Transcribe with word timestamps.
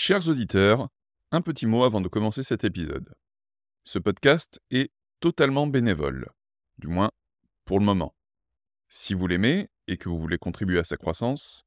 Chers 0.00 0.28
auditeurs, 0.28 0.86
un 1.32 1.40
petit 1.40 1.66
mot 1.66 1.82
avant 1.82 2.00
de 2.00 2.06
commencer 2.06 2.44
cet 2.44 2.62
épisode. 2.62 3.16
Ce 3.82 3.98
podcast 3.98 4.60
est 4.70 4.92
totalement 5.18 5.66
bénévole, 5.66 6.28
du 6.78 6.86
moins 6.86 7.10
pour 7.64 7.80
le 7.80 7.84
moment. 7.84 8.14
Si 8.88 9.12
vous 9.12 9.26
l'aimez 9.26 9.70
et 9.88 9.96
que 9.96 10.08
vous 10.08 10.20
voulez 10.20 10.38
contribuer 10.38 10.78
à 10.78 10.84
sa 10.84 10.96
croissance, 10.96 11.64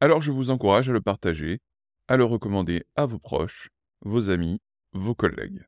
alors 0.00 0.22
je 0.22 0.32
vous 0.32 0.48
encourage 0.48 0.88
à 0.88 0.92
le 0.92 1.02
partager, 1.02 1.60
à 2.08 2.16
le 2.16 2.24
recommander 2.24 2.84
à 2.96 3.04
vos 3.04 3.18
proches, 3.18 3.68
vos 4.00 4.30
amis, 4.30 4.62
vos 4.94 5.14
collègues. 5.14 5.66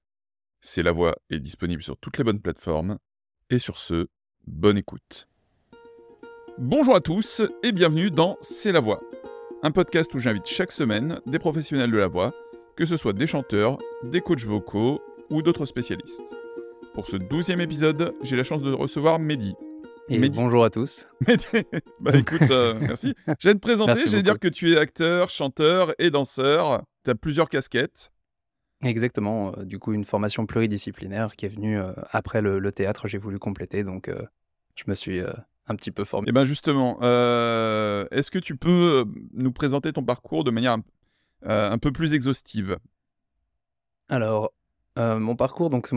C'est 0.62 0.82
la 0.82 0.92
voix 0.92 1.16
est 1.28 1.38
disponible 1.38 1.82
sur 1.82 1.98
toutes 1.98 2.16
les 2.16 2.24
bonnes 2.24 2.40
plateformes, 2.40 2.96
et 3.50 3.58
sur 3.58 3.78
ce, 3.78 4.08
bonne 4.46 4.78
écoute. 4.78 5.28
Bonjour 6.56 6.96
à 6.96 7.02
tous 7.02 7.42
et 7.62 7.72
bienvenue 7.72 8.10
dans 8.10 8.38
C'est 8.40 8.72
la 8.72 8.80
voix, 8.80 9.02
un 9.62 9.70
podcast 9.70 10.14
où 10.14 10.18
j'invite 10.18 10.46
chaque 10.46 10.72
semaine 10.72 11.20
des 11.26 11.38
professionnels 11.38 11.90
de 11.90 11.96
la 11.96 12.08
voix, 12.08 12.32
que 12.76 12.86
ce 12.86 12.96
soit 12.96 13.12
des 13.12 13.26
chanteurs, 13.26 13.78
des 14.04 14.20
coachs 14.20 14.44
vocaux 14.44 15.00
ou 15.30 15.42
d'autres 15.42 15.66
spécialistes. 15.66 16.34
Pour 16.94 17.08
ce 17.08 17.16
douzième 17.16 17.60
épisode, 17.60 18.14
j'ai 18.22 18.36
la 18.36 18.44
chance 18.44 18.62
de 18.62 18.72
recevoir 18.72 19.18
Mehdi. 19.18 19.54
Et 20.08 20.18
Mehdi. 20.18 20.38
bonjour 20.38 20.64
à 20.64 20.70
tous. 20.70 21.08
Mehdi, 21.26 21.44
bah 22.00 22.16
écoute, 22.16 22.50
euh, 22.50 22.74
merci. 22.80 23.14
Je 23.40 23.48
vais 23.48 23.54
te 23.54 23.60
présenter, 23.60 24.00
je 24.06 24.16
vais 24.16 24.22
dire 24.22 24.38
que 24.38 24.48
tu 24.48 24.72
es 24.72 24.76
acteur, 24.78 25.30
chanteur 25.30 25.94
et 25.98 26.10
danseur. 26.10 26.84
Tu 27.04 27.10
as 27.10 27.14
plusieurs 27.14 27.48
casquettes. 27.48 28.12
Exactement. 28.82 29.52
euh, 29.58 29.64
du 29.64 29.78
coup, 29.78 29.92
une 29.94 30.04
formation 30.04 30.46
pluridisciplinaire 30.46 31.34
qui 31.34 31.46
est 31.46 31.50
venue 31.50 31.78
euh, 31.80 31.92
après 32.10 32.40
le, 32.40 32.58
le 32.58 32.72
théâtre. 32.72 33.08
J'ai 33.08 33.18
voulu 33.18 33.38
compléter, 33.38 33.82
donc 33.84 34.10
je 34.76 34.84
me 34.86 34.94
suis 34.94 35.20
un 35.68 35.76
petit 35.76 35.90
peu 35.90 36.04
formé. 36.04 36.28
Et 36.28 36.32
bien 36.32 36.44
justement, 36.44 36.98
euh, 37.02 38.06
est-ce 38.10 38.30
que 38.30 38.38
tu 38.38 38.56
peux 38.56 38.70
euh, 38.70 39.04
nous 39.32 39.52
présenter 39.52 39.92
ton 39.92 40.04
parcours 40.04 40.44
de 40.44 40.50
manière 40.50 40.72
un, 40.72 40.82
euh, 41.46 41.70
un 41.70 41.78
peu 41.78 41.92
plus 41.92 42.14
exhaustive? 42.14 42.78
Alors, 44.08 44.52
euh, 44.98 45.18
mon 45.18 45.36
parcours, 45.36 45.68
donc 45.68 45.90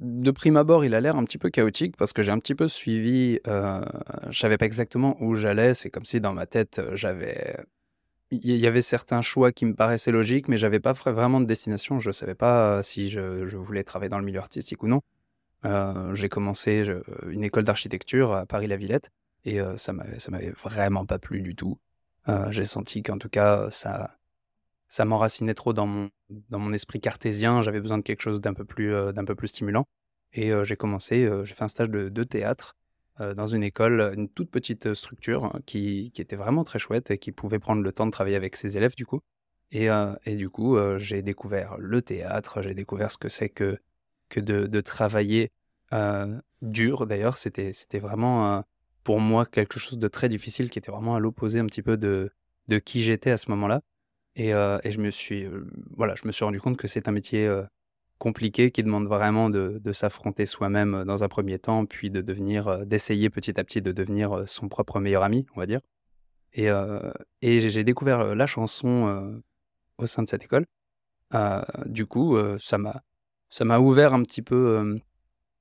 de 0.00 0.30
prime 0.30 0.56
abord, 0.56 0.84
il 0.84 0.94
a 0.94 1.00
l'air 1.00 1.16
un 1.16 1.24
petit 1.24 1.38
peu 1.38 1.50
chaotique 1.50 1.96
parce 1.96 2.12
que 2.12 2.22
j'ai 2.22 2.32
un 2.32 2.38
petit 2.38 2.54
peu 2.54 2.68
suivi. 2.68 3.38
Je 3.46 4.38
savais 4.38 4.58
pas 4.58 4.66
exactement 4.66 5.16
où 5.20 5.34
j'allais. 5.34 5.74
C'est 5.74 5.90
comme 5.90 6.04
si 6.04 6.20
dans 6.20 6.32
ma 6.32 6.46
tête, 6.46 6.82
j'avais. 6.94 7.56
Il 8.30 8.56
y 8.56 8.66
avait 8.66 8.82
certains 8.82 9.22
choix 9.22 9.52
qui 9.52 9.64
me 9.64 9.74
paraissaient 9.74 10.10
logiques, 10.10 10.48
mais 10.48 10.58
j'avais 10.58 10.80
pas 10.80 10.92
vra- 10.92 11.12
vraiment 11.12 11.40
de 11.40 11.46
destination. 11.46 12.00
Je 12.00 12.10
savais 12.10 12.34
pas 12.34 12.82
si 12.82 13.08
je, 13.08 13.46
je 13.46 13.56
voulais 13.56 13.84
travailler 13.84 14.08
dans 14.08 14.18
le 14.18 14.24
milieu 14.24 14.40
artistique 14.40 14.82
ou 14.82 14.88
non. 14.88 15.02
Euh, 15.64 16.14
j'ai 16.14 16.28
commencé 16.28 16.84
une 17.28 17.44
école 17.44 17.64
d'architecture 17.64 18.34
à 18.34 18.46
Paris-la-Villette 18.46 19.10
et 19.44 19.60
euh, 19.60 19.76
ça 19.76 19.92
m'avait 19.92 20.50
vraiment 20.50 21.06
pas 21.06 21.18
plu 21.18 21.42
du 21.42 21.54
tout. 21.54 21.78
Euh, 22.28 22.50
j'ai 22.50 22.64
senti 22.64 23.02
qu'en 23.02 23.18
tout 23.18 23.28
cas, 23.28 23.68
ça, 23.70 24.16
ça 24.88 25.04
m'enracinait 25.04 25.54
trop 25.54 25.72
dans 25.72 25.86
mon, 25.86 26.10
dans 26.48 26.58
mon 26.58 26.72
esprit 26.72 27.00
cartésien. 27.00 27.62
J'avais 27.62 27.80
besoin 27.80 27.98
de 27.98 28.02
quelque 28.02 28.22
chose 28.22 28.40
d'un 28.40 28.54
peu 28.54 28.64
plus, 28.64 28.94
euh, 28.94 29.12
peu 29.12 29.34
plus 29.34 29.48
stimulant. 29.48 29.86
Et 30.32 30.50
j'ai 30.64 30.74
commencé, 30.74 31.30
j'ai 31.44 31.54
fait 31.54 31.62
un 31.62 31.68
stage 31.68 31.90
de, 31.90 32.24
théâtre 32.24 32.74
dans 33.20 33.46
une 33.46 33.62
école, 33.62 34.12
une 34.16 34.28
toute 34.28 34.50
petite 34.50 34.92
structure 34.92 35.44
hein, 35.44 35.60
qui, 35.64 36.10
qui 36.12 36.20
était 36.20 36.34
vraiment 36.34 36.64
très 36.64 36.80
chouette 36.80 37.12
et 37.12 37.18
qui 37.18 37.30
pouvait 37.30 37.60
prendre 37.60 37.82
le 37.82 37.92
temps 37.92 38.04
de 38.04 38.10
travailler 38.10 38.34
avec 38.34 38.56
ses 38.56 38.76
élèves 38.76 38.96
du 38.96 39.06
coup. 39.06 39.20
Et, 39.70 39.86
et 40.26 40.34
du 40.34 40.50
coup, 40.50 40.76
j'ai 40.96 41.22
découvert 41.22 41.76
le 41.78 42.02
théâtre, 42.02 42.62
j'ai 42.62 42.74
découvert 42.74 43.12
ce 43.12 43.18
que 43.18 43.28
c'est 43.28 43.48
que, 43.48 43.78
de, 44.42 44.80
travailler 44.80 45.52
euh, 45.92 46.40
dur. 46.62 47.06
D'ailleurs, 47.06 47.36
c'était, 47.36 47.72
c'était 47.72 47.98
vraiment 47.98 48.56
euh, 48.56 48.60
pour 49.02 49.20
moi 49.20 49.46
quelque 49.46 49.78
chose 49.78 49.98
de 49.98 50.08
très 50.08 50.28
difficile 50.28 50.70
qui 50.70 50.78
était 50.78 50.90
vraiment 50.90 51.16
à 51.16 51.20
l'opposé 51.20 51.60
un 51.60 51.66
petit 51.66 51.82
peu 51.82 51.96
de, 51.96 52.30
de 52.68 52.78
qui 52.78 53.02
j'étais 53.02 53.30
à 53.30 53.36
ce 53.36 53.50
moment-là. 53.50 53.82
Et, 54.36 54.52
euh, 54.54 54.78
et 54.82 54.90
je 54.90 55.00
me 55.00 55.10
suis, 55.10 55.46
voilà, 55.96 56.14
je 56.16 56.26
me 56.26 56.32
suis 56.32 56.44
rendu 56.44 56.60
compte 56.60 56.76
que 56.76 56.88
c'est 56.88 57.08
un 57.08 57.12
métier 57.12 57.48
compliqué 58.18 58.70
qui 58.70 58.82
demande 58.82 59.06
vraiment 59.06 59.50
de, 59.50 59.80
de 59.82 59.92
s'affronter 59.92 60.46
soi-même 60.46 61.04
dans 61.04 61.22
un 61.22 61.28
premier 61.28 61.58
temps, 61.58 61.86
puis 61.86 62.10
de 62.10 62.20
devenir, 62.20 62.84
d'essayer 62.86 63.30
petit 63.30 63.58
à 63.60 63.64
petit 63.64 63.82
de 63.82 63.92
devenir 63.92 64.44
son 64.46 64.68
propre 64.68 64.98
meilleur 64.98 65.22
ami, 65.22 65.46
on 65.54 65.60
va 65.60 65.66
dire. 65.66 65.80
Et, 66.52 66.68
et 67.42 67.60
j'ai 67.60 67.84
découvert 67.84 68.34
la 68.34 68.46
chanson 68.46 69.42
au 69.98 70.06
sein 70.06 70.22
de 70.22 70.28
cette 70.28 70.42
école. 70.42 70.66
Du 71.86 72.06
coup, 72.06 72.36
ça 72.58 72.78
m'a, 72.78 73.02
ça 73.54 73.64
m'a 73.64 73.78
ouvert 73.78 74.14
un 74.14 74.22
petit 74.24 74.42
peu, 74.42 74.78
euh, 74.78 74.98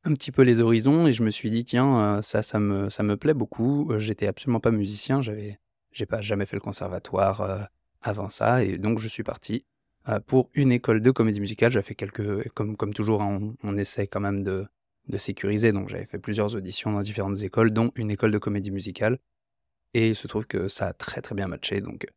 un 0.04 0.14
petit 0.16 0.32
peu 0.32 0.42
les 0.42 0.62
horizons, 0.62 1.06
et 1.06 1.12
je 1.12 1.22
me 1.22 1.30
suis 1.30 1.52
dit 1.52 1.64
tiens, 1.64 2.18
euh, 2.18 2.22
ça, 2.24 2.42
ça 2.42 2.60
me, 2.60 2.90
ça 2.90 3.04
me 3.04 3.18
plaît 3.18 3.36
beaucoup. 3.36 3.92
Euh, 3.92 4.00
J'étais 4.00 4.26
absolument 4.26 4.60
pas 4.60 4.72
musicien, 4.72 5.22
j'avais, 5.22 5.60
j'ai 5.92 6.08
pas 6.08 6.20
jamais 6.20 6.48
fait 6.48 6.56
le 6.56 6.62
conservatoire. 6.62 7.70
avant 8.02 8.30
ça. 8.30 8.64
Et 8.64 8.80
donc, 8.80 8.98
je 8.98 9.08
suis 9.08 9.22
parti 9.22 9.64
pour 10.26 10.50
une 10.56 10.72
école 10.72 11.02
de 11.02 11.12
comédie 11.12 11.40
musicale. 11.40 11.72
J'ai 11.72 11.84
fait 11.84 11.94
quelques. 11.94 12.50
Comme, 12.54 12.76
comme 12.76 12.96
toujours, 12.96 13.22
hein, 13.22 13.54
on, 13.64 13.78
essaie 13.78 14.08
quand 14.08 14.20
même 14.20 14.44
de, 14.44 14.66
de 15.08 15.18
sécuriser. 15.20 15.72
Donc, 15.72 15.90
j'avais 15.90 16.08
fait 16.08 16.18
plusieurs 16.18 16.56
auditions 16.56 16.92
dans 16.92 17.02
différentes 17.02 17.44
écoles, 17.44 17.72
dont 17.72 17.92
une 17.96 18.10
école 18.10 18.32
de 18.32 18.40
comédie 18.40 18.72
musicale. 18.72 19.20
Et 19.94 20.10
il 20.10 20.16
se 20.16 20.28
trouve 20.28 20.48
que 20.48 20.68
ça 20.68 20.88
a 20.88 20.94
très, 20.94 21.22
très 21.22 21.36
bien 21.36 21.48
matché. 21.48 21.80
Donc, 21.80 22.08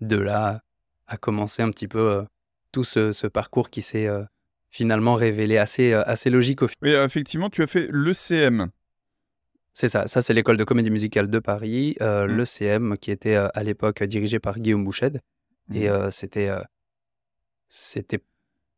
de 0.00 0.16
là 0.16 0.62
a 1.06 1.18
commencé 1.18 1.62
un 1.62 1.70
petit 1.70 1.88
peu 1.88 2.24
tout 2.72 2.84
ce, 2.84 3.26
parcours 3.26 3.68
qui 3.68 3.82
s'est 3.82 4.08
finalement 4.76 5.14
révélé 5.14 5.56
assez, 5.56 5.92
euh, 5.92 6.02
assez 6.04 6.28
logique 6.30 6.60
au 6.62 6.66
Oui, 6.82 6.94
euh, 6.94 7.04
effectivement, 7.06 7.48
tu 7.50 7.62
as 7.62 7.66
fait 7.66 7.88
l'ECM. 7.90 8.68
C'est 9.72 9.88
ça, 9.88 10.06
ça 10.06 10.22
c'est 10.22 10.34
l'école 10.34 10.56
de 10.56 10.64
comédie 10.64 10.90
musicale 10.90 11.28
de 11.28 11.38
Paris, 11.38 11.96
euh, 12.00 12.26
Mm. 12.26 12.36
l'ECM, 12.36 12.96
qui 12.98 13.10
était 13.10 13.36
euh, 13.36 13.48
à 13.54 13.62
l'époque 13.62 14.02
dirigée 14.04 14.38
par 14.38 14.58
Guillaume 14.58 14.84
Bouched. 14.84 15.20
Et 15.74 15.88
euh, 15.90 16.10
c'était 16.12 16.48
euh, 16.48 16.60
c'était 17.68 18.20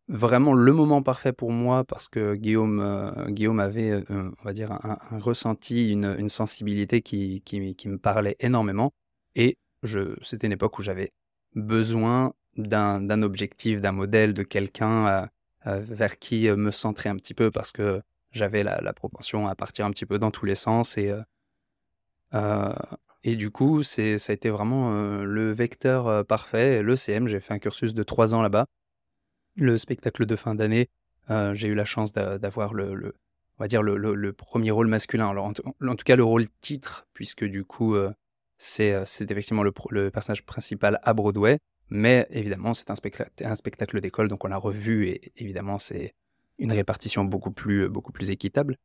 vraiment 0.08 0.54
le 0.54 0.72
moment 0.72 1.02
parfait 1.02 1.32
pour 1.34 1.52
moi 1.52 1.84
parce 1.84 2.08
que 2.08 2.34
Guillaume, 2.34 3.26
Guillaume 3.28 3.60
avait, 3.60 4.02
on 4.08 4.32
va 4.42 4.52
dire, 4.54 4.72
un, 4.72 4.96
un 5.10 5.18
ressenti, 5.18 5.92
une, 5.92 6.16
une 6.18 6.30
sensibilité 6.30 7.02
qui, 7.02 7.42
qui, 7.44 7.74
qui 7.74 7.88
me 7.88 7.98
parlait 7.98 8.36
énormément. 8.40 8.94
Et 9.34 9.58
je, 9.82 10.16
c'était 10.22 10.46
une 10.46 10.54
époque 10.54 10.78
où 10.78 10.82
j'avais 10.82 11.12
besoin 11.54 12.32
d'un 12.56 13.00
d'un 13.02 13.22
objectif, 13.22 13.80
d'un 13.82 13.92
modèle, 13.92 14.32
de 14.32 14.42
quelqu'un 14.44 15.28
vers 15.78 16.18
qui 16.18 16.48
euh, 16.48 16.56
me 16.56 16.70
centrer 16.70 17.08
un 17.08 17.16
petit 17.16 17.34
peu 17.34 17.50
parce 17.50 17.72
que 17.72 18.02
j'avais 18.32 18.62
la, 18.62 18.80
la 18.80 18.92
propension 18.92 19.46
à 19.48 19.54
partir 19.54 19.86
un 19.86 19.90
petit 19.90 20.06
peu 20.06 20.18
dans 20.18 20.30
tous 20.30 20.46
les 20.46 20.54
sens. 20.54 20.98
Et, 20.98 21.10
euh, 21.10 21.20
euh, 22.34 22.72
et 23.24 23.36
du 23.36 23.50
coup, 23.50 23.82
ça 23.82 24.02
a 24.02 24.32
été 24.32 24.50
vraiment 24.50 24.92
euh, 24.92 25.24
le 25.24 25.52
vecteur 25.52 26.06
euh, 26.06 26.22
parfait. 26.24 26.82
L'ECM, 26.82 27.28
j'ai 27.28 27.40
fait 27.40 27.54
un 27.54 27.58
cursus 27.58 27.94
de 27.94 28.02
trois 28.02 28.34
ans 28.34 28.42
là-bas. 28.42 28.66
Le 29.56 29.78
spectacle 29.78 30.26
de 30.26 30.36
fin 30.36 30.54
d'année, 30.54 30.88
euh, 31.30 31.54
j'ai 31.54 31.68
eu 31.68 31.74
la 31.74 31.84
chance 31.84 32.12
d'a- 32.12 32.38
d'avoir 32.38 32.74
le, 32.74 33.14
on 33.58 33.64
va 33.64 33.68
dire 33.68 33.82
le, 33.82 34.32
premier 34.32 34.70
rôle 34.70 34.88
masculin. 34.88 35.28
Alors, 35.30 35.46
en, 35.46 35.52
tout- 35.52 35.64
en 35.66 35.96
tout 35.96 36.04
cas, 36.04 36.16
le 36.16 36.24
rôle 36.24 36.46
titre, 36.60 37.06
puisque 37.14 37.44
du 37.44 37.64
coup, 37.64 37.94
euh, 37.96 38.12
c'est, 38.58 38.92
euh, 38.92 39.04
effectivement 39.04 39.64
le 39.64 40.10
personnage 40.10 40.44
principal 40.44 41.00
à 41.02 41.14
Broadway. 41.14 41.58
Mais 41.90 42.26
évidemment, 42.30 42.74
c'est 42.74 42.90
un, 42.90 42.94
spectacle- 42.96 43.30
un 43.44 43.54
spectacle 43.54 44.00
d'école, 44.00 44.28
donc 44.28 44.44
on 44.44 44.48
l'a 44.48 44.56
revu 44.56 45.06
et 45.08 45.32
évidemment, 45.36 45.78
c'est 45.78 46.14
une 46.58 46.72
répartition 46.72 47.24
beaucoup 47.24 47.50
plus, 47.50 47.88
beaucoup 47.88 48.12
plus 48.12 48.30
équitable. 48.30 48.76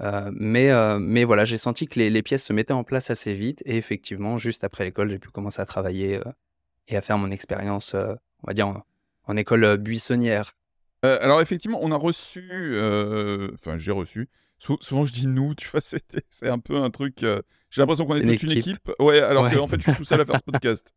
Euh, 0.00 0.30
mais, 0.34 0.70
euh, 0.70 0.98
mais 0.98 1.24
voilà, 1.24 1.44
j'ai 1.44 1.56
senti 1.58 1.86
que 1.86 1.98
les, 1.98 2.10
les 2.10 2.22
pièces 2.22 2.44
se 2.44 2.52
mettaient 2.52 2.72
en 2.72 2.82
place 2.84 3.10
assez 3.10 3.34
vite 3.34 3.62
et 3.66 3.76
effectivement, 3.76 4.36
juste 4.36 4.64
après 4.64 4.84
l'école, 4.84 5.10
j'ai 5.10 5.18
pu 5.18 5.28
commencer 5.30 5.62
à 5.62 5.66
travailler 5.66 6.16
euh, 6.16 6.24
et 6.88 6.96
à 6.96 7.00
faire 7.00 7.18
mon 7.18 7.30
expérience, 7.30 7.94
on 7.94 8.46
va 8.46 8.52
dire, 8.54 8.66
en, 8.68 8.82
en 9.24 9.36
école 9.36 9.76
buissonnière. 9.76 10.52
Alors 11.04 11.40
effectivement, 11.40 11.78
on 11.82 11.90
a 11.92 11.96
reçu, 11.96 12.42
enfin 13.54 13.76
j'ai 13.76 13.90
reçu. 13.92 14.28
Sou- 14.58 14.78
souvent 14.80 15.04
je 15.04 15.12
dis 15.12 15.26
nous, 15.26 15.54
tu 15.54 15.68
vois, 15.68 15.80
c'est 16.30 16.48
un 16.48 16.58
peu 16.58 16.76
un 16.76 16.90
truc. 16.90 17.18
J'ai 17.70 17.80
l'impression 17.80 18.04
qu'on 18.06 18.14
est, 18.16 18.20
toute 18.20 18.42
une 18.44 18.50
équipe. 18.52 18.68
équipe. 18.88 18.92
Ouais, 19.00 19.20
alors 19.20 19.44
Ouais. 19.44 19.54
qu'en 19.54 19.66
fait 19.66 19.76
je 19.80 19.82
suis 19.90 19.96
tout 19.96 20.04
seul 20.04 20.20
à 20.20 20.24
faire 20.26 20.36
ce 20.38 20.42
podcast. 20.52 20.92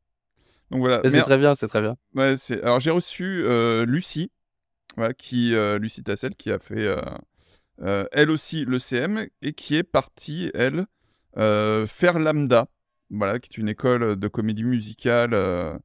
Donc 0.71 0.79
voilà. 0.79 1.01
C'est 1.07 1.21
très 1.21 1.37
bien, 1.37 1.55
c'est 1.55 1.67
très 1.67 1.81
bien. 1.81 1.95
ouais, 2.15 2.35
alors 2.63 2.79
j'ai 2.79 2.91
reçu 2.91 3.43
euh, 3.43 3.85
Lucie, 3.85 4.31
voilà, 4.97 5.13
qui 5.13 5.53
euh, 5.53 5.77
Lucie 5.77 6.03
Tassel, 6.03 6.35
qui 6.35 6.51
a 6.51 6.59
fait 6.59 6.85
euh, 6.87 7.01
euh, 7.81 8.05
elle 8.11 8.31
aussi 8.31 8.65
le 8.65 8.79
CM 8.79 9.27
et 9.41 9.53
qui 9.53 9.75
est 9.75 9.83
partie 9.83 10.51
elle 10.53 10.85
euh, 11.37 11.85
faire 11.85 12.17
Lambda, 12.17 12.67
voilà, 13.09 13.39
qui 13.39 13.49
est 13.51 13.57
une 13.61 13.69
école 13.69 14.15
de 14.15 14.27
comédie 14.27 14.63
musicale 14.63 15.33
euh, 15.33 15.77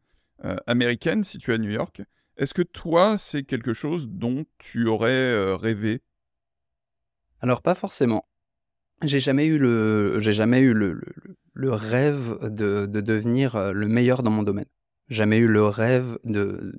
euh, 0.44 0.56
américaine 0.66 1.24
située 1.24 1.54
à 1.54 1.58
New 1.58 1.70
York. 1.70 2.02
Est-ce 2.36 2.54
que 2.54 2.62
toi, 2.62 3.18
c'est 3.18 3.42
quelque 3.42 3.74
chose 3.74 4.08
dont 4.08 4.44
tu 4.58 4.86
aurais 4.86 5.10
euh, 5.10 5.56
rêvé? 5.56 6.00
Alors, 7.40 7.60
pas 7.60 7.74
forcément. 7.74 8.26
J'ai 9.02 9.20
jamais 9.20 9.46
eu 9.46 9.58
le, 9.58 10.18
j'ai 10.20 10.32
jamais 10.32 10.60
eu 10.60 10.72
le, 10.72 10.92
le, 10.92 11.36
le 11.54 11.72
rêve 11.72 12.38
de, 12.42 12.86
de 12.86 13.00
devenir 13.00 13.72
le 13.72 13.88
meilleur 13.88 14.22
dans 14.22 14.30
mon 14.30 14.42
domaine. 14.42 14.66
Jamais 15.10 15.36
eu 15.36 15.46
le 15.46 15.64
rêve 15.66 16.18
de, 16.24 16.72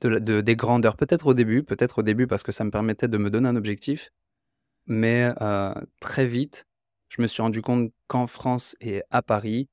des 0.00 0.56
grandeurs. 0.56 0.96
Peut-être 0.96 1.28
au 1.28 1.34
début, 1.34 1.62
peut-être 1.62 1.98
au 1.98 2.02
début 2.02 2.26
parce 2.26 2.42
que 2.42 2.52
ça 2.52 2.64
me 2.64 2.70
permettait 2.70 3.08
de 3.08 3.18
me 3.18 3.30
donner 3.30 3.48
un 3.48 3.56
objectif. 3.56 4.10
Mais 4.86 5.32
euh, 5.40 5.74
très 6.00 6.26
vite, 6.26 6.66
je 7.08 7.22
me 7.22 7.26
suis 7.26 7.42
rendu 7.42 7.62
compte 7.62 7.92
qu'en 8.08 8.26
France 8.26 8.76
et 8.80 9.02
à 9.10 9.22
Paris, 9.22 9.68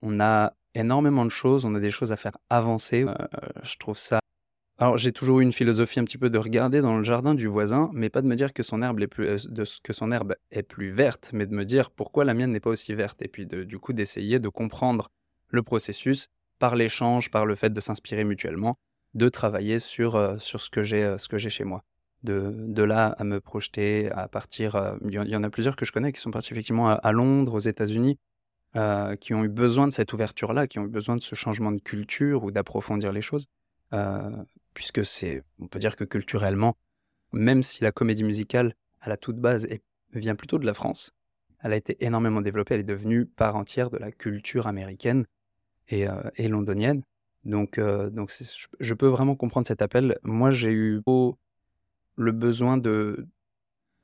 on 0.00 0.20
a 0.20 0.54
énormément 0.74 1.24
de 1.24 1.30
choses, 1.30 1.64
on 1.66 1.74
a 1.74 1.80
des 1.80 1.90
choses 1.90 2.12
à 2.12 2.16
faire 2.16 2.38
avancer. 2.48 3.04
Euh, 3.04 3.14
je 3.62 3.76
trouve 3.76 3.98
ça 3.98 4.20
alors 4.76 4.98
j'ai 4.98 5.12
toujours 5.12 5.38
eu 5.38 5.44
une 5.44 5.52
philosophie 5.52 6.00
un 6.00 6.04
petit 6.04 6.18
peu 6.18 6.30
de 6.30 6.38
regarder 6.38 6.80
dans 6.80 6.96
le 6.96 7.04
jardin 7.04 7.34
du 7.34 7.46
voisin, 7.46 7.90
mais 7.92 8.10
pas 8.10 8.22
de 8.22 8.26
me 8.26 8.34
dire 8.34 8.52
que 8.52 8.64
son 8.64 8.82
herbe 8.82 9.00
est 9.00 9.06
plus, 9.06 9.28
euh, 9.28 9.64
que 9.84 9.92
son 9.92 10.10
herbe 10.10 10.34
est 10.50 10.64
plus 10.64 10.90
verte, 10.90 11.30
mais 11.32 11.46
de 11.46 11.54
me 11.54 11.64
dire 11.64 11.92
pourquoi 11.92 12.24
la 12.24 12.34
mienne 12.34 12.50
n'est 12.50 12.60
pas 12.60 12.70
aussi 12.70 12.92
verte, 12.92 13.22
et 13.22 13.28
puis 13.28 13.46
du 13.46 13.78
coup 13.78 13.92
d'essayer 13.92 14.40
de 14.40 14.48
comprendre 14.48 15.10
le 15.48 15.62
processus 15.62 16.26
par 16.58 16.76
l'échange, 16.76 17.30
par 17.30 17.46
le 17.46 17.54
fait 17.54 17.72
de 17.72 17.80
s'inspirer 17.80 18.24
mutuellement, 18.24 18.76
de 19.14 19.28
travailler 19.28 19.78
sur, 19.78 20.16
euh, 20.16 20.36
sur 20.38 20.60
ce 20.60 20.70
que 20.70 20.82
j'ai 20.82 21.04
euh, 21.04 21.18
ce 21.18 21.28
que 21.28 21.38
j'ai 21.38 21.50
chez 21.50 21.64
moi. 21.64 21.82
De, 22.22 22.52
de 22.54 22.82
là 22.82 23.08
à 23.18 23.24
me 23.24 23.38
projeter, 23.38 24.10
à 24.12 24.28
partir. 24.28 24.96
Il 25.04 25.12
y, 25.12 25.36
en 25.36 25.42
a 25.44 25.50
plusieurs 25.50 25.76
que 25.76 25.84
je 25.84 25.92
connais 25.92 26.10
qui 26.10 26.22
sont 26.22 26.30
partis 26.30 26.54
effectivement 26.54 26.88
à, 26.88 27.12
Londres, 27.12 27.52
aux 27.52 27.60
États-Unis, 27.60 28.18
qui 29.20 29.34
ont 29.34 29.44
eu 29.44 29.50
besoin 29.50 29.86
de 29.86 29.92
cette 29.92 30.10
ouverture-là, 30.14 30.66
qui 30.66 30.78
ont 30.78 30.86
eu 30.86 30.88
besoin 30.88 31.16
de 31.16 31.20
ce 31.20 31.34
changement 31.34 31.70
de 31.70 31.80
culture 31.80 32.42
ou 32.42 32.50
d'approfondir 32.50 33.12
les 33.12 33.20
choses 33.20 33.48
puisque 34.74 35.04
c'est, 35.04 35.42
on 35.60 35.68
peut 35.68 35.78
dire 35.78 35.96
que 35.96 36.04
culturellement, 36.04 36.76
même 37.32 37.62
si 37.62 37.82
la 37.82 37.92
comédie 37.92 38.24
musicale, 38.24 38.74
à 39.00 39.08
la 39.08 39.16
toute 39.16 39.36
base, 39.36 39.66
vient 40.12 40.34
plutôt 40.34 40.58
de 40.58 40.66
la 40.66 40.74
France, 40.74 41.12
elle 41.62 41.72
a 41.72 41.76
été 41.76 42.04
énormément 42.04 42.42
développée, 42.42 42.74
elle 42.74 42.80
est 42.80 42.84
devenue 42.84 43.24
part 43.24 43.56
entière 43.56 43.90
de 43.90 43.96
la 43.96 44.12
culture 44.12 44.66
américaine 44.66 45.24
et, 45.88 46.08
euh, 46.08 46.22
londonienne. 46.38 47.02
Donc, 47.44 47.78
euh, 47.78 48.10
donc 48.10 48.32
je 48.80 48.94
peux 48.94 49.06
vraiment 49.06 49.36
comprendre 49.36 49.66
cet 49.66 49.82
appel. 49.82 50.18
Moi, 50.22 50.50
j'ai 50.50 50.72
eu 50.72 51.02
le 52.16 52.32
besoin 52.32 52.78
de, 52.78 53.26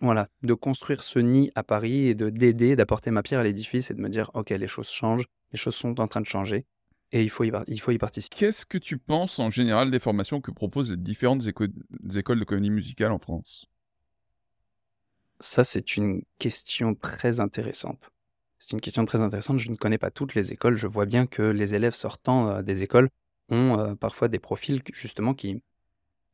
voilà, 0.00 0.29
de 0.43 0.55
construire 0.55 1.03
ce 1.03 1.19
nid 1.19 1.50
à 1.55 1.62
Paris 1.62 2.09
et 2.09 2.15
de 2.15 2.29
d'aider, 2.29 2.77
d'apporter 2.77 3.11
ma 3.11 3.23
pierre 3.23 3.41
à 3.41 3.44
l'édifice 3.44 3.91
et 3.91 3.94
de 3.94 4.00
me 4.00 4.09
dire, 4.09 4.31
ok, 4.35 4.50
les 4.50 4.67
choses 4.67 4.91
changent, 4.91 5.27
les 5.53 5.59
choses 5.59 5.75
sont 5.75 6.00
en 6.00 6.09
train 6.09 6.21
de 6.21 6.27
changer 6.27 6.67
et 7.12 7.23
il 7.23 7.31
faut 7.31 7.44
y, 7.44 7.53
il 7.67 7.81
faut 7.81 7.91
y 7.91 7.99
participer. 7.99 8.37
Qu'est-ce 8.37 8.67
que 8.67 8.79
tu 8.79 8.99
penses 8.99 9.38
en 9.38 9.50
général 9.50 9.91
des 9.91 9.99
formations 9.99 10.41
que 10.41 10.50
proposent 10.50 10.91
les 10.91 10.97
différentes 10.97 11.47
écoles 11.47 11.73
de 12.00 12.44
comédie 12.44 12.71
musicale 12.71 13.12
en 13.12 13.19
France? 13.19 13.67
Ça, 15.41 15.65
c'est 15.65 15.97
une 15.97 16.23
question 16.38 16.94
très 16.94 17.41
intéressante. 17.41 18.12
C'est 18.60 18.72
une 18.72 18.80
question 18.80 19.06
très 19.06 19.20
intéressante. 19.20 19.58
Je 19.58 19.70
ne 19.70 19.76
connais 19.76 19.98
pas 19.98 20.10
toutes 20.10 20.34
les 20.34 20.52
écoles. 20.52 20.76
Je 20.76 20.86
vois 20.86 21.06
bien 21.06 21.26
que 21.26 21.42
les 21.42 21.74
élèves 21.74 21.94
sortant 21.94 22.48
euh, 22.48 22.62
des 22.62 22.82
écoles 22.82 23.08
ont 23.48 23.78
euh, 23.78 23.94
parfois 23.94 24.28
des 24.28 24.38
profils 24.38 24.82
justement 24.92 25.34
qui... 25.34 25.62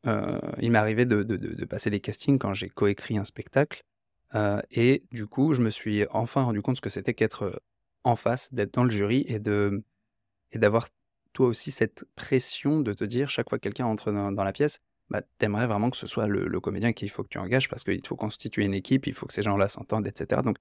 Euh, 0.05 0.39
il 0.59 0.71
m'est 0.71 0.77
arrivé 0.77 1.05
de, 1.05 1.65
passer 1.65 1.89
des 1.89 2.01
castings 2.01 2.37
quand 2.37 2.53
j'ai 2.53 2.69
coécrit 2.69 3.17
un 3.17 3.23
spectacle. 3.23 3.81
et 4.71 5.01
du 5.11 5.25
coup, 5.25 5.53
je 5.53 5.61
me 5.61 5.69
suis 5.69 6.05
enfin 6.11 6.43
rendu 6.43 6.61
compte 6.61 6.77
ce 6.77 6.81
que 6.81 6.89
c'était 6.89 7.13
qu'être 7.13 7.61
en 8.03 8.15
face, 8.15 8.53
d'être 8.53 8.73
dans 8.73 8.83
le 8.83 8.89
jury 8.89 9.25
et 9.27 9.39
de 9.39 9.83
et 10.51 10.59
d'avoir 10.59 10.87
toi 11.33 11.47
aussi 11.47 11.71
cette 11.71 12.05
pression 12.15 12.79
de 12.81 12.93
te 12.93 13.03
dire 13.03 13.29
chaque 13.29 13.49
fois 13.49 13.57
que 13.57 13.63
quelqu'un 13.63 13.85
entre 13.85 14.11
dans, 14.11 14.43
la 14.43 14.53
pièce, 14.53 14.79
bah, 15.09 15.21
t'aimerais 15.39 15.67
vraiment 15.67 15.89
que 15.89 15.97
ce 15.97 16.07
soit 16.07 16.27
le, 16.27 16.59
comédien 16.59 16.93
qu'il 16.93 17.09
faut 17.09 17.23
que 17.23 17.29
tu 17.29 17.37
engages 17.39 17.69
parce 17.69 17.83
qu'il 17.83 18.05
faut 18.05 18.15
constituer 18.15 18.65
une 18.65 18.73
équipe, 18.73 19.07
il 19.07 19.13
faut 19.13 19.25
que 19.25 19.33
ces 19.33 19.43
gens-là 19.43 19.67
s'entendent, 19.67 20.07
etc. 20.07 20.41
Donc, 20.43 20.57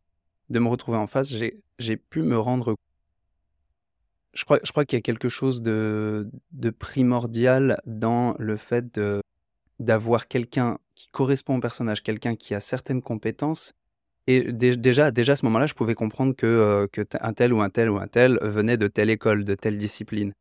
de 0.51 0.59
me 0.59 0.69
retrouver 0.69 0.99
en 0.99 1.07
face, 1.07 1.33
j'ai 1.79 1.97
pu 1.97 2.23
me 2.23 2.39
rendre. 2.39 2.77
Je 4.33 4.45
crois, 4.45 4.61
je 4.63 4.71
crois 4.71 4.85
qu'il 4.85 4.97
y 4.97 5.01
a 5.01 5.03
quelque 5.03 5.29
chose 5.29 5.63
de, 5.63 6.29
de 6.53 6.71
primordial 6.71 7.81
dans 7.87 8.35
le 8.39 8.57
fait 8.57 9.01
d'avoir 9.79 10.29
quelqu'un 10.29 10.79
qui 10.95 11.09
correspond 11.09 11.57
au 11.57 11.61
personnage, 11.61 12.03
quelqu'un 12.03 12.37
qui 12.37 12.55
a 12.55 12.61
certaines 12.61 13.03
compétences 13.03 13.73
et 14.27 14.53
déjà, 14.53 15.11
déjà 15.11 15.33
à 15.35 15.37
ce 15.37 15.45
moment-là, 15.47 15.67
je 15.67 15.75
pouvais 15.75 15.95
comprendre 15.95 16.35
que, 16.35 16.47
euh, 16.47 16.87
que 16.91 17.03
un 17.21 17.33
tel 17.33 17.53
ou 17.53 17.61
un 17.61 17.71
tel 17.71 17.91
ou 17.91 17.99
un 17.99 18.09
tel 18.09 18.39
venait 18.43 18.77
de 18.77 18.89
telle 18.89 19.11
école, 19.11 19.45
de 19.45 19.55
telle 19.55 19.79
discipline. 19.79 20.33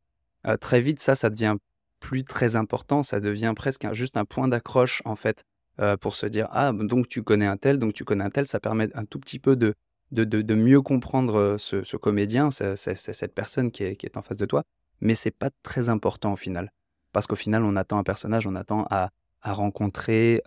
Euh, 0.47 0.57
très 0.57 0.81
vite, 0.81 0.99
ça, 0.99 1.15
ça 1.15 1.29
devient 1.29 1.55
plus 1.99 2.23
très 2.23 2.55
important, 2.55 3.03
ça 3.03 3.19
devient 3.19 3.53
presque 3.55 3.91
juste 3.93 4.17
un 4.17 4.25
point 4.25 4.47
d'accroche, 4.47 5.01
en 5.05 5.15
fait, 5.15 5.43
euh, 5.79 5.97
pour 5.97 6.15
se 6.15 6.25
dire 6.25 6.47
Ah, 6.51 6.71
donc 6.73 7.07
tu 7.07 7.21
connais 7.21 7.45
un 7.45 7.57
tel, 7.57 7.77
donc 7.77 7.93
tu 7.93 8.03
connais 8.03 8.23
un 8.23 8.29
tel, 8.29 8.47
ça 8.47 8.59
permet 8.59 8.89
un 8.95 9.05
tout 9.05 9.19
petit 9.19 9.39
peu 9.39 9.55
de, 9.55 9.75
de, 10.15 10.55
mieux 10.55 10.81
comprendre 10.81 11.57
ce, 11.59 11.97
comédien, 11.97 12.49
cette 12.51 13.33
personne 13.35 13.71
qui 13.71 13.83
est, 13.83 14.17
en 14.17 14.21
face 14.21 14.37
de 14.37 14.45
toi, 14.45 14.63
mais 15.01 15.15
c'est 15.15 15.31
pas 15.31 15.49
très 15.63 15.89
important 15.89 16.33
au 16.33 16.37
final. 16.37 16.71
Parce 17.11 17.27
qu'au 17.27 17.35
final, 17.35 17.63
on 17.63 17.75
attend 17.75 17.97
un 17.97 18.03
personnage, 18.03 18.47
on 18.47 18.55
attend 18.55 18.85
à, 18.89 19.11
rencontrer 19.43 20.41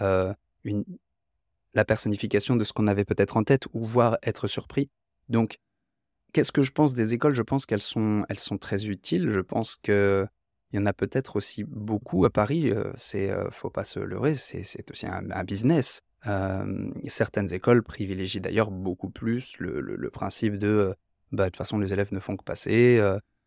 une, 0.65 0.85
la 1.75 1.85
personnification 1.85 2.57
de 2.57 2.65
ce 2.65 2.73
qu'on 2.73 2.87
avait 2.87 3.05
peut-être 3.05 3.37
en 3.37 3.45
tête 3.45 3.67
ou 3.73 3.85
voir 3.85 4.19
être 4.23 4.49
surpris. 4.49 4.91
Donc, 5.29 5.59
qu'est-ce 6.33 6.53
que 6.53 6.63
je 6.63 6.73
pense 6.73 6.95
des 6.95 7.15
écoles? 7.15 7.35
Je 7.35 7.43
pense 7.43 7.67
qu'elles 7.67 7.83
sont, 7.83 8.25
elles 8.29 8.39
sont 8.39 8.59
très 8.59 8.87
utiles. 8.87 9.31
Je 9.31 9.41
pense 9.41 9.77
que 9.77 10.27
il 10.73 10.77
y 10.77 10.83
en 10.83 10.87
a 10.87 10.93
peut-être 10.93 11.37
aussi 11.37 11.65
beaucoup 11.65 12.25
à 12.25 12.31
Paris. 12.31 12.71
Euh, 12.71 12.93
c'est, 12.97 13.31
euh, 13.31 13.51
faut 13.51 13.71
pas 13.71 13.85
se 13.85 14.01
leurrer, 14.01 14.35
c'est, 14.35 14.63
aussi 14.91 15.07
un, 15.07 15.45
business. 15.45 16.03
Euh, 16.27 16.91
certaines 17.07 17.53
écoles 17.55 17.83
privilégient 17.83 18.41
d'ailleurs 18.41 18.71
beaucoup 18.71 19.11
plus 19.11 19.57
le, 19.59 20.11
principe 20.11 20.59
de, 20.59 20.95
bah, 21.33 21.45
de 21.45 21.49
toute 21.49 21.57
façon, 21.57 21.79
les 21.79 21.93
élèves 21.93 22.13
ne 22.13 22.21
font 22.21 22.37
que 22.37 22.45
passer. 22.45 23.03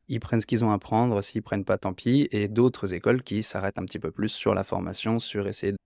ils 0.07 0.19
prennent 0.19 0.41
ce 0.41 0.47
qu'ils 0.47 0.65
ont 0.65 0.71
à 0.71 0.79
prendre. 0.79 1.21
S'ils 1.21 1.43
prennent 1.43 1.65
pas, 1.65 1.77
tant 1.77 1.93
pis. 1.93 2.27
Et 2.31 2.47
d'autres 2.47 2.93
écoles 2.93 3.23
qui 3.23 3.43
s'arrêtent 3.43 3.77
un 3.77 3.85
petit 3.85 3.99
peu 3.99 4.11
plus 4.11 4.29
sur 4.29 4.53
la 4.55 4.63
formation, 4.63 5.19
sur 5.19 5.47
essayer 5.47 5.73
de, 5.73 5.77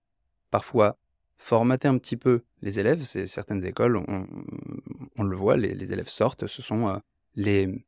parfois 0.50 0.96
formater 1.38 1.88
un 1.88 1.98
petit 1.98 2.16
peu 2.16 2.42
les 2.62 2.80
élèves. 2.80 3.02
C'est 3.04 3.26
certaines 3.26 3.64
écoles, 3.64 3.96
on, 3.96 5.22
le 5.22 5.36
voit, 5.36 5.56
les, 5.56 5.92
élèves 5.92 6.08
sortent, 6.08 6.46
ce 6.46 6.62
sont 6.62 6.88
euh, 6.88 6.96
les, 7.34 7.84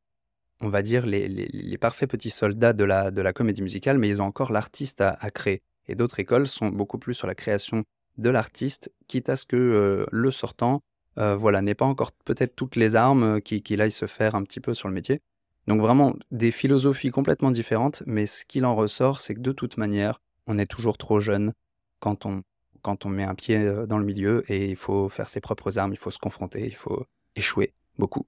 on 0.60 0.69
va 0.69 0.82
dire, 0.82 1.06
les, 1.06 1.28
les, 1.28 1.78
parfaits 1.78 2.10
petits 2.10 2.31
soldats 2.31 2.72
de 2.72 2.84
la, 2.84 3.10
de 3.10 3.22
la 3.22 3.32
comédie 3.32 3.62
musicale, 3.62 3.99
mais 3.99 4.08
ils 4.08 4.20
ont 4.20 4.26
encore 4.26 4.52
l'artiste 4.52 5.00
à, 5.00 5.31
créer. 5.31 5.62
Et 5.87 5.94
d'autres 5.94 6.20
écoles 6.20 6.46
sont 6.46 6.69
beaucoup 6.69 6.99
plus 6.99 7.14
sur 7.14 7.26
la 7.26 7.34
création 7.34 7.84
de 8.16 8.31
l'artiste, 8.31 8.93
quitte 9.06 9.28
à 9.28 9.37
ce 9.37 9.46
que 9.46 9.56
euh, 9.56 10.06
le 10.10 10.31
sortant, 10.31 10.81
euh, 11.19 11.37
voilà, 11.37 11.62
n'ait 11.62 11.75
pas 11.75 11.84
encore 11.84 12.12
peut-être 12.25 12.56
toutes 12.56 12.76
les 12.76 12.96
armes 12.96 13.40
qu'il 13.40 13.81
aille 13.81 13.93
se 13.93 14.06
faire 14.06 14.34
un 14.34 14.43
petit 14.43 14.60
peu 14.60 14.75
sur 14.75 14.88
le 14.88 14.94
métier. 14.94 15.20
Donc 15.69 15.81
vraiment 15.81 16.16
des 16.31 16.50
philosophies 16.50 17.10
complètement 17.10 17.50
différentes, 17.50 18.02
mais 18.06 18.26
ce 18.26 18.44
qu'il 18.44 18.64
en 18.64 18.75
ressort, 18.75 19.20
c'est 19.20 19.34
que 19.34 19.40
de 19.40 19.52
toute 19.52 19.76
manière, 19.76 20.20
on 20.46 20.58
est 20.58 20.66
toujours 20.66 20.99
trop 20.99 21.20
jeune 21.20 21.52
quand 22.00 22.26
on 22.26 22.43
quand 22.81 23.05
on 23.06 23.08
met 23.08 23.25
un 23.25 23.34
pied 23.34 23.58
dans 23.88 23.99
le 23.99 24.05
milieu 24.05 24.44
et 24.49 24.70
il 24.70 24.76
faut 24.76 25.08
faire 25.08 25.28
ses 25.28 25.40
propres 25.40 25.78
armes, 25.78 25.93
il 25.93 25.99
faut 25.99 26.12
se 26.12 26.19
confronter, 26.19 26.64
il 26.64 26.76
faut 26.76 27.05
échouer 27.34 27.75
beaucoup. 27.99 28.26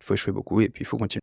Il 0.00 0.06
faut 0.06 0.14
échouer 0.14 0.32
beaucoup 0.32 0.60
et 0.62 0.70
puis 0.70 0.82
il 0.82 0.86
faut 0.86 0.96
continuer. 0.96 1.22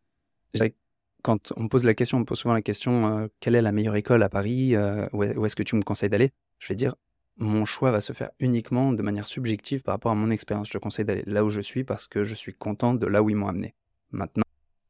Quand 1.22 1.52
on 1.58 1.64
me 1.64 1.68
pose 1.68 1.84
la 1.84 1.94
question, 1.94 2.18
on 2.18 2.22
me 2.22 2.26
pose 2.26 2.40
souvent 2.40 2.54
la 2.54 2.62
question 2.62 3.30
quelle 3.40 3.56
est 3.56 3.62
la 3.62 3.72
meilleure 3.72 3.96
école 3.96 4.24
à 4.24 4.30
Paris 4.30 4.76
Où 5.14 5.46
est-ce 5.46 5.56
que 5.56 5.64
tu 5.64 5.76
me 5.76 5.82
conseilles 5.82 6.10
d'aller? 6.10 6.32
Je 6.60 6.70
vais 6.70 6.76
dire 6.76 6.96
mon 7.40 7.66
choix 7.66 7.92
va 7.92 8.02
se 8.02 8.14
faire 8.14 8.32
uniquement 8.40 8.92
de 8.94 9.02
manière 9.02 9.26
subjective 9.26 9.82
par 9.82 9.96
rapport 9.96 10.12
à 10.12 10.16
mon 10.16 10.30
expérience. 10.30 10.70
Je 10.70 10.78
conseille 10.78 11.06
d'aller 11.06 11.24
là 11.26 11.44
où 11.46 11.50
je 11.50 11.62
suis 11.62 11.84
parce 11.84 12.08
que 12.08 12.24
je 12.24 12.36
suis 12.36 12.54
content 12.54 12.94
de 12.94 13.08
là 13.08 13.24
où 13.24 13.30
ils 13.30 13.36
m'ont 13.36 13.48
amené. 13.48 13.74
Maintenant, 14.12 14.44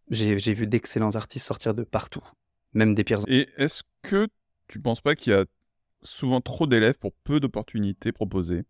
j'ai 0.10 0.36
vu 0.36 0.68
d'excellents 0.68 1.16
artistes 1.16 1.46
sortir 1.46 1.74
de 1.74 1.84
partout, 1.84 2.24
même 2.74 2.96
des 2.96 3.04
pires. 3.04 3.20
Et 3.28 3.48
est-ce 3.58 3.84
que 4.02 4.28
tu 4.68 4.80
penses 4.80 5.02
pas 5.02 5.16
qu'il 5.16 5.34
y 5.34 5.36
a 5.36 5.46
souvent 6.02 6.42
trop 6.42 6.66
d'élèves 6.66 6.98
pour 6.98 7.14
peu 7.24 7.40
d'opportunités 7.40 8.12
proposées? 8.12 8.64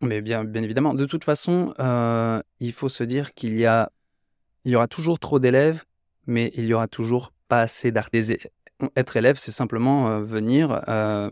Mais 0.00 0.20
bien, 0.20 0.44
bien 0.44 0.62
évidemment. 0.62 0.94
De 0.94 1.06
toute 1.06 1.24
façon, 1.24 1.72
euh, 1.78 2.40
il 2.60 2.72
faut 2.72 2.88
se 2.88 3.04
dire 3.04 3.32
qu'il 3.34 3.56
y 3.56 3.64
a, 3.64 3.92
il 4.66 4.72
y 4.72 4.76
aura 4.76 4.88
toujours 4.88 5.18
trop 5.18 5.38
d'élèves, 5.38 5.84
mais 6.26 6.52
il 6.54 6.66
y 6.66 6.74
aura 6.74 6.88
toujours 6.88 7.32
pas 7.48 7.60
assez 7.60 7.92
d'artistes. 7.92 8.50
Être 8.94 9.16
élève, 9.16 9.38
c'est 9.38 9.52
simplement 9.52 10.08
euh, 10.08 10.20
venir 10.20 10.82
euh, 10.88 11.30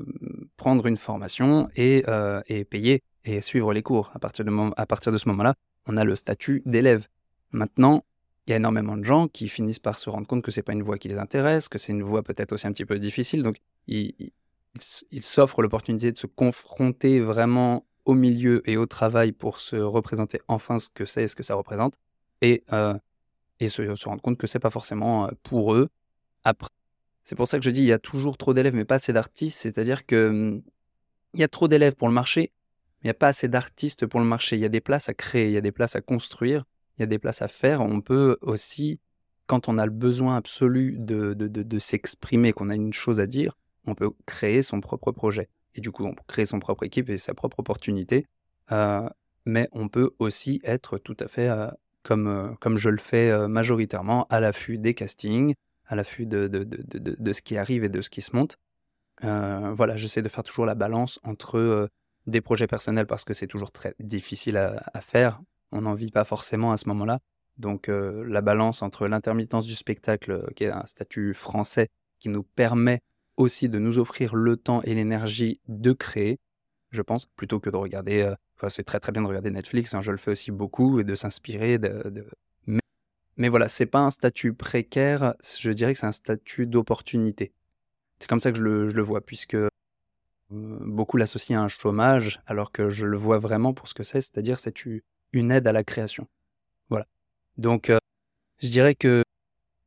prendre 0.56 0.86
une 0.86 0.96
formation 0.96 1.68
et, 1.76 2.04
et, 2.46 2.64
payer 2.64 3.02
et 3.26 3.42
suivre 3.42 3.74
les 3.74 3.82
cours. 3.82 4.10
À 4.14 4.18
partir 4.18 4.46
de, 4.46 4.80
à 4.80 4.86
partir 4.86 5.12
de 5.12 5.18
ce 5.18 5.28
moment-là, 5.28 5.54
on 5.86 5.98
a 5.98 6.04
le 6.04 6.16
statut 6.16 6.62
d'élève. 6.64 7.06
Maintenant, 7.50 8.04
il 8.46 8.50
y 8.50 8.52
a 8.54 8.56
énormément 8.56 8.96
de 8.96 9.04
gens 9.04 9.28
qui 9.28 9.48
finissent 9.48 9.78
par 9.78 9.98
se 9.98 10.08
rendre 10.08 10.26
compte 10.26 10.42
que 10.42 10.50
c'est 10.50 10.62
pas 10.62 10.72
une 10.72 10.82
voie 10.82 10.96
qui 10.96 11.08
les 11.08 11.18
intéresse, 11.18 11.68
que 11.68 11.76
c'est 11.76 11.92
une 11.92 12.02
voie 12.02 12.22
peut-être 12.22 12.52
aussi 12.52 12.66
un 12.66 12.72
petit 12.72 12.86
peu 12.86 12.98
difficile. 12.98 13.42
Donc, 13.42 13.56
ils, 13.86 14.14
il 15.10 15.22
s'offre 15.22 15.60
l'opportunité 15.60 16.12
de 16.12 16.18
se 16.18 16.26
confronter 16.26 17.20
vraiment 17.20 17.84
au 18.04 18.14
milieu 18.14 18.68
et 18.68 18.76
au 18.76 18.86
travail 18.86 19.32
pour 19.32 19.60
se 19.60 19.76
représenter 19.76 20.40
enfin 20.48 20.78
ce 20.78 20.88
que 20.88 21.06
c'est 21.06 21.24
et 21.24 21.28
ce 21.28 21.36
que 21.36 21.42
ça 21.42 21.54
représente, 21.54 21.94
et, 22.42 22.64
euh, 22.72 22.94
et 23.60 23.68
se, 23.68 23.94
se, 23.94 24.08
rendre 24.08 24.22
compte 24.22 24.38
que 24.38 24.46
c'est 24.46 24.58
pas 24.58 24.70
forcément 24.70 25.26
euh, 25.26 25.30
pour 25.42 25.74
eux. 25.74 25.88
Après, 26.44 26.70
c'est 27.22 27.36
pour 27.36 27.46
ça 27.46 27.58
que 27.58 27.64
je 27.64 27.70
dis 27.70 27.80
il 27.80 27.86
y 27.86 27.92
a 27.92 27.98
toujours 27.98 28.36
trop 28.36 28.52
d'élèves, 28.52 28.74
mais 28.74 28.84
pas 28.84 28.96
assez 28.96 29.12
d'artistes. 29.12 29.58
C'est-à-dire 29.58 30.06
que 30.06 30.28
hum, 30.28 30.62
il 31.34 31.40
y 31.40 31.44
a 31.44 31.48
trop 31.48 31.68
d'élèves 31.68 31.94
pour 31.94 32.08
le 32.08 32.14
marché, 32.14 32.52
mais 33.02 33.04
il 33.04 33.06
n'y 33.06 33.10
a 33.10 33.14
pas 33.14 33.28
assez 33.28 33.48
d'artistes 33.48 34.06
pour 34.06 34.20
le 34.20 34.26
marché. 34.26 34.56
Il 34.56 34.62
y 34.62 34.64
a 34.64 34.68
des 34.68 34.80
places 34.80 35.08
à 35.08 35.14
créer, 35.14 35.48
il 35.48 35.52
y 35.52 35.56
a 35.56 35.60
des 35.60 35.72
places 35.72 35.96
à 35.96 36.00
construire, 36.00 36.64
il 36.96 37.00
y 37.00 37.04
a 37.04 37.06
des 37.06 37.18
places 37.18 37.42
à 37.42 37.48
faire. 37.48 37.80
On 37.80 38.00
peut 38.00 38.38
aussi, 38.40 39.00
quand 39.46 39.68
on 39.68 39.78
a 39.78 39.84
le 39.84 39.92
besoin 39.92 40.36
absolu 40.36 40.96
de, 40.98 41.34
de, 41.34 41.78
s'exprimer, 41.78 42.52
qu'on 42.52 42.70
a 42.70 42.74
une 42.74 42.92
chose 42.92 43.20
à 43.20 43.26
dire, 43.26 43.56
on 43.86 43.94
peut 43.94 44.10
créer 44.26 44.62
son 44.62 44.80
propre 44.80 45.12
projet. 45.12 45.48
Et 45.74 45.80
du 45.80 45.90
coup, 45.90 46.04
on 46.04 46.14
peut 46.14 46.22
créer 46.28 46.46
son 46.46 46.60
propre 46.60 46.84
équipe 46.84 47.10
et 47.10 47.16
sa 47.16 47.34
propre 47.34 47.58
opportunité. 47.60 48.26
Euh, 48.70 49.08
mais 49.44 49.68
on 49.72 49.88
peut 49.88 50.12
aussi 50.18 50.60
être 50.64 50.98
tout 50.98 51.16
à 51.20 51.28
fait 51.28 51.48
euh, 51.48 51.68
comme, 52.04 52.56
comme 52.60 52.76
je 52.76 52.90
le 52.90 52.98
fais 52.98 53.48
majoritairement, 53.48 54.26
à 54.30 54.38
l'affût 54.38 54.78
des 54.78 54.94
castings, 54.94 55.54
à 55.86 55.96
l'affût 55.96 56.26
de, 56.26 56.46
de, 56.46 56.62
de, 56.62 57.16
de, 57.18 57.32
ce 57.32 57.42
qui 57.42 57.56
arrive 57.56 57.82
et 57.82 57.88
de 57.88 58.00
ce 58.00 58.10
qui 58.10 58.20
se 58.20 58.36
monte. 58.36 58.56
voilà, 59.22 59.96
j'essaie 59.96 60.22
de 60.22 60.28
faire 60.28 60.44
toujours 60.44 60.66
la 60.66 60.74
balance 60.74 61.18
entre 61.24 61.88
des 62.26 62.40
projets 62.40 62.66
personnels 62.66 63.06
parce 63.06 63.24
que 63.24 63.34
c'est 63.34 63.46
toujours 63.46 63.72
très 63.72 63.94
difficile 63.98 64.56
à, 64.56 65.00
faire. 65.00 65.40
On 65.72 65.82
n'en 65.82 65.94
vit 65.94 66.10
pas 66.10 66.24
forcément 66.24 66.72
à 66.72 66.76
ce 66.76 66.88
moment-là. 66.88 67.20
Donc 67.58 67.88
la 67.88 68.40
balance 68.40 68.82
entre 68.82 69.06
l'intermittence 69.06 69.66
du 69.66 69.74
spectacle, 69.74 70.52
qui 70.54 70.64
est 70.64 70.70
un 70.70 70.86
statut 70.86 71.34
français 71.34 71.88
qui 72.18 72.28
nous 72.28 72.42
permet 72.42 73.00
aussi 73.36 73.68
de 73.68 73.78
nous 73.78 73.98
offrir 73.98 74.34
le 74.34 74.56
temps 74.56 74.80
et 74.82 74.94
l'énergie 74.94 75.60
de 75.68 75.92
créer, 75.92 76.38
je 76.90 77.02
pense, 77.02 77.26
plutôt 77.26 77.60
que 77.60 77.70
de 77.70 77.76
regarder. 77.76 78.32
Enfin, 78.56 78.68
c'est 78.68 78.84
très 78.84 79.00
très 79.00 79.12
bien 79.12 79.22
de 79.22 79.26
regarder 79.26 79.50
Netflix. 79.50 79.94
Hein, 79.94 80.00
je 80.00 80.10
le 80.10 80.16
fais 80.16 80.30
aussi 80.30 80.50
beaucoup 80.50 81.00
et 81.00 81.04
de 81.04 81.14
s'inspirer. 81.14 81.78
Mais, 82.66 82.80
mais, 83.36 83.48
voilà, 83.48 83.68
c'est 83.68 83.86
pas 83.86 84.00
un 84.00 84.10
statut 84.10 84.52
précaire. 84.52 85.34
Je 85.58 85.70
dirais 85.70 85.92
que 85.92 85.98
c'est 85.98 86.06
un 86.06 86.12
statut 86.12 86.66
d'opportunité. 86.66 87.52
C'est 88.18 88.28
comme 88.28 88.38
ça 88.38 88.52
que 88.52 88.58
je 88.58 88.62
le, 88.62 89.02
vois, 89.02 89.20
puisque 89.20 89.56
beaucoup 90.50 91.16
l'associent 91.16 91.60
à 91.60 91.64
un 91.64 91.68
chômage, 91.68 92.40
alors 92.46 92.70
que 92.70 92.88
je 92.88 93.06
le 93.06 93.16
vois 93.16 93.38
vraiment 93.38 93.74
pour 93.74 93.88
ce 93.88 93.94
que 93.94 94.04
c'est, 94.04 94.20
c'est-à-dire 94.20 94.58
c'est 94.58 94.84
une 95.32 95.50
aide 95.50 95.66
à 95.66 95.72
la 95.72 95.82
création. 95.82 96.28
Voilà. 96.90 97.06
Donc, 97.58 97.90
je 98.60 98.68
dirais 98.68 98.94
que, 98.94 99.22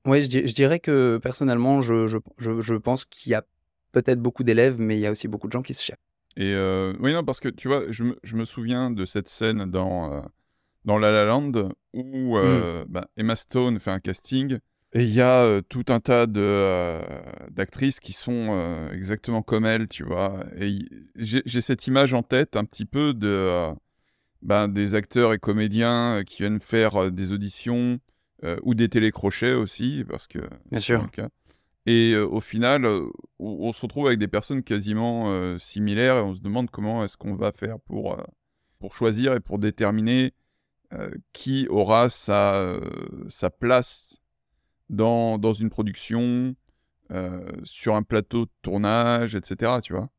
ouais, 0.05 0.21
je, 0.21 0.53
dirais 0.53 0.79
que 0.79 1.19
personnellement, 1.21 1.81
je, 1.81 2.77
pense 2.77 3.05
qu'il 3.05 3.31
y 3.31 3.35
a 3.35 3.43
peut-être 3.91 4.21
beaucoup 4.21 4.43
d'élèves, 4.43 4.79
mais 4.79 4.97
il 4.97 4.99
y 4.99 5.07
a 5.07 5.11
aussi 5.11 5.27
beaucoup 5.27 5.47
de 5.47 5.53
gens 5.53 5.61
qui 5.61 5.73
se 5.73 5.83
cherchent. 5.83 5.99
Et 6.39 6.55
oui, 6.99 7.13
non, 7.13 7.23
parce 7.23 7.39
que 7.39 7.49
tu 7.49 7.67
vois, 7.67 7.91
je 7.91 8.03
me, 8.03 8.17
je 8.23 8.35
me 8.35 8.45
souviens 8.45 8.91
de 8.91 9.05
cette 9.05 9.27
scène 9.27 9.65
dans, 9.65 10.23
dans 10.85 10.99
La 10.99 11.11
La 11.11 11.25
Land 11.25 11.71
où 11.93 12.37
mmh. 12.37 12.85
bah, 12.87 13.07
Emma 13.17 13.35
Stone 13.35 13.79
fait 13.79 13.89
un 13.89 13.99
casting 13.99 14.59
et 14.93 15.03
il 15.03 15.13
y 15.13 15.21
a 15.21 15.61
tout 15.63 15.83
un 15.89 15.99
tas 15.99 16.27
de, 16.27 16.99
d'actrices 17.49 17.99
qui 17.99 18.13
sont 18.13 18.87
exactement 18.93 19.41
comme 19.41 19.65
elle, 19.65 19.87
tu 19.87 20.03
vois. 20.03 20.45
Et 20.59 20.79
j'ai 21.15 21.61
cette 21.61 21.87
image 21.87 22.13
en 22.13 22.23
tête 22.23 22.55
un 22.55 22.63
petit 22.63 22.85
peu 22.85 23.13
de, 23.13 23.73
ben, 24.41 24.67
des 24.67 24.95
acteurs 24.95 25.33
et 25.33 25.39
comédiens 25.39 26.23
qui 26.25 26.43
viennent 26.43 26.59
faire 26.59 27.11
des 27.11 27.31
auditions 27.31 27.99
ou 28.61 28.75
des 28.75 28.89
télécrochets 28.89 29.53
aussi, 29.53 30.05
parce 30.07 30.27
que... 30.27 30.39
Bien 30.71 30.79
sûr. 30.79 31.05
Et 31.87 32.17
au 32.17 32.41
final, 32.41 32.85
on, 33.39 33.71
se 33.71 33.81
retrouve 33.81 34.07
avec 34.07 34.19
des 34.19 34.27
personnes 34.27 34.61
quasiment 34.61 35.57
similaires 35.57 36.17
et 36.17 36.21
on 36.21 36.35
se 36.35 36.41
demande 36.41 36.69
comment 36.69 37.03
est-ce 37.05 37.15
qu'on 37.15 37.33
va 37.35 37.53
faire 37.53 37.79
pour, 37.79 38.21
pour 38.77 38.93
choisir 38.93 39.33
et 39.33 39.39
pour 39.39 39.57
déterminer 39.57 40.33
qui 41.31 41.65
aura 41.69 42.09
sa, 42.09 42.77
sa 43.29 43.49
place 43.49 44.19
dans, 44.89 45.37
dans 45.37 45.53
une 45.53 45.69
production, 45.69 46.55
euh, 47.11 47.39
sur 47.63 47.95
un 47.95 48.03
plateau 48.03 48.45
de 48.45 48.51
tournage, 48.61 49.33
etc. 49.33 49.79
Tu 49.81 49.93
vois 49.93 50.09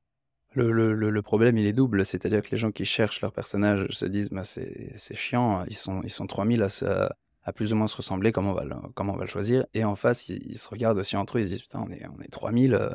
le, 0.54 0.94
le, 0.94 1.22
problème, 1.22 1.58
il 1.58 1.66
est 1.66 1.74
double. 1.74 2.04
C'est-à-dire 2.06 2.42
que 2.42 2.50
les 2.50 2.56
gens 2.56 2.72
qui 2.72 2.86
cherchent 2.86 3.20
leur 3.20 3.32
personnage 3.32 3.86
se 3.90 4.06
disent 4.06 4.30
bah, 4.30 4.42
c'est 4.42 5.14
chiant, 5.14 5.64
ils 5.66 5.76
sont, 5.76 6.00
ils 6.02 6.10
sont 6.10 6.26
3000 6.26 6.62
à, 6.62 7.16
à 7.48 7.52
plus 7.54 7.72
ou 7.72 7.76
moins 7.76 7.86
se 7.86 7.96
ressembler, 7.96 8.30
comment 8.30 8.50
on 8.50 8.54
va 8.54 8.64
le, 8.64 8.76
comment 8.94 9.14
on 9.14 9.16
va 9.16 9.24
le 9.24 9.30
choisir 9.30 9.64
Et 9.72 9.82
en 9.82 9.96
face, 9.96 10.28
ils, 10.28 10.58
se 10.58 10.68
regardent 10.68 10.98
aussi 10.98 11.16
entre 11.16 11.38
eux, 11.38 11.40
ils 11.40 11.44
se 11.44 11.48
disent 11.48 11.62
putain, 11.62 11.82
on 11.88 11.90
est, 11.90 12.06
on 12.06 12.20
est 12.20 12.28
3000, 12.28 12.74
euh, 12.74 12.90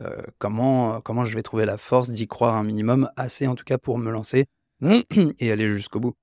euh, 0.00 0.22
comment, 0.38 1.00
comment 1.00 1.24
je 1.24 1.36
vais 1.36 1.42
trouver 1.44 1.66
la 1.66 1.78
force 1.78 2.10
d'y 2.10 2.26
croire 2.26 2.56
un 2.56 2.64
minimum, 2.64 3.08
assez 3.16 3.46
en 3.46 3.54
tout 3.54 3.62
cas 3.62 3.78
pour 3.78 3.98
me 3.98 4.10
lancer 4.10 4.46
et 5.38 5.52
aller 5.52 5.68
jusqu'au 5.68 6.00
bout 6.00 6.14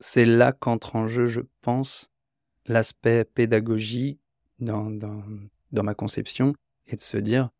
C'est 0.00 0.24
là 0.24 0.52
qu'entre 0.52 0.96
en 0.96 1.06
jeu, 1.06 1.26
je 1.26 1.42
pense, 1.60 2.10
l'aspect 2.66 3.24
pédagogique 3.24 4.18
dans, 4.58 4.90
dans, 4.90 5.22
dans, 5.70 5.82
ma 5.84 5.94
conception 5.94 6.54
est 6.88 6.96
de 6.96 7.02
se 7.02 7.18
dire 7.18 7.50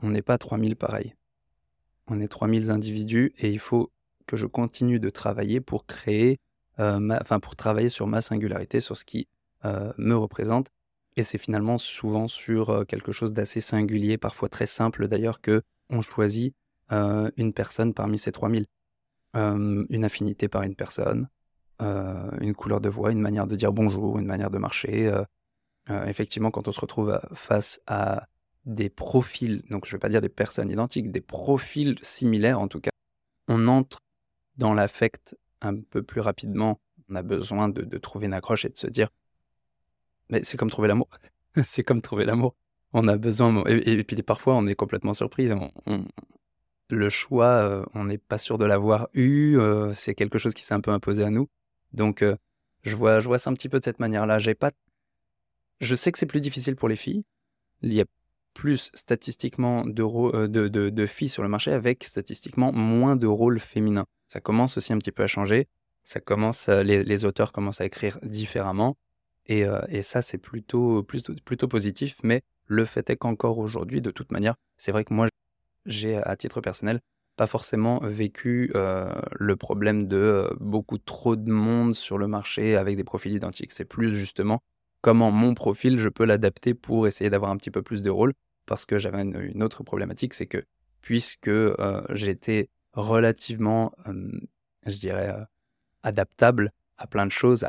on 0.00 0.10
n'est 0.10 0.22
pas 0.22 0.36
3000 0.36 0.74
pareils. 0.74 1.14
On 2.08 2.18
est 2.18 2.26
3000 2.26 2.72
individus 2.72 3.32
et 3.38 3.50
il 3.50 3.60
faut 3.60 3.92
que 4.26 4.36
je 4.36 4.46
continue 4.46 4.98
de 4.98 5.10
travailler 5.10 5.60
pour 5.60 5.86
créer, 5.86 6.40
euh, 6.80 7.18
enfin 7.20 7.40
pour 7.40 7.56
travailler 7.56 7.88
sur 7.88 8.06
ma 8.06 8.20
singularité, 8.20 8.80
sur 8.80 8.96
ce 8.96 9.04
qui 9.04 9.28
euh, 9.64 9.92
me 9.98 10.16
représente. 10.16 10.68
Et 11.16 11.24
c'est 11.24 11.38
finalement 11.38 11.76
souvent 11.78 12.28
sur 12.28 12.70
euh, 12.70 12.84
quelque 12.84 13.12
chose 13.12 13.32
d'assez 13.32 13.60
singulier, 13.60 14.16
parfois 14.16 14.48
très 14.48 14.66
simple 14.66 15.08
d'ailleurs, 15.08 15.40
que 15.40 15.62
on 15.90 16.02
choisit 16.02 16.54
une 17.38 17.54
personne 17.54 17.94
parmi 17.94 18.18
ces 18.18 18.32
3000. 18.32 18.66
une 19.34 20.04
affinité 20.04 20.46
par 20.46 20.62
une 20.62 20.74
personne, 20.74 21.26
une 21.80 22.54
couleur 22.54 22.82
de 22.82 22.90
voix, 22.90 23.12
une 23.12 23.20
manière 23.20 23.46
de 23.46 23.56
dire 23.56 23.72
bonjour, 23.72 24.18
une 24.18 24.26
manière 24.26 24.50
de 24.50 24.58
marcher. 24.58 25.10
Effectivement, 25.88 26.50
quand 26.50 26.68
on 26.68 26.72
se 26.72 26.80
retrouve 26.80 27.18
face 27.32 27.80
à 27.86 28.26
des 28.66 28.90
profils, 28.90 29.62
donc 29.70 29.86
je 29.86 29.90
ne 29.90 29.96
vais 29.96 30.00
pas 30.00 30.10
dire 30.10 30.20
des 30.20 30.28
personnes 30.28 30.68
identiques, 30.68 31.10
des 31.10 31.22
profils 31.22 31.98
similaires 32.02 32.60
en 32.60 32.68
tout 32.68 32.80
cas, 32.80 32.90
on 33.48 33.68
entre 33.68 33.98
dans 34.58 34.74
l'affect 34.74 35.34
un 35.62 35.80
peu 35.80 36.02
plus 36.02 36.20
rapidement. 36.20 36.80
On 37.08 37.14
a 37.14 37.22
besoin 37.22 37.68
de, 37.68 37.98
trouver 37.98 38.26
une 38.26 38.34
accroche 38.34 38.64
et 38.64 38.68
de 38.68 38.76
se 38.76 38.86
dire, 38.86 39.08
mais 40.28 40.42
c'est 40.44 40.56
comme 40.56 40.70
trouver 40.70 40.88
l'amour. 40.88 41.08
c'est 41.64 41.82
comme 41.82 42.00
trouver 42.00 42.24
l'amour. 42.24 42.54
On 42.92 43.08
a 43.08 43.16
besoin, 43.16 43.64
et, 43.66 44.04
puis 44.04 44.22
parfois 44.22 44.54
on 44.54 44.66
est 44.66 44.74
complètement 44.74 45.14
surpris. 45.14 45.48
le 46.90 47.08
choix, 47.08 47.86
on 47.94 48.04
n'est 48.04 48.18
pas 48.18 48.38
sûr 48.38 48.58
de 48.58 48.66
l'avoir 48.66 49.08
eu. 49.14 49.58
c'est 49.92 50.14
quelque 50.14 50.38
chose 50.38 50.54
qui 50.54 50.62
s'est 50.62 50.74
un 50.74 50.80
peu 50.80 50.90
imposé 50.90 51.24
à 51.24 51.30
nous. 51.30 51.48
Donc, 51.92 52.24
je, 52.82 52.96
vois, 52.96 53.20
je 53.20 53.28
vois 53.28 53.38
ça 53.38 53.50
un 53.50 53.54
petit 53.54 53.68
peu 53.68 53.78
de 53.78 53.84
cette 53.84 53.98
manière-là. 53.98 54.38
J'ai 54.38 54.54
pas... 54.54 54.72
Je 55.80 55.94
sais 55.94 56.12
que 56.12 56.18
c'est 56.18 56.26
plus 56.26 56.40
difficile 56.40 56.76
pour 56.76 56.88
les 56.88 56.96
filles. 56.96 57.24
Il 57.82 57.92
y 57.92 58.00
a 58.00 58.04
plus 58.54 58.90
statistiquement 58.94 59.84
de, 59.86 61.06
filles 61.06 61.28
sur 61.28 61.42
le 61.42 61.48
marché 61.48 61.72
avec 61.72 62.04
statistiquement 62.04 62.72
moins 62.72 63.16
de 63.16 63.26
rôles 63.26 63.58
féminins. 63.58 64.06
Ça 64.32 64.40
commence 64.40 64.78
aussi 64.78 64.94
un 64.94 64.98
petit 64.98 65.12
peu 65.12 65.22
à 65.22 65.26
changer. 65.26 65.68
Ça 66.04 66.18
commence, 66.18 66.70
les, 66.70 67.04
les 67.04 67.24
auteurs 67.26 67.52
commencent 67.52 67.82
à 67.82 67.84
écrire 67.84 68.18
différemment. 68.22 68.96
Et, 69.44 69.66
et 69.88 70.00
ça, 70.00 70.22
c'est 70.22 70.38
plutôt, 70.38 71.02
plutôt, 71.02 71.34
plutôt 71.44 71.68
positif. 71.68 72.16
Mais 72.22 72.40
le 72.66 72.86
fait 72.86 73.10
est 73.10 73.16
qu'encore 73.16 73.58
aujourd'hui, 73.58 74.00
de 74.00 74.10
toute 74.10 74.32
manière, 74.32 74.54
c'est 74.78 74.90
vrai 74.90 75.04
que 75.04 75.12
moi, 75.12 75.28
j'ai, 75.84 76.16
à 76.16 76.34
titre 76.34 76.62
personnel, 76.62 77.00
pas 77.36 77.46
forcément 77.46 78.00
vécu 78.04 78.72
le 78.72 79.56
problème 79.56 80.08
de 80.08 80.48
beaucoup 80.60 80.96
trop 80.96 81.36
de 81.36 81.50
monde 81.50 81.94
sur 81.94 82.16
le 82.16 82.26
marché 82.26 82.74
avec 82.74 82.96
des 82.96 83.04
profils 83.04 83.34
identiques. 83.34 83.72
C'est 83.72 83.84
plus 83.84 84.16
justement 84.16 84.62
comment 85.02 85.30
mon 85.30 85.52
profil, 85.52 85.98
je 85.98 86.08
peux 86.08 86.24
l'adapter 86.24 86.72
pour 86.72 87.06
essayer 87.06 87.28
d'avoir 87.28 87.50
un 87.50 87.58
petit 87.58 87.70
peu 87.70 87.82
plus 87.82 88.00
de 88.00 88.08
rôle. 88.08 88.32
Parce 88.64 88.86
que 88.86 88.96
j'avais 88.96 89.20
une, 89.20 89.62
autre 89.62 89.82
problématique, 89.82 90.32
c'est 90.32 90.46
que 90.46 90.64
puisque 91.02 91.50
j'étais 92.14 92.70
relativement, 92.94 93.92
je 94.86 94.96
dirais, 94.96 95.34
adaptable 96.02 96.72
à 96.98 97.06
plein 97.06 97.26
de 97.26 97.32
choses, 97.32 97.66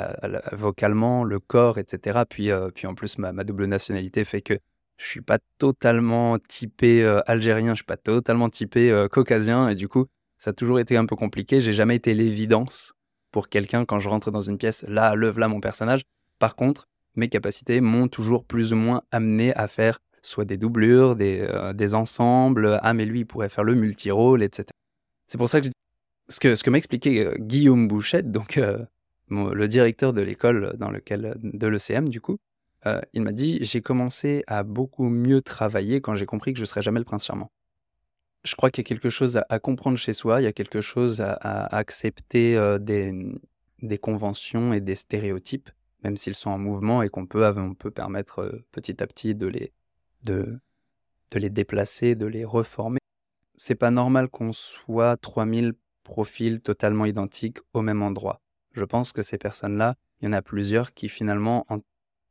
vocalement, 0.51 1.23
le 1.23 1.39
corps, 1.39 1.77
etc. 1.77 2.21
Puis, 2.29 2.49
puis 2.75 2.87
en 2.87 2.95
plus, 2.95 3.17
ma, 3.17 3.31
double 3.43 3.65
nationalité 3.65 4.23
fait 4.23 4.41
que 4.41 4.59
je 4.97 5.05
suis 5.05 5.21
pas 5.21 5.39
totalement 5.57 6.37
typé 6.39 7.03
euh, 7.03 7.19
algérien, 7.25 7.73
je 7.73 7.77
suis 7.77 7.85
pas 7.85 7.97
totalement 7.97 8.49
typé 8.49 8.91
euh, 8.91 9.07
caucasien 9.07 9.69
et 9.69 9.75
du 9.75 9.87
coup, 9.87 10.05
ça 10.37 10.51
a 10.51 10.53
toujours 10.53 10.79
été 10.79 10.97
un 10.97 11.05
peu 11.05 11.15
compliqué. 11.15 11.61
J'ai 11.61 11.73
jamais 11.73 11.95
été 11.95 12.13
l'évidence 12.13 12.93
pour 13.31 13.49
quelqu'un 13.49 13.85
quand 13.85 13.99
je 13.99 14.09
rentre 14.09 14.31
dans 14.31 14.41
une 14.41 14.57
pièce. 14.57 14.85
Là, 14.87 15.15
lève 15.15 15.39
là 15.39 15.47
mon 15.47 15.59
personnage. 15.59 16.03
Par 16.39 16.55
contre, 16.55 16.85
mes 17.15 17.29
capacités 17.29 17.81
m'ont 17.81 18.07
toujours 18.07 18.45
plus 18.45 18.73
ou 18.73 18.75
moins 18.75 19.01
amené 19.11 19.55
à 19.55 19.67
faire 19.67 19.99
soit 20.21 20.45
des 20.45 20.57
doublures, 20.57 21.15
des, 21.15 21.41
euh, 21.41 21.73
des 21.73 21.95
ensembles. 21.95 22.79
Ah, 22.81 22.93
mais 22.93 23.05
lui, 23.05 23.21
il 23.21 23.25
pourrait 23.25 23.49
faire 23.49 23.63
le 23.63 23.75
multi-rôle, 23.75 24.43
etc. 24.43 24.67
C'est 25.33 25.39
pour 25.39 25.49
ça 25.49 25.61
que 25.61 25.67
ce 26.29 26.39
que, 26.39 26.53
ce 26.53 26.63
que 26.63 26.69
m'a 26.69 26.77
expliqué 26.77 27.27
Guillaume 27.39 27.87
Bouchette, 27.87 28.29
donc 28.29 28.61
le 29.29 29.67
directeur 29.67 30.13
de 30.13 30.21
l'école 30.21 30.77
dans 30.77 30.91
lequel 30.91 31.33
de 31.41 31.65
l'ECM 31.65 32.07
du 32.07 32.21
coup, 32.21 32.37
euh, 32.85 33.01
il 33.13 33.23
m'a 33.23 33.31
dit 33.31 33.57
j'ai 33.61 33.81
commencé 33.81 34.43
à 34.45 34.61
beaucoup 34.61 35.09
mieux 35.09 35.41
travailler 35.41 36.01
quand 36.01 36.13
j'ai 36.13 36.27
compris 36.27 36.53
que 36.53 36.59
je 36.59 36.65
serais 36.65 36.83
jamais 36.83 36.99
le 36.99 37.05
prince 37.05 37.25
charmant. 37.25 37.49
Je 38.43 38.55
crois 38.55 38.69
qu'il 38.69 38.83
y 38.83 38.85
a 38.85 38.89
quelque 38.89 39.09
chose 39.09 39.41
à, 39.49 39.57
comprendre 39.57 39.97
chez 39.97 40.13
soi, 40.13 40.39
il 40.39 40.43
y 40.43 40.47
a 40.47 40.53
quelque 40.53 40.81
chose 40.81 41.19
à, 41.19 41.65
accepter 41.75 42.55
euh, 42.55 42.77
des, 42.77 43.97
conventions 43.97 44.71
et 44.71 44.81
des 44.81 44.93
stéréotypes, 44.93 45.71
même 46.03 46.15
s'ils 46.15 46.35
sont 46.35 46.51
en 46.51 46.59
mouvement 46.59 47.01
et 47.01 47.09
qu'on 47.09 47.25
peut, 47.25 47.43
on 47.57 47.73
peut 47.73 47.89
permettre 47.89 48.43
euh, 48.43 48.63
petit 48.71 49.01
à 49.01 49.07
petit 49.07 49.33
de 49.33 49.47
les, 49.47 49.73
de, 50.25 50.59
de 51.31 51.39
les 51.39 51.49
déplacer, 51.49 52.13
de 52.13 52.27
les 52.27 52.45
reformer. 52.45 52.99
C'est 53.55 53.75
pas 53.75 53.91
normal 53.91 54.29
qu'on 54.29 54.51
soit 54.53 55.17
3000 55.17 55.73
profils 56.03 56.61
totalement 56.61 57.05
identiques 57.05 57.59
au 57.73 57.81
même 57.81 58.01
endroit. 58.01 58.41
Je 58.73 58.83
pense 58.83 59.13
que 59.13 59.21
ces 59.21 59.37
personnes-là, 59.37 59.95
il 60.21 60.25
y 60.25 60.27
en 60.27 60.33
a 60.33 60.41
plusieurs 60.41 60.93
qui 60.93 61.09
finalement, 61.09 61.65
en 61.69 61.79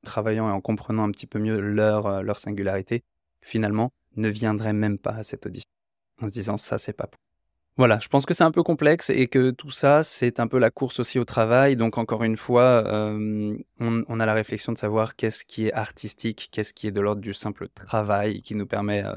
travaillant 0.03 0.49
et 0.49 0.53
en 0.53 0.61
comprenant 0.61 1.05
un 1.05 1.11
petit 1.11 1.27
peu 1.27 1.39
mieux 1.39 1.61
leur, 1.61 2.07
euh, 2.07 2.23
leur 2.23 2.39
singularité, 2.39 3.05
finalement, 3.41 3.93
ne 4.17 4.29
viendraient 4.29 4.73
même 4.73 4.99
pas 4.99 5.13
à 5.13 5.23
cette 5.23 5.47
audition 5.47 5.71
en 6.21 6.29
se 6.29 6.33
disant 6.33 6.57
ça, 6.57 6.79
c'est 6.79 6.93
pas 6.93 7.09
Voilà, 7.77 7.99
je 8.01 8.09
pense 8.09 8.27
que 8.27 8.35
c'est 8.35 8.45
un 8.45 8.51
peu 8.51 8.63
complexe 8.63 9.11
et 9.11 9.29
que 9.29 9.51
tout 9.51 9.71
ça, 9.71 10.03
c'est 10.03 10.41
un 10.41 10.47
peu 10.47 10.59
la 10.59 10.71
course 10.71 11.01
aussi 11.01 11.19
au 11.19 11.25
travail. 11.25 11.77
Donc 11.77 11.99
encore 11.99 12.25
une 12.25 12.37
fois, 12.37 12.85
euh, 12.87 13.57
on, 13.81 14.05
on 14.09 14.21
a 14.21 14.27
la 14.27 14.35
réflexion 14.35 14.73
de 14.73 14.79
savoir 14.79 15.17
qu'est-ce 15.17 15.45
qui 15.45 15.67
est 15.67 15.73
artistique, 15.73 16.49
qu'est-ce 16.53 16.75
qui 16.75 16.87
est 16.89 16.93
de 16.93 17.01
l'ordre 17.01 17.23
du 17.23 17.33
simple 17.33 17.69
travail, 17.69 18.43
qui 18.43 18.55
nous 18.55 18.67
permet, 18.67 19.05
euh, 19.05 19.15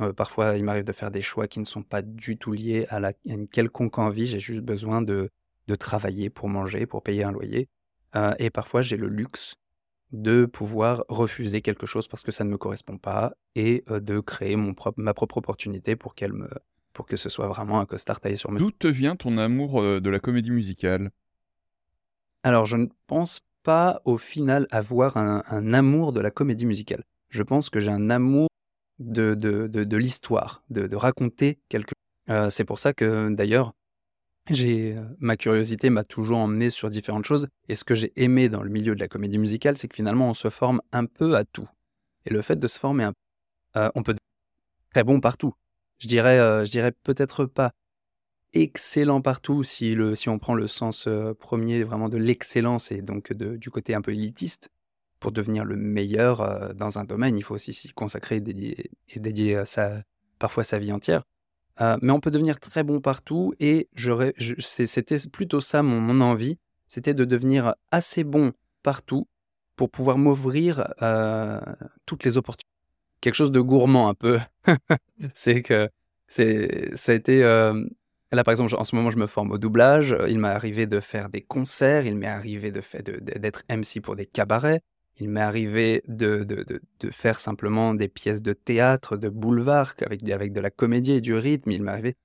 euh, 0.00 0.12
parfois 0.12 0.56
il 0.56 0.64
m'arrive 0.64 0.84
de 0.84 0.92
faire 0.92 1.10
des 1.10 1.22
choix 1.22 1.46
qui 1.46 1.58
ne 1.58 1.64
sont 1.64 1.82
pas 1.82 2.02
du 2.02 2.36
tout 2.36 2.52
liés 2.52 2.86
à, 2.88 3.00
la, 3.00 3.08
à 3.08 3.12
une 3.24 3.48
quelconque 3.48 3.98
envie, 3.98 4.26
j'ai 4.26 4.40
juste 4.40 4.62
besoin 4.62 5.02
de, 5.02 5.30
de 5.68 5.74
travailler 5.74 6.30
pour 6.30 6.48
manger, 6.48 6.86
pour 6.86 7.02
payer 7.02 7.24
un 7.24 7.32
loyer. 7.32 7.68
Euh, 8.14 8.34
et 8.38 8.50
parfois 8.50 8.82
j'ai 8.82 8.96
le 8.96 9.08
luxe 9.08 9.54
de 10.12 10.46
pouvoir 10.46 11.04
refuser 11.08 11.62
quelque 11.62 11.86
chose 11.86 12.08
parce 12.08 12.22
que 12.22 12.30
ça 12.30 12.44
ne 12.44 12.50
me 12.50 12.58
correspond 12.58 12.98
pas 12.98 13.34
et 13.54 13.84
euh, 13.90 14.00
de 14.00 14.20
créer 14.20 14.56
mon 14.56 14.74
propre, 14.74 15.00
ma 15.00 15.14
propre 15.14 15.38
opportunité 15.38 15.96
pour 15.96 16.14
qu'elle 16.14 16.32
me 16.32 16.48
pour 16.92 17.04
que 17.04 17.16
ce 17.16 17.28
soit 17.28 17.48
vraiment 17.48 17.78
un 17.80 17.84
costard 17.84 18.20
taillé 18.20 18.36
sur 18.36 18.50
mesure. 18.50 18.66
D'où 18.66 18.70
te 18.70 18.86
vient 18.86 19.16
ton 19.16 19.36
amour 19.36 19.82
de 19.82 20.08
la 20.08 20.18
comédie 20.18 20.50
musicale? 20.50 21.10
Alors, 22.42 22.64
je 22.64 22.78
ne 22.78 22.86
pense 23.06 23.40
pas 23.62 24.00
au 24.06 24.16
final 24.16 24.66
avoir 24.70 25.18
un, 25.18 25.42
un 25.48 25.74
amour 25.74 26.14
de 26.14 26.20
la 26.20 26.30
comédie 26.30 26.64
musicale. 26.64 27.04
Je 27.28 27.42
pense 27.42 27.68
que 27.68 27.80
j'ai 27.80 27.90
un 27.90 28.08
amour 28.08 28.48
de, 28.98 29.34
de, 29.34 29.66
de, 29.66 29.96
l'histoire, 29.96 30.62
de, 30.70 30.86
de 30.86 30.96
raconter 30.96 31.58
quelque 31.68 31.90
chose. 31.90 32.34
Euh, 32.36 32.50
c'est 32.50 32.64
pour 32.64 32.78
ça 32.78 32.92
que 32.92 33.28
d'ailleurs, 33.30 33.72
j'ai 34.50 34.96
euh, 34.96 35.04
ma 35.18 35.36
curiosité 35.36 35.90
m'a 35.90 36.04
toujours 36.04 36.38
emmené 36.38 36.70
sur 36.70 36.90
différentes 36.90 37.24
choses. 37.24 37.48
Et 37.68 37.74
ce 37.74 37.84
que 37.84 37.94
j'ai 37.94 38.12
aimé 38.16 38.48
dans 38.48 38.62
le 38.62 38.70
milieu 38.70 38.94
de 38.94 39.00
la 39.00 39.08
comédie 39.08 39.38
musicale, 39.38 39.76
c'est 39.76 39.88
que 39.88 39.96
finalement, 39.96 40.30
on 40.30 40.34
se 40.34 40.50
forme 40.50 40.80
un 40.92 41.06
peu 41.06 41.36
à 41.36 41.44
tout. 41.44 41.68
Et 42.26 42.30
le 42.32 42.42
fait 42.42 42.56
de 42.56 42.66
se 42.66 42.78
former 42.78 43.04
un 43.04 43.12
euh, 43.76 43.90
on 43.94 44.02
peut 44.02 44.12
être 44.12 44.20
très 44.92 45.04
bon 45.04 45.20
partout. 45.20 45.54
Je 45.98 46.08
dirais, 46.08 46.64
je 46.64 46.70
dirais 46.70 46.92
peut-être 46.92 47.44
pas 47.46 47.72
excellent 48.54 49.20
partout 49.20 49.64
si, 49.64 49.94
le, 49.94 50.14
si 50.14 50.28
on 50.28 50.38
prend 50.38 50.54
le 50.54 50.66
sens 50.66 51.08
premier 51.38 51.84
vraiment 51.84 52.08
de 52.08 52.16
l'excellence 52.16 52.92
et 52.92 53.02
donc 53.02 53.32
de- 53.32 53.56
du 53.56 53.70
côté 53.70 53.94
un 53.94 54.00
peu 54.02 54.12
élitiste. 54.12 54.70
Pour 55.20 55.32
devenir 55.32 55.64
le 55.64 55.76
meilleur 55.76 56.40
euh, 56.42 56.72
dans 56.74 56.98
un 56.98 57.04
domaine, 57.04 57.36
il 57.36 57.42
faut 57.42 57.54
aussi 57.54 57.72
s'y 57.72 57.88
consacrer 57.92 58.36
et 58.36 58.40
dédier, 58.40 58.90
et 59.08 59.18
dédier 59.20 59.56
euh, 59.56 59.64
sa, 59.64 60.02
parfois 60.38 60.62
sa 60.64 60.78
vie 60.78 60.92
entière. 60.92 61.22
Euh, 61.80 61.96
mais 62.02 62.12
on 62.12 62.20
peut 62.20 62.30
devenir 62.30 62.58
très 62.60 62.82
bon 62.84 63.00
partout 63.00 63.54
et 63.60 63.88
je- 63.94 64.32
c'était 64.60 65.16
plutôt 65.32 65.60
ça 65.60 65.82
mon, 65.82 66.00
mon 66.00 66.20
envie, 66.22 66.58
c'était 66.86 67.14
de 67.14 67.24
devenir 67.24 67.74
assez 67.90 68.24
bon 68.24 68.52
partout 68.82 69.26
pour 69.76 69.90
pouvoir 69.90 70.16
m'ouvrir 70.16 70.92
euh, 71.02 71.60
toutes 72.06 72.24
les 72.24 72.36
opportunités. 72.38 72.70
Quelque 73.20 73.34
chose 73.34 73.50
de 73.52 73.60
gourmand 73.60 74.08
un 74.08 74.14
peu. 74.14 74.38
c'est 75.34 75.62
que 75.62 75.88
c'est 76.28 76.94
ça 76.96 77.12
a 77.12 77.14
été 77.14 77.42
euh, 77.44 77.84
là 78.32 78.42
par 78.44 78.52
exemple 78.52 78.74
en 78.76 78.84
ce 78.84 78.96
moment 78.96 79.10
je 79.10 79.18
me 79.18 79.26
forme 79.26 79.52
au 79.52 79.58
doublage 79.58 80.16
il 80.28 80.38
m'est 80.38 80.48
arrivé 80.48 80.86
de 80.86 81.00
faire 81.00 81.28
des 81.28 81.40
concerts 81.42 82.04
il 82.06 82.16
m'est 82.16 82.26
arrivé 82.26 82.70
de 82.72 82.80
faire 82.80 83.02
de- 83.02 83.18
de- 83.20 83.38
d'être 83.38 83.62
MC 83.68 84.00
pour 84.00 84.16
des 84.16 84.26
cabarets 84.26 84.80
il 85.18 85.30
m'est 85.30 85.40
arrivé 85.40 86.02
de, 86.08 86.44
de, 86.44 86.64
de, 87.00 87.10
faire 87.10 87.40
simplement 87.40 87.94
des 87.94 88.08
pièces 88.08 88.42
de 88.42 88.52
théâtre 88.52 89.16
de 89.16 89.28
boulevard 89.28 89.94
avec 90.04 90.28
avec 90.28 90.52
de 90.52 90.60
la 90.60 90.70
comédie 90.70 91.12
et 91.12 91.20
du 91.20 91.34
rythme. 91.34 91.70
Il 91.70 91.82
m'est 91.82 91.90
arrivé 91.90 92.16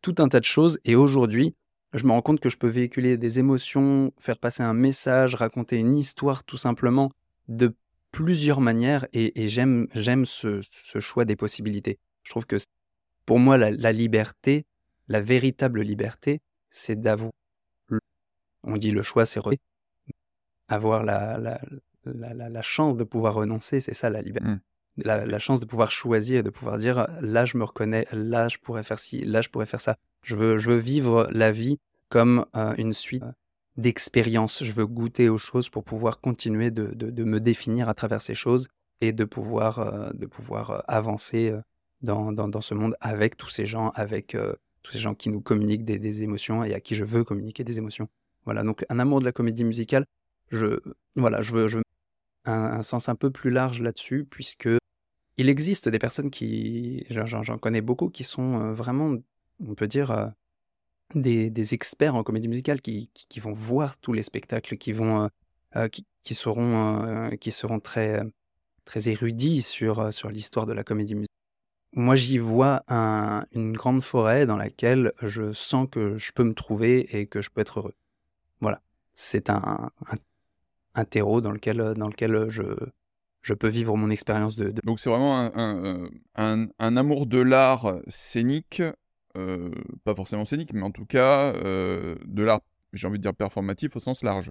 tout 0.00 0.14
un 0.18 0.28
tas 0.28 0.40
de 0.40 0.44
choses 0.44 0.78
et 0.84 0.96
aujourd'hui 0.96 1.54
je 1.92 2.04
me 2.04 2.12
rends 2.12 2.22
compte 2.22 2.40
que 2.40 2.48
je 2.48 2.56
peux 2.56 2.68
véhiculer 2.68 3.16
des 3.16 3.38
émotions 3.40 4.12
faire 4.18 4.38
passer 4.38 4.62
un 4.62 4.74
message 4.74 5.34
raconter 5.34 5.76
une 5.76 5.98
histoire 5.98 6.44
tout 6.44 6.56
simplement 6.56 7.10
de 7.48 7.74
plusieurs 8.12 8.60
manières 8.60 9.06
et, 9.12 9.48
j'aime 9.48 9.88
ce, 10.24 10.60
choix 10.98 11.24
des 11.24 11.36
possibilités. 11.36 11.98
Je 12.22 12.30
trouve 12.30 12.46
que 12.46 12.56
pour 13.26 13.38
moi, 13.38 13.56
la, 13.58 13.92
liberté, 13.92 14.66
la 15.08 15.20
véritable 15.20 15.82
liberté, 15.82 16.40
c'est 16.70 17.00
d'avoir, 17.00 17.30
on 18.64 18.76
dit 18.76 18.90
le 18.90 19.02
choix, 19.02 19.26
c'est 19.26 19.40
avoir 20.68 21.04
la, 21.04 21.38
la, 21.38 21.60
la, 22.04 22.34
la- 22.34 22.48
la 22.48 22.62
chance 22.62 22.96
de 22.96 23.04
pouvoir 23.04 23.34
renoncer, 23.34 23.80
c'est 23.80 23.94
ça 23.94 24.10
la 24.10 24.22
liberté. 24.22 24.48
Mm. 24.48 24.60
La, 25.04 25.24
la 25.24 25.38
chance 25.38 25.60
de 25.60 25.66
pouvoir 25.66 25.90
choisir 25.90 26.40
et 26.40 26.42
de 26.42 26.50
pouvoir 26.50 26.76
dire, 26.76 27.06
là, 27.20 27.44
je 27.44 27.56
me 27.56 27.64
reconnais, 27.64 28.06
là, 28.12 28.48
je 28.48 28.58
pourrais 28.58 28.82
faire 28.82 28.98
ci, 28.98 29.20
là, 29.24 29.40
je 29.40 29.48
pourrais 29.48 29.66
faire 29.66 29.80
ça. 29.80 29.96
Je 30.22 30.36
veux, 30.36 30.58
je 30.58 30.70
veux 30.70 30.76
vivre 30.76 31.28
la 31.30 31.52
vie 31.52 31.78
comme 32.08 32.44
euh, 32.56 32.74
une 32.76 32.92
suite 32.92 33.22
euh, 33.22 33.32
d'expériences. 33.76 34.62
Je 34.64 34.72
veux 34.72 34.86
goûter 34.86 35.28
aux 35.28 35.38
choses 35.38 35.68
pour 35.68 35.84
pouvoir 35.84 36.20
continuer 36.20 36.70
de, 36.70 36.88
de, 36.88 37.10
de 37.10 37.24
me 37.24 37.40
définir 37.40 37.88
à 37.88 37.94
travers 37.94 38.20
ces 38.20 38.34
choses 38.34 38.68
et 39.00 39.12
de 39.12 39.24
pouvoir, 39.24 39.78
euh, 39.78 40.10
de 40.12 40.26
pouvoir 40.26 40.84
avancer 40.88 41.54
dans, 42.02 42.32
dans, 42.32 42.48
dans 42.48 42.60
ce 42.60 42.74
monde 42.74 42.94
avec 43.00 43.36
tous 43.36 43.48
ces 43.48 43.66
gens, 43.66 43.90
avec 43.94 44.34
euh, 44.34 44.54
tous 44.82 44.92
ces 44.92 44.98
gens 44.98 45.14
qui 45.14 45.30
nous 45.30 45.40
communiquent 45.40 45.84
des, 45.84 45.98
des 45.98 46.22
émotions 46.24 46.64
et 46.64 46.74
à 46.74 46.80
qui 46.80 46.94
je 46.94 47.04
veux 47.04 47.24
communiquer 47.24 47.64
des 47.64 47.78
émotions. 47.78 48.08
Voilà, 48.44 48.62
donc 48.64 48.84
un 48.88 48.98
amour 48.98 49.20
de 49.20 49.24
la 49.26 49.32
comédie 49.32 49.64
musicale, 49.64 50.04
je, 50.50 50.80
voilà, 51.16 51.42
je 51.42 51.52
veux, 51.52 51.82
un, 52.44 52.82
sens 52.82 53.08
un 53.08 53.14
peu 53.14 53.30
plus 53.30 53.50
large 53.50 53.80
là-dessus, 53.80 54.26
puisque 54.28 54.68
il 55.36 55.48
existe 55.48 55.88
des 55.88 55.98
personnes 55.98 56.30
qui, 56.30 57.06
j'en- 57.10 57.58
connais 57.58 57.80
beaucoup, 57.80 58.08
qui 58.10 58.24
sont 58.24 58.60
euh, 58.60 58.72
vraiment, 58.72 59.16
on 59.66 59.74
peut 59.74 59.88
dire, 59.88 60.10
euh, 60.10 60.26
des, 61.14 61.74
experts 61.74 62.14
en 62.14 62.22
comédie 62.22 62.48
musicale 62.48 62.80
qui, 62.80 63.10
qui, 63.14 63.40
vont 63.40 63.52
voir 63.52 63.98
tous 63.98 64.12
les 64.12 64.22
spectacles, 64.22 64.76
qui 64.76 64.92
vont, 64.92 65.28
euh, 65.76 65.88
qui, 65.88 66.34
seront, 66.34 67.30
qui 67.40 67.52
seront 67.52 67.80
très, 67.80 68.22
très 68.84 69.08
érudits 69.08 69.62
sur, 69.62 70.12
sur 70.12 70.30
l'histoire 70.30 70.66
de 70.66 70.72
la 70.72 70.84
comédie 70.84 71.14
musicale. 71.14 71.30
Moi, 71.94 72.16
j'y 72.16 72.38
vois 72.38 72.84
un- 72.88 73.46
une 73.52 73.72
grande 73.72 74.02
forêt 74.02 74.46
dans 74.46 74.56
laquelle 74.56 75.12
je 75.22 75.52
sens 75.52 75.88
que 75.90 76.16
je 76.16 76.32
peux 76.32 76.44
me 76.44 76.54
trouver 76.54 77.18
et 77.18 77.26
que 77.26 77.42
je 77.42 77.50
peux 77.50 77.60
être 77.60 77.80
heureux. 77.80 77.94
Voilà. 78.60 78.80
C'est 79.14 79.50
un, 79.50 79.90
un 80.94 81.04
terreau 81.04 81.40
dans 81.40 81.52
lequel, 81.52 81.94
dans 81.96 82.08
lequel 82.08 82.46
je, 82.48 82.62
je 83.42 83.54
peux 83.54 83.68
vivre 83.68 83.96
mon 83.96 84.10
expérience 84.10 84.56
de, 84.56 84.70
de- 84.70 84.80
Donc 84.84 85.00
c'est 85.00 85.10
vraiment 85.10 85.38
un, 85.38 85.50
un, 85.54 86.08
un- 86.36 86.68
un 86.78 86.96
amour 86.96 87.26
de 87.26 87.38
l'art 87.40 87.94
scénique, 88.08 88.82
euh, 89.36 89.70
pas 90.04 90.14
forcément 90.14 90.44
scénique, 90.44 90.72
mais 90.72 90.82
en 90.82 90.90
tout 90.90 91.06
cas 91.06 91.54
euh, 91.54 92.16
de 92.26 92.42
l'art, 92.42 92.60
j'ai 92.92 93.06
envie 93.06 93.18
de 93.18 93.22
dire 93.22 93.34
performatif 93.34 93.96
au 93.96 94.00
sens 94.00 94.22
large. 94.22 94.50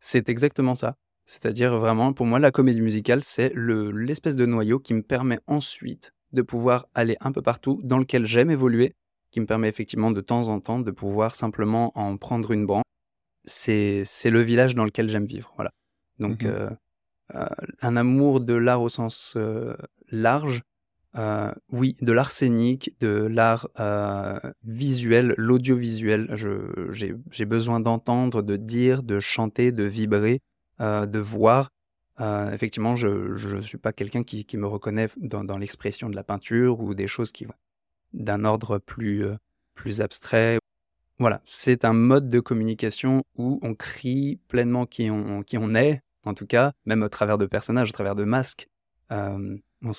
C'est 0.00 0.28
exactement 0.28 0.74
ça. 0.74 0.96
C'est-à-dire 1.24 1.78
vraiment, 1.78 2.12
pour 2.12 2.26
moi, 2.26 2.38
la 2.38 2.50
comédie 2.50 2.82
musicale, 2.82 3.22
c'est 3.24 3.50
le- 3.54 3.90
l'espèce 3.90 4.36
de 4.36 4.44
noyau 4.44 4.78
qui 4.78 4.92
me 4.92 5.02
permet 5.02 5.38
ensuite 5.46 6.12
de 6.32 6.42
pouvoir 6.42 6.86
aller 6.94 7.16
un 7.20 7.32
peu 7.32 7.40
partout, 7.40 7.80
dans 7.84 7.96
lequel 7.98 8.26
j'aime 8.26 8.50
évoluer, 8.50 8.94
qui 9.30 9.40
me 9.40 9.46
permet 9.46 9.68
effectivement 9.68 10.10
de 10.10 10.20
temps 10.20 10.48
en 10.48 10.60
temps 10.60 10.80
de 10.80 10.90
pouvoir 10.90 11.34
simplement 11.34 11.92
en 11.98 12.18
prendre 12.18 12.50
une 12.50 12.66
branche. 12.66 12.84
C'est 13.44 14.02
c'est 14.04 14.30
le 14.30 14.40
village 14.40 14.74
dans 14.74 14.84
lequel 14.84 15.08
j'aime 15.10 15.26
vivre. 15.26 15.52
Voilà. 15.56 15.70
Donc, 16.18 16.44
Mhm. 16.44 16.50
euh, 16.50 16.70
euh, 17.34 17.46
un 17.82 17.96
amour 17.96 18.40
de 18.40 18.54
l'art 18.54 18.82
au 18.82 18.88
sens 18.90 19.34
euh, 19.36 19.76
large, 20.10 20.62
euh, 21.16 21.52
oui, 21.70 21.96
de 22.02 22.12
l'art 22.12 22.32
scénique, 22.32 22.94
de 23.00 23.08
l'art 23.30 23.68
euh, 23.80 24.38
visuel, 24.64 25.34
l'audiovisuel. 25.38 26.28
Je- 26.34 26.88
J'ai 26.90 27.14
j'ai 27.30 27.44
besoin 27.46 27.80
d'entendre, 27.80 28.42
de 28.42 28.56
dire, 28.56 29.02
de 29.02 29.20
chanter, 29.20 29.72
de 29.72 29.84
vibrer, 29.84 30.40
euh, 30.80 31.06
de 31.06 31.18
voir. 31.18 31.70
Effectivement, 32.52 32.94
je 32.96 33.08
ne 33.56 33.60
suis 33.60 33.78
pas 33.78 33.92
quelqu'un 33.92 34.22
qui, 34.22 34.44
qui 34.44 34.56
me 34.56 34.66
reconnaît 34.68 35.08
dans, 35.16 35.42
dans 35.44 35.58
l'expression 35.58 36.08
de 36.08 36.14
la 36.16 36.22
peinture 36.24 36.80
ou 36.80 36.94
des 36.94 37.08
choses 37.08 37.32
qui 37.32 37.44
vont 37.44 37.54
d'un 38.12 38.44
ordre 38.44 38.78
plus, 38.78 39.24
plus 39.74 40.00
abstrait. 40.00 40.58
Voilà, 41.18 41.42
c'est 41.46 41.84
un 41.84 41.92
mode 41.92 42.28
de 42.28 42.40
communication 42.40 43.22
où 43.36 43.60
on 43.62 43.74
crie 43.74 44.40
pleinement 44.48 44.84
qui 44.84 45.10
on, 45.10 45.74
est, 45.74 46.00
en 46.24 46.34
tout 46.34 46.46
cas, 46.46 46.72
même 46.86 47.02
au 47.02 47.08
travers 47.08 47.38
de 47.38 47.46
personnages, 47.46 47.90
au 47.90 47.92
travers 47.92 48.16
de 48.16 48.24
masques. 48.24 48.66
Euh, 49.12 49.56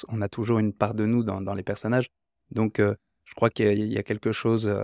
on, 0.09 0.21
a 0.21 0.27
toujours 0.27 0.59
une 0.59 0.73
part 0.73 0.93
de 0.93 1.05
nous 1.05 1.23
dans, 1.23 1.53
les 1.53 1.63
personnages. 1.63 2.07
Donc, 2.51 2.79
euh, 2.79 2.95
je 3.23 3.33
crois 3.33 3.49
qu'il 3.49 3.85
y, 3.85 3.97
a- 3.97 4.03
quelque 4.03 4.31
chose, 4.33 4.67
euh, 4.67 4.83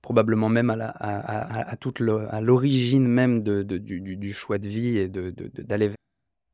probablement 0.00 0.48
même 0.48 0.70
à 0.70 0.76
la- 0.76 0.88
à- 0.88 1.70
à- 1.70 2.40
l'origine 2.40 3.06
même 3.06 3.42
de, 3.42 3.62
du, 3.62 4.00
du- 4.00 4.32
choix 4.32 4.58
de 4.58 4.68
vie 4.68 4.96
et 4.98 5.08
d'aller 5.08 5.88
vers 5.88 5.96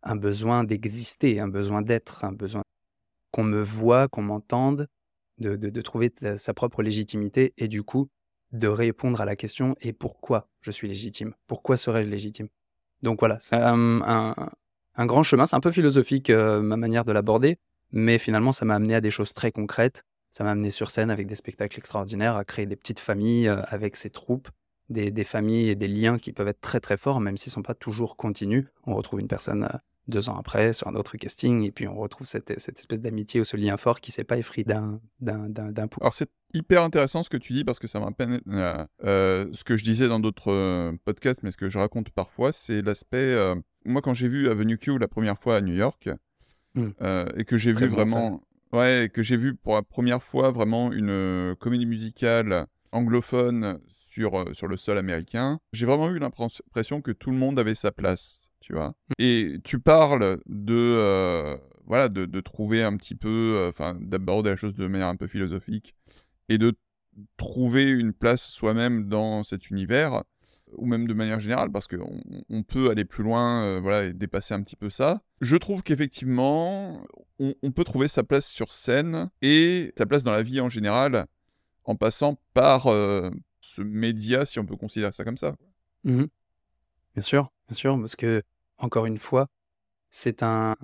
un 0.03 0.17
besoin 0.17 0.65
d'exister, 0.65 1.41
un 1.41 1.49
besoin 1.49 1.83
d'être, 1.83 2.25
un 2.25 2.33
besoin 2.33 2.63
qu'on 3.31 3.45
me 3.45 3.63
voit, 3.63 4.09
qu'on 4.09 4.23
m'entende, 4.23 4.89
de, 5.39 5.57
de- 5.57 5.83
trouver 5.83 6.13
sa 6.37 6.53
propre 6.55 6.83
légitimité 6.83 7.53
et 7.59 7.69
du 7.69 7.83
coup 7.83 8.09
de 8.53 8.69
répondre 8.69 9.21
à 9.21 9.25
la 9.25 9.37
question 9.37 9.77
et 9.81 9.93
pourquoi 9.93 10.49
je 10.61 10.71
suis 10.71 10.89
légitime? 10.89 11.35
Pourquoi 11.47 11.77
serais-je 11.77 12.09
légitime? 12.09 12.49
Donc 13.03 13.21
voilà, 13.21 13.39
c'est 13.41 13.57
un, 13.57 14.35
grand 14.99 15.23
chemin, 15.23 15.47
c'est 15.47 15.57
un 15.57 15.61
peu 15.61 15.71
philosophique 15.71 16.31
euh, 16.31 16.61
ma 16.61 16.77
manière 16.77 17.05
de 17.05 17.13
l'aborder, 17.13 17.59
mais 17.93 18.19
finalement 18.19 18.53
ça 18.53 18.65
m'a 18.65 18.75
amené 18.75 18.95
à 18.95 19.01
des 19.01 19.11
choses 19.11 19.35
très 19.35 19.53
concrètes. 19.53 20.05
Ça 20.31 20.45
m'a 20.45 20.51
amené 20.51 20.71
sur 20.71 20.91
scène 20.91 21.11
avec 21.11 21.27
des 21.27 21.37
spectacles 21.37 21.79
extraordinaires, 21.79 22.37
à 22.37 22.45
créer 22.45 22.67
des 22.67 22.77
petites 22.77 22.99
familles 22.99 23.49
euh, 23.49 23.63
avec 23.69 23.97
ces 23.97 24.11
troupes, 24.11 24.49
des, 24.89 25.11
des 25.11 25.25
familles 25.25 25.71
et 25.71 25.75
des 25.75 25.89
liens 25.89 26.19
qui 26.19 26.33
peuvent 26.33 26.49
être 26.49 26.61
très 26.61 26.81
très 26.81 26.97
forts, 26.97 27.21
même 27.21 27.37
s'ils 27.37 27.51
ne 27.51 27.55
sont 27.55 27.63
pas 27.63 27.75
toujours 27.75 28.17
continus. 28.17 28.67
On 28.87 28.95
retrouve 28.95 29.21
une 29.21 29.29
personne 29.29 29.65
euh, 29.65 29.79
deux 30.09 30.29
ans 30.29 30.37
après 30.37 30.73
sur 30.73 30.89
un 30.89 30.95
autre 30.95 31.17
casting, 31.17 31.65
et 31.65 31.71
puis 31.71 31.87
on 31.87 31.97
retrouve 31.97 32.27
cette, 32.27 32.59
cette 32.59 32.79
espèce 32.79 33.01
d'amitié 33.01 33.41
ou 33.41 33.45
ce 33.45 33.57
lien 33.57 33.77
fort 33.77 34.01
qui 34.01 34.11
s'est 34.11 34.25
pas 34.25 34.39
effrit 34.39 34.65
d'un 34.65 35.01
d'un 35.21 35.49
Alors 36.01 36.15
c'est 36.15 36.31
hyper 36.55 36.83
intéressant 36.83 37.23
ce 37.23 37.31
que 37.31 37.37
tu 37.37 37.53
dis 37.53 37.65
parce 37.65 37.79
que 37.79 37.87
ça 37.87 38.01
me 38.01 38.05
rappelle 38.05 38.41
euh, 38.49 38.87
euh, 39.05 39.47
ce 39.53 39.65
que 39.65 39.77
je 39.77 39.85
disais 39.85 40.09
dans 40.09 40.21
d'autres 40.21 40.53
euh, 40.53 40.93
podcasts, 41.05 41.43
mais 41.43 41.51
ce 41.51 41.57
que 41.57 41.69
je 41.69 41.79
raconte 41.79 42.11
parfois, 42.11 42.53
c'est 42.53 42.83
l'aspect. 42.83 43.37
moi, 43.85 44.03
quand 44.03 44.15
j'ai 44.15 44.29
vu 44.29 44.49
Avenue 44.49 44.79
Q 44.79 44.99
la 44.99 45.09
première 45.09 45.39
fois 45.39 45.57
à 45.57 45.61
New 45.61 45.75
York, 45.75 46.09
mmh. 46.75 46.89
et 47.37 47.45
que 47.45 47.59
j'ai 47.59 47.73
vu 47.73 47.87
vraiment. 47.87 48.43
Ouais, 48.71 49.11
que 49.11 49.23
j'ai 49.23 49.39
vu 49.39 49.55
pour 49.55 49.77
la 49.77 49.83
première 49.83 50.23
fois 50.23 50.51
vraiment 50.51 50.93
une 50.93 51.57
comédie 51.59 51.87
musicale 51.87 52.67
anglophone 52.93 53.81
sur, 53.89 54.45
sur 54.53 54.67
le 54.67 54.77
sol 54.77 54.99
américain, 54.99 55.59
j'ai 55.73 55.87
vraiment 55.87 56.11
eu 56.11 56.19
l'impression 56.19 57.01
que 57.01 57.11
tout 57.11 57.31
le 57.31 57.39
monde 57.39 57.59
avait 57.59 57.75
sa 57.75 57.93
place 57.93 58.43
tu 58.69 58.75
vois. 58.75 58.89
Mmh. 58.91 59.13
Et 59.19 59.59
tu 59.65 59.81
parles 59.81 60.41
de, 60.47 60.77
euh, 60.77 61.57
voilà, 61.87 62.11
de, 62.11 62.27
de, 62.27 62.41
trouver 62.41 62.83
un 62.83 62.97
petit 62.99 63.15
peu, 63.15 63.57
euh, 63.57 63.71
enfin, 63.71 63.97
d'aborder 63.99 64.51
la 64.51 64.57
chose 64.57 64.75
de 64.75 64.87
manière 64.87 65.09
un 65.09 65.17
peu 65.17 65.27
philosophique 65.27 65.95
et 66.51 66.59
de 66.59 66.75
trouver 67.39 67.91
une 67.91 68.13
place 68.13 68.43
soi-même 68.43 69.09
dans 69.09 69.43
cet 69.43 69.71
univers, 69.71 70.23
ou 70.73 70.85
même 70.85 71.09
de 71.09 71.15
manière 71.15 71.41
générale, 71.41 71.73
parce 71.73 71.87
qu'on 71.87 72.21
on 72.51 72.63
peut 72.63 72.91
aller 72.91 73.07
plus 73.07 73.25
loin, 73.25 73.65
euh, 73.65 73.81
voilà, 73.81 74.05
et 74.05 74.13
dépasser 74.13 74.53
un 74.53 74.63
petit 74.63 74.77
peu 74.77 74.91
ça. 74.91 75.23
Je 75.41 75.57
trouve 75.57 75.83
qu'effectivement, 75.83 77.03
on, 77.39 77.55
on, 77.63 77.73
peut 77.73 77.85
trouver 77.85 78.07
sa 78.07 78.23
place 78.23 78.47
sur 78.47 78.75
scène 78.75 79.31
et 79.41 79.95
sa 79.97 80.05
place 80.05 80.25
dans 80.25 80.33
la 80.33 80.43
vie 80.43 80.61
en 80.61 80.69
général, 80.69 81.25
en 81.85 81.97
passant 81.97 82.39
par 82.53 82.83
ce 83.61 83.81
média, 83.81 84.45
si 84.45 84.59
on 84.59 84.67
peut 84.67 84.77
considérer 84.77 85.13
ça 85.15 85.25
comme 85.25 85.39
ça. 85.39 85.57
Mmh 86.05 86.27
bien 87.15 87.23
sûr, 87.23 87.51
bien 87.69 87.75
sûr, 87.75 87.99
parce 87.99 88.15
que 88.15 88.43
encore 88.79 89.07
une 89.07 89.19
fois, 89.19 89.49
c'est 90.11 90.43
un, 90.43 90.77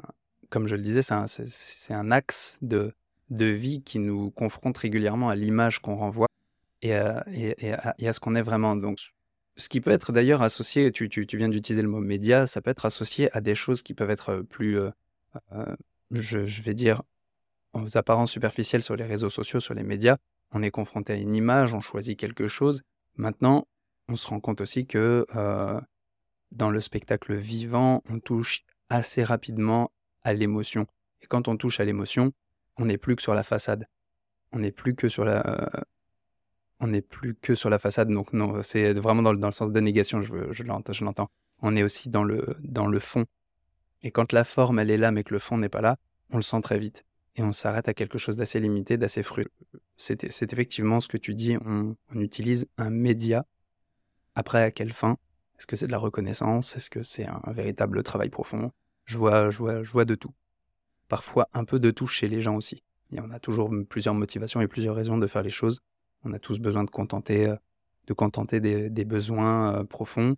comme 0.51 0.67
je 0.67 0.77
le 0.77 0.83
disais, 0.83 1.03
c'est 1.03 1.95
un, 1.95 2.11
axe 2.11 2.59
de, 2.63 2.93
de 3.31 3.47
vie 3.47 3.83
qui 3.83 3.99
nous 3.99 4.31
confronte 4.31 4.79
régulièrement 4.79 5.29
à 5.29 5.35
l'image 5.35 5.81
qu'on 5.81 5.97
renvoie 5.97 6.29
et 6.83 6.95
à, 6.95 7.25
et, 7.29 7.73
à, 7.73 8.13
ce 8.13 8.21
qu'on 8.21 8.35
est 8.35 8.43
vraiment. 8.43 8.77
Donc, 8.77 8.99
ce 9.57 9.69
qui 9.69 9.81
peut 9.81 9.91
être 9.91 10.13
d'ailleurs 10.13 10.43
associé, 10.43 10.93
tu, 10.93 11.09
tu, 11.09 11.37
viens 11.37 11.49
d'utiliser 11.49 11.83
le 11.83 11.89
mot 11.89 12.01
média, 12.01 12.47
ça 12.47 12.61
peut 12.61 12.71
être 12.71 12.87
associé 12.87 13.35
à 13.37 13.41
des 13.41 13.55
choses 13.55 13.83
qui 13.83 13.95
peuvent 13.95 14.11
être 14.11 14.43
plus, 14.43 14.79
euh, 14.79 14.91
euh, 15.53 15.75
je, 16.11 16.45
je, 16.45 16.63
vais 16.63 16.75
dire, 16.75 17.03
aux 17.73 17.97
apparences 17.97 18.33
superficielles 18.33 18.83
sur 18.83 18.97
les 18.97 19.05
réseaux 19.05 19.31
sociaux, 19.31 19.61
sur 19.61 19.75
les 19.75 19.85
médias. 19.85 20.17
On 20.53 20.63
est 20.63 20.71
confronté 20.71 21.15
à 21.15 21.17
une 21.17 21.35
image, 21.35 21.75
on 21.75 21.81
choisit 21.81 22.19
quelque 22.19 22.47
chose. 22.47 22.83
Maintenant, 23.17 23.67
on 24.09 24.17
se 24.17 24.27
rend 24.27 24.41
compte 24.41 24.61
aussi 24.61 24.87
que 24.87 25.27
euh, 25.35 25.81
dans 26.55 26.71
le 26.71 26.81
spectacle 26.81 27.35
vivant, 27.35 28.03
on 28.09 28.21
touche 28.21 28.65
assez 28.89 29.23
rapidement 29.23 29.93
à 30.23 30.33
l'émotion. 30.33 30.87
Et 31.21 31.27
quand 31.27 31.49
on 31.49 31.57
touche 31.57 31.81
à 31.81 31.85
l'émotion, 31.85 32.33
on 32.79 32.87
n'est 32.87 32.99
plus 32.99 33.17
que 33.17 33.23
sur 33.23 33.35
la 33.35 33.43
façade. 33.43 33.87
On 34.53 34.61
n'est 34.61 34.73
plus 34.73 34.95
que 34.95 35.09
sur 35.09 35.25
la, 35.25 35.69
on 36.81 36.87
n'est 36.87 37.03
plus 37.03 37.35
que 37.35 37.55
sur 37.55 37.71
la 37.71 37.79
façade. 37.79 38.09
Donc 38.09 38.33
non, 38.33 38.63
c'est 38.63 38.93
vraiment 38.95 39.23
dans 39.23 39.33
le, 39.33 39.39
dans 39.39 39.49
le 39.49 39.53
sens 39.53 39.73
de 39.73 39.81
négation, 39.81 40.21
je, 40.23 40.53
je 40.53 40.63
l'entends. 40.63 41.31
On 41.61 41.77
est 41.77 41.83
aussi 41.83 42.09
dans 42.09 42.25
le, 42.25 42.57
dans 42.61 42.87
le 42.87 42.99
fond. 42.99 43.27
Et 44.03 44.11
quand 44.11 44.33
la 44.33 44.45
forme, 44.45 44.79
elle 44.79 44.91
est 44.91 44.99
là, 44.99 45.11
mais 45.11 45.25
que 45.25 45.33
le 45.33 45.41
fond 45.41 45.57
n'est 45.59 45.69
pas 45.69 45.81
là, 45.81 45.97
on 46.31 46.37
le 46.37 46.43
sent 46.43 46.61
très 46.61 46.79
vite. 46.79 47.05
Et 47.37 47.43
on 47.43 47.53
s'arrête 47.53 47.89
à 47.89 47.95
quelque 47.95 48.19
chose 48.19 48.37
d'assez 48.37 48.61
limité, 48.61 48.97
d'assez 48.97 49.23
fru. 49.23 49.47
C'est 49.97 50.23
effectivement 50.23 51.01
ce 51.01 51.09
que 51.09 51.17
tu 51.17 51.35
dis, 51.35 51.57
on 51.65 51.97
utilise 52.15 52.69
un 52.77 52.91
média. 52.91 53.45
Après, 54.37 54.63
à 54.63 54.71
quelle 54.71 54.93
fin? 54.93 55.17
Est-ce 55.59 55.67
que 55.67 55.77
c'est 55.77 55.87
de 55.87 55.93
la 55.93 55.99
reconnaissance? 55.99 56.77
Est-ce 56.77 56.91
que 56.91 57.03
c'est 57.03 57.27
un, 57.27 57.53
véritable 57.53 58.03
travail 58.03 58.29
profond? 58.29 58.71
Je 59.05 59.19
vois, 59.19 59.51
je, 59.51 59.59
vois, 59.59 59.83
je 59.83 59.93
vois 59.93 60.05
de 60.05 60.15
tout. 60.15 60.33
Parfois 61.09 61.49
un 61.53 61.65
peu 61.65 61.79
de 61.79 61.91
tout 61.91 62.07
chez 62.07 62.29
les 62.29 62.41
gens 62.41 62.57
aussi. 62.57 62.83
En 63.19 63.31
a 63.31 63.39
toujours 63.39 63.71
plusieurs 63.89 64.15
motivations 64.15 64.61
et 64.61 64.67
plusieurs 64.67 64.97
raisons 64.97 65.19
de 65.19 65.27
faire 65.27 65.43
les 65.43 65.51
choses. 65.51 65.81
On 66.25 66.33
a 66.33 66.39
tous 66.39 66.59
besoin 66.59 66.85
de 66.85 66.91
contenter, 66.91 67.47
euh, 67.47 67.57
de 68.07 68.13
contenter 68.13 68.61
des, 68.61 69.05
besoins 69.05 69.77
euh, 69.77 69.85
profonds, 69.85 70.37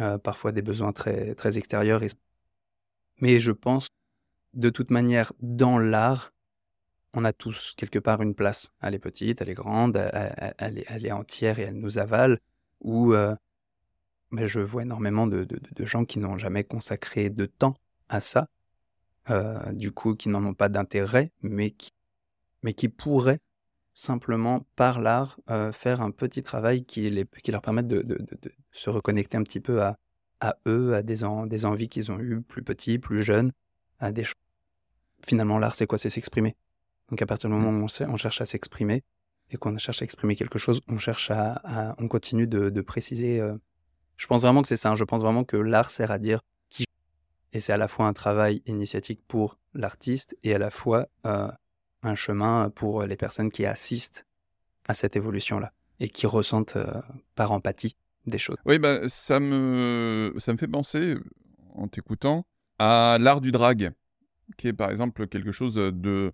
euh, 0.00 0.18
parfois 0.18 0.52
des 0.52 0.62
besoins 0.62 0.92
très, 0.92 1.34
très 1.34 1.58
extérieurs. 1.58 2.02
Mais 3.20 3.40
je 3.40 3.52
pense, 3.52 3.88
de 4.54 4.70
toute 4.70 4.90
manière, 4.90 5.32
dans 5.40 5.78
l'art, 5.78 6.32
on 7.14 7.24
a 7.24 7.32
tous 7.32 7.74
quelque 7.76 7.98
part 7.98 8.22
une 8.22 8.34
place. 8.34 8.70
Elle 8.80 8.94
est 8.94 9.00
petite, 9.00 9.40
elle 9.40 9.50
est 9.50 9.54
grande, 9.54 9.96
elle, 9.96 10.78
est, 10.78 10.84
elle 10.88 11.06
est, 11.06 11.12
entière 11.12 11.58
et 11.58 11.62
elle 11.62 11.80
nous 11.80 11.98
avale, 11.98 12.38
ou 12.80 13.14
mais 14.30 14.46
je 14.46 14.60
vois 14.60 14.82
énormément 14.82 15.26
de, 15.26 15.44
de, 15.44 15.84
gens 15.84 16.04
qui 16.04 16.18
n'ont 16.18 16.38
jamais 16.38 16.64
consacré 16.64 17.30
de 17.30 17.46
temps 17.46 17.76
à 18.08 18.20
ça, 18.20 18.48
euh, 19.30 19.72
du 19.72 19.92
coup 19.92 20.14
qui 20.14 20.28
n'en 20.28 20.44
ont 20.44 20.54
pas 20.54 20.68
d'intérêt, 20.68 21.32
mais 21.42 21.70
qui, 21.70 21.90
mais 22.62 22.72
qui 22.72 22.88
pourraient 22.88 23.40
simplement 23.94 24.64
par 24.76 25.00
l'art 25.00 25.38
euh, 25.50 25.72
faire 25.72 26.02
un 26.02 26.10
petit 26.10 26.42
travail 26.42 26.84
qui, 26.84 27.08
les, 27.10 27.26
qui 27.42 27.50
leur 27.50 27.62
permette 27.62 27.88
de, 27.88 28.02
de, 28.02 28.18
se 28.70 28.90
reconnecter 28.90 29.36
un 29.36 29.42
petit 29.42 29.60
peu 29.60 29.82
à, 29.82 29.98
à 30.40 30.56
eux, 30.66 30.94
à 30.94 31.02
des, 31.02 31.24
en, 31.24 31.46
des 31.46 31.64
envies 31.64 31.88
qu'ils 31.88 32.12
ont 32.12 32.18
eues 32.20 32.40
plus 32.40 32.62
petits, 32.62 32.98
plus 32.98 33.22
jeunes, 33.22 33.52
à 33.98 34.12
des 34.12 34.24
choses. 34.24 34.34
Finalement, 35.26 35.58
l'art, 35.58 35.74
c'est 35.74 35.86
quoi? 35.86 35.98
C'est 35.98 36.10
s'exprimer. 36.10 36.54
Donc 37.10 37.20
à 37.22 37.26
partir 37.26 37.50
du 37.50 37.56
moment 37.56 37.70
où 37.70 37.84
on, 37.84 38.16
cherche 38.16 38.40
à 38.40 38.44
s'exprimer 38.44 39.02
et 39.50 39.56
qu'on 39.56 39.76
cherche 39.78 40.02
à 40.02 40.04
exprimer 40.04 40.36
quelque 40.36 40.58
chose, 40.58 40.80
on 40.88 40.98
cherche 40.98 41.30
à 41.30 41.96
on 41.98 42.06
continue 42.06 42.46
de, 42.46 42.70
de 42.70 42.80
préciser 42.80 43.40
euh, 43.40 43.56
je 44.18 44.26
pense 44.26 44.42
vraiment 44.42 44.60
que 44.60 44.68
c'est 44.68 44.76
ça. 44.76 44.94
Je 44.94 45.04
pense 45.04 45.22
vraiment 45.22 45.44
que 45.44 45.56
l'art 45.56 45.90
sert 45.90 46.10
à 46.10 46.18
dire 46.18 46.40
qui 46.68 46.84
et 47.54 47.60
c'est 47.60 47.72
à 47.72 47.78
la 47.78 47.88
fois 47.88 48.06
un 48.06 48.12
travail 48.12 48.62
initiatique 48.66 49.20
pour 49.26 49.58
l'artiste 49.72 50.36
et 50.42 50.54
à 50.54 50.58
la 50.58 50.70
fois 50.70 51.08
euh, 51.24 51.48
un 52.02 52.14
chemin 52.14 52.70
pour 52.70 53.04
les 53.04 53.16
personnes 53.16 53.50
qui 53.50 53.64
assistent 53.64 54.26
à 54.86 54.94
cette 54.94 55.16
évolution-là 55.16 55.72
et 56.00 56.08
qui 56.08 56.26
ressentent 56.26 56.76
euh, 56.76 57.00
par 57.34 57.52
empathie 57.52 57.96
des 58.26 58.38
choses. 58.38 58.56
Oui, 58.66 58.78
bah, 58.78 59.08
ça, 59.08 59.40
me, 59.40 60.34
ça 60.38 60.52
me 60.52 60.58
fait 60.58 60.68
penser, 60.68 61.16
en 61.74 61.88
t'écoutant, 61.88 62.44
à 62.78 63.16
l'art 63.20 63.40
du 63.40 63.52
drag, 63.52 63.92
qui 64.56 64.68
est 64.68 64.72
par 64.72 64.90
exemple 64.90 65.26
quelque 65.26 65.52
chose 65.52 65.74
de 65.76 66.32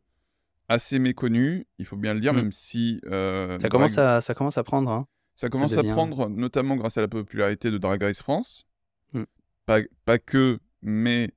assez 0.69 0.99
méconnu, 0.99 1.67
il 1.79 1.85
faut 1.85 1.97
bien 1.97 2.15
le 2.15 2.21
dire, 2.21 2.33
mmh. 2.33 2.37
même 2.37 2.53
si... 2.53 3.01
Euh, 3.07 3.59
ça, 3.59 3.69
commence 3.69 3.99
à, 3.99 4.21
ça 4.21 4.35
commence 4.35 4.57
à 4.57 4.65
prendre. 4.65 4.91
Hein. 4.91 5.07
Ça 5.35 5.49
commence 5.49 5.77
à 5.77 5.83
prendre, 5.83 6.29
notamment 6.29 6.77
grâce 6.77 6.97
à 6.97 7.01
la 7.01 7.09
popularité 7.09 7.71
de 7.71 7.79
Drag 7.79 8.03
Race 8.03 8.23
France. 8.23 8.67
Mm. 9.13 9.25
Pas, 9.67 9.81
pas, 10.05 10.19
que, 10.19 10.61
mais 10.83 11.33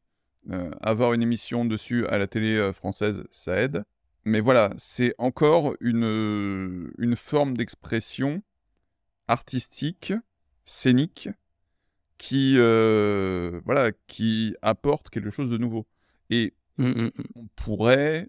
euh, 0.49 0.71
avoir 0.81 1.13
une 1.13 1.21
émission 1.21 1.65
dessus 1.65 2.05
à 2.07 2.17
la 2.17 2.27
télé 2.27 2.55
euh, 2.55 2.71
française, 2.71 3.25
ça 3.31 3.55
aide. 3.55 3.83
Mais 4.23 4.39
voilà, 4.39 4.73
c'est 4.77 5.15
encore 5.17 5.75
une, 5.81 6.05
euh, 6.05 6.91
une 6.97 7.15
forme 7.15 7.57
d'expression 7.57 8.43
artistique, 9.27 10.13
scénique, 10.63 11.29
qui, 12.17 12.55
voilà, 12.57 13.91
qui 14.07 14.55
apporte 14.61 15.09
quelque 15.09 15.29
chose 15.29 15.49
de 15.49 15.57
nouveau. 15.57 15.85
Et 16.29 16.53
mm, 16.77 16.87
mm, 16.87 17.11
on 17.35 17.47
pourrait 17.55 18.27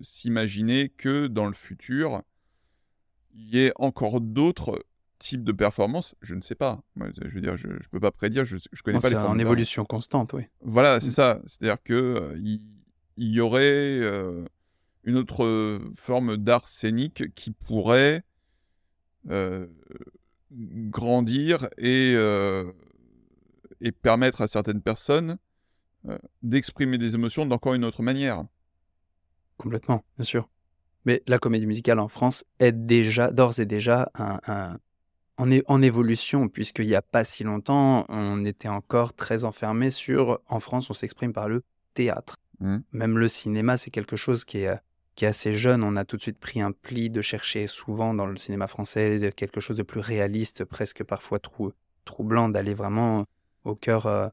s'imaginer 0.00 0.88
que 0.88 1.26
dans 1.26 1.46
le 1.46 1.52
futur, 1.52 2.22
il 3.34 3.54
y 3.54 3.58
ait 3.58 3.72
encore 3.76 4.22
d'autres 4.22 4.82
type 5.18 5.44
de 5.44 5.52
performance, 5.52 6.14
je 6.20 6.34
ne 6.34 6.40
sais 6.40 6.54
pas. 6.54 6.82
je 6.96 7.28
veux 7.28 7.40
dire, 7.40 7.56
je 7.56 7.68
ne 7.68 7.78
peux 7.90 8.00
pas 8.00 8.10
prédire, 8.10 8.44
je 8.44 8.56
ne 8.56 8.82
connais 8.82 8.98
pas 8.98 9.08
les 9.08 9.14
formes. 9.14 9.36
en 9.36 9.38
évolution 9.38 9.84
constante, 9.84 10.32
oui. 10.32 10.42
Voilà, 10.60 11.00
c'est 11.00 11.08
mm. 11.08 11.12
ça. 11.12 11.40
C'est-à-dire 11.46 11.82
que 11.82 11.94
euh, 11.94 12.38
il, 12.38 12.60
y 13.16 13.40
aurait 13.40 13.98
euh, 14.00 14.44
une 15.04 15.16
autre 15.16 15.44
euh, 15.44 15.92
forme 15.94 16.36
d'art 16.36 16.68
scénique 16.68 17.34
qui 17.34 17.50
pourrait 17.50 18.22
grandir 20.52 21.68
et, 21.78 22.12
et 23.80 23.92
permettre 23.92 24.40
à 24.40 24.46
certaines 24.46 24.80
personnes 24.80 25.36
d'exprimer 26.44 26.96
des 26.96 27.16
émotions 27.16 27.44
d'encore 27.44 27.74
une 27.74 27.84
autre 27.84 28.04
manière. 28.04 28.44
Complètement, 29.56 30.04
bien 30.16 30.24
sûr. 30.24 30.48
Mais 31.06 31.22
la 31.26 31.38
comédie 31.38 31.66
musicale 31.66 32.00
en 32.00 32.08
France 32.08 32.44
est 32.58 32.72
déjà, 32.72 33.30
d'ores 33.30 33.60
et 33.60 33.64
déjà, 33.64 34.10
un, 34.14 34.76
en, 35.38 35.50
en 35.66 35.82
évolution, 35.82 36.48
puisqu'il 36.48 36.86
n'y 36.86 36.94
a 36.94 37.02
pas 37.02 37.24
si 37.24 37.44
longtemps, 37.44 38.04
on 38.08 38.44
était 38.44 38.68
encore 38.68 39.14
très 39.14 39.44
enfermé 39.44 39.90
sur, 39.90 40.40
en 40.48 40.60
France, 40.60 40.90
on 40.90 40.94
s'exprime 40.94 41.32
par 41.32 41.48
le 41.48 41.62
théâtre. 41.94 42.36
Mmh. 42.60 42.78
Même 42.92 43.18
le 43.18 43.28
cinéma, 43.28 43.76
c'est 43.76 43.90
quelque 43.90 44.16
chose 44.16 44.44
qui 44.44 44.58
est, 44.58 44.78
qui 45.14 45.24
est 45.24 45.28
assez 45.28 45.52
jeune. 45.52 45.82
On 45.82 45.96
a 45.96 46.04
tout 46.04 46.16
de 46.16 46.22
suite 46.22 46.38
pris 46.38 46.60
un 46.60 46.72
pli 46.72 47.10
de 47.10 47.20
chercher 47.20 47.66
souvent 47.66 48.14
dans 48.14 48.26
le 48.26 48.36
cinéma 48.36 48.66
français 48.66 49.32
quelque 49.34 49.60
chose 49.60 49.76
de 49.76 49.82
plus 49.82 50.00
réaliste, 50.00 50.64
presque 50.64 51.02
parfois 51.04 51.38
trou, 51.38 51.72
troublant, 52.04 52.48
d'aller 52.48 52.74
vraiment 52.74 53.26
au 53.64 53.74
cœur, 53.74 54.06
euh, 54.06 54.28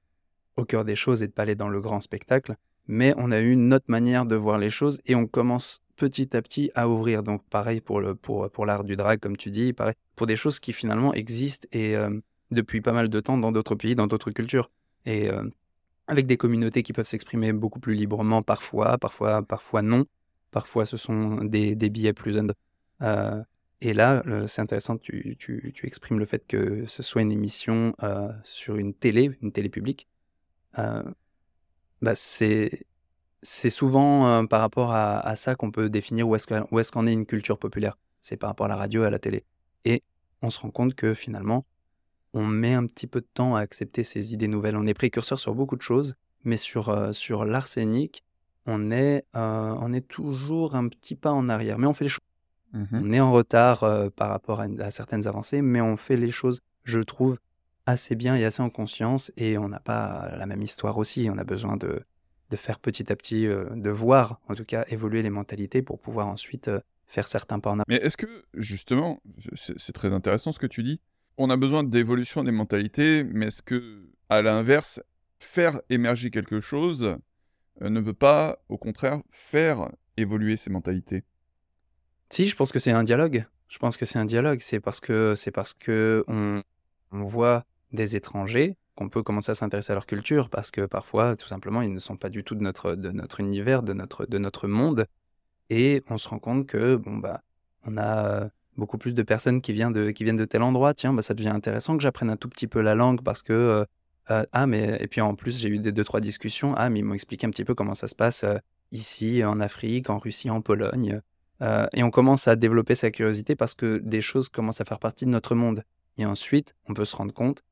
au 0.57 0.65
cœur 0.65 0.85
des 0.85 0.95
choses 0.95 1.23
et 1.23 1.27
de 1.27 1.31
pas 1.31 1.43
aller 1.43 1.55
dans 1.55 1.69
le 1.69 1.81
grand 1.81 2.01
spectacle. 2.01 2.55
Mais 2.87 3.13
on 3.17 3.31
a 3.31 3.39
eu 3.39 3.51
une 3.51 3.73
autre 3.73 3.85
manière 3.87 4.25
de 4.25 4.35
voir 4.35 4.57
les 4.57 4.69
choses 4.69 4.99
et 5.05 5.15
on 5.15 5.25
commence 5.25 5.81
petit 5.95 6.35
à 6.35 6.41
petit 6.41 6.71
à 6.75 6.89
ouvrir. 6.89 7.23
Donc 7.23 7.43
pareil 7.49 7.81
pour 7.81 8.01
le 8.01 8.15
pour 8.15 8.49
pour 8.51 8.65
l'art 8.65 8.83
du 8.83 8.95
drag 8.95 9.19
comme 9.19 9.37
tu 9.37 9.49
dis, 9.51 9.73
pour 10.15 10.27
des 10.27 10.35
choses 10.35 10.59
qui 10.59 10.73
finalement 10.73 11.13
existent 11.13 11.67
et 11.71 11.95
euh, 11.95 12.09
depuis 12.51 12.81
pas 12.81 12.93
mal 12.93 13.09
de 13.09 13.19
temps 13.19 13.37
dans 13.37 13.51
d'autres 13.51 13.75
pays, 13.75 13.95
dans 13.95 14.07
d'autres 14.07 14.31
cultures. 14.31 14.69
Et 15.05 15.29
euh, 15.29 15.43
avec 16.07 16.27
des 16.27 16.37
communautés 16.37 16.83
qui 16.83 16.93
peuvent 16.93 17.07
s'exprimer 17.07 17.53
beaucoup 17.53 17.79
plus 17.79 17.95
librement 17.95 18.41
parfois, 18.41 18.97
parfois, 18.97 19.41
parfois 19.41 19.81
non. 19.81 20.05
Parfois, 20.51 20.85
ce 20.85 20.97
sont 20.97 21.43
des, 21.43 21.75
des 21.75 21.89
billets 21.89 22.13
plus. 22.13 22.37
Euh, 23.01 23.43
et 23.81 23.93
là, 23.93 24.23
c'est 24.45 24.61
intéressant, 24.61 24.97
tu, 24.97 25.35
tu, 25.37 25.73
tu, 25.73 25.87
exprimes 25.87 26.19
le 26.19 26.25
fait 26.25 26.45
que 26.47 26.85
ce 26.85 27.03
soit 27.03 27.21
une 27.21 27.31
émission 27.31 27.95
euh, 28.03 28.31
sur 28.43 28.75
une 28.75 28.93
télé, 28.93 29.31
une 29.41 29.51
télé 29.51 29.69
publique. 29.69 30.07
Euh, 32.03 32.05
bah 32.05 32.15
c'est 32.15 32.85
c'est 33.41 33.69
souvent 33.69 34.47
par 34.47 34.61
rapport 34.61 34.93
à, 34.93 35.19
à 35.19 35.35
ça 35.35 35.55
qu'on 35.55 35.71
peut 35.71 35.89
définir 35.89 36.29
où 36.29 36.35
est-ce 36.35 36.47
qu'en 36.47 37.05
est, 37.05 37.09
qu 37.09 37.09
est 37.09 37.13
une 37.13 37.25
culture 37.25 37.57
populaire. 37.57 37.97
C'est 38.21 38.37
par 38.37 38.49
rapport 38.49 38.67
à 38.67 38.69
la 38.69 38.77
radio 38.77 39.03
et 39.03 39.07
à 39.07 39.09
la 39.09 39.19
télé. 39.19 39.43
Et 39.83 40.01
on 40.41 40.49
se 40.49 40.59
rend 40.59 40.71
compte 40.71 40.95
que 40.95 41.13
finalement, 41.13 41.65
on 42.33 42.45
met 42.45 42.73
un 42.73 42.85
petit 42.85 43.07
peu 43.07 43.21
de 43.21 43.27
temps 43.33 43.55
à 43.55 43.59
accepter 43.59 44.03
ces 44.03 44.33
idées 44.33 44.47
nouvelles. 44.47 44.75
On 44.75 44.85
est 44.85 44.93
précurseur 44.93 45.39
sur 45.39 45.53
beaucoup 45.53 45.75
de 45.75 45.81
choses, 45.81 46.15
mais 46.43 46.57
sur, 46.57 46.89
euh, 46.89 47.11
sur 47.11 47.45
l'arsenic, 47.45 48.23
on, 48.65 48.91
est, 48.91 49.25
euh, 49.35 49.75
on 49.79 49.93
est 49.93 50.07
toujours 50.07 50.75
un 50.75 50.87
petit 50.87 51.15
pas 51.15 51.31
en 51.31 51.49
arrière. 51.49 51.77
Mais 51.77 51.87
on 51.87 51.93
fait 51.93 52.05
les 52.05 52.09
choses. 52.09 52.19
Mmh 52.73 52.85
on 52.93 53.11
est 53.11 53.19
en 53.19 53.31
retard 53.31 53.83
euh, 53.83 54.09
par 54.09 54.29
rapport 54.29 54.59
à, 54.59 54.89
certaines 54.89 55.27
avancées, 55.27 55.61
mais 55.61 55.79
on 55.79 55.95
fait 55.95 56.17
les 56.17 56.31
choses, 56.31 56.61
je 56.83 57.01
trouve, 57.01 57.37
assez 57.85 58.15
bien 58.15 58.35
et 58.35 58.45
assez 58.45 58.61
en 58.61 58.69
conscience. 58.69 59.31
Et 59.37 59.57
on 59.57 59.69
n'a 59.69 59.79
pas 59.79 60.33
la 60.37 60.45
même 60.45 60.61
histoire 60.61 60.97
aussi. 60.97 61.29
On 61.31 61.37
a 61.37 61.43
besoin 61.43 61.77
de, 61.77 62.03
de 62.49 62.55
faire 62.55 62.79
petit 62.79 63.11
à 63.11 63.15
petit, 63.15 63.45
de 63.45 63.89
voir 63.89 64.39
en 64.49 64.55
tout 64.55 64.65
cas 64.65 64.85
évoluer 64.89 65.21
les 65.21 65.29
mentalités 65.29 65.81
pour 65.81 65.99
pouvoir 65.99 66.27
ensuite 66.27 66.69
faire 67.07 67.27
certains 67.27 67.59
pas 67.59 67.69
en 67.69 67.79
arrière. 67.79 67.85
Mais 67.87 67.97
est-ce 67.97 68.17
que, 68.17 68.43
justement, 68.55 69.21
c'est 69.55 69.93
très 69.93 70.13
intéressant 70.13 70.51
ce 70.51 70.59
que 70.59 70.67
tu 70.67 70.83
dis, 70.83 70.99
on 71.37 71.49
a 71.49 71.57
besoin 71.57 71.83
d'évolution 71.83 72.43
des 72.43 72.51
mentalités, 72.51 73.23
mais 73.23 73.47
est-ce 73.47 73.61
que, 73.61 74.03
à 74.29 74.41
l'inverse, 74.41 75.01
faire 75.39 75.81
émerger 75.89 76.29
quelque 76.29 76.61
chose 76.61 77.17
euh, 77.81 77.89
ne 77.89 78.01
peut 78.01 78.13
pas, 78.13 78.59
au 78.69 78.77
contraire, 78.77 79.19
faire 79.29 79.91
évoluer 80.17 80.57
ces 80.57 80.69
mentalités? 80.69 81.23
Si, 82.29 82.47
je 82.47 82.55
pense 82.55 82.71
que 82.71 82.79
c'est 82.79 82.91
un 82.91 83.03
dialogue. 83.03 83.45
Je 83.67 83.77
pense 83.79 83.97
que 83.97 84.05
c'est 84.05 84.19
un 84.19 84.25
dialogue. 84.25 84.59
C'est 84.61 84.79
parce 84.79 84.99
que 84.99 85.33
c'est 85.35 85.51
parce 85.51 85.73
que 85.73 86.23
on, 86.27 86.63
voit 87.11 87.65
des 87.93 88.15
étrangers 88.15 88.77
qu'on 88.95 89.09
peut 89.09 89.23
commencer 89.23 89.51
à 89.51 89.55
s'intéresser 89.55 89.91
à 89.91 89.95
leur 89.95 90.05
culture, 90.05 90.49
parce 90.49 90.69
que 90.69 90.85
parfois, 90.85 91.35
tout 91.35 91.47
simplement, 91.47 91.81
ils 91.81 91.93
ne 91.93 91.99
sont 91.99 92.17
pas 92.17 92.29
du 92.29 92.43
tout 92.43 92.55
de 92.55 92.61
notre 92.61 92.95
de 92.95 93.11
notre 93.11 93.39
univers, 93.39 93.81
de 93.83 93.93
notre 93.93 94.25
de 94.25 94.37
notre 94.37 94.67
monde, 94.67 95.07
et 95.69 96.03
on 96.09 96.17
se 96.17 96.27
rend 96.29 96.39
compte 96.39 96.67
que 96.67 96.95
bon 96.95 97.17
bah 97.17 97.41
on 97.85 97.97
a 97.97 98.49
beaucoup 98.77 98.97
plus 98.97 99.13
de 99.13 99.23
personnes 99.23 99.61
qui 99.61 99.73
viennent 99.73 99.93
de, 99.93 100.11
qui 100.11 100.23
viennent 100.23 100.37
de 100.37 100.45
tel 100.45 100.61
endroit. 100.61 100.93
Tiens, 100.93 101.13
bah, 101.13 101.21
ça 101.21 101.33
devient 101.33 101.49
intéressant 101.49 101.97
que 101.97 102.03
j'apprenne 102.03 102.29
un 102.29 102.37
tout 102.37 102.49
petit 102.49 102.67
peu 102.67 102.81
la 102.81 102.95
langue 102.95 103.21
parce 103.21 103.43
que. 103.43 103.53
Euh, 103.53 103.85
euh, 104.31 104.45
ah, 104.53 104.67
mais. 104.67 104.97
Et 105.01 105.07
puis 105.07 105.21
en 105.21 105.35
plus, 105.35 105.59
j'ai 105.59 105.69
eu 105.69 105.79
des 105.79 105.91
deux, 105.91 106.03
trois 106.03 106.21
discussions. 106.21 106.73
Ah, 106.75 106.89
mais 106.89 106.99
ils 106.99 107.03
m'ont 107.03 107.13
expliqué 107.13 107.45
un 107.45 107.49
petit 107.49 107.65
peu 107.65 107.75
comment 107.75 107.93
ça 107.93 108.07
se 108.07 108.15
passe 108.15 108.43
euh, 108.43 108.57
ici, 108.91 109.43
en 109.43 109.59
Afrique, 109.59 110.09
en 110.09 110.17
Russie, 110.17 110.49
en 110.49 110.61
Pologne. 110.61 111.21
et 111.93 112.03
on 112.03 112.11
commence 112.11 112.47
à 112.47 112.55
développer 112.55 112.93
sa 112.93 113.09
curiosité 113.09 113.55
parce 113.55 113.73
que 113.73 113.97
des 113.99 114.21
choses 114.21 114.49
commencent 114.49 114.81
à 114.81 114.85
faire 114.85 114.99
partie 114.99 115.25
de 115.25 115.29
notre 115.29 115.55
monde. 115.55 115.83
Et 116.17 116.25
ensuite, 116.25 116.75
on 116.87 116.93
peut 116.93 117.05
se 117.05 117.15
rendre 117.15 117.33
compte, 117.33 117.63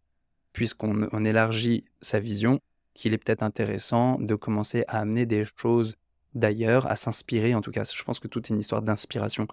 puisqu'on 0.54 1.08
on 1.12 1.26
élargit 1.26 1.86
sa 2.02 2.20
vision, 2.20 2.60
qu'il 2.94 3.14
est 3.14 3.18
peut-être 3.18 3.44
intéressant 3.44 4.20
de 4.20 4.36
commencer 4.36 4.84
à 4.88 5.00
amener 5.00 5.26
des 5.26 5.46
choses 5.56 5.96
d'ailleurs, 6.34 6.88
à 6.88 6.96
s'inspirer. 6.96 7.56
En 7.56 7.62
tout 7.62 7.72
cas, 7.72 7.84
je 7.84 8.04
pense 8.04 8.20
que 8.20 8.28
tout 8.28 8.40
est 8.40 8.50
une 8.50 8.60
histoire 8.60 8.82
d'inspiration 8.82 9.48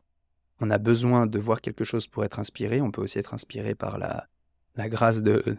on 0.61 0.71
a 0.71 0.79
besoin 0.79 1.27
de 1.27 1.39
voir 1.39 1.61
quelque 1.61 1.85
chose 1.85 2.07
pour 2.07 2.25
être 2.25 2.39
inspiré. 2.39 2.81
On 2.81 2.91
peut 2.91 3.03
aussi 3.03 3.19
être 3.19 3.35
inspiré 3.35 3.75
par 3.75 3.99
la, 3.99 4.27
la 4.77 4.89
grâce 4.89 5.23
de, 5.23 5.57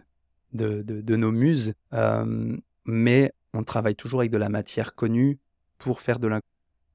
de, 0.52 0.82
de, 0.82 1.16
nos 1.16 1.32
muses. 1.32 1.74
Euh, 1.92 2.56
mais 2.84 3.32
on 3.54 3.62
travaille 3.62 3.96
toujours 3.96 4.20
avec 4.20 4.30
de 4.30 4.38
la 4.38 4.48
matière 4.48 4.94
connue 4.94 5.38
pour 5.78 6.00
faire 6.00 6.18
de 6.18 6.28
l'inconnu. 6.28 6.44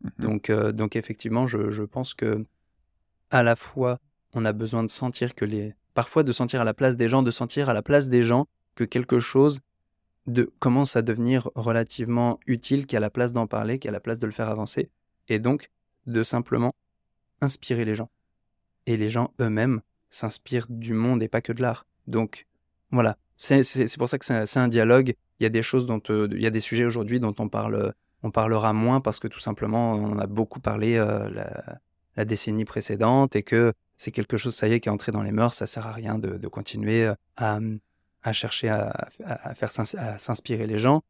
Mmh 0.01 0.09
donc, 0.19 0.49
euh, 0.49 0.71
donc 0.71 0.95
effectivement, 0.95 1.47
je, 1.47 1.71
je, 1.71 1.81
pense 1.81 2.13
que 2.13 2.45
à 3.31 3.41
la 3.41 3.55
fois, 3.55 3.99
on 4.33 4.45
a 4.45 4.51
besoin 4.51 4.83
de 4.83 4.89
sentir 4.89 5.33
que 5.33 5.45
les... 5.45 5.73
Parfois 5.95 6.21
de 6.21 6.31
sentir 6.31 6.61
à 6.61 6.63
la 6.63 6.75
place 6.75 6.95
des 6.95 7.09
gens, 7.09 7.23
de 7.23 7.31
sentir 7.31 7.69
à 7.69 7.73
la 7.73 7.81
place 7.81 8.09
des 8.09 8.21
gens 8.21 8.47
que 8.75 8.83
quelque 8.83 9.19
chose 9.19 9.61
de, 10.27 10.53
commence 10.59 10.95
à 10.95 11.01
devenir 11.01 11.49
relativement 11.55 12.39
utile, 12.45 12.85
qui 12.85 12.95
a 12.95 12.99
la 12.99 13.09
place 13.09 13.33
d'en 13.33 13.47
parler, 13.47 13.79
qui 13.79 13.87
a 13.87 13.91
la 13.91 13.99
place 13.99 14.19
de 14.19 14.27
le 14.27 14.31
faire 14.31 14.49
avancer. 14.49 14.91
Et 15.27 15.39
donc, 15.39 15.71
de 16.05 16.21
simplement 16.21 16.75
inspirer 17.41 17.85
les 17.85 17.95
gens. 17.95 18.09
Et 18.85 18.97
les 18.97 19.09
gens 19.09 19.33
eux-mêmes 19.41 19.81
s'inspirent 20.09 20.67
du 20.69 20.93
monde 20.93 21.23
et 21.23 21.27
pas 21.27 21.41
que 21.41 21.51
de 21.51 21.61
l'art. 21.61 21.85
Donc 22.07 22.45
voilà, 22.91 23.17
c'est 23.37 23.97
pour 23.97 24.07
ça 24.09 24.17
que 24.17 24.25
c'est 24.25 24.59
un 24.59 24.67
dialogue. 24.67 25.15
Il 25.39 25.43
y 25.43 25.45
a 25.45 25.49
des 25.49 25.61
choses 25.61 25.85
dont 25.85 26.01
euh, 26.09 26.27
il 26.31 26.41
y 26.41 26.45
a 26.45 26.51
des 26.51 26.59
sujets 26.59 26.85
aujourd'hui 26.85 27.19
dont 27.19 27.35
on 27.39 27.49
parle, 27.49 27.93
on 28.23 28.31
parlera 28.31 28.73
moins 28.73 29.01
parce 29.01 29.19
que 29.19 29.27
tout 29.27 29.39
simplement 29.39 29.93
on 29.93 30.17
a 30.19 30.27
beaucoup 30.27 30.59
parlé 30.59 30.95
euh, 30.95 31.29
la, 32.15 32.25
décennie 32.25 32.63
précédente 32.63 33.35
et 33.35 33.43
que 33.43 33.73
c'est 33.97 34.11
quelque 34.11 34.37
chose 34.37 34.55
ça 34.55 34.67
y 34.67 34.73
est 34.73 34.79
qui 34.79 34.89
est 34.89 34.91
entré 34.91 35.11
dans 35.11 35.21
les 35.21 35.31
mœurs. 35.31 35.53
Ça 35.53 35.67
sert 35.67 35.87
à 35.87 35.91
rien 35.91 36.17
de, 36.17 36.47
continuer 36.47 37.05
euh, 37.05 37.13
à, 37.37 37.59
à 38.23 38.33
chercher 38.33 38.69
à, 38.69 39.07
faire 39.55 39.71
s'inspirer 39.71 40.67
les 40.67 40.79
gens. 40.79 41.03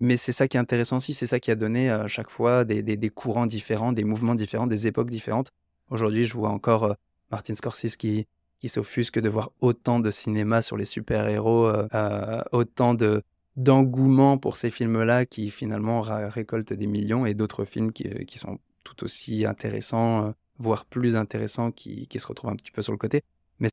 Mais 0.00 0.16
c'est 0.16 0.32
ça 0.32 0.48
qui 0.48 0.56
est 0.56 0.60
intéressant 0.60 0.96
aussi, 0.96 1.12
c'est 1.12 1.26
ça 1.26 1.38
qui 1.38 1.50
a 1.50 1.54
donné 1.54 1.90
à 1.90 2.06
chaque 2.06 2.30
fois 2.30 2.64
des, 2.64 3.10
courants 3.10 3.46
différents, 3.46 3.92
des 3.92 4.04
mouvements 4.04 4.34
différents, 4.34 4.66
des 4.66 4.86
époques 4.86 5.10
différentes. 5.10 5.52
Aujourd'hui, 5.90 6.24
je 6.24 6.34
vois 6.34 6.48
encore 6.48 6.84
euh, 6.84 6.94
Martin 7.30 7.54
Scorsese 7.54 7.96
qui, 7.96 8.26
s'offusque 8.66 9.20
de 9.20 9.28
voir 9.28 9.50
autant 9.60 10.00
de 10.00 10.10
cinéma 10.10 10.62
sur 10.62 10.76
les 10.78 10.84
super-héros, 10.86 11.66
euh, 11.66 11.86
euh, 11.94 12.42
autant 12.52 12.94
de 12.94 13.22
d'engouement 13.56 14.38
pour 14.38 14.56
ces 14.56 14.70
films-là 14.70 15.26
qui 15.26 15.50
finalement 15.50 16.00
récoltent 16.00 16.72
des 16.72 16.86
millions 16.86 17.26
et 17.26 17.34
d'autres 17.34 17.64
films 17.64 17.92
qui, 17.92 18.38
sont 18.38 18.58
tout 18.84 19.04
aussi 19.04 19.44
intéressants, 19.44 20.32
voire 20.60 20.84
plus 20.84 21.16
intéressants, 21.16 21.72
qui, 21.72 22.06
qui 22.06 22.18
se 22.20 22.26
retrouvent 22.26 22.50
un 22.50 22.56
petit 22.56 22.70
peu 22.70 22.82
sur 22.82 22.92
le 22.92 22.98
côté. 22.98 23.24
Mais 23.58 23.70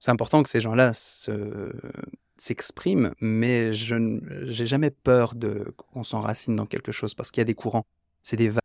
c'est 0.00 0.10
important 0.10 0.42
que 0.42 0.48
ces 0.48 0.60
gens-là 0.60 0.92
se, 0.92 1.72
s'exprime, 2.36 3.14
mais 3.20 3.72
je 3.72 3.94
n'ai 3.94 4.66
jamais 4.66 4.90
peur 4.90 5.34
de 5.34 5.72
qu'on 5.76 6.02
s'enracine 6.02 6.56
dans 6.56 6.66
quelque 6.66 6.90
chose 6.90 7.14
parce 7.14 7.30
qu'il 7.30 7.40
y 7.40 7.42
a 7.42 7.44
des 7.44 7.54
courants, 7.54 7.86
c'est 8.22 8.36
des 8.36 8.48
vagues. 8.48 8.60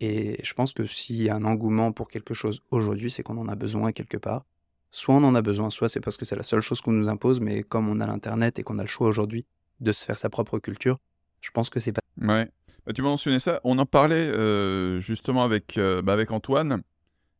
Et 0.00 0.40
je 0.42 0.52
pense 0.54 0.72
que 0.72 0.84
s'il 0.84 1.22
y 1.22 1.28
a 1.28 1.36
un 1.36 1.44
engouement 1.44 1.92
pour 1.92 2.08
quelque 2.08 2.34
chose 2.34 2.62
aujourd'hui, 2.70 3.10
c'est 3.10 3.22
qu'on 3.22 3.38
en 3.38 3.48
a 3.48 3.54
besoin 3.54 3.92
quelque 3.92 4.16
part. 4.16 4.44
Soit 4.90 5.14
on 5.14 5.24
en 5.24 5.34
a 5.34 5.42
besoin, 5.42 5.70
soit 5.70 5.88
c'est 5.88 6.00
parce 6.00 6.16
que 6.16 6.24
c'est 6.24 6.34
la 6.34 6.42
seule 6.42 6.60
chose 6.60 6.80
qu'on 6.80 6.92
nous 6.92 7.08
impose, 7.08 7.40
mais 7.40 7.62
comme 7.62 7.88
on 7.88 8.00
a 8.00 8.06
l'Internet 8.06 8.58
et 8.58 8.62
qu'on 8.62 8.78
a 8.78 8.82
le 8.82 8.88
choix 8.88 9.06
aujourd'hui 9.06 9.44
de 9.80 9.92
se 9.92 10.04
faire 10.04 10.18
sa 10.18 10.28
propre 10.28 10.58
culture, 10.58 10.98
je 11.40 11.50
pense 11.50 11.70
que 11.70 11.78
c'est 11.78 11.92
pas. 11.92 12.02
Ouais. 12.20 12.48
Bah, 12.84 12.92
tu 12.92 13.02
mentionnais 13.02 13.38
ça. 13.38 13.60
On 13.62 13.78
en 13.78 13.86
parlait 13.86 14.16
euh, 14.16 14.98
justement 14.98 15.44
avec, 15.44 15.78
euh, 15.78 16.02
bah, 16.02 16.12
avec 16.12 16.30
Antoine, 16.32 16.82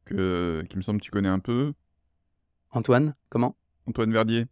que, 0.05 0.65
qui 0.69 0.77
me 0.77 0.83
semble 0.83 1.01
que 1.01 1.05
tu 1.05 1.11
connais 1.11 1.29
un 1.29 1.38
peu. 1.38 1.73
Antoine, 2.71 3.15
comment? 3.29 3.57
Antoine 3.87 4.12
Verdier. 4.12 4.47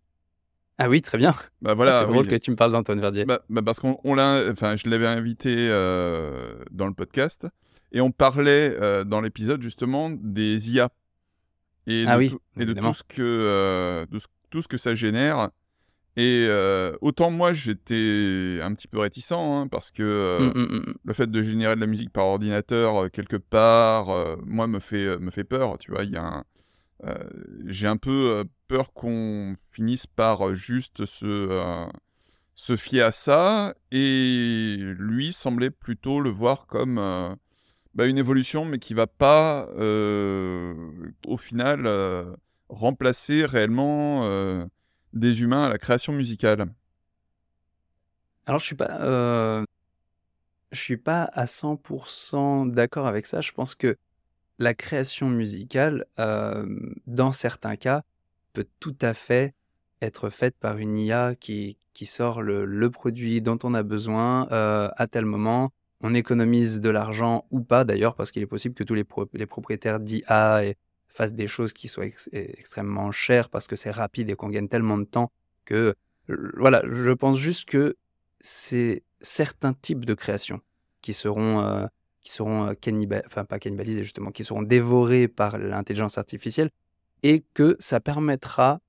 Ah 0.78 0.88
oui, 0.88 1.02
très 1.02 1.18
bien. 1.18 1.34
Bah 1.60 1.74
voilà, 1.74 2.00
c'est 2.00 2.06
drôle 2.06 2.26
que 2.26 2.36
tu 2.36 2.50
me 2.50 2.56
parles 2.56 2.72
d'Antoine 2.72 3.00
Verdier. 3.00 3.26
Bah, 3.26 3.42
bah 3.50 3.60
parce 3.62 3.80
qu'on 3.80 4.14
l'a, 4.14 4.50
enfin, 4.50 4.76
je 4.76 4.88
l'avais 4.88 5.06
invité 5.06 5.54
euh, 5.68 6.54
dans 6.70 6.86
le 6.86 6.94
podcast 6.94 7.46
et 7.92 8.00
on 8.00 8.10
parlait 8.10 8.74
euh, 8.80 9.04
dans 9.04 9.20
l'épisode 9.20 9.60
justement 9.60 10.08
des 10.10 10.70
IA 10.72 10.90
et 11.86 12.04
ah 12.06 12.14
de, 12.14 12.18
oui, 12.18 12.30
tout, 12.30 12.40
et 12.58 12.64
de 12.64 12.72
tout 12.72 12.94
ce 12.94 13.02
que 13.02 13.20
euh, 13.20 14.06
de 14.06 14.18
tout 14.48 14.62
ce 14.62 14.68
que 14.68 14.78
ça 14.78 14.94
génère. 14.94 15.50
Et 16.20 16.48
autant 17.00 17.30
moi 17.30 17.54
j'étais 17.54 18.58
un 18.62 18.74
petit 18.74 18.88
peu 18.88 18.98
réticent 18.98 19.32
hein, 19.32 19.68
parce 19.70 19.90
que 19.90 20.38
mmh, 20.40 20.58
mmh, 20.58 20.76
mmh, 20.76 20.94
le 21.04 21.12
fait 21.14 21.30
de 21.30 21.42
générer 21.42 21.76
de 21.76 21.80
la 21.80 21.86
musique 21.86 22.12
par 22.12 22.26
ordinateur 22.26 23.10
quelque 23.10 23.36
part, 23.36 24.08
moi 24.44 24.66
me 24.66 24.80
fait 24.80 25.18
me 25.18 25.30
fait 25.30 25.44
peur. 25.44 25.78
Tu 25.78 25.92
vois, 25.92 26.02
euh, 27.04 27.14
j'ai 27.66 27.86
un 27.86 27.96
peu 27.96 28.30
euh, 28.30 28.44
peur 28.68 28.92
qu'on 28.92 29.56
finisse 29.70 30.06
par 30.06 30.48
euh, 30.48 30.54
juste 30.54 31.06
se, 31.06 31.88
se 32.54 32.76
fier 32.76 33.02
à 33.02 33.12
ça, 33.12 33.74
et 33.90 34.76
lui 34.78 35.32
semblait 35.32 35.70
plutôt 35.70 36.20
le 36.20 36.30
voir 36.30 36.66
comme 36.66 36.96
bah, 37.94 38.06
une 38.06 38.18
évolution, 38.18 38.64
mais 38.64 38.78
qui 38.78 38.94
va 38.94 39.06
pas, 39.06 39.68
au 41.26 41.36
final, 41.38 41.88
remplacer 42.68 43.46
réellement 43.46 44.68
des 45.12 45.42
humains 45.42 45.64
à 45.64 45.68
la 45.68 45.78
création 45.78 46.12
musicale. 46.12 46.66
Alors 48.46 48.58
je 48.58 48.64
suis 48.64 48.74
pas, 48.74 49.64
je 50.72 50.80
suis 50.80 50.96
pas 50.96 51.24
à 51.24 51.46
100% 51.46 52.70
d'accord 52.70 53.06
avec 53.06 53.26
ça. 53.26 53.40
Je 53.40 53.52
pense 53.52 53.74
que 53.74 53.96
la 54.58 54.74
création 54.74 55.28
musicale, 55.28 56.06
dans 57.06 57.32
certains 57.32 57.76
cas, 57.76 58.02
peut 58.52 58.66
tout 58.80 58.96
à 59.00 59.14
fait 59.14 59.54
être 60.02 60.30
faite 60.30 60.56
par 60.58 60.78
une 60.78 60.96
IA 60.98 61.34
qui, 61.34 61.76
qui 61.92 62.06
sort 62.06 62.42
le, 62.42 62.90
produit 62.90 63.40
dont 63.40 63.58
on 63.62 63.74
a 63.74 63.82
besoin 63.82 64.48
à 64.50 65.06
tel 65.10 65.24
moment. 65.24 65.72
On 66.02 66.14
économise 66.14 66.80
de 66.80 66.88
l'argent 66.88 67.44
ou 67.50 67.60
pas 67.60 67.84
d'ailleurs, 67.84 68.14
parce 68.14 68.30
qu'il 68.30 68.42
est 68.42 68.46
possible 68.46 68.74
que 68.74 68.84
tous 68.84 68.94
les, 68.94 69.04
les 69.34 69.46
propriétaires 69.46 70.00
d'IA 70.00 70.62
fassent 71.12 71.34
des 71.34 71.46
choses 71.46 71.72
qui 71.72 71.88
soient 71.88 72.06
extrêmement 72.32 73.12
chères 73.12 73.48
parce 73.48 73.66
que 73.66 73.76
c'est 73.76 73.90
rapide 73.90 74.30
et 74.30 74.34
qu'on 74.34 74.48
gagne 74.48 74.68
tellement 74.68 74.98
de 74.98 75.04
temps 75.04 75.30
que... 75.64 75.94
Voilà, 76.56 76.82
je 76.88 77.10
pense 77.10 77.38
juste 77.38 77.68
que 77.68 77.96
c'est 78.40 79.02
certains 79.20 79.72
types 79.72 80.04
de 80.04 80.14
créations 80.14 80.60
qui 81.02 81.12
seront, 81.12 81.60
euh, 81.60 81.86
qui 82.20 82.30
seront 82.30 82.68
euh, 82.68 82.74
cannibal- 82.74 83.24
enfin 83.26 83.44
pas 83.44 83.58
cannibalisés 83.58 84.04
justement, 84.04 84.30
qui 84.30 84.44
seront 84.44 84.62
dévorés 84.62 85.26
par 85.28 85.58
l'intelligence 85.58 86.18
artificielle 86.18 86.70
et 87.22 87.44
que 87.54 87.76
ça 87.80 88.00
permettra 88.00 88.80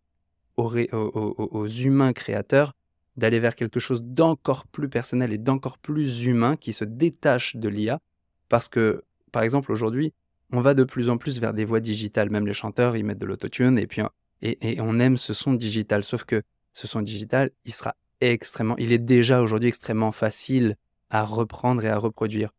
aux- 0.58 0.70
aux 0.70 1.68
humains 1.68 2.14
créateurs 2.14 2.74
d'aller 3.18 3.40
vers 3.40 3.56
quelque 3.56 3.80
chose 3.80 4.04
d'encore 4.04 4.68
plus 4.68 4.90
personnel 4.90 5.34
et 5.34 5.38
d'encore 5.38 5.78
plus 5.78 6.26
humain 6.26 6.56
qui 6.56 6.72
se 6.74 6.86
détache 6.86 7.56
de 7.56 7.68
l'IA 7.68 8.00
parce 8.48 8.70
que 8.70 9.04
par 9.32 9.44
exemple 9.44 9.72
aujourd'hui 9.72 10.14
on 10.52 10.62
va 10.62 10.74
de 10.74 10.84
plus 10.84 11.10
en 11.10 11.18
plus 11.18 11.40
vers 11.40 11.54
des 11.54 11.66
voix 11.66 11.80
digitales 11.80 12.30
même 12.30 12.48
les 12.48 12.54
chanteurs 12.54 12.96
ils 12.96 13.04
mettent 13.04 13.20
de 13.20 13.26
l'autotune 13.26 13.78
et 13.78 13.88
puis 13.88 14.02
et, 14.42 14.58
et 14.62 14.82
on 14.82 15.00
aime 15.00 15.18
ce 15.18 15.34
son 15.34 15.54
digital 15.54 16.04
sauf 16.04 16.24
que 16.24 16.42
ce 16.74 16.88
son 16.88 17.02
digital 17.02 17.52
il 17.66 17.74
sera 17.74 17.96
extrêmement 18.22 18.78
il 18.78 18.94
est 18.94 19.00
déjà 19.00 19.42
aujourd'hui 19.42 19.70
extrêmement 19.70 20.12
facile 20.12 20.76
à 21.10 21.24
reprendre 21.24 21.84
et 21.86 21.90
à 21.90 21.98
reproduire 21.98 22.52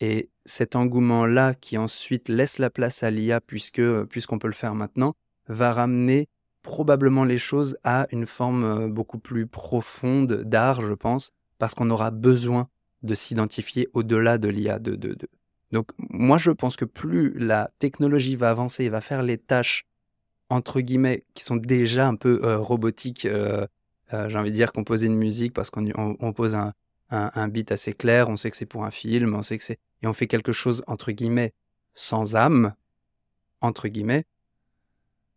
et 0.00 0.28
cet 0.44 0.76
engouement 0.76 1.26
là 1.26 1.54
qui 1.54 1.78
ensuite 1.78 2.28
laisse 2.28 2.58
la 2.58 2.70
place 2.70 3.02
à 3.02 3.10
l'IA 3.10 3.40
puisque 3.40 3.82
puisqu'on 4.04 4.38
peut 4.38 4.48
le 4.48 4.54
faire 4.54 4.74
maintenant 4.74 5.14
va 5.48 5.72
ramener 5.72 6.28
probablement 6.64 7.24
les 7.24 7.38
choses 7.38 7.76
à 7.84 8.08
une 8.10 8.26
forme 8.26 8.64
euh, 8.64 8.88
beaucoup 8.88 9.20
plus 9.20 9.46
profonde 9.46 10.42
d'art, 10.42 10.80
je 10.80 10.94
pense, 10.94 11.30
parce 11.58 11.74
qu'on 11.74 11.90
aura 11.90 12.10
besoin 12.10 12.68
de 13.02 13.14
s'identifier 13.14 13.88
au-delà 13.92 14.38
de 14.38 14.48
l'IA. 14.48 14.80
De, 14.80 14.96
de. 14.96 15.16
Donc 15.74 15.88
moi, 15.98 16.38
je 16.38 16.52
pense 16.52 16.76
que 16.76 16.84
plus 16.84 17.36
la 17.36 17.72
technologie 17.80 18.36
va 18.36 18.48
avancer 18.48 18.84
et 18.84 18.88
va 18.88 19.00
faire 19.00 19.24
les 19.24 19.38
tâches, 19.38 19.86
entre 20.48 20.80
guillemets, 20.80 21.24
qui 21.34 21.42
sont 21.42 21.56
déjà 21.56 22.06
un 22.06 22.14
peu 22.14 22.40
euh, 22.44 22.58
robotiques, 22.58 23.26
euh, 23.26 23.66
euh, 24.12 24.28
j'ai 24.28 24.38
envie 24.38 24.52
de 24.52 24.54
dire 24.54 24.70
composer 24.70 25.06
une 25.06 25.16
musique 25.16 25.52
parce 25.52 25.70
qu'on 25.70 25.84
on, 25.96 26.16
on 26.20 26.32
pose 26.32 26.54
un, 26.54 26.72
beat 27.48 27.72
assez 27.72 27.92
clair, 27.92 28.28
on 28.28 28.36
sait 28.36 28.52
que 28.52 28.56
c'est 28.56 28.66
pour 28.66 28.84
un 28.84 28.92
film, 28.92 29.34
on 29.34 29.42
sait 29.42 29.58
que 29.58 29.64
c'est... 29.64 29.80
Et 30.02 30.06
on 30.06 30.12
fait 30.12 30.28
quelque 30.28 30.52
chose, 30.52 30.84
entre 30.86 31.10
guillemets, 31.10 31.52
sans 31.92 32.36
âme, 32.36 32.74
entre 33.60 33.88
guillemets, 33.88 34.26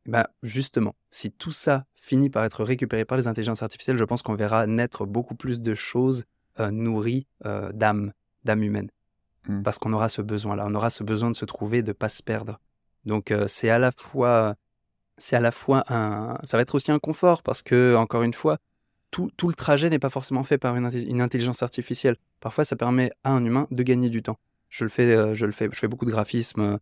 bah, 0.05 0.29
justement, 0.43 0.93
si 1.09 1.31
tout 1.31 1.51
ça 1.51 1.85
finit 1.95 2.29
par 2.29 2.43
être 2.43 2.63
récupéré 2.63 3.05
par 3.05 3.17
les 3.17 3.27
intelligences 3.27 3.63
artificielles, 3.63 3.97
je 3.97 4.03
pense 4.03 4.21
qu'on 4.21 4.35
verra 4.35 4.67
naître 4.67 5.07
beaucoup 5.07 5.35
plus 5.35 5.61
de 5.61 5.73
choses 5.73 6.25
nourries 6.59 7.25
d'âme, 7.73 8.13
d'âme 8.43 8.63
humaine. 8.63 8.89
Mm. 9.47 9.63
Parce 9.63 9.79
qu'on 9.79 9.93
aura 9.93 10.09
ce 10.09 10.21
besoin-là, 10.21 10.65
on 10.67 10.75
aura 10.75 10.89
ce 10.89 11.03
besoin 11.03 11.29
de 11.29 11.35
se 11.35 11.45
trouver, 11.45 11.83
de 11.83 11.91
pas 11.91 12.09
se 12.09 12.23
perdre. 12.23 12.59
Donc 13.05 13.31
euh, 13.31 13.45
c'est 13.47 13.69
à 13.69 13.79
la 13.79 13.91
fois, 13.91 14.55
c'est 15.17 15.35
à 15.35 15.39
la 15.39 15.51
fois 15.51 15.83
un, 15.87 16.37
ça 16.43 16.57
va 16.57 16.61
être 16.61 16.75
aussi 16.75 16.91
un 16.91 16.99
confort 16.99 17.43
parce 17.43 17.61
que 17.61 17.95
encore 17.95 18.23
une 18.23 18.33
fois, 18.33 18.57
tout, 19.11 19.31
le 19.47 19.53
trajet 19.53 19.89
n'est 19.89 19.99
pas 19.99 20.09
forcément 20.09 20.43
fait 20.43 20.57
par 20.57 20.75
une, 20.75 21.21
intelligence 21.21 21.63
artificielle. 21.63 22.17
Parfois, 22.39 22.65
ça 22.65 22.75
permet 22.75 23.11
à 23.23 23.31
un 23.31 23.43
humain 23.43 23.67
de 23.71 23.81
gagner 23.81 24.09
du 24.09 24.21
temps. 24.21 24.37
Je 24.69 24.83
le 24.83 24.89
fais, 24.89 25.15
euh, 25.15 25.33
je 25.33 25.45
le 25.45 25.53
fais, 25.53 25.69
je 25.71 25.79
fais 25.79 25.87
beaucoup 25.87 26.05
de 26.05 26.11
graphisme, 26.11 26.77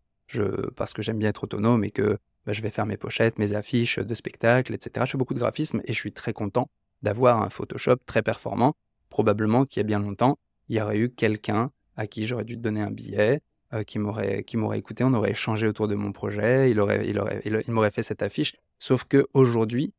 parce 0.76 0.94
que 0.94 1.02
j'aime 1.02 1.20
bien 1.20 1.30
être 1.30 1.44
autonome 1.44 1.84
et 1.84 1.92
que 1.92 2.18
bah, 2.46 2.54
je 2.54 2.62
vais 2.62 2.70
faire 2.70 2.86
mes 2.86 2.98
pochettes, 2.98 3.38
mes 3.38 3.54
affiches 3.54 4.00
de 4.00 4.14
spectacles, 4.14 4.74
etc. 4.74 5.06
Je 5.06 5.12
fais 5.12 5.18
beaucoup 5.18 5.34
de 5.34 5.40
graphisme 5.40 5.82
et 5.86 5.94
je 5.94 6.00
suis 6.00 6.12
très 6.12 6.34
content 6.34 6.70
d'avoir 7.02 7.42
un 7.42 7.50
Photoshop 7.50 7.98
très 8.06 8.22
performant. 8.22 8.76
Probablement 9.10 9.66
qu'il 9.66 9.80
y 9.80 9.82
a 9.82 9.84
bien 9.84 10.00
longtemps, 10.00 10.38
il 10.68 10.78
y 10.78 10.82
aurait 10.82 10.98
eu 10.98 11.10
quelqu'un 11.10 11.72
à 11.98 12.08
qui 12.08 12.26
j'aurais 12.26 12.46
dû 12.46 12.58
donner 12.58 12.82
un 12.82 12.92
billet, 12.92 13.42
euh, 13.74 13.84
qui 13.84 14.00
m'aurait 14.00 14.44
qui 14.44 14.58
m'aurait 14.58 14.80
écouté, 14.80 15.04
on 15.04 15.14
aurait 15.14 15.32
échangé 15.32 15.68
autour 15.68 15.88
de 15.88 15.96
mon 15.96 16.12
projet, 16.12 16.70
il 16.70 16.80
aurait 16.80 17.08
il 17.08 17.20
aurait 17.20 17.42
il, 17.46 17.72
m'aurait 17.74 17.92
fait 17.92 18.04
cette 18.04 18.22
affiche. 18.22 18.54
Sauf 18.78 19.06
que 19.06 19.28
aujourd'hui, 19.34 19.94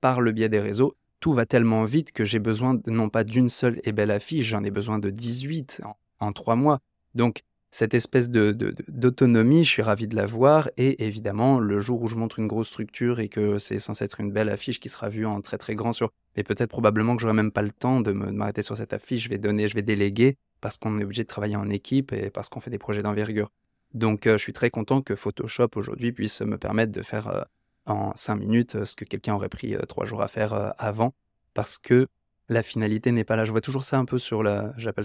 par 0.00 0.20
le 0.20 0.32
biais 0.32 0.48
des 0.48 0.60
réseaux, 0.60 0.96
tout 1.20 1.32
va 1.32 1.46
tellement 1.46 1.84
vite 1.84 2.12
que 2.12 2.24
j'ai 2.24 2.38
besoin 2.38 2.74
de, 2.74 2.90
non 2.90 3.08
pas 3.08 3.24
d'une 3.24 3.48
seule 3.48 3.80
et 3.84 3.92
belle 3.92 4.10
affiche, 4.10 4.46
j'en 4.46 4.62
ai 4.64 4.70
besoin 4.70 4.98
de 4.98 5.10
18 5.10 5.80
en, 5.84 5.96
en 6.20 6.32
3 6.32 6.56
mois. 6.56 6.80
Donc 7.14 7.42
cette 7.70 7.94
espèce 7.94 8.30
de, 8.30 8.52
de, 8.52 8.74
d'autonomie, 8.88 9.64
je 9.64 9.70
suis 9.70 9.82
ravi 9.82 10.06
de 10.06 10.16
la 10.16 10.26
voir. 10.26 10.68
Et 10.76 11.04
évidemment, 11.06 11.58
le 11.58 11.78
jour 11.78 12.02
où 12.02 12.08
je 12.08 12.16
montre 12.16 12.38
une 12.38 12.46
grosse 12.46 12.68
structure 12.68 13.18
et 13.20 13.28
que 13.28 13.58
c'est 13.58 13.78
censé 13.78 14.04
être 14.04 14.20
une 14.20 14.30
belle 14.30 14.48
affiche 14.50 14.78
qui 14.78 14.88
sera 14.88 15.08
vue 15.08 15.26
en 15.26 15.40
très 15.40 15.58
très 15.58 15.74
grand 15.74 15.92
sur, 15.92 16.10
et 16.36 16.42
peut-être 16.42 16.70
probablement 16.70 17.16
que 17.16 17.22
j'aurai 17.22 17.34
même 17.34 17.50
pas 17.50 17.62
le 17.62 17.70
temps 17.70 18.00
de, 18.00 18.12
de 18.12 18.30
m'arrêter 18.30 18.62
sur 18.62 18.76
cette 18.76 18.92
affiche, 18.92 19.24
je 19.24 19.28
vais 19.28 19.38
donner, 19.38 19.68
je 19.68 19.74
vais 19.74 19.82
déléguer 19.82 20.36
parce 20.60 20.78
qu'on 20.78 20.98
est 20.98 21.04
obligé 21.04 21.22
de 21.22 21.28
travailler 21.28 21.56
en 21.56 21.68
équipe 21.70 22.12
et 22.12 22.30
parce 22.30 22.48
qu'on 22.48 22.60
fait 22.60 22.70
des 22.70 22.78
projets 22.78 23.02
d'envergure. 23.02 23.50
Donc, 23.94 24.26
euh, 24.26 24.36
je 24.36 24.42
suis 24.42 24.52
très 24.52 24.70
content 24.70 25.00
que 25.00 25.14
Photoshop 25.14 25.70
aujourd'hui 25.76 26.12
puisse 26.12 26.40
me 26.40 26.58
permettre 26.58 26.92
de 26.92 27.02
faire 27.02 27.28
euh, 27.28 27.42
en 27.86 28.12
5 28.14 28.36
minutes 28.36 28.84
ce 28.84 28.96
que 28.96 29.04
quelqu'un 29.04 29.34
aurait 29.34 29.48
pris 29.48 29.74
3 29.88 30.04
jours 30.04 30.22
à 30.22 30.28
faire 30.28 30.52
euh, 30.52 30.70
avant 30.78 31.14
parce 31.54 31.78
que 31.78 32.08
la 32.48 32.62
finalité 32.62 33.12
n'est 33.12 33.24
pas 33.24 33.36
là. 33.36 33.44
Je 33.44 33.52
vois 33.52 33.60
toujours 33.60 33.84
ça 33.84 33.98
un 33.98 34.04
peu 34.04 34.18
sur 34.18 34.42
la, 34.42 34.72
j'appelle 34.76 35.04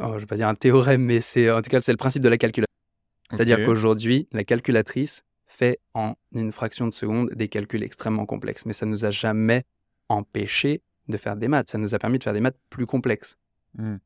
oh, 0.00 0.12
je 0.14 0.20
vais 0.20 0.26
pas 0.26 0.36
dire 0.36 0.48
un 0.48 0.54
théorème, 0.54 1.02
mais 1.02 1.20
c'est 1.20 1.50
en 1.50 1.62
tout 1.62 1.70
cas 1.70 1.80
c'est 1.80 1.92
le 1.92 1.98
principe 1.98 2.22
de 2.22 2.28
la 2.28 2.38
calculatrice. 2.38 2.66
C'est-à-dire 3.30 3.64
qu'aujourd'hui, 3.64 4.28
la 4.32 4.44
calculatrice 4.44 5.24
fait 5.46 5.80
en 5.94 6.14
une 6.32 6.52
fraction 6.52 6.86
de 6.86 6.92
seconde 6.92 7.30
des 7.30 7.48
calculs 7.48 7.82
extrêmement 7.82 8.26
complexes, 8.26 8.66
mais 8.66 8.72
ça 8.72 8.86
nous 8.86 9.04
a 9.04 9.10
jamais 9.10 9.64
empêché 10.08 10.82
de 11.08 11.16
faire 11.16 11.36
des 11.36 11.48
maths. 11.48 11.68
Ça 11.68 11.78
nous 11.78 11.94
a 11.94 11.98
permis 11.98 12.18
de 12.18 12.24
faire 12.24 12.32
des 12.32 12.40
maths 12.40 12.58
plus 12.70 12.86
complexes. 12.86 13.36
Mm. 13.76 13.96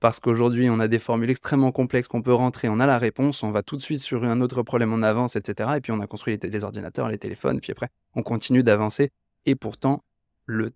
Parce 0.00 0.20
qu'aujourd'hui, 0.20 0.68
on 0.68 0.80
a 0.80 0.88
des 0.88 0.98
formules 0.98 1.30
extrêmement 1.30 1.72
complexes 1.72 2.08
qu'on 2.08 2.20
peut 2.20 2.34
rentrer, 2.34 2.68
on 2.68 2.78
a 2.78 2.86
la 2.86 2.98
réponse, 2.98 3.42
on 3.42 3.50
va 3.50 3.62
tout 3.62 3.76
de 3.76 3.82
suite 3.82 4.00
sur 4.00 4.24
un 4.24 4.40
autre 4.42 4.62
problème, 4.62 4.92
on 4.92 5.02
avance, 5.02 5.34
etc. 5.36 5.70
Et 5.76 5.80
puis 5.80 5.92
on 5.92 6.00
a 6.00 6.06
construit 6.06 6.38
les, 6.40 6.50
les 6.50 6.64
ordinateurs, 6.64 7.08
les 7.08 7.18
téléphones, 7.18 7.60
puis 7.60 7.72
après, 7.72 7.88
on 8.14 8.22
continue 8.22 8.62
d'avancer. 8.62 9.10
Et 9.46 9.54
pourtant, 9.54 10.04
le, 10.46 10.72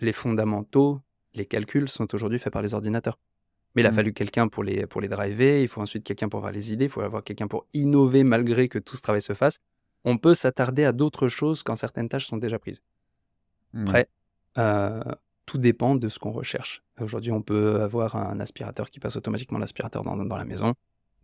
les 0.00 0.12
fondamentaux, 0.12 1.00
les 1.34 1.44
calculs 1.44 1.88
sont 1.88 2.14
aujourd'hui 2.14 2.38
faits 2.38 2.52
par 2.52 2.62
les 2.62 2.74
ordinateurs. 2.74 3.18
Mais 3.74 3.82
il 3.82 3.86
a 3.86 3.90
Mm. 3.90 3.94
fallu 3.94 4.12
quelqu'un 4.12 4.48
pour 4.48 4.62
les, 4.62 4.86
pour 4.86 5.00
les 5.00 5.08
driver, 5.08 5.60
il 5.62 5.68
faut 5.68 5.80
ensuite 5.80 6.04
quelqu'un 6.04 6.28
pour 6.28 6.38
avoir 6.38 6.52
les 6.52 6.72
idées, 6.72 6.84
il 6.86 6.90
faut 6.90 7.00
avoir 7.02 7.24
quelqu'un 7.24 7.48
pour 7.48 7.66
innover 7.74 8.22
malgré 8.22 8.68
que 8.68 8.78
tout 8.78 8.96
ce 8.96 9.02
travail 9.02 9.22
se 9.22 9.34
fasse. 9.34 9.58
On 10.04 10.18
peut 10.18 10.34
s'attarder 10.34 10.84
à 10.84 10.92
d'autres 10.92 11.28
choses 11.28 11.62
quand 11.64 11.74
certaines 11.74 12.08
tâches 12.08 12.26
sont 12.26 12.36
déjà 12.36 12.58
prises. 12.58 12.80
Mm. 13.72 13.82
Après, 13.82 14.08
euh, 14.58 15.02
tout 15.46 15.58
dépend 15.58 15.94
de 15.94 16.08
ce 16.08 16.18
qu'on 16.18 16.32
recherche. 16.32 16.82
Aujourd'hui, 17.00 17.32
on 17.32 17.40
peut 17.40 17.80
avoir 17.80 18.16
un 18.16 18.38
aspirateur 18.40 18.90
qui 18.90 19.00
passe 19.00 19.16
automatiquement 19.16 19.58
l'aspirateur 19.58 20.02
dans, 20.02 20.16
dans 20.16 20.36
la 20.36 20.44
maison, 20.44 20.74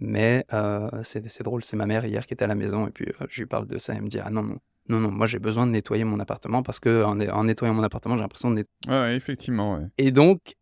mais 0.00 0.46
euh, 0.52 0.88
c'est 1.02 1.42
drôle, 1.42 1.62
c'est 1.64 1.76
ma 1.76 1.87
mère 1.87 2.04
hier 2.04 2.26
qui 2.26 2.35
était 2.35 2.44
à 2.44 2.48
la 2.48 2.54
maison, 2.54 2.87
et 2.87 2.90
puis 2.90 3.06
euh, 3.20 3.26
je 3.28 3.42
lui 3.42 3.46
parle 3.46 3.66
de 3.66 3.78
ça, 3.78 3.92
et 3.92 3.96
elle 3.96 4.02
me 4.02 4.08
dit, 4.08 4.20
ah 4.20 4.30
non, 4.30 4.42
non, 4.42 4.58
non, 4.88 5.00
non, 5.00 5.11
moi 5.11 5.26
j'ai 5.26 5.38
besoin 5.38 5.66
de 5.66 5.72
nettoyer 5.72 6.04
mon 6.04 6.20
appartement, 6.20 6.62
parce 6.62 6.80
que 6.80 7.04
en, 7.04 7.20
en 7.20 7.44
nettoyant 7.44 7.74
mon 7.74 7.82
appartement, 7.82 8.16
j'ai 8.16 8.22
l'impression 8.22 8.50
de 8.50 8.56
nettoyer. 8.56 8.88
Ouais, 8.88 9.08
ouais, 9.08 9.16
effectivement, 9.16 9.74
ouais. 9.74 9.87
Et 9.98 10.11
donc, 10.11 10.54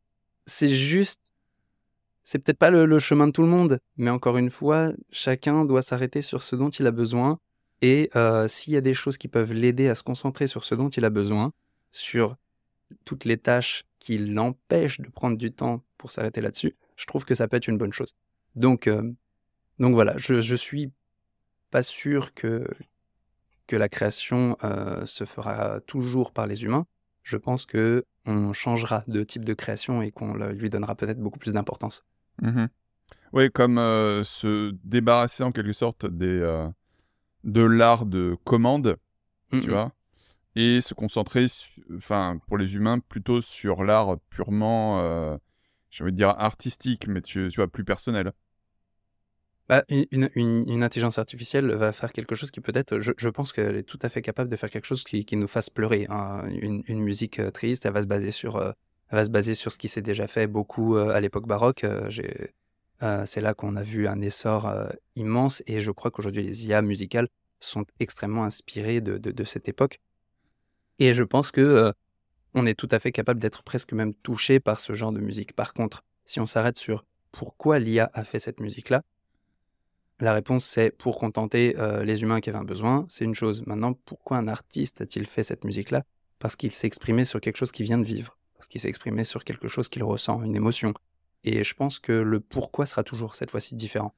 c'est 0.47 0.69
juste 0.69 1.21
c'est 2.23 2.39
peut-être 2.39 2.59
pas 2.59 2.71
le, 2.71 2.87
le 2.87 2.99
chemin 2.99 3.27
de 3.27 3.33
tout 3.33 3.43
le 3.43 3.49
monde, 3.49 3.81
mais 3.97 4.11
encore 4.11 4.37
une 4.37 4.51
fois, 4.51 4.93
chacun 5.11 5.65
doit 5.65 5.83
s'arrêter 5.83 6.23
sur 6.23 6.43
ce 6.43 6.55
dont 6.57 6.71
il 6.71 6.87
a 6.87 6.93
besoin. 6.93 7.39
Et 7.83 8.11
euh, 8.15 8.47
s'il 8.47 8.75
y 8.75 8.77
a 8.77 8.83
des 8.83 8.93
choses 8.93 9.17
qui 9.17 9.27
peuvent 9.27 9.55
l'aider 9.55 9.89
à 9.89 9.95
se 9.95 10.03
concentrer 10.03 10.47
sur 10.47 10.65
ce 10.65 10.75
dont 10.75 10.91
il 10.91 11.05
a 11.05 11.11
besoin, 11.11 11.51
sur 11.91 12.37
toutes 13.05 13.25
les 13.25 13.39
tâches 13.39 13.85
qui 13.99 14.19
l'empêchent 14.19 15.01
de 15.01 15.09
prendre 15.09 15.37
du 15.37 15.53
temps 15.53 15.83
pour 15.99 16.11
s'arrêter 16.11 16.41
là-dessus, 16.41 16.77
je 16.97 17.07
trouve 17.07 17.25
que 17.25 17.35
ça 17.35 17.49
peut 17.49 17.57
être 17.57 17.69
une 17.69 17.79
bonne 17.79 17.93
chose. 17.93 18.15
Donc, 18.57 18.87
euh, 18.87 19.13
donc 19.79 19.95
voilà, 19.95 20.15
je, 20.17 20.41
je 20.41 20.57
suis 20.57 20.91
pas 21.71 21.83
sûr 21.83 22.35
que, 22.35 22.67
que 23.67 23.77
la 23.77 23.89
création 23.89 24.57
euh, 24.65 25.05
se 25.07 25.25
fera 25.25 25.81
toujours 25.81 26.33
par 26.33 26.47
les 26.47 26.65
humains. 26.65 26.87
Je 27.23 27.37
pense 27.37 27.67
que 27.67 28.05
on 28.27 28.53
changera 28.53 29.05
de 29.07 29.23
type 29.25 29.45
de 29.45 29.55
création 29.55 30.03
et 30.03 30.11
qu'on 30.11 30.35
lui 30.35 30.71
donnera 30.71 30.95
peut-être 30.95 31.21
beaucoup 31.21 31.39
plus 31.39 31.53
d'importance. 31.53 32.05
Mhm. 32.43 32.69
Ouais, 33.33 33.49
comme 33.51 33.79
euh, 33.79 34.25
se 34.25 34.73
débarrasser 34.85 35.43
en 35.45 35.53
quelque 35.53 35.73
sorte 35.73 36.07
des, 36.07 36.41
de 37.45 37.63
l'art 37.63 38.07
de 38.07 38.37
commande, 38.45 38.97
tu 39.51 39.57
Mm, 39.57 39.61
mm. 39.61 39.69
vois, 39.71 39.93
et 40.57 40.81
se 40.81 40.95
concentrer, 40.95 41.47
enfin, 41.97 42.39
pour 42.47 42.59
les 42.59 42.75
humains, 42.75 42.99
plutôt 42.99 43.41
sur 43.41 43.85
l'art 43.85 44.19
purement, 44.31 45.01
euh, 45.01 45.37
envie 46.01 46.13
de 46.13 46.17
dire 46.17 46.31
artistique, 46.31 47.07
mais 47.09 47.23
tu, 47.23 47.49
tu 47.51 47.57
vois, 47.57 47.69
plus 47.69 47.85
personnel. 47.85 48.33
Bah, 49.71 49.85
une, 49.89 50.83
intelligence 50.83 51.21
artificielle 51.21 51.71
va 51.71 51.93
faire 51.93 52.13
quelque 52.13 52.35
chose 52.35 52.51
qui 52.51 52.61
peut-être, 52.61 52.99
je, 52.99 53.13
je 53.17 53.29
pense 53.29 53.53
qu'elle 53.53 53.77
est 53.77 53.85
tout 53.85 54.01
à 54.03 54.09
fait 54.09 54.21
capable 54.21 54.51
de 54.51 54.57
faire 54.57 54.69
quelque 54.69 54.85
chose 54.85 55.05
qui, 55.05 55.37
nous 55.37 55.47
fasse 55.47 55.71
pleurer. 55.71 56.09
hein. 56.11 56.43
Une, 56.49 57.01
musique 57.01 57.39
euh, 57.39 57.53
triste, 57.53 57.87
elle 57.87 57.93
va 57.93 58.03
se 58.03 58.09
baser 58.09 58.33
sur, 58.33 58.57
euh, 58.57 58.73
va 59.13 59.25
se 59.25 59.31
baser 59.31 59.55
sur 59.55 59.71
ce 59.71 59.79
qui 59.79 59.87
s'est 59.87 60.03
déjà 60.03 60.27
fait 60.27 60.49
beaucoup 60.49 60.97
euh, 60.97 61.11
à 61.11 61.21
l'époque 61.21 61.47
baroque. 61.47 61.87
C'est 62.09 63.41
là 63.41 63.55
qu'on 63.55 63.77
a 63.77 63.83
vu 63.83 64.09
un 64.09 64.21
essor 64.21 64.73
immense 65.15 65.63
et 65.69 65.79
je 65.79 65.93
crois 65.93 66.11
qu'aujourd'hui 66.11 66.43
les 66.43 66.67
IA 66.67 66.83
musicales 66.83 67.29
sont 67.61 67.85
extrêmement 68.01 68.43
inspirées 68.43 69.01
de 69.01 69.45
cette 69.45 69.69
époque. 69.69 70.01
Et 71.01 71.15
je 71.15 71.23
pense 71.25 71.51
que 71.51 71.61
euh, 71.61 71.93
on 72.55 72.67
est 72.67 72.75
tout 72.75 72.89
à 72.93 72.99
fait 73.01 73.11
capable 73.11 73.41
d'être 73.41 73.63
presque 73.63 73.93
même 73.93 74.15
touché 74.15 74.61
par 74.61 74.79
ce 74.81 74.93
genre 74.93 75.13
de 75.13 75.21
musique. 75.21 75.55
Par 75.55 75.73
contre, 75.75 76.05
si 76.25 76.39
on 76.41 76.47
s'arrête 76.47 76.77
sur 76.79 77.05
pourquoi 77.33 77.79
l'IA 77.79 78.11
a 78.15 78.23
fait 78.25 78.39
cette 78.39 78.61
musique-là, 78.61 79.03
la 80.21 80.35
réponse, 80.35 80.65
c'est 80.65 80.91
pour 80.91 81.19
contenter 81.19 81.75
euh, 81.79 82.05
les 82.05 82.23
humains 82.23 82.41
qui 82.41 82.51
avaient 82.51 82.59
un 82.59 82.65
besoin, 82.65 83.07
c'est 83.09 83.25
une 83.25 83.35
chose. 83.35 83.65
Maintenant, 83.67 83.95
pourquoi 83.95 84.37
un 84.37 84.49
artiste 84.49 85.01
a-t-il 85.01 85.27
fait 85.27 85.43
cette 85.43 85.65
musique-là? 85.65 86.03
Parce 86.39 86.57
qu'il 86.57 86.73
s'est 86.73 86.87
exprimé 86.87 87.25
sur 87.25 87.41
quelque 87.41 87.57
chose 87.57 87.73
qui 87.73 87.83
vient 87.83 87.99
de 87.99 88.05
vivre. 88.05 88.37
parce 88.55 88.69
qu'il 88.69 88.81
s'est 88.81 88.89
exprimé 88.91 89.25
sur 89.25 89.43
quelque 89.45 89.69
chose 89.69 89.89
qu'il 89.89 90.05
ressent, 90.05 90.43
une 90.43 90.55
émotion. 90.55 90.93
Et 91.45 91.65
je 91.65 91.75
pense 91.75 91.99
que 91.99 92.13
le 92.13 92.41
pourquoi 92.41 92.85
sera 92.85 93.03
toujours 93.03 93.35
cette 93.35 93.51
fois-ci 93.51 93.75
différent. 93.75 94.15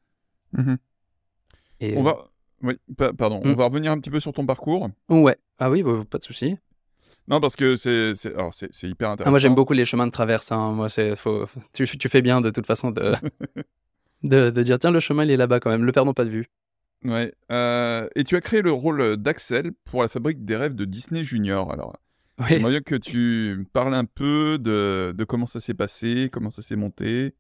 Mmh 0.52 0.74
Et, 1.78 1.96
On 1.96 2.02
va... 2.02 2.28
Oui, 2.62 2.74
pa- 2.96 3.12
pardon. 3.12 3.40
On 3.44 3.54
va 3.54 3.66
revenir 3.66 3.92
un 3.92 3.98
petit 4.00 4.10
peu 4.10 4.18
sur 4.18 4.32
ton 4.32 4.44
parcours. 4.46 4.88
Ouais. 5.08 5.36
Ah 5.58 5.70
oui, 5.70 5.84
bah, 5.84 6.02
pas 6.10 6.18
de 6.18 6.24
souci. 6.24 6.56
Non, 7.28 7.40
parce 7.40 7.56
que 7.56 7.76
c'est 7.76 8.12
hyper 8.82 9.10
intéressant. 9.10 9.28
Ah, 9.28 9.30
moi, 9.30 9.38
j'aime 9.38 9.54
beaucoup 9.54 9.72
les 9.72 9.84
chemins 9.84 10.06
de 10.06 10.12
traverse. 10.12 10.50
hein. 10.52 10.72
Moi, 10.72 10.88
faut, 11.16 11.46
tu, 11.72 11.86
tu 11.86 12.08
fais 12.08 12.22
bien 12.22 12.40
de 12.40 12.50
toute 12.50 12.66
façon 12.66 12.90
de, 12.90 13.12
de, 14.22 14.50
de 14.50 14.62
dire 14.62 14.78
tiens, 14.78 14.90
le 14.90 15.00
chemin, 15.00 15.24
il 15.24 15.30
est 15.30 15.36
là-bas 15.36 15.60
quand 15.60 15.70
même. 15.70 15.84
Le 15.84 15.92
perdons 15.92 16.14
pas 16.14 16.24
de 16.24 16.30
vue. 16.30 16.46
Ouais. 17.04 17.32
euh, 17.50 18.08
et 18.14 18.22
tu 18.24 18.36
as 18.36 18.40
créé 18.40 18.62
le 18.62 18.70
rôle 18.70 19.16
d'Axel 19.16 19.72
pour 19.84 20.02
la 20.02 20.08
fabrique 20.08 20.44
des 20.44 20.56
rêves 20.56 20.74
de 20.74 20.84
Disney 20.84 21.24
Junior. 21.24 21.72
Alors, 21.72 21.96
Oui. 22.38 22.46
j'aimerais 22.50 22.70
bien 22.72 22.80
que 22.80 22.94
tu 22.94 23.66
parles 23.72 23.94
un 23.94 24.04
peu 24.04 24.58
de, 24.60 25.12
de 25.16 25.24
comment 25.24 25.46
ça 25.48 25.60
s'est 25.60 25.74
passé, 25.74 26.28
comment 26.32 26.50
ça 26.50 26.62
s'est 26.62 26.76
monté. 26.76 27.34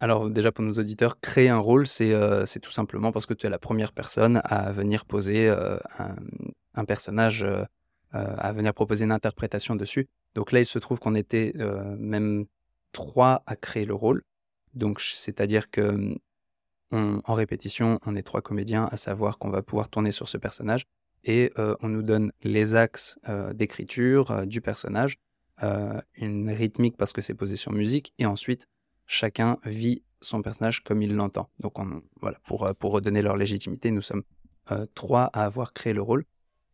Alors 0.00 0.30
déjà 0.30 0.52
pour 0.52 0.64
nos 0.64 0.74
auditeurs, 0.74 1.18
créer 1.20 1.48
un 1.48 1.58
rôle, 1.58 1.86
c'est 1.86 2.12
euh, 2.14 2.44
tout 2.62 2.70
simplement 2.70 3.10
parce 3.10 3.26
que 3.26 3.34
tu 3.34 3.46
es 3.46 3.50
la 3.50 3.58
première 3.58 3.92
personne 3.92 4.40
à 4.44 4.70
venir 4.72 5.04
poser 5.04 5.48
euh, 5.48 5.76
un, 5.98 6.14
un 6.74 6.84
personnage, 6.84 7.42
euh, 7.42 7.64
à 8.12 8.52
venir 8.52 8.72
proposer 8.74 9.04
une 9.04 9.12
interprétation 9.12 9.76
dessus. 9.76 10.08
Donc 10.34 10.52
là, 10.52 10.60
il 10.60 10.66
se 10.66 10.78
trouve 10.78 10.98
qu'on 10.98 11.14
était 11.14 11.52
euh, 11.58 11.96
même 11.98 12.46
trois 12.92 13.42
à 13.46 13.56
créer 13.56 13.84
le 13.84 13.94
rôle. 13.94 14.22
Donc 14.74 15.00
c'est-à-dire 15.00 15.70
que 15.70 16.14
on- 16.90 17.20
en 17.24 17.34
répétition, 17.34 17.98
on 18.06 18.14
est 18.16 18.22
trois 18.22 18.40
comédiens 18.40 18.88
à 18.90 18.96
savoir 18.96 19.38
qu'on 19.38 19.50
va 19.50 19.62
pouvoir 19.62 19.88
tourner 19.90 20.10
sur 20.10 20.28
ce 20.28 20.38
personnage 20.38 20.84
et 21.24 21.52
euh, 21.58 21.74
on 21.80 21.88
nous 21.88 22.02
donne 22.02 22.32
les 22.42 22.74
axes 22.76 23.18
euh, 23.28 23.52
d'écriture 23.52 24.30
euh, 24.30 24.44
du 24.46 24.60
personnage, 24.60 25.18
euh, 25.62 26.00
une 26.14 26.50
rythmique 26.50 26.96
parce 26.96 27.12
que 27.12 27.20
c'est 27.20 27.34
posé 27.34 27.56
sur 27.56 27.72
musique 27.72 28.12
et 28.18 28.26
ensuite 28.26 28.66
chacun 29.06 29.58
vit 29.64 30.02
son 30.20 30.40
personnage 30.42 30.82
comme 30.82 31.02
il 31.02 31.14
l'entend. 31.14 31.50
Donc 31.60 31.78
on, 31.78 32.02
voilà, 32.20 32.38
pour, 32.46 32.64
euh, 32.64 32.72
redonner 32.80 33.22
leur 33.22 33.36
légitimité, 33.36 33.90
nous 33.90 34.02
sommes 34.02 34.22
euh, 34.70 34.86
trois 34.94 35.24
à 35.32 35.44
avoir 35.44 35.72
créé 35.72 35.92
le 35.92 36.02
rôle. 36.02 36.24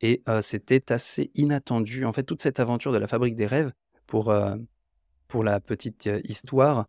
Et 0.01 0.23
c'était 0.41 0.93
assez 0.93 1.31
inattendu. 1.35 2.05
En 2.05 2.13
fait, 2.13 2.25
toute 2.25 2.43
cette 2.43 2.61
aventure 2.61 2.93
de 2.93 2.99
la 2.99 3.07
fabrique 3.07 3.37
des 3.37 3.47
rêves, 3.47 3.73
pour, 4.07 4.35
pour 5.29 5.45
la 5.45 5.61
petite 5.61 6.11
histoire, 6.25 6.87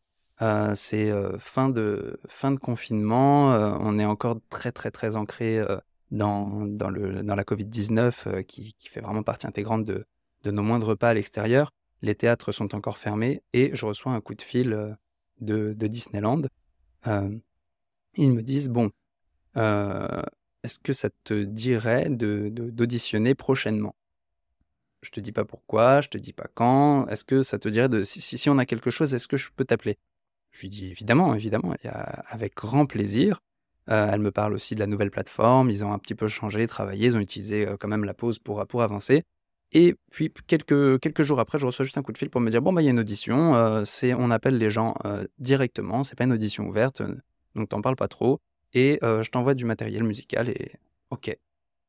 c'est 0.73 1.11
fin, 1.37 1.69
de, 1.69 2.19
fin 2.27 2.51
de 2.51 2.59
confinement. 2.59 3.51
on 3.79 3.97
est 3.99 4.05
encore 4.05 4.37
très, 4.49 4.71
très, 4.71 4.91
très 4.91 5.15
ancré 5.15 5.63
dans, 6.11 6.65
dans, 6.65 6.91
dans 6.91 7.35
la 7.35 7.43
Covid-19, 7.43 8.27
euh, 8.27 8.41
qui, 8.43 8.73
qui 8.73 8.87
fait 8.89 9.01
vraiment 9.01 9.23
partie 9.23 9.47
intégrante 9.47 9.85
de, 9.85 10.05
de 10.43 10.51
nos 10.51 10.61
moindres 10.61 10.87
repas 10.87 11.09
à 11.09 11.13
l'extérieur. 11.13 11.71
Les 12.01 12.15
théâtres 12.15 12.51
sont 12.51 12.75
encore 12.75 12.97
fermés 12.97 13.41
et 13.53 13.71
je 13.73 13.85
reçois 13.85 14.11
un 14.11 14.21
coup 14.21 14.35
de 14.35 14.41
fil 14.41 14.97
de, 15.41 15.73
Disneyland. 15.73 16.43
Ils 17.05 18.31
me 18.31 18.41
disent 18.41 18.69
Bon, 18.69 18.91
est-ce 20.65 20.79
que 20.79 20.93
ça 20.93 21.09
te 21.23 21.43
dirait 21.43 22.09
d'auditionner 22.09 23.35
prochainement? 23.35 23.95
Je 25.03 25.11
te 25.11 25.19
dis 25.19 25.31
pas 25.31 25.45
pourquoi, 25.45 26.01
je 26.01 26.09
te 26.09 26.17
dis 26.17 26.33
pas 26.33 26.47
quand. 26.55 27.07
Est-ce 27.07 27.23
que 27.23 27.43
ça 27.43 27.59
te 27.59 27.69
dirait 27.69 27.89
de. 27.89 28.03
Si, 28.03 28.49
on 28.49 28.57
a 28.57 28.65
quelque 28.65 28.89
chose, 28.89 29.13
est-ce 29.13 29.27
que 29.27 29.37
je 29.37 29.49
peux 29.55 29.63
t'appeler? 29.63 29.97
Je 30.51 30.61
lui 30.61 30.69
dis 30.69 30.87
évidemment, 30.87 31.35
évidemment, 31.35 31.75
avec 32.29 32.55
grand 32.55 32.87
plaisir. 32.87 33.39
Euh, 33.91 34.09
elle 34.11 34.21
me 34.21 34.31
parle 34.31 34.55
aussi 34.55 34.73
de 34.73 34.79
la 34.79 34.87
nouvelle 34.87 35.11
plateforme. 35.11 35.69
Ils 35.69 35.85
ont 35.85 35.93
un 35.93 35.99
petit 35.99 36.15
peu 36.15 36.27
changé, 36.27 36.65
travaillé. 36.65 37.05
Ils 37.05 37.17
ont 37.17 37.19
utilisé 37.19 37.67
euh, 37.67 37.77
quand 37.79 37.87
même 37.87 38.03
la 38.03 38.15
pause 38.15 38.39
pour, 38.39 38.59
avancer. 38.81 39.23
Et 39.71 39.95
puis 40.11 40.31
quelques, 40.47 40.99
quelques 40.99 41.21
jours 41.21 41.39
après, 41.39 41.59
je 41.59 41.67
reçois 41.67 41.85
juste 41.85 41.99
un 41.99 42.01
coup 42.01 42.11
de 42.11 42.17
fil 42.17 42.31
pour 42.31 42.41
me 42.41 42.49
dire 42.49 42.61
bon 42.63 42.73
bah 42.73 42.81
il 42.81 42.85
y 42.85 42.87
a 42.87 42.91
une 42.91 42.99
audition. 42.99 43.55
euh, 43.55 43.85
c'est 43.85 44.15
on 44.15 44.31
appelle 44.31 44.57
les 44.57 44.71
gens 44.71 44.95
directement. 45.37 46.01
C'est 46.03 46.15
pas 46.15 46.23
une 46.23 46.33
audition 46.33 46.67
ouverte, 46.67 47.03
donc 47.53 47.69
t'en 47.69 47.81
parles 47.81 47.95
pas 47.95 48.07
trop. 48.07 48.39
Et 48.75 48.99
euh, 49.03 49.23
je 49.23 49.31
t'envoie 49.31 49.55
du 49.55 49.65
matériel 49.65 50.03
musical 50.03 50.49
et 50.49 50.73
ok. 51.09 51.35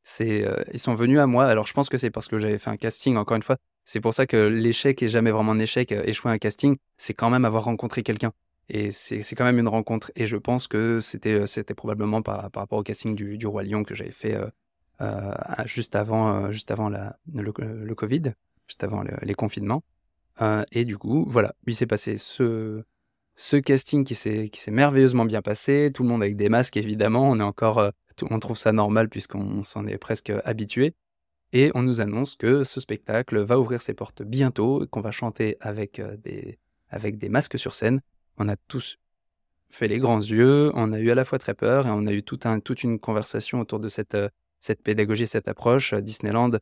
C'est 0.03 0.47
euh, 0.47 0.63
ils 0.73 0.79
sont 0.79 0.95
venus 0.95 1.19
à 1.19 1.27
moi. 1.27 1.47
Alors 1.47 1.67
je 1.67 1.75
pense 1.75 1.89
que 1.89 1.99
c'est 1.99 2.11
parce 2.11 2.29
que 2.29 2.39
j'avais 2.39 2.59
fait 2.59 2.71
un 2.71 2.77
casting. 2.77 3.17
Encore 3.17 3.37
une 3.37 3.43
fois, 3.43 3.57
c'est 3.85 4.01
pour 4.01 4.15
ça 4.15 4.27
que 4.27 4.37
l'échec 4.37 5.03
est 5.03 5.09
jamais 5.09 5.33
vraiment 5.33 5.53
un 5.53 5.59
échec. 5.59 5.93
Euh, 5.93 6.05
Échouer 6.05 6.31
un 6.31 6.39
casting, 6.39 6.77
c'est 6.97 7.13
quand 7.13 7.29
même 7.29 7.45
avoir 7.45 7.65
rencontré 7.65 8.03
quelqu'un. 8.05 8.33
Et 8.69 8.91
c'est 8.93 9.23
quand 9.37 9.45
même 9.45 9.59
une 9.59 9.69
rencontre. 9.69 10.13
Et 10.17 10.27
je 10.27 10.37
pense 10.37 10.69
que 10.69 11.01
c'était 11.01 11.47
c'était 11.47 11.75
probablement 11.75 12.23
par, 12.23 12.51
rapport 12.53 12.79
au 12.79 12.83
casting 12.83 13.15
du, 13.15 13.39
du 13.39 13.47
Roi 13.47 13.65
Lion 13.65 13.85
que 13.85 13.95
j'avais 13.95 14.11
fait 14.11 14.37
juste 15.67 15.95
avant, 15.95 16.51
juste 16.51 16.73
avant 16.73 16.89
le, 16.89 16.99
le 17.33 17.95
Covid, 17.95 18.33
juste 18.67 18.83
avant 18.83 19.03
le- 19.05 19.17
les 19.23 19.35
confinements. 19.35 19.85
Et 20.73 20.85
du 20.85 20.99
coup, 20.99 21.27
voilà, 21.29 21.55
il 21.69 21.77
s'est 21.77 21.87
passé 21.87 22.17
ce, 22.17 22.83
ce 23.37 23.59
casting 23.59 24.05
qui 24.05 24.15
s'est 24.15 24.51
merveilleusement 24.71 25.27
bien 25.27 25.43
passé. 25.43 25.93
Tout 25.95 26.03
le 26.03 26.09
monde 26.09 26.23
avec 26.23 26.37
des 26.37 26.49
masques, 26.49 26.79
évidemment. 26.79 27.31
On 27.31 27.39
est 27.39 27.45
encore, 27.45 27.79
euh, 27.79 27.91
on 28.31 28.41
trouve 28.41 28.57
ça 28.57 28.73
normal 28.73 29.09
puisqu'on 29.11 29.63
s'en 29.63 29.87
est 29.87 29.99
presque 29.99 30.33
habitué. 30.45 30.95
Et 31.53 31.71
on 31.75 31.83
nous 31.83 32.01
annonce 32.01 32.35
que 32.35 32.65
ce 32.65 32.81
spectacle 32.81 33.39
va 33.39 33.61
ouvrir 33.61 33.81
ses 33.81 33.95
portes 33.95 34.23
bientôt, 34.23 34.87
qu'on 34.91 35.01
va 35.01 35.13
chanter 35.13 35.57
avec 35.61 36.01
euh, 36.01 36.17
des 36.17 36.59
avec 36.89 37.19
des 37.19 37.29
masques 37.29 37.59
sur 37.59 37.75
scène. 37.75 38.01
On 38.39 38.49
a 38.49 38.57
tous 38.57 38.99
fait 39.69 39.89
les 39.89 39.99
grands 39.99 40.21
yeux, 40.21 40.71
on 40.75 40.93
a 40.93 41.01
eu 41.01 41.11
à 41.11 41.15
la 41.15 41.25
fois 41.25 41.39
très 41.39 41.55
peur 41.55 41.87
et 41.87 41.91
on 41.91 42.07
a 42.07 42.13
eu 42.13 42.23
tout 42.23 42.39
un, 42.45 42.61
toute 42.61 42.85
une 42.85 43.01
conversation 43.01 43.61
autour 43.61 43.81
de 43.81 43.89
cette, 43.89 44.15
euh, 44.15 44.29
cette 44.61 44.83
pédagogie, 44.83 45.27
cette 45.27 45.49
approche. 45.49 45.95
Disneyland 45.95 46.53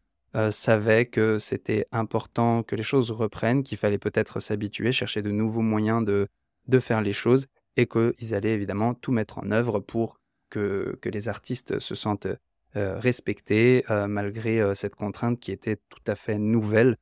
savait 0.51 1.07
que 1.07 1.39
c'était 1.39 1.87
important 1.93 2.65
que 2.65 2.75
les 2.75 2.83
choses 2.83 3.13
reprennent, 3.13 3.63
qu'il 3.63 3.79
fallait 3.79 3.99
peut-être 3.99 4.41
s'habituer, 4.41 4.91
chercher 4.91 5.23
de 5.23 5.31
nouveaux 5.31 5.61
moyens 5.61 6.05
de, 6.05 6.27
de 6.69 6.79
faire 6.81 7.01
les 7.03 7.13
choses 7.13 7.47
et 7.77 7.87
qu'ils 7.87 8.35
allaient 8.35 8.55
évidemment 8.55 8.95
tout 8.95 9.13
mettre 9.13 9.39
en 9.39 9.51
œuvre 9.51 9.81
pour 9.81 10.19
que, 10.51 10.99
que 11.03 11.09
les 11.09 11.29
artistes 11.29 11.79
se 11.81 11.95
sentent 11.95 12.29
euh, 12.77 12.99
respectés 12.99 13.85
euh, 13.91 14.07
malgré 14.07 14.61
euh, 14.61 14.75
cette 14.75 14.95
contrainte 14.95 15.41
qui 15.41 15.53
était 15.53 15.77
tout 15.89 16.03
à 16.07 16.15
fait 16.15 16.39
nouvelle. 16.39 16.97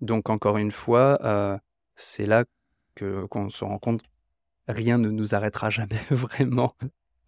Donc 0.00 0.30
encore 0.30 0.58
une 0.58 0.72
fois, 0.72 1.60
c'est 1.94 2.26
là 2.26 2.44
que 2.94 3.24
qu'on 3.26 3.48
se 3.50 3.64
rend 3.64 3.78
compte 3.78 4.02
rien 4.68 4.98
ne 4.98 5.10
nous 5.10 5.34
arrêtera 5.34 5.70
jamais 5.70 6.00
vraiment 6.10 6.74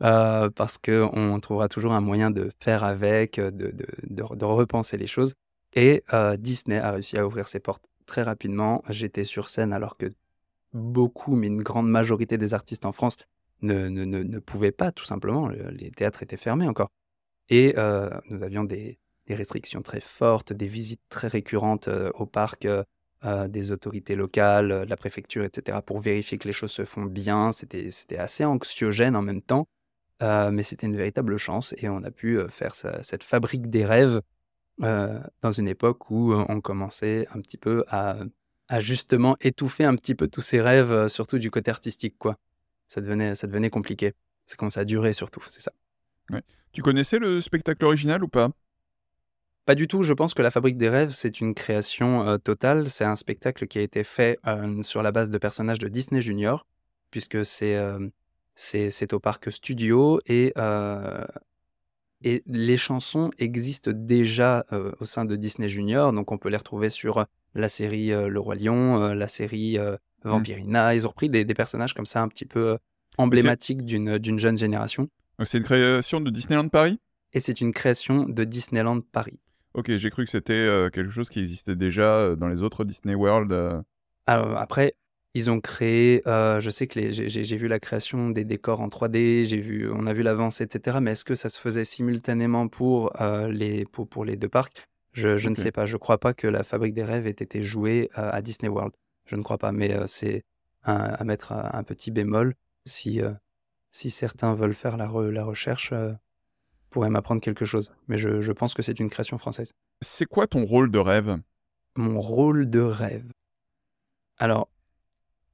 parce 0.01 0.79
que 0.79 1.09
on 1.13 1.39
trouvera 1.41 1.69
toujours 1.69 1.93
un 1.93 2.01
moyen 2.01 2.31
de 2.31 2.51
faire 2.61 2.85
avec, 2.85 3.39
de, 3.41 3.51
de, 3.51 3.73
de- 4.03 4.35
de 4.37 4.45
repenser 4.45 4.97
les 4.97 5.07
choses. 5.07 5.35
Et 5.75 6.05
Disney 6.39 6.79
a 6.79 6.93
réussi 6.93 7.17
à 7.19 7.27
ouvrir 7.27 7.47
ses 7.49 7.61
portes 7.61 7.89
très 8.07 8.23
rapidement. 8.23 8.83
J'étais 8.89 9.25
sur 9.25 9.49
scène 9.49 9.73
alors 9.73 9.97
que 9.97 10.07
beaucoup, 10.75 11.37
mais 11.37 11.47
une 11.49 11.63
grande 11.63 11.89
majorité 11.91 12.39
des 12.39 12.55
artistes 12.55 12.87
en 12.87 12.93
France 12.93 13.17
ne, 13.63 13.89
ne, 13.89 14.05
ne, 14.05 14.23
ne 14.23 14.39
pouvaient 14.41 14.73
pas, 14.73 14.93
tout 14.93 15.05
simplement. 15.05 15.49
Le- 15.49 15.71
Les 15.71 15.91
théâtres 15.91 16.23
étaient 16.23 16.37
fermés 16.37 16.69
encore. 16.69 16.91
Et 17.49 17.75
euh, 17.79 18.11
nous 18.31 18.43
avions 18.43 18.65
des, 18.65 18.99
des 19.27 19.35
restrictions 19.35 19.83
très 19.83 20.01
fortes, 20.01 20.53
des 20.53 20.67
visites 20.67 21.03
très 21.09 21.29
récurrentes 21.29 21.89
euh, 21.89 22.11
au 22.15 22.27
parc 22.27 22.67
euh, 22.67 22.85
des 23.49 23.73
autorités 23.73 24.17
locales, 24.17 24.69
de 24.69 24.91
la 24.91 24.97
préfecture, 24.97 25.45
etc., 25.45 25.83
pour 25.83 26.01
vérifier 26.01 26.39
que 26.39 26.47
les 26.47 26.53
choses 26.53 26.73
se 26.73 26.85
font 26.85 27.05
bien. 27.05 27.53
C'était 27.53 27.89
assez 28.19 28.45
anxiogène 28.45 29.17
en 29.17 29.23
même 29.23 29.41
temps, 29.43 29.67
mais 30.21 30.63
c'était 30.63 30.87
une 30.87 30.97
véritable 30.97 31.37
chance 31.39 31.75
et 31.79 31.89
on 31.89 32.03
a 32.05 32.11
pu 32.11 32.39
faire 32.51 32.75
cette 32.75 33.25
fabrique 33.25 33.71
des 33.71 33.87
rêves 33.87 34.21
dans 34.79 35.51
une 35.53 35.69
époque 35.69 36.11
où 36.11 36.35
on 36.35 36.61
commençait 36.61 37.27
un 37.35 37.41
petit 37.41 37.57
peu 37.59 37.85
à, 37.89 38.17
à 38.69 38.81
justement 38.81 39.37
étouffer 39.41 39.85
un 39.85 39.95
petit 39.95 40.15
peu 40.15 40.29
tous 40.29 40.41
ces 40.41 40.61
rêves, 40.61 40.93
euh, 40.93 41.09
surtout 41.09 41.39
du 41.39 41.51
côté 41.51 41.71
artistique, 41.71 42.17
quoi. 42.19 42.39
Ça 42.89 43.01
devenait, 43.01 43.35
ça 43.35 43.47
devenait 43.47 43.71
compliqué. 43.71 44.15
Ça 44.47 44.57
commençait 44.57 44.81
à 44.81 44.85
durer 44.85 45.13
surtout, 45.13 45.43
c'est 45.49 45.61
ça. 45.61 45.73
Tu 46.73 46.83
connaissais 46.83 47.21
le 47.21 47.41
spectacle 47.41 47.85
original 47.85 48.25
ou 48.25 48.29
pas? 48.29 48.51
Pas 49.65 49.75
du 49.75 49.89
tout, 49.89 50.03
je 50.03 50.13
pense 50.13 50.35
que 50.35 50.43
La 50.43 50.51
Fabrique 50.51 50.77
des 50.77 50.91
Rêves, 50.91 51.13
c'est 51.13 51.41
une 51.41 51.55
création 51.55 52.29
euh, 52.29 52.37
totale. 52.37 52.89
C'est 52.89 53.05
un 53.05 53.17
spectacle 53.17 53.67
qui 53.67 53.79
a 53.79 53.83
été 53.83 54.05
fait 54.05 54.39
euh, 54.47 54.83
sur 54.83 55.03
la 55.03 55.11
base 55.11 55.31
de 55.31 55.39
personnages 55.39 55.79
de 55.79 55.89
Disney 55.89 56.21
Junior, 56.21 56.67
puisque 57.11 57.45
c'est 57.47 57.77
euh, 57.77 58.09
c'est 58.55 58.91
c'est 58.91 59.15
au 59.15 59.21
parc 59.21 59.51
studio 59.51 60.21
et, 60.27 60.53
et 62.25 62.43
les 62.47 62.77
chansons 62.77 63.31
existent 63.39 63.93
déjà 63.95 64.65
euh, 64.73 64.91
au 65.01 65.05
sein 65.05 65.25
de 65.25 65.37
Disney 65.37 65.69
Junior, 65.69 66.13
donc 66.13 66.33
on 66.33 66.39
peut 66.39 66.49
les 66.49 66.57
retrouver 66.57 66.91
sur 66.91 67.25
la 67.55 67.69
série 67.69 68.13
euh, 68.13 68.29
Le 68.29 68.41
Roi 68.41 68.57
Lion, 68.57 69.01
euh, 69.01 69.15
la 69.15 69.29
série 69.29 69.79
euh, 69.79 69.97
Vampirina. 70.25 70.95
Ils 70.95 71.07
ont 71.07 71.11
repris 71.11 71.29
des, 71.29 71.45
des 71.45 71.55
personnages 71.55 71.95
comme 71.95 72.07
ça 72.07 72.23
un 72.23 72.29
petit 72.29 72.47
peu 72.47 72.71
euh, 72.71 72.77
emblématiques 73.19 73.85
d'une 73.85 74.39
jeune 74.39 74.59
génération. 74.59 75.09
Donc, 75.39 75.47
C'est 75.49 75.59
une 75.59 75.65
création 75.65 76.21
de 76.21 76.31
Disneyland 76.31 76.69
Paris? 76.69 76.99
Et 77.33 77.41
c'est 77.41 77.61
une 77.61 77.73
création 77.73 78.25
de 78.29 78.45
Disneyland 78.45 79.01
Paris. 79.01 79.39
Ok, 79.75 79.91
j'ai 79.97 80.11
cru 80.11 80.25
que 80.25 80.31
c'était 80.31 80.53
euh, 80.53 80.89
quelque 80.89 81.11
chose 81.11 81.29
qui 81.29 81.41
existait 81.41 81.75
déjà 81.77 82.17
euh, 82.17 82.37
dans 82.37 82.49
les 82.49 82.63
autres 82.63 82.85
Disney 82.85 83.15
World. 83.15 83.53
euh. 83.53 83.83
Alors, 84.27 84.57
après, 84.57 84.95
ils 85.35 85.51
ont 85.51 85.61
créé, 85.61 86.23
euh, 86.29 86.61
je 86.61 86.71
sais 86.71 86.87
que 86.87 86.99
les- 86.99 87.13
j'ai- 87.13 87.57
vu 87.57 87.67
la 87.67 87.81
création 87.81 88.31
des 88.31 88.45
décors 88.45 88.81
en 88.81 88.89
3D, 88.89 89.45
j'ai 89.45 89.61
vu, 89.61 89.91
on 89.93 90.07
a 90.07 90.13
vu 90.13 90.23
l'avancée, 90.23 90.65
etc. 90.65 91.01
Mais 91.01 91.13
est-ce 91.13 91.25
que 91.25 91.35
ça 91.35 91.49
se 91.49 91.61
faisait 91.61 91.85
simultanément 91.85 92.69
pour, 92.69 93.21
euh, 93.21 93.49
les, 93.49 93.85
pour, 93.85 94.09
pour 94.09 94.25
les 94.25 94.37
deux 94.37 94.49
parcs? 94.49 94.87
Je, 95.13 95.49
ne 95.49 95.55
sais 95.55 95.73
pas. 95.73 95.87
Je 95.87 95.97
crois 95.97 96.19
pas 96.19 96.35
que 96.35 96.47
la 96.47 96.65
Fabrique 96.65 96.95
des 96.95 97.05
Rêves 97.05 97.27
ait 97.27 97.31
été 97.31 97.63
jouée 97.63 98.11
euh, 98.19 98.31
à 98.33 98.43
Disney 98.43 98.69
World. 98.69 98.93
je 99.27 99.37
ne 99.37 99.43
crois 99.43 99.59
pas, 99.59 99.73
mais 99.73 99.97
c'est 100.07 100.43
à, 100.83 101.23
mettre 101.25 101.53
un, 101.53 101.83
petit 101.83 102.11
bémol. 102.11 102.55
Si, 102.85 103.21
si 103.91 104.11
certains 104.11 104.55
veulent 104.55 104.75
faire 104.75 104.97
la, 104.97 105.07
la 105.07 105.45
recherche, 105.45 105.95
pourraient 106.91 107.11
m'apprendre 107.11 107.41
quelque 107.41 107.65
chose. 107.65 107.93
Mais 108.07 108.19
je, 108.19 108.41
je 108.41 108.53
pense 108.53 108.75
que 108.75 108.83
c'est 108.83 109.01
une 109.01 109.11
création 109.11 109.39
française. 109.39 109.73
C'est 110.01 110.27
quoi 110.27 110.47
ton 110.47 110.65
rôle 110.65 110.91
de 110.91 110.99
rêve? 110.99 111.39
Mon 111.97 112.21
rôle 112.21 112.71
de 112.71 112.81
rêve? 112.81 113.31
Alors, 114.39 114.69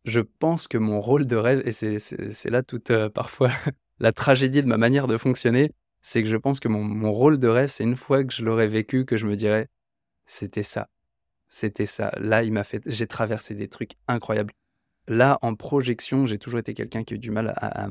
je 0.05 0.21
pense 0.21 0.69
que 0.69 0.79
mon 0.79 1.01
rôle 1.01 1.27
de 1.27 1.37
rêve, 1.37 1.63
et 1.67 1.73
c'est 1.73 2.51
là 2.51 2.63
toute 2.63 2.93
parfois 3.09 3.51
la 4.01 4.13
tragédie 4.13 4.63
de 4.63 4.69
ma 4.69 4.79
manière 4.79 5.07
de 5.07 5.17
fonctionner, 5.17 5.73
c'est 6.01 6.23
que 6.23 6.29
je 6.29 6.37
pense 6.37 6.61
que 6.61 6.69
mon, 6.69 6.83
mon 6.83 7.13
rôle 7.13 7.39
de 7.39 7.49
rêve, 7.49 7.69
c'est 7.69 7.85
une 7.85 7.97
fois 7.97 8.25
que 8.25 8.33
je 8.33 8.45
l'aurais 8.45 8.69
vécu, 8.69 9.05
que 9.05 9.17
je 9.17 9.27
me 9.27 9.37
dirais, 9.37 9.69
c'était 10.27 10.63
ça. 10.63 10.89
C'était 11.49 11.87
ça. 11.87 12.13
Là, 12.19 12.45
il 12.45 12.53
m'a 12.53 12.65
fait, 12.65 12.83
j'ai 12.87 13.07
traversé 13.07 13.55
des 13.55 13.69
trucs 13.69 13.93
incroyables. 14.07 14.53
Là, 15.09 15.39
en 15.43 15.57
projection, 15.57 16.25
j'ai 16.27 16.39
toujours 16.39 16.61
été 16.61 16.73
quelqu'un 16.75 17.03
qui 17.03 17.15
a 17.15 17.17
eu 17.17 17.19
du 17.19 17.33
mal 17.33 17.53
à, 17.57 17.89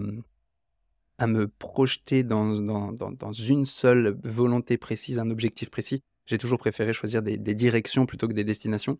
à, 1.17 1.27
me 1.27 1.47
projeter 1.49 2.23
dans, 2.23 2.57
dans, 2.61 2.93
dans, 2.93 3.33
une 3.33 3.65
seule 3.65 4.17
volonté 4.23 4.77
précise, 4.77 5.19
un 5.19 5.29
objectif 5.29 5.69
précis. 5.69 6.01
J'ai 6.25 6.37
toujours 6.37 6.59
préféré 6.59 6.93
choisir 6.93 7.21
des, 7.21 7.37
directions 7.37 8.05
plutôt 8.05 8.29
que 8.29 8.33
des 8.33 8.45
destinations. 8.45 8.97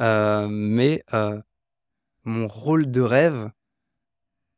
Euh, 0.00 0.48
mais 0.50 1.02
euh, 1.14 1.40
mon 2.26 2.46
rôle 2.48 2.90
de 2.90 3.00
rêve, 3.00 3.50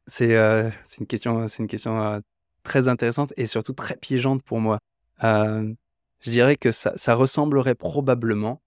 c'est 0.07 0.35
euh, 0.35 0.71
une 0.99 1.07
question, 1.07 1.47
une 1.47 1.69
question 1.69 2.23
très 2.63 2.89
intéressante 2.89 3.33
et 3.37 3.47
surtout 3.47 3.75
très 3.75 3.97
piégeante 3.97 4.43
pour 4.43 4.59
moi. 4.59 4.81
je 5.23 6.31
dirais 6.31 6.57
que 6.57 6.71
ça, 6.71 7.15
ressemblerait 7.15 7.75
probablement 7.75 8.63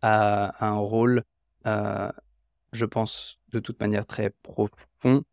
à, 0.00 0.66
un 0.66 0.74
rôle, 0.76 1.22
je 1.64 2.84
pense, 2.86 3.38
de 3.50 3.60
toute 3.60 3.78
manière 3.80 4.06
très 4.06 4.30
profond, 4.42 5.24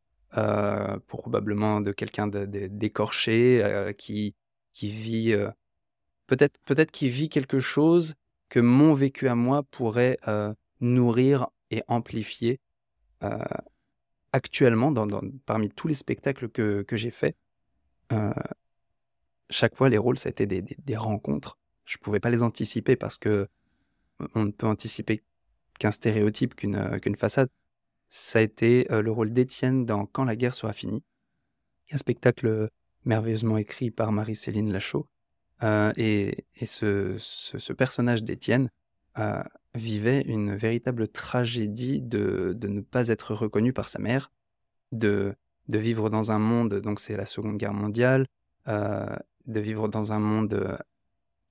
probablement 1.07 1.81
de 1.81 1.91
quelqu'un 1.93 2.27
d'écorché 2.27 3.93
qui, 3.97 4.35
qui 4.73 4.91
vit, 4.91 5.33
peut-être 6.27 6.59
peut-être 6.65 6.91
qui 6.91 7.09
vit 7.09 7.29
quelque 7.29 7.61
chose 7.61 8.15
que 8.49 8.59
mon 8.59 8.93
vécu 8.93 9.29
à 9.29 9.35
moi 9.35 9.63
pourrait 9.63 10.19
nourrir 10.81 11.47
et 11.71 11.83
amplifier 11.87 12.59
actuellement, 14.31 14.91
dans, 14.91 15.07
parmi 15.45 15.69
tous 15.69 15.87
les 15.87 15.93
spectacles 15.93 16.49
que, 16.49 16.83
que 16.83 16.95
j'ai 16.95 17.11
faits, 17.11 17.35
euh, 18.11 18.33
chaque 19.49 19.75
fois, 19.75 19.89
les 19.89 19.97
rôles, 19.97 20.17
ça 20.17 20.29
a 20.29 20.31
été 20.31 20.45
des, 20.45 20.97
rencontres. 20.97 21.57
Je 21.85 21.97
ne 21.97 22.03
pouvais 22.03 22.19
pas 22.19 22.29
les 22.29 22.43
anticiper 22.43 22.95
parce 22.95 23.17
que 23.17 23.47
on 24.35 24.45
ne 24.45 24.51
peut 24.51 24.67
anticiper 24.67 25.23
qu'un 25.79 25.91
stéréotype, 25.91 26.55
qu'une 26.55 26.75
euh, 26.75 26.99
qu'une 26.99 27.15
façade. 27.15 27.49
Ça 28.09 28.39
a 28.39 28.41
été 28.41 28.91
euh, 28.91 29.01
le 29.01 29.11
rôle 29.11 29.31
d'Étienne 29.31 29.85
dans 29.85 30.05
Quand 30.05 30.23
la 30.25 30.35
guerre 30.35 30.53
sera 30.53 30.73
finie, 30.73 31.03
un 31.91 31.97
spectacle 31.97 32.69
merveilleusement 33.05 33.57
écrit 33.57 33.91
par 33.91 34.11
Marie-Céline 34.11 34.71
Lachaud. 34.71 35.07
et, 35.63 36.45
et 36.55 36.65
ce, 36.65 37.15
ce, 37.17 37.57
ce 37.57 37.73
personnage 37.73 38.23
d'Étienne 38.23 38.69
vivait 39.75 40.21
une 40.21 40.55
véritable 40.55 41.07
tragédie 41.07 42.01
de, 42.01 42.53
de, 42.57 42.67
ne 42.67 42.81
pas 42.81 43.09
être 43.09 43.33
reconnu 43.33 43.73
par 43.73 43.89
sa 43.89 43.99
mère, 43.99 44.31
de, 44.91 45.35
de 45.67 45.77
vivre 45.77 46.09
dans 46.09 46.31
un 46.31 46.39
monde, 46.39 46.75
donc 46.75 46.99
c'est 46.99 47.15
la 47.15 47.25
Seconde 47.25 47.57
Guerre 47.57 47.73
mondiale, 47.73 48.25
euh, 48.67 49.05
de 49.45 49.59
vivre 49.59 49.87
dans 49.87 50.13
un 50.13 50.19
monde 50.19 50.53
euh, 50.53 50.77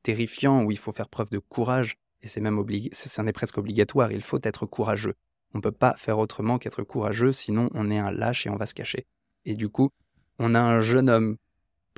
terrifiant 0.02 0.64
où 0.64 0.70
il 0.70 0.78
faut 0.78 0.92
faire 0.92 1.08
preuve 1.08 1.30
de 1.30 1.38
courage, 1.38 1.96
et 2.20 2.28
c'est 2.28 2.40
même 2.40 2.58
obligé, 2.58 2.90
ça 2.92 3.22
est 3.22 3.32
presque 3.32 3.58
obligatoire, 3.58 4.10
il 4.10 4.22
faut 4.22 4.40
être 4.42 4.66
courageux. 4.66 5.14
On 5.54 5.58
ne 5.58 5.62
peut 5.62 5.72
pas 5.72 5.94
faire 5.96 6.18
autrement 6.18 6.58
qu'être 6.58 6.82
courageux, 6.82 7.32
sinon 7.32 7.68
on 7.74 7.90
est 7.90 7.98
un 7.98 8.10
lâche 8.10 8.46
et 8.46 8.50
on 8.50 8.56
va 8.56 8.66
se 8.66 8.74
cacher. 8.74 9.06
Et 9.44 9.54
du 9.54 9.68
coup, 9.68 9.90
on 10.38 10.54
a 10.54 10.60
un 10.60 10.80
jeune 10.80 11.08
homme 11.08 11.36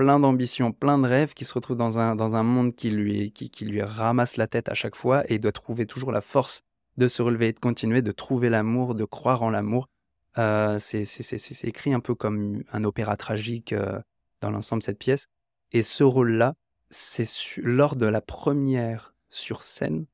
plein 0.01 0.19
d'ambition, 0.19 0.73
plein 0.73 0.97
de 0.97 1.07
rêves, 1.07 1.35
qui 1.35 1.45
se 1.45 1.53
retrouve 1.53 1.77
dans 1.77 1.99
un, 1.99 2.17
dans 2.17 2.35
un 2.35 2.43
monde 2.43 2.75
qui 2.75 2.89
lui, 2.89 3.33
qui, 3.33 3.67
lui 3.67 3.83
ramasse 3.83 4.39
la 4.39 4.47
tête 4.47 4.71
à 4.71 4.75
chaque 4.75 4.97
fois 4.97 5.31
et 5.31 5.39
doit 5.39 5.53
trouver 5.53 5.85
toujours 5.85 6.11
la 6.11 6.23
force 6.23 6.63
de 6.97 7.07
se 7.07 7.21
relever 7.21 7.49
et 7.49 7.53
de 7.53 7.59
continuer, 7.59 8.01
de 8.01 8.11
trouver 8.11 8.49
l'amour, 8.49 8.95
de 8.95 9.05
croire 9.05 9.43
en 9.43 9.51
l'amour. 9.51 9.91
Euh, 10.39 10.79
c'est 10.79 11.65
écrit 11.65 11.93
un 11.93 12.01
peu 12.01 12.15
comme 12.15 12.63
un 12.73 12.83
opéra 12.85 13.19
tragique 13.19 13.75
euh, 13.75 14.01
dans 14.41 14.51
l'ensemble 14.51 14.81
de 14.81 14.87
cette 14.87 14.99
pièce. 14.99 15.27
Et 15.73 15.83
ce 15.83 16.03
rôle-là, 16.03 16.55
c'est 16.89 17.29
lors 17.59 17.95
de 17.95 18.07
la 18.07 18.23
première 18.23 19.15
sur 19.29 19.63
scène 19.63 20.07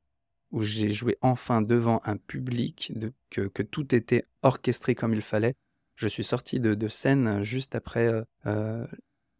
où 0.50 0.62
j'ai 0.62 0.88
joué 0.88 1.16
enfin 1.20 1.62
devant 1.62 2.00
un 2.02 2.16
public, 2.16 2.92
que, 3.30 3.42
que, 3.42 3.62
tout 3.62 3.94
était 3.94 4.24
orchestré 4.42 4.96
comme 4.96 5.14
il 5.14 5.22
fallait. 5.22 5.54
Je 5.94 6.08
suis 6.08 6.24
sorti 6.24 6.58
de, 6.58 6.88
scène 6.88 7.42
juste 7.42 7.76
après 7.76 8.10
euh, 8.46 8.84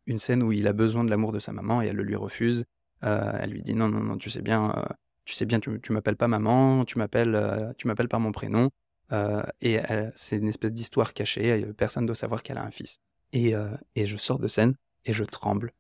une 0.06 0.18
scène 0.18 0.42
où 0.42 0.52
il 0.52 0.66
a 0.66 0.72
besoin 0.72 1.04
de 1.04 1.10
l'amour 1.10 1.32
de 1.32 1.38
sa 1.38 1.52
maman 1.52 1.82
et 1.82 1.86
elle 1.86 1.96
le 1.96 2.04
lui 2.04 2.16
refuse. 2.16 2.64
Euh, 3.04 3.32
elle 3.40 3.50
lui 3.50 3.62
dit 3.62 3.74
non, 3.74 3.88
non, 3.88 4.00
non, 4.00 4.16
tu 4.16 4.30
sais 4.30 4.42
bien, 4.42 4.72
euh, 4.76 4.94
tu 5.24 5.34
sais 5.34 5.44
bien, 5.44 5.60
tu, 5.60 5.80
tu 5.80 5.92
m'appelles 5.92 6.16
pas 6.16 6.28
maman, 6.28 6.84
tu 6.84 6.98
m'appelles, 6.98 7.34
euh, 7.34 7.72
tu 7.76 7.86
m'appelles 7.86 8.08
par 8.08 8.20
mon 8.20 8.32
prénom. 8.32 8.70
et 9.60 9.80
c'est 10.14 10.36
une 10.36 10.48
espèce 10.48 10.72
d'histoire 10.72 11.12
cachée. 11.12 11.64
Personne 11.76 12.04
ne 12.04 12.08
doit 12.08 12.16
savoir 12.16 12.42
qu'elle 12.42 12.58
a 12.58 12.64
un 12.64 12.70
fils. 12.70 12.98
Et, 13.32 13.54
et 13.94 14.06
je 14.06 14.16
sors 14.16 14.38
de 14.38 14.48
scène 14.48 14.74
et 15.04 15.12
je 15.12 15.24
tremble. 15.24 15.72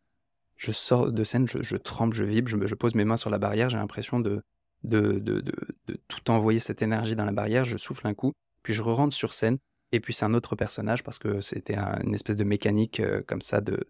Je 0.56 0.72
sors 0.72 1.12
de 1.12 1.24
scène, 1.24 1.46
je, 1.46 1.76
tremble, 1.76 2.14
je 2.14 2.24
vibre, 2.24 2.48
je, 2.48 2.66
je, 2.66 2.74
pose 2.74 2.94
mes 2.94 3.04
mains 3.04 3.16
sur 3.16 3.30
la 3.30 3.38
barrière. 3.38 3.68
J'ai 3.68 3.78
l'impression 3.78 4.20
de 4.20 4.42
de, 4.84 5.18
de, 5.18 5.40
de, 5.40 5.98
tout 6.06 6.30
envoyer 6.30 6.60
cette 6.60 6.82
énergie 6.82 7.16
dans 7.16 7.24
la 7.24 7.32
barrière. 7.32 7.64
Je 7.64 7.76
souffle 7.76 8.06
un 8.06 8.14
coup, 8.14 8.32
puis 8.62 8.72
je 8.72 8.82
rentre 8.82 9.14
sur 9.14 9.32
scène. 9.32 9.58
Et 9.92 10.00
puis 10.00 10.12
c'est 10.12 10.24
un 10.24 10.34
autre 10.34 10.54
personnage 10.54 11.02
parce 11.02 11.18
que 11.18 11.40
c'était 11.40 11.76
une 11.76 12.14
espèce 12.14 12.36
de 12.36 12.44
mécanique 12.44 13.02
comme 13.26 13.40
ça 13.40 13.60
de, 13.60 13.88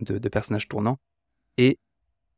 de, 0.00 0.28
personnages 0.28 0.68
tournants. 0.68 0.98
Et 1.58 1.78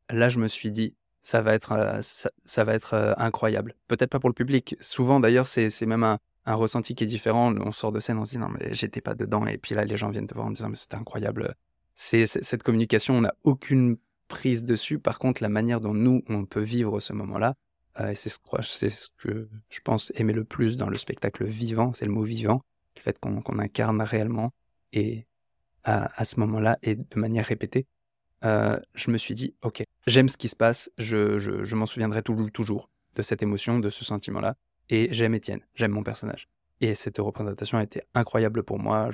là, 0.09 0.29
je 0.29 0.39
me 0.39 0.47
suis 0.47 0.71
dit, 0.71 0.95
ça 1.21 1.41
va 1.41 1.53
être, 1.53 1.73
euh, 1.73 1.99
ça, 2.01 2.63
va 2.63 2.73
être 2.73 2.93
euh, 2.93 3.13
incroyable. 3.17 3.75
Peut-être 3.87 4.09
pas 4.09 4.19
pour 4.19 4.29
le 4.29 4.33
public. 4.33 4.75
Souvent, 4.79 5.19
d'ailleurs, 5.19 5.47
c'est 5.47 5.85
même 5.85 6.03
un, 6.03 6.19
ressenti 6.45 6.95
qui 6.95 7.03
est 7.03 7.07
différent. 7.07 7.53
On 7.57 7.71
sort 7.73 7.91
de 7.91 7.99
scène, 7.99 8.17
on 8.17 8.25
se 8.25 8.31
dit, 8.31 8.37
non, 8.37 8.47
mais 8.47 8.73
j'étais 8.73 9.01
pas 9.01 9.15
dedans. 9.15 9.45
Et 9.47 9.57
puis 9.57 9.75
là, 9.75 9.83
les 9.83 9.97
gens 9.97 10.09
viennent 10.09 10.27
te 10.27 10.33
voir 10.33 10.47
en 10.47 10.51
disant, 10.51 10.69
mais 10.69 10.75
c'était 10.75 10.95
incroyable. 10.95 11.55
C'est 11.93 12.25
cette 12.25 12.63
communication, 12.63 13.15
on 13.15 13.21
n'a 13.21 13.35
aucune 13.43 13.97
prise 14.27 14.63
dessus. 14.63 14.99
Par 14.99 15.19
contre, 15.19 15.41
la 15.41 15.49
manière 15.49 15.81
dont 15.81 15.93
nous, 15.93 16.23
on 16.29 16.45
peut 16.45 16.61
vivre 16.61 16.99
ce 16.99 17.11
moment-là, 17.13 17.55
euh, 17.99 18.13
c'est 18.15 18.29
ce, 18.29 18.39
ce, 18.61 19.09
que 19.17 19.49
je 19.69 19.79
pense 19.81 20.11
aimer 20.15 20.33
le 20.33 20.43
plus 20.43 20.77
dans 20.77 20.89
le 20.89 20.97
spectacle 20.97 21.45
vivant, 21.45 21.93
c'est 21.93 22.05
le 22.05 22.11
mot 22.11 22.23
vivant, 22.23 22.61
le 22.95 23.01
fait 23.01 23.17
qu'on 23.19 23.59
incarne 23.59 24.01
réellement. 24.01 24.53
Et 24.93 25.26
à, 25.87 26.25
ce 26.25 26.39
moment-là 26.41 26.77
et 26.83 26.95
de 26.95 27.05
manière 27.15 27.45
répétée, 27.45 27.87
euh, 28.43 28.77
je 28.93 29.09
me 29.09 29.17
suis 29.17 29.35
dit, 29.35 29.55
ok, 29.61 29.83
j'aime 30.05 30.29
ce 30.29 30.37
qui 30.37 30.49
se 30.49 30.55
passe, 30.55 30.91
je, 30.97 31.75
m'en 31.75 31.85
souviendrai 31.85 32.21
toujours 32.21 32.89
de 33.15 33.21
cette 33.21 33.41
émotion, 33.41 33.79
de 33.79 33.89
ce 33.89 34.03
sentiment-là, 34.03 34.55
et 34.89 35.07
j'aime 35.11 35.33
Étienne, 35.33 35.61
j'aime 35.75 35.91
mon 35.91 36.03
personnage. 36.03 36.49
Et 36.81 36.93
cette 36.93 37.17
représentation 37.17 37.77
a 37.77 37.83
été 37.83 38.01
incroyable 38.13 38.63
pour 38.63 38.79
moi. 38.79 39.09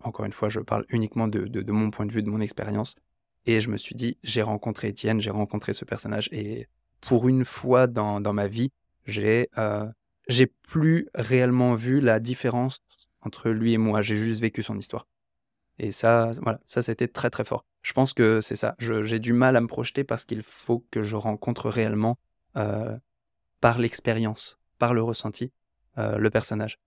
Encore 0.00 0.24
une 0.24 0.32
fois, 0.32 0.48
je 0.48 0.58
parle 0.58 0.84
uniquement 0.88 1.28
de, 1.28 1.70
mon 1.70 1.90
point 1.90 2.06
de 2.06 2.12
vue, 2.12 2.22
de 2.22 2.30
mon 2.30 2.40
expérience. 2.40 2.96
Et 3.46 3.60
je 3.60 3.70
me 3.70 3.76
suis 3.76 3.94
dit, 3.94 4.16
j'ai 4.24 4.42
rencontré 4.42 4.88
Étienne, 4.88 5.20
j'ai 5.20 5.30
rencontré 5.30 5.72
ce 5.72 5.84
personnage, 5.84 6.28
et 6.32 6.66
pour 7.00 7.28
une 7.28 7.44
fois 7.44 7.86
dans, 7.86 8.20
ma 8.32 8.48
vie, 8.48 8.72
euh, 9.58 9.86
j'ai 10.28 10.46
plus 10.46 11.08
réellement 11.14 11.74
vu 11.74 12.00
la 12.00 12.20
différence 12.20 12.80
entre 13.20 13.50
lui 13.50 13.74
et 13.74 13.78
moi. 13.78 14.02
J'ai 14.02 14.16
juste 14.16 14.40
vécu 14.40 14.62
son 14.62 14.78
histoire. 14.78 15.06
Et 15.82 15.92
ça, 15.92 16.30
voilà, 16.42 16.60
ça, 16.66 16.82
c'était 16.82 17.08
très 17.08 17.30
très 17.30 17.42
fort. 17.42 17.64
Je 17.80 17.94
pense 17.94 18.12
que 18.12 18.42
c'est 18.42 18.54
ça. 18.54 18.76
J'ai 18.78 19.18
du 19.18 19.32
mal 19.32 19.56
à 19.56 19.62
me 19.62 19.66
projeter 19.66 20.04
parce 20.04 20.26
qu'il 20.26 20.42
faut 20.42 20.84
que 20.90 21.02
je 21.02 21.16
rencontre 21.16 21.70
réellement, 21.70 22.18
euh, 22.58 22.98
par 23.62 23.78
l'expérience, 23.78 24.58
par 24.78 24.92
le 24.92 25.02
ressenti, 25.02 25.52
euh, 25.96 26.18
le 26.18 26.28
personnage. 26.28 26.78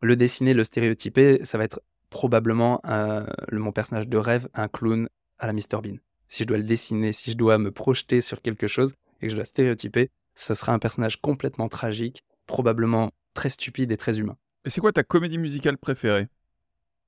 Le 0.00 0.14
dessiner, 0.14 0.54
le 0.54 0.62
stéréotyper, 0.62 1.44
ça 1.44 1.58
va 1.58 1.64
être 1.64 1.80
probablement 2.08 2.80
euh, 2.86 3.26
mon 3.50 3.72
personnage 3.72 4.06
de 4.06 4.16
rêve, 4.16 4.48
un 4.54 4.68
clown 4.68 5.08
à 5.40 5.48
la 5.48 5.52
Mr 5.52 5.80
Bean. 5.82 5.96
Si 6.28 6.44
je 6.44 6.48
dois 6.48 6.58
le 6.58 6.62
dessiner, 6.62 7.10
si 7.10 7.32
je 7.32 7.36
dois 7.36 7.58
me 7.58 7.72
projeter 7.72 8.20
sur 8.20 8.42
quelque 8.42 8.68
chose 8.68 8.94
et 9.22 9.26
que 9.26 9.30
je 9.30 9.36
dois 9.36 9.44
stéréotyper, 9.44 10.12
ce 10.36 10.54
sera 10.54 10.72
un 10.72 10.78
personnage 10.78 11.20
complètement 11.20 11.68
tragique, 11.68 12.22
probablement 12.46 13.10
très 13.34 13.48
stupide 13.48 13.90
et 13.90 13.96
très 13.96 14.20
humain. 14.20 14.36
Et 14.64 14.70
c'est 14.70 14.80
quoi 14.80 14.92
ta 14.92 15.02
comédie 15.02 15.38
musicale 15.38 15.78
préférée? 15.78 16.28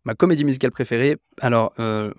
Ma 0.07 0.15
comédie 0.15 0.45
musicale 0.45 0.71
préférée, 0.71 1.17
alors 1.41 1.75
euh, 1.81 2.15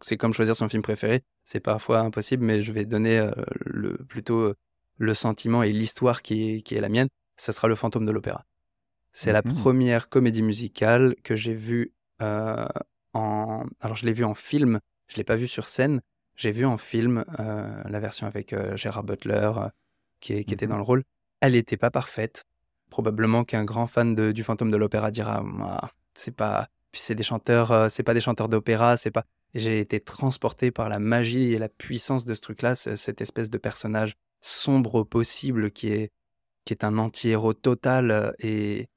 c'est 0.00 0.16
comme 0.16 0.32
choisir 0.32 0.54
son 0.54 0.68
film 0.68 0.84
préféré, 0.84 1.24
c'est 1.42 1.58
parfois 1.58 1.98
impossible, 1.98 2.44
mais 2.44 2.62
je 2.62 2.72
vais 2.72 2.84
donner 2.84 3.18
euh, 3.18 3.32
le, 3.64 3.96
plutôt 3.96 4.38
euh, 4.38 4.54
le 4.98 5.14
sentiment 5.14 5.64
et 5.64 5.72
l'histoire 5.72 6.22
qui, 6.22 6.62
qui, 6.62 6.76
est 6.76 6.80
la 6.80 6.88
mienne. 6.88 7.08
Ça 7.36 7.50
sera 7.50 7.66
Le 7.66 7.74
Fantôme 7.74 8.06
de 8.06 8.12
l'Opéra. 8.12 8.44
C'est 9.10 9.32
la 9.32 9.40
mmh. 9.40 9.52
première 9.52 10.08
comédie 10.08 10.42
musicale 10.42 11.16
que 11.24 11.34
j'ai 11.34 11.54
vue 11.54 11.92
en. 12.20 13.64
Alors 13.80 13.96
je 13.96 14.06
l'ai 14.06 14.12
vue 14.12 14.24
en 14.24 14.34
film, 14.34 14.78
je 15.08 15.16
l'ai 15.16 15.24
pas 15.24 15.34
vue 15.34 15.48
sur 15.48 15.66
scène. 15.66 16.02
J'ai 16.36 16.52
vu 16.52 16.64
en 16.64 16.76
film 16.76 17.24
la 17.38 18.00
version 18.00 18.28
avec 18.28 18.54
Gérard 18.76 19.02
Butler 19.02 19.50
qui, 20.20 20.44
qui 20.44 20.54
était 20.54 20.66
mmh 20.66 20.70
dans 20.70 20.76
le 20.76 20.82
rôle. 20.82 21.02
Elle 21.40 21.52
n'était 21.52 21.76
pas 21.76 21.90
parfaite. 21.90 22.44
probablement 22.90 23.42
qu'un 23.42 23.64
grand 23.64 23.88
fan 23.88 24.14
de, 24.14 24.30
du 24.30 24.44
fantôme 24.44 24.70
de 24.70 24.76
l'opéra 24.76 25.10
dira 25.10 25.44
c'est 26.14 26.34
pas 26.34 26.68
puis 26.94 27.02
c'est 27.02 27.16
des 27.16 27.24
chanteurs 27.24 27.72
euh, 27.72 27.88
c'est 27.88 28.04
pas 28.04 28.14
des 28.14 28.20
chanteurs 28.20 28.48
d'opéra 28.48 28.96
c'est 28.96 29.10
pas 29.10 29.24
j'ai 29.52 29.80
été 29.80 29.98
transporté 29.98 30.70
par 30.70 30.88
la 30.88 31.00
magie 31.00 31.52
et 31.52 31.58
la 31.58 31.68
puissance 31.68 32.24
de 32.24 32.34
ce 32.34 32.40
truc 32.40 32.62
là 32.62 32.76
cette 32.76 33.20
espèce 33.20 33.50
de 33.50 33.58
personnage 33.58 34.14
sombre 34.40 35.02
possible 35.02 35.72
qui 35.72 35.88
est 35.88 36.12
qui 36.64 36.72
est 36.72 36.84
un 36.84 36.96
anti-héros 36.98 37.52
total 37.52 38.12
euh, 38.12 38.32
et 38.38 38.88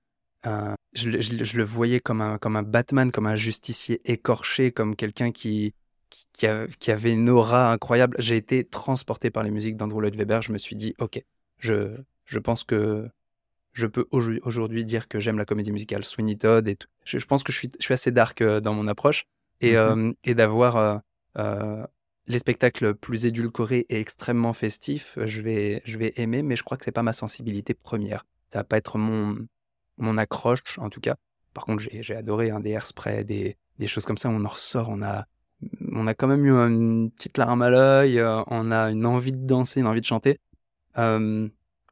je, 0.93 1.57
le 1.57 1.63
voyais 1.63 1.99
comme 1.99 2.21
un, 2.21 2.37
comme 2.37 2.55
un 2.55 2.63
Batman, 2.63 3.11
comme 3.11 3.27
un 3.27 3.35
justicier 3.35 3.99
écorché, 4.09 4.71
comme 4.71 4.95
quelqu'un 4.95 5.33
qui, 5.33 5.73
qui, 6.09 6.47
qui, 6.79 6.91
avait 6.91 7.11
une 7.11 7.27
aura 7.27 7.69
incroyable. 7.73 8.15
J'ai 8.19 8.37
été 8.37 8.63
transporté 8.63 9.29
par 9.29 9.43
les 9.43 9.51
musiques 9.51 9.75
d'Andrew 9.75 9.99
Lloyd 9.99 10.15
Webber. 10.15 10.39
Je 10.41 10.53
me 10.53 10.57
suis 10.57 10.77
dit, 10.77 10.95
ok, 10.99 11.21
je, 11.59 11.97
je 12.23 12.39
pense 12.39 12.63
que 12.63 13.09
je 13.77 13.85
peux 13.85 14.07
aujourd'hui 14.11 14.83
dire 14.83 15.07
que 15.07 15.19
j'aime 15.19 15.37
la 15.37 15.45
comédie 15.45 15.71
musicale 15.71 16.03
Sweeney 16.03 16.35
Todd 16.35 16.67
et 16.67 16.77
Je, 17.05 17.23
pense 17.25 17.43
que 17.43 17.51
je 17.51 17.57
suis, 17.57 17.71
je 17.79 17.83
suis 17.83 17.93
assez 17.93 18.09
dark 18.11 18.41
euh, 18.41 18.59
dans 18.59 18.73
mon 18.73 18.87
approche 18.87 19.27
et, 19.61 19.73
mm-hmm. 19.73 20.09
euh, 20.09 20.13
et 20.23 20.33
d'avoir 20.33 21.03
euh, 21.37 21.85
les 22.25 22.39
spectacles 22.39 22.95
plus 22.95 23.27
édulcorés 23.27 23.85
et 23.89 23.99
extrêmement 23.99 24.53
festifs, 24.53 25.19
je 25.23 25.41
vais, 25.43 25.83
je 25.85 25.99
vais 25.99 26.13
aimer, 26.15 26.41
mais 26.41 26.55
je 26.55 26.63
crois 26.63 26.77
que 26.77 26.85
c'est 26.85 26.91
pas 26.91 27.03
ma 27.03 27.13
sensibilité 27.13 27.75
première. 27.75 28.25
Ça 28.51 28.59
va 28.59 28.63
pas 28.63 28.77
être 28.77 28.97
mon, 28.97 29.37
mon 29.97 30.17
accroche 30.17 30.79
en 30.79 30.89
tout 30.89 30.99
cas. 30.99 31.15
Par 31.53 31.65
contre, 31.65 31.83
j'ai 31.83 32.15
adoré 32.15 32.49
hein, 32.49 32.59
des 32.59 32.71
airspray, 32.71 33.23
des, 33.25 33.57
des 33.77 33.87
choses 33.87 34.05
comme 34.05 34.17
ça. 34.17 34.29
On 34.29 34.43
en 34.43 34.47
ressort, 34.47 34.89
on 34.89 35.03
a, 35.03 35.25
on 35.91 36.07
a 36.07 36.15
quand 36.15 36.27
même 36.27 36.45
eu 36.45 36.51
une 36.51 37.11
petite 37.11 37.37
larme 37.37 37.61
à 37.61 37.69
l'œil, 37.69 38.23
on 38.47 38.71
a 38.71 38.89
une 38.89 39.05
envie 39.05 39.31
de 39.33 39.45
danser, 39.45 39.81
une 39.81 39.87
envie 39.87 40.01
de 40.01 40.05
chanter. 40.05 40.39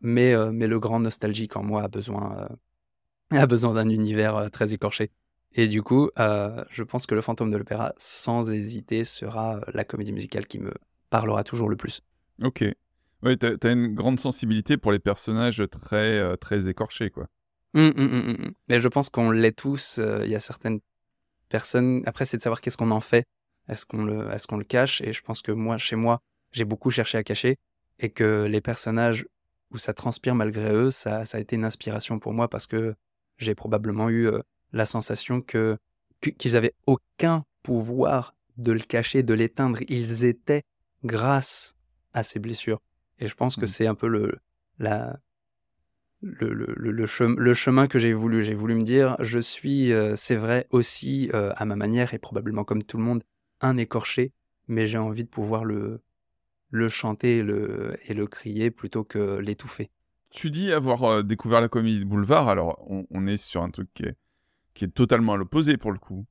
Mais, 0.02 0.34
mais 0.52 0.68
le 0.68 0.80
grand 0.80 1.00
nostalgique 1.00 1.56
en 1.56 1.64
moi 1.64 1.84
a 1.84 1.88
besoin, 1.88 2.50
a 3.32 3.48
besoin 3.48 3.74
d'un 3.74 3.90
univers 3.90 4.50
très 4.52 4.74
écorché. 4.74 5.12
Et 5.54 5.68
du 5.68 5.82
coup, 5.82 6.10
je 6.18 6.84
pense 6.84 7.06
que 7.06 7.16
le 7.16 7.22
fantôme 7.22 7.52
de 7.52 7.58
l'opéra, 7.58 7.94
sans 7.98 8.52
hésiter, 8.52 9.04
sera 9.04 9.62
la 9.74 9.84
comédie 9.86 10.12
musicale 10.12 10.48
qui 10.48 10.60
me 10.60 10.74
parlera 11.10 11.44
toujours 11.44 11.70
le 11.70 11.78
plus. 11.78 12.02
Ok. 12.44 12.66
Oui, 13.24 13.38
tu 13.38 13.46
as, 13.46 13.72
une 13.72 13.96
grande 13.96 14.20
sensibilité 14.20 14.78
pour 14.78 14.92
les 14.92 15.00
personnages 15.00 15.64
très, 15.70 16.36
très 16.38 16.68
écorchés, 16.68 17.10
quoi. 17.10 17.28
Mmh, 17.74 17.88
mmh, 17.88 18.04
mmh, 18.04 18.52
mais 18.70 18.80
je 18.80 18.88
pense 18.88 19.10
qu'on 19.10 19.32
l'est 19.32 19.58
tous. 19.58 20.00
Il 20.24 20.30
y 20.30 20.36
a 20.36 20.40
certaines 20.40 20.80
personnes. 21.50 22.04
Après, 22.06 22.26
c'est 22.26 22.38
de 22.38 22.42
savoir 22.42 22.62
qu'est-ce 22.62 22.78
qu'on 22.78 22.92
en 22.92 23.02
fait. 23.02 23.26
Est-ce 23.68 23.86
qu'on 23.86 24.04
le, 24.04 24.32
est-ce 24.32 24.48
qu'on 24.48 24.58
le 24.58 24.64
cache 24.64 25.02
Et 25.02 25.14
je 25.14 25.22
pense 25.22 25.42
que 25.42 25.52
moi, 25.52 25.78
chez 25.78 25.96
moi, 25.96 26.22
j'ai 26.52 26.66
beaucoup 26.66 26.92
cherché 26.92 27.18
à 27.18 27.24
cacher 27.24 27.58
et 28.00 28.10
que 28.10 28.46
les 28.46 28.62
personnages 28.62 29.26
où 29.76 29.78
ça 29.78 29.94
transpire 29.94 30.36
malgré 30.36 30.72
eux, 30.72 30.90
ça, 30.90 31.26
ça 31.26 31.38
a 31.38 31.42
été 31.42 31.56
une 31.56 31.66
inspiration 31.66 32.18
pour 32.18 32.34
moi 32.34 32.48
parce 32.48 32.66
que 32.66 32.96
j'ai 33.38 33.54
probablement 33.54 34.10
eu 34.10 34.30
la 34.72 34.86
sensation 34.86 35.42
que 35.42 35.78
qu'ils 36.22 36.56
avaient 36.56 36.74
aucun 36.88 37.46
pouvoir 37.62 38.36
de 38.58 38.72
le 38.72 38.80
cacher, 38.80 39.22
de 39.22 39.34
l'éteindre. 39.34 39.80
Ils 39.90 40.26
étaient 40.26 40.64
grâce 41.04 41.76
à 42.14 42.24
ces 42.24 42.40
blessures. 42.40 42.82
Et 43.20 43.28
je 43.28 43.36
pense 43.36 43.58
que 43.58 43.66
c'est 43.66 43.86
un 43.86 43.96
peu 43.96 44.08
le, 44.08 44.40
la, 44.80 45.20
le, 46.22 46.54
le, 46.54 46.92
le, 47.32 47.54
chemin 47.54 47.88
que 47.88 48.00
j'ai 48.00 48.14
voulu. 48.14 48.44
J'ai 48.44 48.56
voulu 48.56 48.76
me 48.76 48.84
dire, 48.84 49.18
je 49.20 49.40
suis, 49.40 49.92
c'est 50.16 50.36
vrai, 50.36 50.68
aussi 50.72 51.30
à 51.34 51.66
ma 51.66 51.76
manière 51.76 52.14
et 52.14 52.18
probablement 52.18 52.64
comme 52.64 52.84
tout 52.84 52.98
le 52.98 53.04
monde, 53.04 53.24
un 53.62 53.78
écorché, 53.78 54.32
mais 54.68 54.88
j'ai 54.88 54.98
envie 54.98 55.26
de 55.26 55.30
pouvoir 55.30 55.66
le, 55.66 56.02
le 56.70 56.90
chanter 56.90 57.38
et 57.38 57.44
le, 57.44 57.98
et 58.06 58.14
le 58.14 58.28
crier 58.28 58.72
plutôt 58.72 59.04
que 59.04 59.38
l'étouffer. 59.38 59.90
Tu 60.30 60.52
dis 60.52 60.72
avoir 60.72 61.04
euh, 61.04 61.24
découvert 61.24 61.62
la 61.62 61.70
comédie 61.70 62.00
de 62.00 62.06
boulevard, 62.06 62.50
alors 62.50 62.86
on, 62.90 63.28
est 63.28 63.38
sur 63.38 63.64
un 63.64 63.70
truc 63.70 63.90
qui 63.94 64.04
est, 64.04 64.18
qui 64.74 64.86
est 64.86 64.94
totalement 64.94 65.34
à 65.34 65.38
l'opposé 65.38 65.78
pour 65.78 65.92
le 65.92 66.00
coup. 66.00 66.26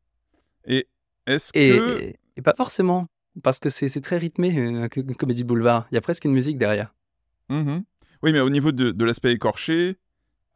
Et 0.67 0.89
est-ce 1.27 1.53
que... 1.53 2.15
Et, 2.37 2.43
pas 2.43 2.55
forcément, 2.55 3.07
parce 3.43 3.59
que 3.59 3.71
c'est 3.71 4.01
très 4.01 4.19
rythmé, 4.19 4.49
une, 4.49 4.89
comédie 4.89 5.43
de 5.43 5.49
boulevard. 5.49 5.87
Il 5.91 5.95
y 5.95 5.99
a 5.99 6.01
presque 6.01 6.25
une 6.25 6.33
musique 6.33 6.59
derrière. 6.59 6.95
Mmh 7.49 7.79
oui, 8.23 8.33
mais 8.33 8.41
au 8.41 8.49
niveau 8.49 8.73
de, 8.73 8.91
de 8.91 9.05
l'aspect 9.05 9.33
écorché, 9.33 9.99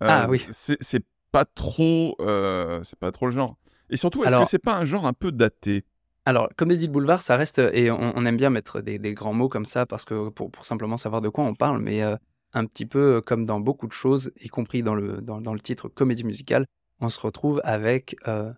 euh, 0.03 0.07
ah, 0.09 0.27
oui. 0.31 0.47
c'est 0.49 1.05
pas 1.33 1.45
trop, 1.45 2.17
euh, 2.21 2.83
c'est 2.83 2.99
pas 2.99 3.13
trop 3.13 3.27
le 3.27 3.33
genre. 3.33 3.59
Et 3.91 3.99
surtout, 3.99 4.25
est-ce 4.25 4.37
que 4.37 4.49
c'est 4.49 4.59
pas 4.59 4.77
un 4.79 4.87
genre 4.87 5.07
un 5.07 5.13
peu 5.13 5.33
daté? 5.33 5.85
Alors, 6.29 6.51
comédie 6.57 6.89
de 6.89 6.93
boulevard, 6.93 7.23
ça 7.23 7.37
reste, 7.37 7.59
et 7.59 7.91
on, 7.91 8.27
aime 8.27 8.37
bien 8.37 8.51
mettre 8.51 8.83
des, 8.83 9.15
grands 9.15 9.33
mots 9.33 9.49
comme 9.49 9.65
ça 9.65 9.87
parce 9.87 10.05
que 10.05 10.29
pour, 10.29 10.67
simplement 10.67 10.99
savoir 10.99 11.23
de 11.23 11.31
quoi 11.31 11.43
on 11.45 11.55
parle, 11.55 11.81
mais 11.81 12.03
euh, 12.03 12.17
un 12.53 12.67
petit 12.67 12.85
peu 12.85 13.23
comme 13.23 13.47
dans 13.47 13.61
beaucoup 13.61 13.87
de 13.87 13.95
choses, 13.95 14.31
y 14.39 14.49
compris 14.49 14.83
dans 14.83 14.95
le, 14.95 15.23
dans, 15.23 15.55
le 15.55 15.61
titre 15.61 15.89
comédie 15.89 16.25
musicale, 16.25 16.67
on 17.01 17.09
se 17.09 17.19
retrouve 17.19 17.63
avec 17.65 18.15
euh, 18.29 18.53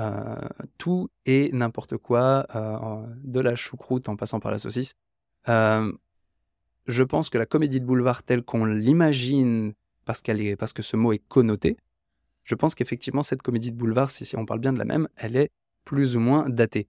euh, 0.00 0.34
tout 0.76 1.08
et 1.24 1.50
n'importe 1.52 1.98
quoi, 1.98 2.48
de 3.22 3.38
la 3.38 3.54
choucroute 3.54 4.08
en 4.08 4.16
passant 4.16 4.40
par 4.40 4.50
la 4.50 4.58
saucisse. 4.58 4.94
je 5.46 7.02
pense 7.04 7.30
que 7.30 7.38
la 7.38 7.46
comédie 7.46 7.78
de 7.78 7.86
boulevard 7.86 8.24
telle 8.24 8.42
qu'on 8.42 8.64
l'imagine, 8.64 9.74
parce, 10.04 10.20
qu'elle 10.20 10.56
parce 10.56 10.72
que 10.72 10.82
ce 10.82 10.96
mot 10.96 11.12
est 11.12 11.22
connoté, 11.28 11.76
je 12.42 12.56
pense 12.56 12.74
qu'effectivement, 12.74 13.22
cette 13.22 13.42
comédie 13.42 13.70
de 13.70 13.76
boulevard, 13.76 14.10
si, 14.10 14.24
si 14.24 14.36
on 14.36 14.44
parle 14.44 14.58
bien 14.58 14.72
de 14.72 14.78
la 14.80 14.84
même, 14.84 15.06
elle 15.14 15.36
est 15.36 15.52
plus 15.84 16.16
ou 16.16 16.20
moins 16.20 16.48
datée 16.48 16.88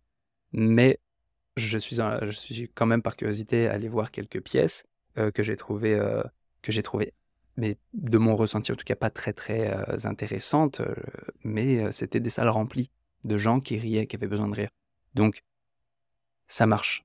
mais 0.55 0.99
je 1.57 1.77
suis, 1.77 1.97
je 1.97 2.31
suis 2.31 2.69
quand 2.73 2.85
même 2.85 3.01
par 3.01 3.15
curiosité 3.15 3.67
allé 3.67 3.89
voir 3.89 4.11
quelques 4.11 4.41
pièces 4.41 4.85
euh, 5.17 5.29
que 5.31 5.43
j'ai 5.43 5.55
trouvées, 5.55 5.95
euh, 5.95 6.23
que 6.61 6.71
j'ai 6.71 6.83
mais 7.57 7.77
de 7.93 8.17
mon 8.17 8.35
ressenti 8.35 8.71
en 8.71 8.75
tout 8.75 8.83
cas 8.83 8.95
pas 8.95 9.09
très 9.09 9.31
très 9.33 9.73
euh, 9.73 9.97
intéressantes, 10.05 10.81
mais 11.43 11.91
c'était 11.91 12.19
des 12.19 12.29
salles 12.29 12.49
remplies 12.49 12.89
de 13.23 13.37
gens 13.37 13.59
qui 13.59 13.77
riaient, 13.77 14.07
qui 14.07 14.15
avaient 14.15 14.27
besoin 14.27 14.47
de 14.49 14.55
rire. 14.55 14.69
Donc 15.13 15.41
ça 16.47 16.65
marche. 16.65 17.03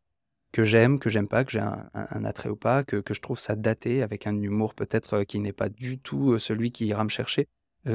Que 0.53 0.65
j'aime, 0.65 0.99
que 0.99 1.11
j'aime 1.11 1.29
pas, 1.29 1.45
que 1.45 1.53
j'ai 1.53 1.61
un, 1.61 2.25
attrait 2.25 2.49
ou 2.49 2.57
pas, 2.57 2.83
que, 2.83 2.97
que, 2.97 3.15
je 3.15 3.21
trouve 3.21 3.39
ça 3.39 3.55
daté 3.55 4.03
avec 4.03 4.27
un 4.27 4.37
humour 4.43 4.75
peut-être 4.75 5.23
qui 5.23 5.39
n'est 5.39 5.53
pas 5.53 5.69
du 5.69 6.01
tout 6.01 6.37
celui 6.41 6.73
qui 6.73 6.87
ira 6.87 7.05
me 7.05 7.09
chercher, 7.09 7.47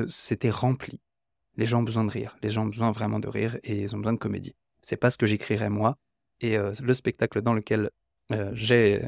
c'était 0.08 0.50
rempli. 0.50 1.02
Les 1.58 1.66
gens 1.66 1.80
ont 1.82 1.84
besoin 1.84 2.06
de 2.06 2.12
rire, 2.12 2.38
les 2.42 2.50
gens 2.50 2.64
ont 2.64 2.70
besoin 2.70 2.92
vraiment 2.92 3.20
de 3.20 3.28
rire 3.28 3.58
et 3.64 3.82
ils 3.82 3.94
ont 3.94 3.98
besoin 3.98 4.14
de 4.14 4.20
comédie 4.20 4.56
c'est 4.86 4.98
pas 4.98 5.10
ce 5.10 5.18
que 5.18 5.26
j'écrirais 5.26 5.72
moi. 5.72 5.98
Et 6.42 6.58
euh, 6.58 6.74
le 6.82 6.94
spectacle 6.94 7.42
dans 7.42 7.54
lequel 7.54 7.90
euh, 8.32 8.52
j'ai 8.54 9.02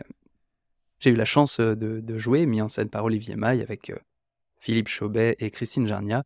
eu 1.05 1.15
la 1.15 1.25
chance 1.25 1.59
euh, 1.59 1.75
de, 1.75 2.17
jouer, 2.17 2.47
mis 2.47 2.61
en 2.61 2.67
scène 2.67 2.89
par 2.89 3.05
Olivier 3.05 3.36
Maille 3.36 3.61
avec 3.61 3.93
Philippe 4.59 4.88
Chaubet 4.88 5.36
et 5.39 5.51
Christine 5.51 5.86
Jarnia, 5.86 6.23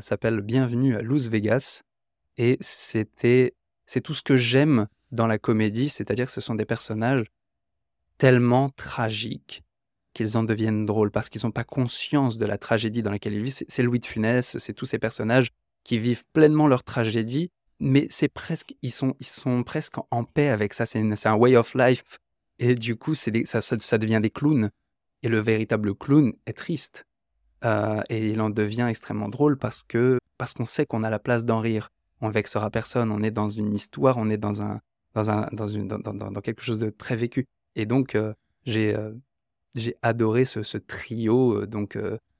s'appelle 0.00 0.40
Bienvenue 0.40 0.96
à 0.96 1.02
Las 1.02 1.28
Vegas. 1.28 1.82
Et 2.36 2.56
c'était 2.60 3.54
c'est 3.86 4.00
tout 4.00 4.14
ce 4.14 4.22
que 4.22 4.36
j'aime 4.36 4.86
dans 5.12 5.26
la 5.26 5.38
comédie, 5.38 5.88
c'est-à-dire 5.88 6.26
que 6.26 6.32
ce 6.32 6.40
sont 6.40 6.54
des 6.54 6.64
personnages 6.64 7.26
tellement 8.16 8.70
tragiques 8.70 9.62
qu'ils 10.14 10.36
en 10.36 10.42
deviennent 10.42 10.84
drôles 10.84 11.10
parce 11.10 11.28
qu'ils 11.28 11.42
n'ont 11.44 11.52
pas 11.52 11.64
conscience 11.64 12.38
de 12.38 12.46
la 12.46 12.58
tragédie 12.58 13.02
dans 13.02 13.10
laquelle 13.10 13.34
ils 13.34 13.42
vivent. 13.42 13.62
C'est 13.68 13.82
Louis 13.82 14.00
de 14.00 14.06
Funès, 14.06 14.56
c'est 14.58 14.72
tous 14.72 14.86
ces 14.86 14.98
personnages 14.98 15.52
qui 15.84 15.98
vivent 15.98 16.24
pleinement 16.32 16.66
leur 16.66 16.82
tragédie 16.82 17.50
mais 17.80 18.06
c'est 18.10 18.28
presque, 18.28 18.74
ils 18.82 18.90
sont, 18.90 19.14
ils 19.20 19.26
sont 19.26 19.62
presque 19.62 19.96
en 20.10 20.24
paix 20.24 20.48
avec 20.48 20.74
ça. 20.74 20.86
C'est 20.86 21.26
un 21.26 21.34
way 21.34 21.56
of 21.56 21.74
life. 21.74 22.18
Et 22.58 22.74
du 22.74 22.96
coup, 22.96 23.14
c'est 23.14 23.46
ça, 23.46 23.60
ça, 23.60 23.98
devient 23.98 24.20
des 24.20 24.30
clowns. 24.30 24.70
Et 25.22 25.28
le 25.28 25.38
véritable 25.38 25.94
clown 25.94 26.32
est 26.46 26.56
triste. 26.56 27.04
Euh, 27.64 28.02
et 28.08 28.30
il 28.30 28.40
en 28.40 28.50
devient 28.50 28.86
extrêmement 28.88 29.28
drôle 29.28 29.58
parce 29.58 29.82
que 29.82 30.18
parce 30.38 30.54
qu'on 30.54 30.64
sait 30.64 30.86
qu'on 30.86 31.02
a 31.02 31.10
la 31.10 31.18
place 31.18 31.44
d'en 31.44 31.58
rire. 31.58 31.90
On 32.20 32.30
vexera 32.30 32.70
personne. 32.70 33.10
On 33.12 33.22
est 33.22 33.30
dans 33.30 33.48
une 33.48 33.74
histoire. 33.74 34.16
On 34.16 34.28
est 34.30 34.36
dans 34.38 34.62
un 34.62 34.80
dans 35.14 35.30
un 35.30 35.48
dans 35.52 35.68
une 35.68 35.88
dans, 35.88 35.98
dans, 35.98 36.40
quelque 36.40 36.62
chose 36.62 36.78
de 36.78 36.90
très 36.90 37.16
vécu. 37.16 37.46
Et 37.76 37.86
donc 37.86 38.14
euh, 38.14 38.32
j'ai 38.64 38.94
euh, 38.94 39.12
j'ai 39.74 39.96
adoré 40.02 40.44
ce, 40.44 40.62
ce 40.62 40.78
trio 40.78 41.66
donc 41.66 41.96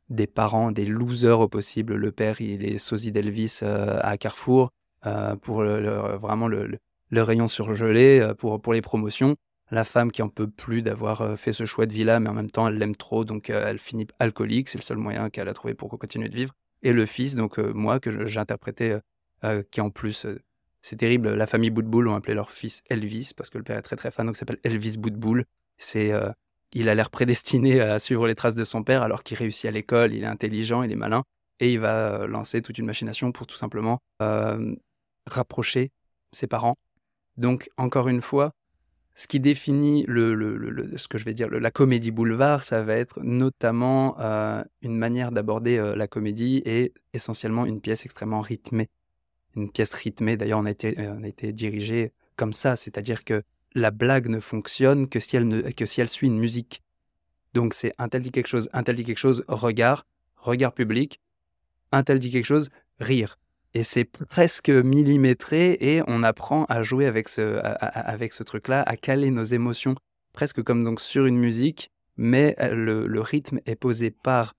des 0.08 0.26
parents, 0.26 0.72
des 0.72 0.86
losers 0.86 1.40
au 1.40 1.48
possible. 1.48 1.94
Le 1.94 2.10
père, 2.10 2.40
il 2.40 2.64
est 2.64 2.78
sosie 2.78 3.12
d'Elvis 3.12 3.60
à 3.62 4.16
Carrefour. 4.16 4.70
Euh, 5.06 5.36
pour 5.36 5.62
vraiment 5.62 6.48
le, 6.48 6.78
rayon 7.12 7.46
surgelé, 7.46 8.20
euh, 8.20 8.34
pour, 8.34 8.60
pour 8.60 8.72
les 8.72 8.82
promotions. 8.82 9.36
La 9.70 9.84
femme 9.84 10.10
qui 10.10 10.22
en 10.22 10.28
peut 10.28 10.48
plus 10.48 10.82
d'avoir 10.82 11.20
euh, 11.20 11.36
fait 11.36 11.52
ce 11.52 11.64
choix 11.66 11.86
de 11.86 11.92
vie-là, 11.92 12.20
mais 12.20 12.28
en 12.28 12.34
même 12.34 12.50
temps, 12.50 12.66
elle 12.66 12.78
l'aime 12.78 12.96
trop, 12.96 13.24
donc 13.24 13.50
elle 13.50 13.78
finit 13.78 14.06
alcoolique, 14.18 14.68
c'est 14.68 14.78
le 14.78 14.82
seul 14.82 14.96
moyen 14.96 15.30
qu'elle 15.30 15.48
a 15.48 15.52
trouvé 15.52 15.74
pour 15.74 15.90
continuer 15.98 16.28
de 16.28 16.34
vivre. 16.34 16.52
Et 16.82 16.92
le 16.92 17.06
fils, 17.06 17.34
donc 17.34 17.58
moi, 17.58 18.00
que 18.00 18.26
j'ai 18.26 18.40
interprété, 18.40 18.98
qui 19.70 19.80
en 19.80 19.90
plus 19.90 20.26
c'est 20.80 20.96
terrible. 20.96 21.34
La 21.34 21.46
famille 21.46 21.70
Boutboul 21.70 22.06
ont 22.06 22.14
appelé 22.14 22.34
leur 22.34 22.52
fils 22.52 22.82
Elvis 22.88 23.32
parce 23.36 23.50
que 23.50 23.58
le 23.58 23.64
père 23.64 23.76
est 23.76 23.82
très 23.82 23.96
très 23.96 24.12
fan, 24.12 24.26
donc 24.26 24.36
s'appelle 24.36 24.60
Elvis 24.62 24.96
Boutboul. 24.96 25.44
C'est, 25.76 26.12
il 26.72 26.88
a 26.88 26.94
l'air 26.94 27.10
prédestiné 27.10 27.80
à 27.80 27.98
suivre 27.98 28.28
les 28.28 28.36
traces 28.36 28.54
de 28.54 28.62
son 28.62 28.84
père 28.84 29.02
alors 29.02 29.24
qu'il 29.24 29.36
réussit 29.36 29.66
à 29.66 29.72
l'école, 29.72 30.14
il 30.14 30.22
est 30.22 30.28
intelligent, 30.28 30.84
il 30.84 30.92
est 30.92 30.96
malin 30.96 31.24
et 31.58 31.72
il 31.72 31.80
va 31.80 32.28
lancer 32.28 32.62
toute 32.62 32.78
une 32.78 32.86
machination 32.86 33.32
pour 33.32 33.48
tout 33.48 33.56
simplement 33.56 33.98
rapprocher 35.28 35.90
ses 36.32 36.46
parents. 36.46 36.76
Donc, 37.36 37.68
encore 37.76 38.08
une 38.08 38.20
fois, 38.20 38.52
ce 39.14 39.26
qui 39.26 39.40
définit 39.40 40.04
le, 40.06 40.34
le- 40.34 40.56
le- 40.56 40.96
ce 40.96 41.08
que 41.08 41.18
je 41.18 41.24
vais 41.24 41.34
dire, 41.34 41.48
la 41.50 41.70
comédie 41.70 42.10
boulevard, 42.10 42.62
ça 42.62 42.82
va 42.82 42.94
être 42.94 43.20
notamment 43.22 44.18
euh, 44.20 44.62
une 44.82 44.96
manière 44.96 45.32
d'aborder 45.32 45.78
euh, 45.78 45.96
la 45.96 46.06
comédie 46.06 46.62
et 46.64 46.92
essentiellement 47.14 47.66
une 47.66 47.80
pièce 47.80 48.04
extrêmement 48.04 48.40
rythmée. 48.40 48.88
Une 49.56 49.70
pièce 49.70 49.92
rythmée, 49.94 50.36
d'ailleurs, 50.36 50.60
on 50.60 50.66
a 50.66 50.70
été, 50.70 50.98
euh, 51.00 51.14
on 51.18 51.24
a 51.24 51.28
été 51.28 51.52
dirigé 51.52 52.12
comme 52.36 52.52
ça, 52.52 52.76
c'est-à-dire 52.76 53.24
que 53.24 53.42
la 53.74 53.90
blague 53.90 54.28
ne 54.28 54.38
fonctionne 54.40 55.08
que 55.08 55.18
si 55.18 55.36
elle, 55.36 55.48
ne, 55.48 55.62
que 55.62 55.84
si 55.86 56.00
elle 56.00 56.08
suit 56.08 56.28
une 56.28 56.38
musique. 56.38 56.82
Donc 57.54 57.74
c'est 57.74 57.94
un 57.98 58.08
tel 58.08 58.22
dit 58.22 58.30
quelque 58.30 58.46
chose, 58.46 58.68
un 58.72 58.82
tel 58.82 58.94
dit 58.94 59.04
quelque 59.04 59.18
chose, 59.18 59.44
regard, 59.48 60.06
regard 60.36 60.72
public, 60.72 61.20
un 61.90 62.02
tel 62.04 62.18
dit 62.18 62.30
quelque 62.30 62.44
chose, 62.44 62.70
rire. 63.00 63.38
Et 63.78 63.84
c'est 63.84 64.04
presque 64.04 64.70
millimétré 64.70 65.78
et 65.80 66.02
on 66.08 66.24
apprend 66.24 66.64
à 66.64 66.82
jouer 66.82 67.06
avec 67.06 67.28
ce, 67.28 67.60
avec 67.62 68.32
ce 68.32 68.42
truc-là, 68.42 68.82
à 68.82 68.96
caler 68.96 69.30
nos 69.30 69.44
émotions, 69.44 69.94
presque 70.32 70.64
comme 70.64 70.82
donc 70.82 71.00
sur 71.00 71.26
une 71.26 71.38
musique, 71.38 71.92
mais 72.16 72.56
euh, 72.58 73.06
le, 73.06 73.20
rythme 73.20 73.60
est 73.66 73.76
posé 73.76 74.10
par 74.10 74.56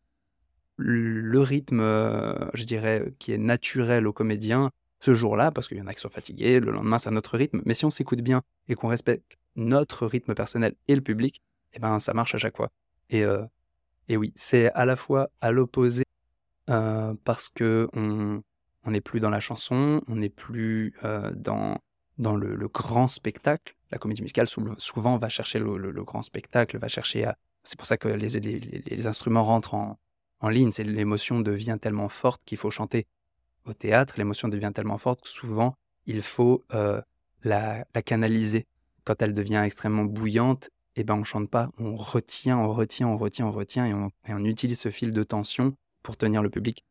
le 0.78 1.42
rythme, 1.42 1.82
euh, 1.82 2.34
je 2.54 2.64
dirais, 2.64 3.12
qui 3.20 3.34
est 3.34 3.38
naturel 3.38 4.08
aux 4.08 4.14
comédiens 4.14 4.72
ce 5.02 5.14
jour-là, 5.14 5.52
parce 5.52 5.68
qu'il 5.68 5.76
y 5.76 5.82
en 5.82 5.88
a 5.88 5.94
qui 5.94 6.00
sont 6.00 6.08
fatigués, 6.08 6.62
le 6.62 6.72
lendemain 6.72 6.98
c'est 6.98 7.10
un 7.10 7.18
autre 7.18 7.38
rythme, 7.38 7.62
mais 7.66 7.74
si 7.74 7.84
on 7.84 7.90
s'écoute 7.90 8.22
bien 8.22 8.42
et 8.70 8.76
qu'on 8.76 8.88
respecte 8.88 9.38
notre 9.58 10.08
rythme 10.08 10.34
personnel 10.34 10.76
et 10.88 10.96
le 10.96 11.02
public, 11.02 11.42
eh 11.74 11.80
ben 11.80 12.00
ça 12.00 12.14
marche 12.14 12.36
à 12.36 12.38
chaque 12.38 12.56
fois. 12.56 12.72
Et, 13.10 13.26
euh, 13.26 13.44
et 14.08 14.16
oui, 14.16 14.32
c'est 14.38 14.72
à 14.76 14.86
la 14.86 14.96
fois 14.96 15.30
à 15.42 15.52
l'opposé 15.52 16.06
parce 17.26 17.50
que 17.50 17.90
on 17.94 18.44
on 18.86 18.92
n'est 18.92 19.02
plus 19.02 19.20
dans 19.20 19.30
la 19.30 19.40
chanson, 19.40 20.02
on 20.08 20.16
n'est 20.16 20.30
plus 20.30 20.94
euh, 21.04 21.32
dans 21.36 21.78
dans 22.18 22.36
le, 22.36 22.68
grand 22.68 23.08
spectacle. 23.08 23.76
La 23.92 23.98
comédie 23.98 24.22
musicale 24.22 24.48
sou- 24.48 24.76
souvent 24.78 25.18
va 25.18 25.30
chercher 25.30 25.58
le, 25.58 26.04
grand 26.04 26.22
spectacle, 26.22 26.78
va 26.78 26.88
chercher 26.88 27.26
à. 27.26 27.38
C'est 27.64 27.78
pour 27.78 27.88
ça 27.88 27.98
que 27.98 28.08
les, 28.08 29.08
instruments 29.08 29.44
rentrent 29.44 29.74
en, 29.74 29.98
en 30.42 30.50
ligne. 30.50 30.72
C'est 30.72 30.84
l'émotion 30.84 31.40
devient 31.40 31.78
tellement 31.82 32.10
forte 32.10 32.42
qu'il 32.46 32.58
faut 32.58 32.70
chanter. 32.70 33.08
Au 33.66 33.74
théâtre, 33.74 34.16
l'émotion 34.18 34.48
devient 34.48 34.72
tellement 34.74 34.98
forte 34.98 35.22
que 35.22 35.30
souvent 35.30 35.76
il 36.06 36.22
faut 36.22 36.66
euh, 36.74 37.02
la, 37.44 37.86
canaliser. 38.06 38.66
Quand 39.04 39.22
elle 39.22 39.34
devient 39.34 39.62
extrêmement 39.64 40.06
bouillante, 40.06 40.70
eh 40.96 41.04
ben 41.04 41.16
on 41.16 41.24
chante 41.24 41.50
pas, 41.50 41.70
on 41.78 41.96
retient, 41.96 42.58
on 42.58 42.74
retient, 42.74 43.08
on 43.08 43.18
retient, 43.18 43.46
on 43.46 43.52
retient 43.52 43.86
et 43.86 44.34
on 44.34 44.44
utilise 44.44 44.80
ce 44.80 44.90
fil 44.90 45.12
de 45.12 45.24
tension 45.24 45.76
pour 46.04 46.18
tenir 46.18 46.44
le 46.44 46.50
public. 46.50 46.84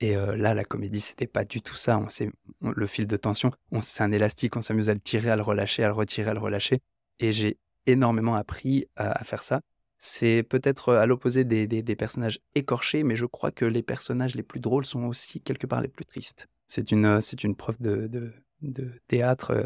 Et 0.00 0.16
euh, 0.16 0.36
là, 0.36 0.54
la 0.54 0.64
comédie, 0.64 1.00
c'était 1.00 1.26
pas 1.26 1.44
du 1.44 1.60
tout 1.60 1.74
ça. 1.74 1.98
On 1.98 2.08
sait, 2.08 2.30
on- 2.60 2.70
le 2.70 2.86
fil 2.86 3.06
de 3.06 3.16
tension, 3.16 3.50
on, 3.72 3.80
c'est 3.80 4.02
un 4.02 4.12
élastique, 4.12 4.56
on 4.56 4.60
s'amuse 4.60 4.90
à 4.90 4.94
le 4.94 5.00
tirer, 5.00 5.30
à 5.30 5.36
le 5.36 5.42
relâcher, 5.42 5.82
à 5.82 5.88
le 5.88 5.94
retirer, 5.94 6.30
à 6.30 6.34
le 6.34 6.40
relâcher. 6.40 6.80
Et 7.18 7.32
j'ai 7.32 7.58
énormément 7.86 8.34
appris 8.36 8.86
à, 8.96 9.10
à 9.20 9.24
faire 9.24 9.42
ça. 9.42 9.60
C'est 10.00 10.44
peut-être 10.44 10.90
euh, 10.90 11.00
à 11.00 11.06
l'opposé 11.06 11.42
des, 11.44 11.66
des- 11.66 11.82
des 11.82 11.96
personnages 11.96 12.38
écorchés, 12.54 13.02
mais 13.02 13.16
je 13.16 13.26
crois 13.26 13.50
que 13.50 13.64
les 13.64 13.82
personnages 13.82 14.36
les 14.36 14.44
plus 14.44 14.60
drôles 14.60 14.84
sont 14.86 15.04
aussi 15.06 15.40
quelque 15.40 15.66
part 15.66 15.80
les 15.80 15.88
plus 15.88 16.04
tristes. 16.04 16.46
C'est 16.68 16.92
une, 16.92 17.04
euh, 17.04 17.20
c'est 17.20 17.42
une 17.42 17.56
prof 17.56 17.80
de, 17.80 18.06
de, 18.06 18.32
de 18.62 18.92
théâtre 19.08 19.50
euh, 19.50 19.64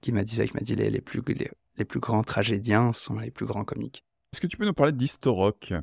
qui 0.00 0.12
m'a 0.12 0.24
dit 0.24 0.36
ça, 0.36 0.46
qui 0.46 0.54
m'a 0.54 0.60
dit 0.60 0.76
les, 0.76 0.88
les, 0.88 1.02
plus, 1.02 1.20
les, 1.26 1.50
les 1.76 1.84
plus 1.84 2.00
grands 2.00 2.22
tragédiens 2.22 2.94
sont 2.94 3.18
les 3.18 3.30
plus 3.30 3.44
grands 3.44 3.64
comiques. 3.64 4.02
Est-ce 4.32 4.40
que 4.40 4.46
tu 4.46 4.56
peux 4.56 4.64
nous 4.64 4.72
parler 4.72 4.92
d'Historock 4.92 5.74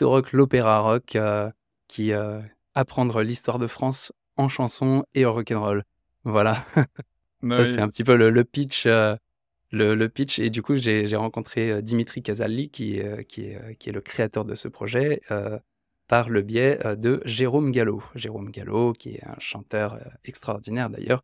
Rock, 0.00 0.32
l'opéra 0.32 0.80
rock, 0.80 1.14
euh, 1.16 1.50
qui 1.86 2.12
euh, 2.12 2.40
apprendre 2.78 3.22
l'histoire 3.22 3.58
de 3.58 3.66
France 3.66 4.12
en 4.36 4.48
chanson 4.48 5.04
et 5.14 5.26
en 5.26 5.32
rock'n'roll. 5.32 5.82
Voilà, 6.22 6.64
ça 7.50 7.64
c'est 7.64 7.80
un 7.80 7.88
petit 7.88 8.04
peu 8.04 8.16
le, 8.16 8.30
le 8.30 8.44
pitch, 8.44 8.86
euh, 8.86 9.16
le, 9.72 9.94
le 9.94 10.08
pitch. 10.08 10.38
Et 10.38 10.48
du 10.48 10.62
coup, 10.62 10.76
j'ai 10.76 11.16
rencontré 11.16 11.70
euh, 11.72 11.82
Dimitri 11.82 12.22
qui, 12.22 12.30
est, 12.30 13.04
euh, 13.04 13.22
qui, 13.22 13.46
est, 13.46 13.76
qui 13.78 13.88
est 13.88 13.92
le 13.92 14.00
créateur 14.00 14.44
de 14.44 14.54
ce 14.54 14.68
projet, 14.68 15.22
euh, 15.32 15.58
par 16.06 16.30
le 16.30 16.40
biais 16.40 16.78
de 16.96 17.20
Jérôme 17.24 17.72
Gallo. 17.72 18.02
Jérôme 18.14 18.50
Gallo, 18.50 18.92
qui 18.92 19.16
est 19.16 19.24
un 19.26 19.38
chanteur 19.40 19.98
extraordinaire 20.24 20.88
d'ailleurs, 20.88 21.22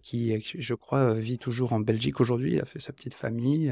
qui, 0.00 0.40
je 0.40 0.74
crois, 0.74 1.12
vit 1.12 1.38
toujours 1.38 1.74
en 1.74 1.80
Belgique 1.80 2.18
aujourd'hui. 2.20 2.54
Il 2.54 2.60
a 2.60 2.64
fait 2.64 2.78
sa 2.78 2.94
petite 2.94 3.12
famille. 3.12 3.70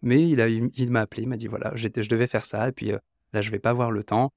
mais 0.00 0.26
il, 0.26 0.90
m'a 0.90 1.00
appelé, 1.00 1.24
il 1.24 1.28
m'a 1.28 1.36
dit 1.36 1.48
voilà, 1.48 1.72
je 1.74 2.08
devais 2.08 2.26
faire 2.26 2.46
ça, 2.46 2.66
et 2.66 2.72
puis 2.72 2.92
là, 3.34 3.42
je 3.42 3.50
vais 3.50 3.58
pas 3.58 3.68
avoir 3.68 3.90
le 3.90 4.02
temps. 4.04 4.32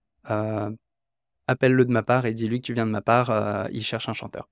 Appelle-le 1.51 1.83
de 1.83 1.91
ma 1.91 2.01
part 2.01 2.25
et 2.25 2.33
dis-lui 2.33 2.61
que 2.61 2.65
tu 2.65 2.71
viens 2.71 2.85
de 2.85 2.91
ma 2.91 3.01
part, 3.01 3.29
euh, 3.29 3.67
il 3.73 3.83
cherche 3.83 4.07
un 4.07 4.13
chanteur. 4.13 4.47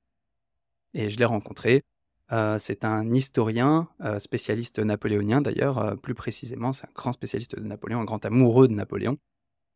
Et 0.94 1.10
je 1.10 1.18
l'ai 1.18 1.24
rencontré. 1.24 1.86
Euh, 2.34 2.58
c'est 2.60 2.84
un 2.84 3.14
historien, 3.14 3.88
euh, 4.02 4.20
spécialiste 4.20 4.80
napoléonien 4.80 5.40
d'ailleurs, 5.40 5.98
plus 6.02 6.14
précisément, 6.14 6.74
c'est 6.74 6.88
un 6.88 6.92
grand 6.94 7.14
spécialiste 7.14 7.58
de 7.58 7.64
Napoléon, 7.64 8.02
un 8.02 8.04
grand 8.04 8.26
amoureux 8.26 8.68
de 8.68 8.74
Napoléon. 8.74 9.18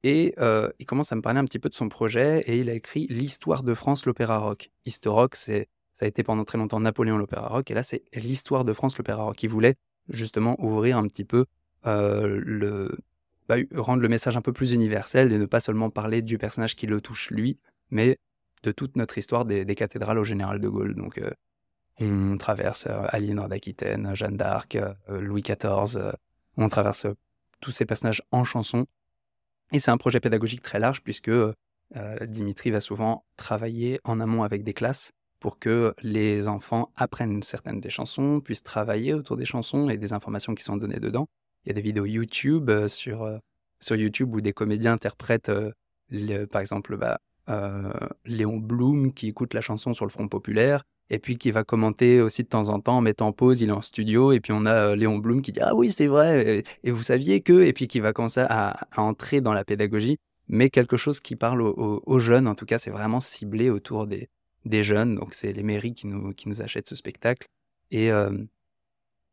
Et 0.03 0.35
il 0.79 0.85
commence 0.85 1.13
à 1.13 1.15
me 1.15 1.21
parler 1.21 1.39
un 1.39 1.45
petit 1.45 1.59
peu 1.59 1.69
de 1.69 1.75
son 1.75 1.87
projet 1.87 2.41
et 2.45 2.59
il 2.59 2.69
a 2.69 2.73
écrit 2.73 3.07
L'histoire 3.09 3.63
de 3.63 3.73
France, 3.73 4.05
l'opéra 4.05 4.39
rock. 4.39 4.69
Historock, 4.85 5.37
c'est, 5.37 5.69
ça 5.93 6.03
a 6.03 6.09
été 6.09 6.23
pendant 6.23 6.43
très 6.43 6.57
longtemps 6.57 6.81
Napoléon, 6.81 7.17
l'opéra 7.17 7.47
rock, 7.47 7.71
et 7.71 7.73
là 7.73 7.83
c'est 7.83 8.03
l'histoire 8.13 8.65
de 8.65 8.73
France, 8.73 8.97
l'opéra 8.97 9.23
rock. 9.23 9.41
Il 9.43 9.49
voulait 9.49 9.75
justement 10.09 10.61
ouvrir 10.61 10.97
un 10.97 11.07
petit 11.07 11.23
peu 11.23 11.45
le, 11.85 12.97
bah, 13.47 13.55
rendre 13.75 14.01
le 14.01 14.09
message 14.09 14.37
un 14.37 14.41
peu 14.41 14.53
plus 14.53 14.71
universel 14.71 15.31
et 15.31 15.37
ne 15.37 15.45
pas 15.45 15.59
seulement 15.59 15.89
parler 15.89 16.21
du 16.21 16.37
personnage 16.37 16.75
qui 16.75 16.87
le 16.87 17.01
touche 17.01 17.29
lui, 17.29 17.57
mais 17.91 18.17
de 18.63 18.71
toute 18.71 18.95
notre 18.95 19.17
histoire 19.17 19.45
des, 19.45 19.65
cathédrales 19.75 20.17
au 20.17 20.23
général 20.23 20.59
de 20.59 20.69
Gaulle. 20.69 20.95
Donc, 20.95 21.17
euh, 21.17 21.29
on 21.99 22.37
traverse 22.37 22.87
euh, 22.87 23.05
Aliénor 23.09 23.49
d'Aquitaine, 23.49 24.15
Jeanne 24.15 24.37
d'Arc, 24.37 24.75
euh, 24.75 24.93
Louis 25.07 25.41
XIV, 25.41 25.97
euh, 25.97 26.11
on 26.57 26.69
traverse 26.69 27.07
tous 27.59 27.71
ces 27.71 27.85
personnages 27.85 28.23
en 28.31 28.43
chanson. 28.43 28.85
Et 29.71 29.79
c'est 29.79 29.91
un 29.91 29.97
projet 29.97 30.19
pédagogique 30.19 30.61
très 30.61 30.79
large 30.79 31.01
puisque 31.01 31.31
Dimitri 32.25 32.71
va 32.71 32.79
souvent 32.79 33.23
travailler 33.37 33.99
en 34.03 34.19
amont 34.19 34.43
avec 34.43 34.63
des 34.63 34.73
classes 34.73 35.11
pour 35.39 35.59
que 35.59 35.93
les 36.01 36.47
enfants 36.47 36.91
apprennent 36.95 37.43
certaines 37.43 37.79
des 37.79 37.89
chansons, 37.89 38.39
puissent 38.39 38.63
travailler 38.63 39.13
autour 39.13 39.37
des 39.37 39.45
chansons 39.45 39.89
et 39.89 39.97
des 39.97 40.13
informations 40.13 40.53
qui 40.55 40.63
sont 40.63 40.75
données 40.75 40.99
dedans. 40.99 41.27
Il 41.65 41.69
y 41.69 41.71
a 41.71 41.73
des 41.73 41.81
vidéos 41.81 42.05
YouTube 42.05 42.69
euh, 42.69 42.87
sur, 42.87 43.23
euh, 43.23 43.37
sur 43.79 43.95
YouTube 43.95 44.33
où 44.35 44.41
des 44.41 44.53
comédiens 44.53 44.93
interprètent, 44.93 45.49
euh, 45.49 45.71
par 46.47 46.61
exemple, 46.61 46.97
bah, 46.97 47.19
Léon 48.25 48.57
Blum 48.57 49.13
qui 49.13 49.27
écoute 49.27 49.53
la 49.53 49.61
chanson 49.61 49.93
sur 49.93 50.05
le 50.05 50.09
Front 50.09 50.27
Populaire 50.27 50.83
et 51.09 51.19
puis 51.19 51.37
qui 51.37 51.51
va 51.51 51.63
commenter 51.65 52.21
aussi 52.21 52.43
de 52.43 52.47
temps 52.47 52.69
en 52.69 52.79
temps 52.79 52.97
en 52.97 53.01
mettant 53.01 53.27
en 53.27 53.33
pause, 53.33 53.61
il 53.61 53.69
est 53.69 53.73
en 53.73 53.81
studio 53.81 54.31
et 54.31 54.39
puis 54.39 54.53
on 54.53 54.65
a 54.65 54.95
Léon 54.95 55.17
Blum 55.17 55.41
qui 55.41 55.51
dit 55.51 55.59
ah 55.59 55.75
oui 55.75 55.91
c'est 55.91 56.07
vrai 56.07 56.63
et, 56.83 56.91
vous 56.91 57.03
saviez 57.03 57.41
que? 57.41 57.61
et 57.61 57.73
puis 57.73 57.89
qui 57.89 57.99
va 57.99 58.13
commencer 58.13 58.39
à, 58.39 58.87
à 58.91 59.01
entrer 59.01 59.41
dans 59.41 59.53
la 59.53 59.65
pédagogie 59.65 60.17
mais 60.47 60.69
quelque 60.69 60.95
chose 60.95 61.19
qui 61.19 61.35
parle 61.35 61.61
aux, 61.61 62.19
jeunes 62.19 62.47
en 62.47 62.55
tout 62.55 62.65
cas 62.65 62.77
c'est 62.77 62.91
vraiment 62.91 63.19
ciblé 63.19 63.69
autour 63.69 64.07
des, 64.07 64.29
des 64.63 64.81
jeunes 64.81 65.15
donc 65.15 65.33
c'est 65.33 65.51
les 65.51 65.63
mairies 65.63 65.93
qui 65.93 66.07
nous, 66.07 66.33
qui 66.33 66.47
nous 66.47 66.61
achètent 66.61 66.87
ce 66.87 66.95
spectacle 66.95 67.47
et, 67.91 68.09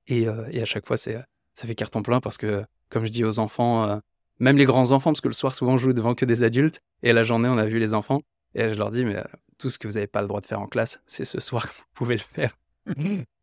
et 0.09 0.27
à 0.27 0.65
chaque 0.65 0.87
fois 0.87 0.97
c'est 0.97 1.17
ça 1.55 1.67
fait 1.67 1.75
carton 1.75 2.03
plein 2.03 2.21
parce 2.21 2.39
que 2.39 2.65
comme 2.89 3.05
je 3.05 3.11
dis 3.11 3.25
aux 3.25 3.39
enfants 3.39 3.85
euh, 3.85 3.99
même 4.39 4.57
les 4.57 4.65
grands 4.65 4.91
enfants 4.91 5.11
parce 5.11 5.21
que 5.21 5.29
le 5.29 5.35
soir 5.35 5.55
souvent 5.55 5.75
on 5.75 5.79
joue 5.79 5.93
devant 5.93 6.15
que 6.15 6.25
des 6.25 6.43
adultes. 6.43 6.81
Et 7.03 7.13
la 7.13 7.23
journée 7.23 7.49
on 7.49 7.59
a 7.59 7.67
vu 7.67 7.79
les 7.79 7.95
enfants. 7.95 8.23
Et 8.55 8.69
je 8.69 8.75
leur 8.75 8.91
dis 8.91 9.05
mais 9.05 9.17
euh, 9.17 9.25
tout 9.59 9.71
ce 9.71 9.79
que 9.79 9.87
vous 9.87 9.95
n'avez 9.95 10.07
pas 10.07 10.23
le 10.23 10.29
droit 10.29 10.41
de 10.41 10.47
faire 10.47 10.61
en 10.61 10.67
classe 10.67 11.01
c'est 11.07 11.25
ce 11.25 11.41
soir 11.41 11.69
que 11.69 11.75
vous 11.75 11.85
pouvez 11.95 12.17
le 12.17 12.23
faire. 12.23 12.57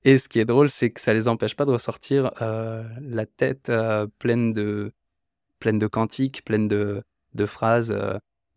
Et 0.04 0.18
ce 0.18 0.30
qui 0.30 0.40
est 0.40 0.46
drôle 0.46 0.70
c'est 0.70 0.90
que 0.90 1.00
ça 1.00 1.14
les 1.14 1.28
empêche 1.28 1.56
pas 1.56 1.66
de 1.66 1.72
ressortir 1.72 2.32
euh, 2.42 2.84
la 3.02 3.26
tête 3.26 3.72
pleine 4.20 4.54
de 4.54 4.92
pleine 5.60 5.80
de 5.80 5.88
cantiques 5.88 6.44
pleine 6.44 6.68
de, 6.68 7.04
de 7.34 7.46
phrases 7.46 7.96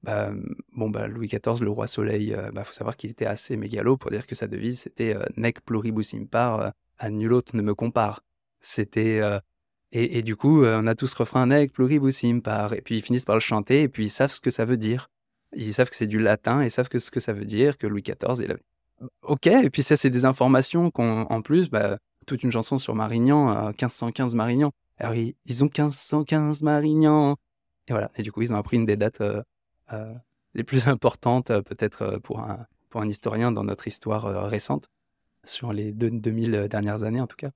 bah, 0.02 0.30
bon 0.72 0.88
bah 0.88 1.06
Louis 1.06 1.28
XIV 1.28 1.62
le 1.62 1.70
roi 1.70 1.86
soleil 1.86 2.34
euh, 2.34 2.50
bah, 2.52 2.64
faut 2.64 2.72
savoir 2.72 2.96
qu'il 2.96 3.10
était 3.10 3.26
assez 3.26 3.56
mégalo 3.56 3.98
pour 3.98 4.10
dire 4.10 4.26
que 4.26 4.34
sa 4.34 4.46
devise 4.46 4.80
c'était 4.80 5.14
nec 5.36 5.60
pluribus 5.62 6.14
impar 6.14 6.72
à 6.98 7.10
nul 7.10 7.32
autre 7.34 7.54
ne 7.54 7.62
me 7.62 7.74
compare 7.74 8.22
c'était 8.60 9.20
euh, 9.20 9.40
et, 9.92 10.22
du 10.22 10.36
coup, 10.36 10.62
euh, 10.62 10.80
on 10.80 10.86
a 10.86 10.94
tous 10.94 11.08
ce 11.08 11.16
refrain 11.16 11.46
nec 11.46 11.72
pluribus 11.72 12.22
impar, 12.24 12.74
et 12.74 12.80
puis 12.80 12.96
ils 12.96 13.02
finissent 13.02 13.24
par 13.24 13.34
le 13.34 13.40
chanter, 13.40 13.82
et 13.82 13.88
puis 13.88 14.06
ils 14.06 14.10
savent 14.10 14.30
ce 14.30 14.40
que 14.40 14.50
ça 14.50 14.64
veut 14.64 14.76
dire. 14.76 15.10
Ils 15.56 15.74
savent 15.74 15.90
que 15.90 15.96
c'est 15.96 16.06
du 16.06 16.20
latin, 16.20 16.62
et 16.62 16.66
ils 16.66 16.70
savent 16.70 16.88
que 16.88 17.00
ce 17.00 17.10
que 17.10 17.18
ça 17.18 17.32
veut 17.32 17.44
dire, 17.44 17.76
que 17.76 17.88
Louis 17.88 18.02
XIV, 18.02 18.44
il 18.44 18.52
a... 18.52 18.56
Ok, 19.22 19.48
et 19.48 19.68
puis 19.70 19.82
ça, 19.82 19.96
c'est 19.96 20.10
des 20.10 20.24
informations 20.24 20.92
qu'on, 20.92 21.22
en 21.22 21.42
plus, 21.42 21.70
bah, 21.70 21.98
toute 22.26 22.44
une 22.44 22.52
chanson 22.52 22.78
sur 22.78 22.94
Marignan, 22.94 23.50
euh, 23.50 23.68
1515 23.70 24.36
Marignan. 24.36 24.70
Alors, 24.98 25.14
ils, 25.14 25.64
ont 25.64 25.66
1515 25.66 26.62
Marignan. 26.62 27.36
Et 27.88 27.92
voilà, 27.92 28.12
et 28.16 28.22
du 28.22 28.30
coup, 28.30 28.42
ils 28.42 28.52
ont 28.52 28.58
appris 28.58 28.76
une 28.76 28.84
des 28.84 28.96
dates 28.96 29.22
euh, 29.22 29.42
euh, 29.92 30.14
les 30.54 30.64
plus 30.64 30.88
importantes, 30.88 31.50
euh, 31.50 31.62
peut-être 31.62 32.02
euh, 32.02 32.18
pour 32.18 32.40
un, 32.40 32.66
pour 32.88 33.00
un 33.00 33.08
historien 33.08 33.52
dans 33.52 33.64
notre 33.64 33.86
histoire 33.86 34.26
euh, 34.26 34.46
récente, 34.46 34.88
sur 35.44 35.72
les 35.72 35.92
deux, 35.92 36.10
2000 36.10 36.68
dernières 36.68 37.02
années 37.04 37.20
en 37.20 37.26
tout 37.26 37.36
cas. 37.36 37.50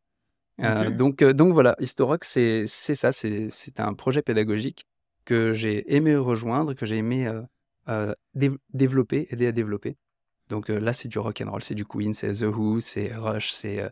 Euh, 0.61 0.91
donc, 0.91 1.23
euh, 1.23 1.33
donc 1.33 1.53
voilà, 1.53 1.75
Historock, 1.81 2.25
c'est 2.25 2.67
ça, 2.67 3.11
c'est 3.13 3.81
un 3.81 3.95
projet 3.95 4.23
pédagogique 4.23 4.87
que 5.25 5.53
j'ai 5.53 5.95
aimé 5.95 6.15
rejoindre, 6.17 6.75
que 6.75 6.87
j'ai 6.87 6.97
aimé 6.99 7.27
euh, 7.89 8.15
dév- 8.37 8.59
développer, 8.73 9.27
aider 9.31 9.47
à 9.47 9.53
développer. 9.53 9.97
Donc 10.49 10.69
là, 10.69 10.93
c'est 10.93 11.09
du 11.09 11.19
rock 11.19 11.41
and 11.41 11.51
roll, 11.51 11.63
c'est 11.63 11.75
du 11.75 11.85
Queen, 11.87 12.13
c'est 12.15 12.31
The 12.31 12.43
Who, 12.43 12.81
c'est 12.81 13.15
Rush, 13.15 13.53
c'est 13.53 13.91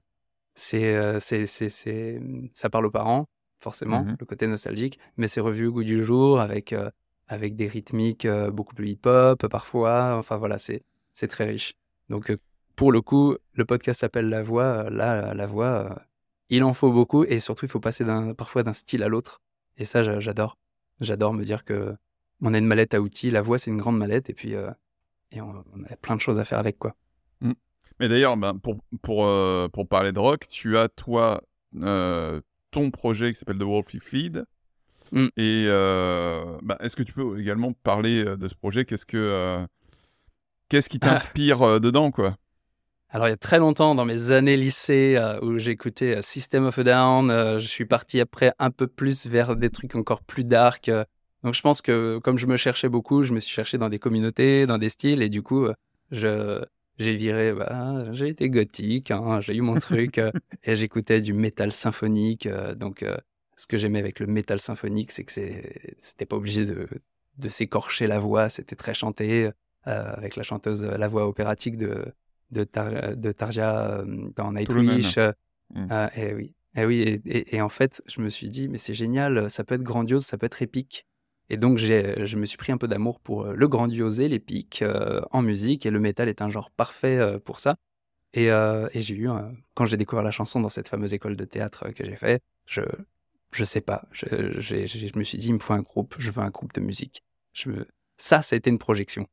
mmh, 2.21 2.49
ça 2.53 2.71
parle 2.71 2.87
aux 2.87 2.91
parents, 2.91 3.27
forcément, 3.59 4.05
Mmh 4.05 4.17
le 4.21 4.27
côté 4.27 4.47
nostalgique, 4.47 4.99
mais 5.17 5.27
c'est 5.29 5.41
revu 5.41 5.67
au 5.67 5.73
goût 5.73 5.85
du 5.85 6.05
jour 6.05 6.41
avec, 6.41 6.75
des 7.31 7.69
rythmiques, 7.69 8.27
beaucoup 8.53 8.75
plus 8.75 8.91
hip-hop 8.91 9.47
parfois, 9.49 10.17
enfin 10.17 10.37
voilà, 10.37 10.59
c'est 10.59 10.83
c'est 11.13 11.29
très 11.29 11.45
riche. 11.47 11.75
Donc, 12.09 12.37
pour 12.77 12.93
le 12.93 13.01
coup, 13.01 13.37
le 13.55 13.65
podcast 13.65 14.01
s'appelle 14.01 14.29
La 14.29 14.43
Voix, 14.43 14.91
là, 14.91 15.35
la 15.35 15.47
voix, 15.47 16.03
il 16.53 16.63
en 16.65 16.75
faut 16.75 16.93
beaucoup 16.93 17.25
et 17.25 17.39
surtout 17.39 17.65
il 17.65 17.71
faut 17.71 17.81
passer 17.81 18.05
parfois 18.37 18.63
d'un 18.63 18.75
style 18.75 19.03
à 19.03 19.09
l'autre 19.09 19.41
et 19.79 19.87
ça 19.87 20.03
j'a 20.03 20.21
j'adore. 20.21 20.59
J'adore 21.01 21.33
me 21.33 21.45
dire 21.45 21.65
que 21.65 21.97
on 22.43 22.53
a 22.53 22.59
une 22.59 22.67
mallette 22.67 22.93
à 22.93 23.01
outils, 23.01 23.31
la 23.31 23.41
voix 23.41 23.57
c'est 23.57 23.71
une 23.71 23.79
grande 23.79 23.97
mallette 23.97 24.29
et 24.29 24.35
puis, 24.35 24.55
heu 24.55 24.69
et 25.31 25.41
on 25.41 25.65
on 25.75 25.83
a 25.85 25.97
plein 25.97 26.15
de 26.15 26.21
choses 26.21 26.39
à 26.39 26.45
faire 26.45 26.59
avec, 26.59 26.79
quoi. 26.79 26.95
Mmh. 27.41 27.53
Mais 28.01 28.09
d'ailleurs, 28.09 28.37
ben, 28.37 28.55
pour 28.59 28.77
pour, 29.01 29.25
heu, 29.25 29.69
pour 29.73 29.89
parler 29.89 30.13
de 30.13 30.19
rock, 30.19 30.47
tu 30.47 30.77
as 30.77 30.89
toi, 30.91 31.41
heu, 31.75 32.43
ton 32.71 32.91
projet 32.91 33.33
qui 33.33 33.39
s'appelle 33.39 33.59
The 33.59 33.63
Wolfie 33.63 34.01
Feed 34.01 34.45
Mmh. 35.11 35.27
et 35.37 35.67
bah, 36.63 36.79
est-ce 36.81 36.97
que 36.97 37.03
tu 37.03 37.13
peux 37.13 37.39
également 37.39 37.75
parler, 37.75 38.25
de 38.25 38.49
ce 38.49 38.55
projet? 38.55 38.87
Qu'est-ce 38.87 39.05
que, 39.05 39.67
qu'est-ce 40.71 40.89
qui 40.89 40.99
t'inspire, 41.01 41.81
dedans, 41.81 42.11
quoi? 42.11 42.39
Alors 43.15 43.27
il 43.29 43.31
y 43.31 43.35
a 43.35 43.37
très 43.37 43.59
longtemps, 43.59 43.95
dans 43.95 44.07
mes 44.07 44.33
années 44.33 44.57
lycée, 44.57 45.17
heu, 45.19 45.45
où 45.45 45.59
j'écoutais, 45.59 46.17
heu, 46.17 46.23
System 46.23 46.65
of 46.65 46.79
a 46.79 46.83
Down, 46.83 47.31
heu, 47.31 47.59
je 47.59 47.67
suis 47.67 47.85
parti 47.85 48.19
après 48.21 48.55
un 48.59 48.71
peu 48.71 48.87
plus 48.87 49.27
vers 49.27 49.55
des 49.55 49.69
trucs 49.69 49.95
encore 49.97 50.23
plus 50.23 50.45
dark, 50.45 50.91
donc 51.43 51.53
je 51.53 51.61
pense 51.61 51.83
que 51.83 52.19
comme 52.25 52.39
je 52.39 52.47
me 52.47 52.57
cherchais 52.57 52.89
beaucoup, 52.89 53.23
je 53.23 53.35
me 53.35 53.39
suis 53.39 53.53
cherché 53.53 53.77
dans 53.77 53.91
des 53.91 53.99
communautés, 53.99 54.67
dans 54.67 54.79
des 54.79 54.89
styles 54.89 55.21
et 55.21 55.29
du 55.29 55.43
coup, 55.43 55.67
je 56.11 56.65
j'ai 56.99 57.15
viré, 57.15 57.53
bah, 57.53 58.11
j'ai 58.13 58.29
été 58.29 58.49
gothique, 58.49 59.11
hein, 59.11 59.41
j'ai 59.41 59.57
eu 59.57 59.61
mon 59.61 59.75
truc, 59.79 60.19
et 60.65 60.75
j'écoutais 60.75 61.21
du 61.21 61.35
métal 61.35 61.71
symphonique, 61.71 62.49
donc 62.77 63.05
ce 63.57 63.67
que 63.67 63.77
j'aimais 63.77 63.99
avec 63.99 64.21
le 64.21 64.27
métal 64.27 64.59
symphonique, 64.59 65.13
c'est 65.13 65.25
que 65.25 65.33
c'était 65.99 66.27
pas 66.27 66.37
obligé 66.37 66.65
de 66.65 66.89
de 67.39 67.49
s'écorcher 67.51 68.07
la 68.07 68.19
voix, 68.19 68.49
c'était 68.49 68.77
très 68.77 68.95
chanté, 68.95 69.51
avec 69.85 70.37
la 70.37 70.43
chanteuse, 70.43 70.85
la 70.85 71.09
voix 71.09 71.27
opératique 71.27 71.77
de 71.77 72.07
de 72.53 72.65
Tar 72.65 73.17
de 73.17 73.33
Tarja, 73.33 74.01
hem, 74.03 74.33
dans. 74.37 74.53
Nightwish, 74.53 75.19
heu, 75.19 75.33
Mmh. 75.75 75.87
ah 75.91 76.11
et 76.17 76.35
oui, 76.35 76.55
et 76.77 76.85
oui 76.85 77.01
et 77.01 77.23
et 77.27 77.57
et 77.57 77.61
en 77.63 77.71
fait, 77.71 78.03
je 78.07 78.21
me 78.21 78.29
suis 78.29 78.51
dit: 78.51 78.69
«Mais 78.69 78.77
c'est 78.79 78.95
génial, 78.95 79.49
ça 79.51 79.65
peut 79.65 79.75
être 79.75 79.83
grandiose, 79.83 80.25
ça 80.27 80.37
peut 80.39 80.47
être 80.47 80.63
épique» 80.63 81.07
et 81.51 81.57
donc 81.57 81.79
j'ai 81.79 82.27
je 82.27 82.37
me 82.39 82.45
suis 82.47 82.59
pris 82.59 82.73
un 82.73 82.79
peu 82.79 82.89
d'amour 82.89 83.21
pour, 83.21 83.47
le 83.47 83.69
grandiose 83.69 84.21
et 84.21 84.29
l'épique, 84.29 84.85
en 85.33 85.43
musique 85.43 85.87
et 85.87 85.91
le 85.91 85.99
métal 86.01 86.29
est 86.29 86.43
un 86.43 86.49
genre 86.51 86.71
parfait, 86.71 87.39
pour 87.45 87.59
ça 87.61 87.77
et 88.35 88.47
et 88.49 89.01
j'ai 89.01 89.15
eu 89.17 89.29
quand 89.75 89.87
j'ai 89.87 89.97
découvert 89.99 90.23
la 90.25 90.31
chanson 90.31 90.61
dans 90.61 90.69
cette 90.71 90.89
fameuse 90.89 91.15
école 91.15 91.37
de 91.37 91.45
théâtre 91.47 91.91
que 91.91 92.05
j'ai 92.05 92.17
fait, 92.17 92.41
je 92.67 92.83
je 93.53 93.65
sais 93.65 93.81
pas, 93.83 94.09
je 94.13 94.27
je 94.61 95.19
me 95.19 95.25
suis 95.25 95.39
dit: 95.39 95.49
«Il 95.49 95.55
me 95.55 95.59
faut 95.59 95.75
un 95.75 95.83
groupe, 95.83 96.15
je 96.19 96.31
veux 96.31 96.43
un 96.43 96.51
groupe 96.51 96.73
de 96.75 96.81
musique». 96.81 97.23
Je 97.55 97.71
me 97.71 97.87
ça, 98.19 98.43
ça 98.43 98.55
a 98.55 98.59
été 98.59 98.71
une 98.71 98.79
projection. 98.79 99.27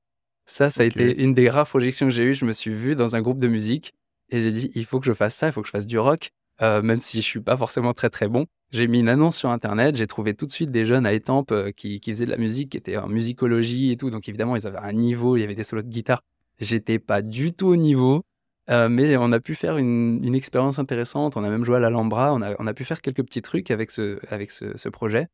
Ça, 0.50 0.72
ça 0.72 0.82
a 0.82 0.86
été 0.88 1.22
une 1.22 1.34
des 1.36 1.48
rares 1.48 1.68
projections 1.68 2.08
que 2.08 2.12
j'ai 2.12 2.24
eues. 2.24 2.34
Je 2.34 2.44
me 2.46 2.54
suis 2.54 2.74
vu 2.74 2.96
dans 2.96 3.16
un 3.16 3.22
groupe 3.22 3.38
de 3.40 3.48
musique 3.48 3.94
et 4.32 4.42
j'ai 4.42 4.52
dit: 4.52 4.72
«Il 4.74 4.84
faut 4.86 5.00
que 5.00 5.06
je 5.06 5.14
fasse 5.14 5.36
ça, 5.36 5.48
il 5.48 5.52
faut 5.54 5.62
que 5.62 5.68
je 5.68 5.72
fasse 5.72 5.86
du 5.86 6.00
rock», 6.00 6.32
heu, 6.62 6.82
même 6.82 6.98
si 6.98 7.22
je 7.22 7.26
suis 7.28 7.40
pas 7.40 7.56
forcément 7.56 7.94
très, 7.94 8.10
très 8.10 8.28
bon. 8.28 8.46
J'ai 8.72 8.88
mis 8.88 9.00
une 9.00 9.10
annonce 9.10 9.38
sur 9.38 9.52
internet, 9.52 9.96
j'ai 9.96 10.08
trouvé 10.08 10.34
tout 10.34 10.48
de 10.48 10.52
suite 10.52 10.72
des 10.72 10.86
jeunes 10.86 11.06
à 11.06 11.14
Étampes, 11.14 11.52
heu, 11.52 11.72
qui 11.72 12.00
qui 12.00 12.12
faisaient 12.12 12.26
de 12.26 12.32
la 12.32 12.38
musique, 12.38 12.72
qui 12.72 12.78
étaient 12.78 12.98
en 12.98 13.08
musicologie 13.08 13.92
et 13.92 13.98
tout, 13.98 14.10
donc 14.10 14.28
évidemment, 14.28 14.56
ils 14.56 14.66
avaient 14.68 14.80
un 14.80 14.94
niveau, 14.94 15.38
il 15.38 15.42
y 15.42 15.44
avait 15.44 15.56
des 15.56 15.64
solos 15.64 15.84
de 15.84 15.88
guitare. 15.90 16.22
J'étais 16.60 16.98
pas 17.00 17.22
du 17.22 17.54
tout 17.54 17.68
au 17.68 17.76
niveau, 17.76 18.24
heu, 18.72 18.90
mais 18.90 19.18
on 19.18 19.32
a 19.32 19.40
pu 19.40 19.54
faire 19.56 19.78
une 19.78 20.20
une 20.24 20.36
expérience 20.36 20.80
intéressante. 20.80 21.38
On 21.38 21.44
a 21.44 21.50
même 21.50 21.64
joué 21.66 21.78
à 21.78 21.80
l'Alhambra, 21.80 22.34
on 22.34 22.42
a 22.42 22.56
on 22.60 22.66
a 22.68 22.74
pu 22.74 22.86
faire 22.86 23.02
quelques 23.02 23.24
petits 23.24 23.42
trucs 23.44 23.70
avec 23.72 23.92
ce 23.92 24.20
avec 24.34 24.50
ce 24.52 24.76
ce 24.78 24.90
projet, 24.90 25.28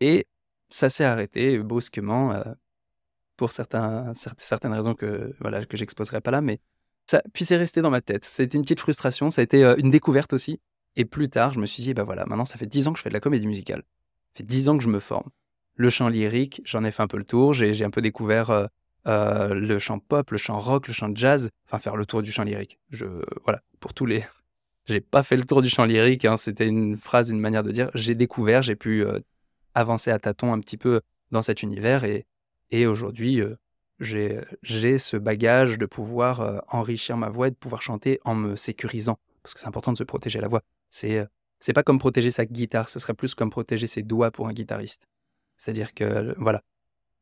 et 0.00 0.26
ça 0.68 0.88
s'est 0.88 1.04
arrêté 1.04 1.58
brusquement, 1.58 2.32
pour 3.36 3.52
certaines 3.52 4.72
raisons 4.72 4.94
que, 4.94 5.34
voilà, 5.40 5.64
que 5.64 5.76
j'exposerai 5.76 6.20
pas 6.20 6.30
là, 6.30 6.40
mais 6.40 6.60
ça 7.06 7.22
puis 7.32 7.44
c'est 7.44 7.56
resté 7.56 7.82
dans 7.82 7.90
ma 7.90 8.00
tête. 8.00 8.24
Ça 8.24 8.42
a 8.42 8.44
été 8.46 8.56
une 8.56 8.62
petite 8.62 8.80
frustration, 8.80 9.30
ça 9.30 9.40
a 9.42 9.44
été, 9.44 9.64
heu, 9.64 9.78
une 9.78 9.90
découverte 9.90 10.32
aussi 10.32 10.60
et 10.96 11.04
plus 11.04 11.28
tard, 11.28 11.52
je 11.52 11.60
me 11.60 11.66
suis 11.66 11.82
dit: 11.82 11.94
«Bah, 11.94 12.04
voilà, 12.04 12.24
maintenant 12.26 12.44
ça 12.46 12.56
fait 12.56 12.66
10 12.66 12.88
ans 12.88 12.92
que 12.92 12.98
je 12.98 13.02
fais 13.02 13.10
de 13.10 13.14
la 13.14 13.20
comédie 13.20 13.46
musicale. 13.46 13.82
Ça 14.34 14.38
fait 14.38 14.44
10 14.44 14.68
ans 14.68 14.76
que 14.78 14.82
je 14.82 14.88
me 14.88 15.00
forme. 15.00 15.28
Le 15.74 15.90
chant 15.90 16.08
lyrique, 16.08 16.62
j'en 16.64 16.84
ai 16.84 16.90
fait 16.90 17.02
un 17.02 17.06
peu 17.06 17.18
le 17.18 17.24
tour, 17.24 17.52
j'ai 17.52 17.84
un 17.84 17.90
peu 17.90 18.00
découvert, 18.00 18.50
heu 18.50 18.68
heu, 19.06 19.54
le 19.54 19.78
chant 19.78 19.98
pop, 20.00 20.30
le 20.30 20.38
chant 20.38 20.58
rock, 20.58 20.88
le 20.88 20.94
chant 20.94 21.14
jazz, 21.14 21.50
enfin 21.66 21.78
faire 21.78 21.96
le 21.96 22.06
tour 22.06 22.22
du 22.22 22.32
chant 22.32 22.44
lyrique. 22.44 22.78
Je 22.90 23.06
voilà, 23.44 23.62
pour 23.80 23.94
tous 23.94 24.06
les 24.06 24.24
j'ai 24.86 25.00
pas 25.00 25.22
fait 25.22 25.36
le 25.36 25.44
tour 25.44 25.62
du 25.62 25.68
chant 25.68 25.84
lyrique, 25.84 26.24
hein, 26.24 26.36
c'était 26.36 26.66
une 26.66 26.96
phrase, 26.96 27.30
une 27.30 27.40
manière 27.40 27.62
de 27.62 27.72
dire. 27.72 27.90
J'ai 27.94 28.14
découvert, 28.14 28.62
j'ai 28.62 28.76
pu, 28.76 29.04
avancer 29.76 30.10
à 30.10 30.18
tâtons 30.18 30.52
un 30.52 30.60
petit 30.60 30.78
peu 30.78 31.02
dans 31.30 31.42
cet 31.42 31.62
univers 31.62 32.04
et 32.04 32.26
et 32.70 32.86
aujourd'hui, 32.86 33.40
heu, 33.40 33.56
j'ai 33.98 34.98
ce 34.98 35.16
bagage 35.16 35.78
de 35.78 35.86
pouvoir, 35.86 36.40
heu, 36.42 36.60
enrichir 36.68 37.16
ma 37.16 37.28
voix 37.28 37.48
et 37.48 37.50
de 37.50 37.56
pouvoir 37.56 37.82
chanter 37.82 38.20
en 38.24 38.34
me 38.34 38.56
sécurisant. 38.56 39.18
Parce 39.42 39.54
que 39.54 39.60
c'est 39.60 39.68
important 39.68 39.92
de 39.92 39.98
se 39.98 40.04
protéger 40.04 40.40
la 40.40 40.48
voix. 40.48 40.62
C'est, 40.90 41.18
heu, 41.18 41.28
c'est 41.60 41.72
pas 41.72 41.82
comme 41.82 41.98
protéger 41.98 42.30
sa 42.30 42.44
guitare, 42.44 42.88
ce 42.88 42.98
serait 42.98 43.14
plus 43.14 43.34
comme 43.34 43.50
protéger 43.50 43.86
ses 43.86 44.02
doigts 44.02 44.30
pour 44.30 44.48
un 44.48 44.52
guitariste. 44.52 45.08
C'est-à-dire 45.56 45.94
que, 45.94 46.34
voilà, 46.38 46.62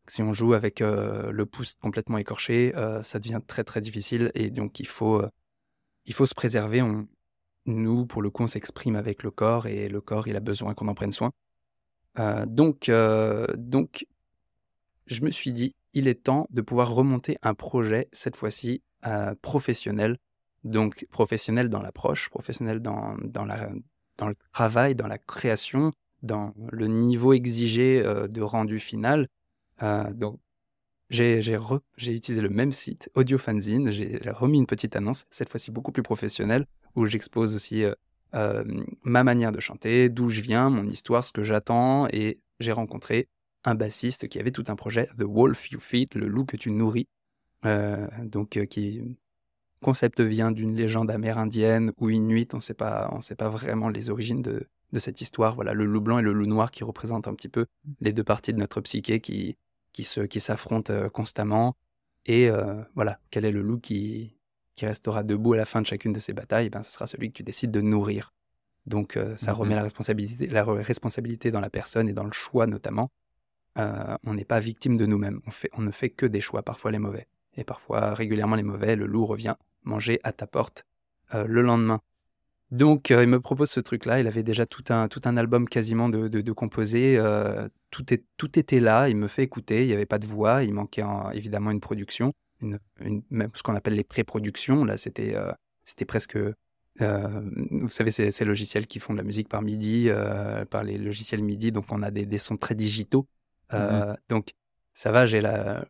si 0.09 0.23
on 0.23 0.33
joue 0.33 0.55
avec, 0.55 0.81
le 0.81 1.45
pouce 1.45 1.77
complètement 1.77 2.19
écorché, 2.19 2.73
ça 3.03 3.19
devient 3.19 3.41
très, 3.47 3.65
très 3.65 3.81
difficile 3.81 4.33
et 4.35 4.51
donc 4.51 4.81
il 4.81 4.87
faut, 4.87 5.23
il 6.05 6.15
faut 6.15 6.27
se 6.27 6.35
préserver. 6.35 6.83
Nous, 7.67 8.07
pour 8.07 8.23
le 8.23 8.31
coup, 8.31 8.43
on 8.43 8.47
s'exprime 8.47 8.97
avec 8.97 9.23
le 9.23 9.31
corps 9.31 9.67
et 9.67 9.89
le 9.89 10.01
corps, 10.01 10.29
il 10.29 10.37
a 10.37 10.41
besoin 10.41 10.75
qu'on 10.75 10.89
en 10.89 10.95
prenne 10.95 11.13
soin. 11.13 11.33
Donc 12.47 12.91
donc 13.57 14.07
je 15.07 15.23
me 15.23 15.31
suis 15.31 15.53
dit: 15.53 15.75
«Il 15.93 16.09
est 16.09 16.23
temps 16.23 16.47
de 16.51 16.61
pouvoir 16.63 16.95
remonter 16.95 17.37
un 17.43 17.55
projet, 17.55 18.09
cette 18.13 18.37
fois-ci, 18.37 18.83
heu, 19.07 19.35
professionnel». 19.43 20.19
Donc 20.65 21.07
professionnel 21.11 21.69
dans 21.69 21.83
l'approche, 21.83 22.31
professionnel 22.31 22.81
dans 22.81 23.17
le 23.17 24.35
travail, 24.53 24.95
dans 24.95 25.07
la 25.07 25.19
création, 25.19 25.93
dans 26.23 26.55
le 26.73 26.87
niveau 26.87 27.35
exigé, 27.35 28.03
heu, 28.03 28.29
de 28.29 28.41
rendu 28.41 28.79
final. 28.79 29.29
Heu, 29.83 30.05
donc 30.15 30.41
j'ai 31.11 31.37
utilisé 32.07 32.41
le 32.41 32.49
même 32.49 32.73
site, 32.73 33.11
Audiofanzine, 33.15 33.91
j'ai 33.91 34.19
remis 34.31 34.59
une 34.59 34.67
petite 34.67 34.97
annonce, 34.97 35.27
cette 35.31 35.51
fois-ci 35.51 35.71
beaucoup 35.71 35.93
plus 35.93 36.03
professionnelle, 36.03 36.67
où 36.97 37.05
j'expose 37.05 37.55
aussi, 37.55 37.85
ma 38.33 39.23
manière 39.23 39.53
de 39.53 39.61
chanter, 39.61 40.09
d'où 40.09 40.31
je 40.31 40.41
viens, 40.41 40.71
mon 40.71 40.89
histoire, 40.89 41.23
ce 41.25 41.31
que 41.31 41.43
j'attends 41.43 42.09
et 42.09 42.41
j'ai 42.59 42.73
rencontré 42.73 43.29
un 43.65 43.75
bassiste 43.75 44.29
qui 44.29 44.39
avait 44.39 44.51
tout 44.53 44.65
un 44.69 44.77
projet, 44.77 45.09
The 45.19 45.23
Wolf 45.25 45.71
You 45.71 45.81
Feed, 45.81 46.15
le 46.15 46.27
loup 46.29 46.45
que 46.45 46.57
tu 46.57 46.71
nourris, 46.71 47.09
heu, 47.67 48.09
donc 48.25 48.57
heu, 48.59 48.67
qui 48.67 49.03
concept 49.83 50.21
vient 50.21 50.51
d'une 50.53 50.75
légende 50.77 51.11
amérindienne 51.11 51.93
ou 51.99 52.11
inuite, 52.11 52.55
on 52.55 52.61
sait 52.61 52.75
pas 52.75 53.11
on 53.13 53.21
sait 53.21 53.37
pas 53.37 53.49
vraiment 53.49 53.89
les 53.89 54.11
origines 54.11 54.43
de 54.43 54.69
de 54.93 54.99
cette 55.01 55.21
histoire. 55.21 55.55
Voilà, 55.57 55.75
le 55.75 55.85
loup 55.87 56.01
blanc 56.01 56.19
et 56.21 56.23
le 56.23 56.33
loup 56.33 56.47
noir 56.47 56.71
qui 56.71 56.85
représentent 56.85 57.29
un 57.29 57.35
petit 57.35 57.49
peu 57.49 57.67
les 58.01 58.13
2 58.13 58.25
parties 58.25 58.53
de 58.53 58.59
notre 58.59 58.81
psyché 58.81 59.21
qui 59.21 59.57
qui 59.93 60.05
se 60.05 60.21
qui 60.23 60.41
s'affrontent, 60.41 60.93
heu, 60.93 61.11
constamment 61.11 61.77
et 62.27 62.51
voilà, 62.95 63.19
quel 63.31 63.45
est 63.45 63.51
le 63.53 63.63
loup 63.63 63.79
qui 63.81 64.37
qui 64.77 64.87
restera 64.87 65.23
debout 65.23 65.53
à 65.55 65.57
la 65.59 65.67
fin 65.67 65.81
de 65.83 65.87
chacune 65.87 66.13
de 66.13 66.19
ces 66.21 66.33
batailles? 66.33 66.71
Ben, 66.71 66.83
ce 66.83 66.91
sera 66.93 67.07
celui 67.07 67.29
que 67.29 67.35
tu 67.35 67.43
décides 67.45 67.71
de 67.71 67.81
nourrir. 67.83 68.33
Donc 68.87 69.19
ça 69.37 69.53
Mmh 69.53 69.55
remet 69.55 69.75
la 69.77 69.83
responsabilité 69.83 70.47
la 70.49 70.65
re 70.65 70.77
responsabilité 70.85 71.51
dans 71.51 71.61
la 71.61 71.71
personne 71.71 72.09
et 72.09 72.15
dans 72.15 72.25
le 72.25 72.33
choix 72.33 72.67
notamment. 72.67 73.11
Heu, 73.79 74.17
on 74.25 74.35
n'est 74.35 74.45
pas 74.45 74.61
victime 74.61 74.97
de 74.97 75.07
nous-mêmes. 75.07 75.41
On 75.75 75.83
ne 75.83 75.91
fait 75.91 76.11
que 76.11 76.27
des 76.27 76.41
choix, 76.41 76.63
parfois 76.63 76.91
les 76.93 76.99
mauvais 76.99 77.27
et 77.57 77.65
parfois 77.65 78.15
régulièrement 78.15 78.57
les 78.57 78.63
mauvais. 78.63 78.97
Le 78.97 79.07
loup 79.07 79.27
revient 79.27 79.55
manger 79.85 80.21
à 80.25 80.33
ta 80.33 80.47
porte, 80.47 80.85
heu, 81.35 81.47
le 81.47 81.63
lendemain. 81.63 82.01
Donc 82.71 83.11
heu, 83.11 83.23
il 83.23 83.29
me 83.29 83.41
propose 83.41 83.71
ce 83.71 83.81
truc-là. 83.81 84.21
Il 84.21 84.27
avait 84.27 84.43
déjà 84.43 84.67
tout 84.67 84.85
un 84.89 85.09
tout 85.09 85.21
un 85.25 85.37
album 85.37 85.69
quasiment 85.69 86.09
de 86.09 86.29
de 86.29 86.41
de 86.41 86.53
composé, 86.53 87.19
tout 87.91 88.05
tout 88.37 88.59
était 88.59 88.81
là. 88.81 89.09
Il 89.09 89.17
me 89.17 89.29
fait 89.29 89.43
écouter, 89.43 89.83
il 89.85 89.89
y 89.89 89.93
avait 89.93 90.07
pas 90.07 90.19
de 90.19 90.27
voix, 90.27 90.63
il 90.65 90.73
manquait 90.75 91.03
en 91.03 91.31
évidemment 91.31 91.71
une 91.71 91.81
production, 91.81 92.33
même 92.61 93.51
ce 93.55 93.63
qu'on 93.63 93.75
appelle 93.75 93.95
les 93.95 94.05
pré-productions. 94.05 94.85
Là, 94.85 94.97
c'était, 94.97 95.37
presque, 96.07 96.39
vous 96.99 97.89
savez 97.89 98.11
ces 98.11 98.31
ces 98.31 98.45
logiciels 98.45 98.87
qui 98.87 98.99
font 98.99 99.13
de 99.13 99.19
la 99.19 99.25
musique 99.25 99.49
par 99.49 99.63
MIDI, 99.63 100.09
par 100.71 100.83
les 100.85 100.99
logiciels 100.99 101.43
MIDI, 101.43 101.71
donc 101.71 101.85
on 101.91 102.03
a 102.03 102.11
des 102.11 102.27
des 102.27 102.39
sons 102.39 102.57
très 102.57 102.75
digitaux. 102.75 103.27
Mmh 103.73 103.79
mh. 103.79 104.05
Heu, 104.11 104.17
donc 104.29 104.55
ça 104.95 105.11
va, 105.13 105.27
j'ai 105.27 105.41
la 105.41 105.87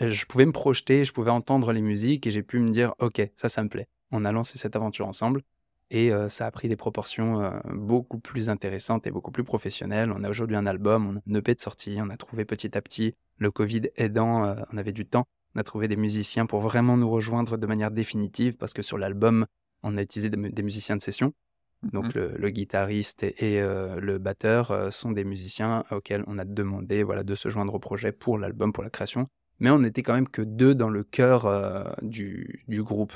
je 0.00 0.24
pouvais 0.26 0.46
me 0.46 0.52
projeter, 0.52 1.04
je 1.04 1.12
pouvais 1.12 1.30
entendre 1.30 1.72
les 1.72 1.82
musiques 1.82 2.26
et 2.26 2.30
j'ai 2.32 2.42
pu 2.42 2.58
me 2.60 2.70
dire: 2.70 2.94
«OK, 3.00 3.22
ça, 3.36 3.48
ça 3.48 3.62
me 3.64 3.68
plaît». 3.68 3.88
On 4.12 4.24
a 4.24 4.32
lancé 4.32 4.58
cette 4.58 4.76
aventure 4.76 5.06
ensemble 5.08 5.42
et 5.90 6.10
heu, 6.12 6.28
ça 6.28 6.46
a 6.46 6.50
pris 6.52 6.68
des 6.68 6.76
proportions, 6.76 7.42
heu, 7.42 7.50
beaucoup 7.74 8.18
plus 8.20 8.50
intéressantes 8.50 9.06
et 9.06 9.10
beaucoup 9.12 9.30
plus 9.32 9.44
professionnelles. 9.44 10.12
On 10.12 10.24
a 10.24 10.30
aujourd'hui 10.30 10.56
un 10.56 10.66
album, 10.66 11.06
on 11.08 11.16
a 11.16 11.20
un 11.38 11.40
EP 11.40 11.54
de 11.54 11.60
sortie, 11.60 11.98
on 12.00 12.10
a 12.10 12.16
trouvé 12.16 12.44
petit 12.46 12.76
à 12.78 12.82
petit, 12.82 13.14
le 13.38 13.50
covid 13.52 13.82
aidant, 13.96 14.56
on 14.72 14.76
avait 14.78 14.92
du 14.92 15.06
temps, 15.06 15.26
on 15.56 15.60
a 15.60 15.64
trouvé 15.64 15.88
des 15.88 15.96
musiciens 15.96 16.46
pour 16.46 16.60
vraiment 16.60 16.96
nous 16.96 17.10
rejoindre 17.10 17.56
de 17.58 17.66
manière 17.66 17.90
définitive 17.92 18.56
parce 18.58 18.74
que 18.74 18.82
sur 18.82 18.98
l'album, 18.98 19.46
on 19.82 19.96
a 19.98 20.02
utilisé 20.02 20.30
des, 20.30 20.62
musiciens 20.62 20.96
de 20.96 21.02
session. 21.02 21.34
Donc 21.82 22.14
Mhm. 22.14 22.34
le, 22.36 22.50
guitariste 22.50 23.22
et, 23.22 23.60
le 23.60 24.18
batteur 24.18 24.92
sont 24.92 25.12
des 25.12 25.24
musiciens 25.24 25.84
auxquels 25.90 26.24
on 26.26 26.38
a 26.38 26.44
demandé 26.44 27.02
voilà, 27.02 27.22
de 27.22 27.34
se 27.34 27.48
joindre 27.48 27.74
au 27.74 27.78
projet 27.78 28.12
pour 28.12 28.38
l'album, 28.38 28.72
pour 28.72 28.84
la 28.84 28.90
création. 28.90 29.28
Mais 29.60 29.70
on 29.70 29.78
n'était 29.78 30.02
quand 30.02 30.14
même 30.14 30.28
que 30.28 30.42
deux 30.42 30.74
dans 30.74 30.90
le 30.90 31.04
cœur 31.04 31.96
du, 32.02 32.64
du 32.68 32.82
groupe. 32.82 33.14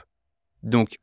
Donc 0.63 0.99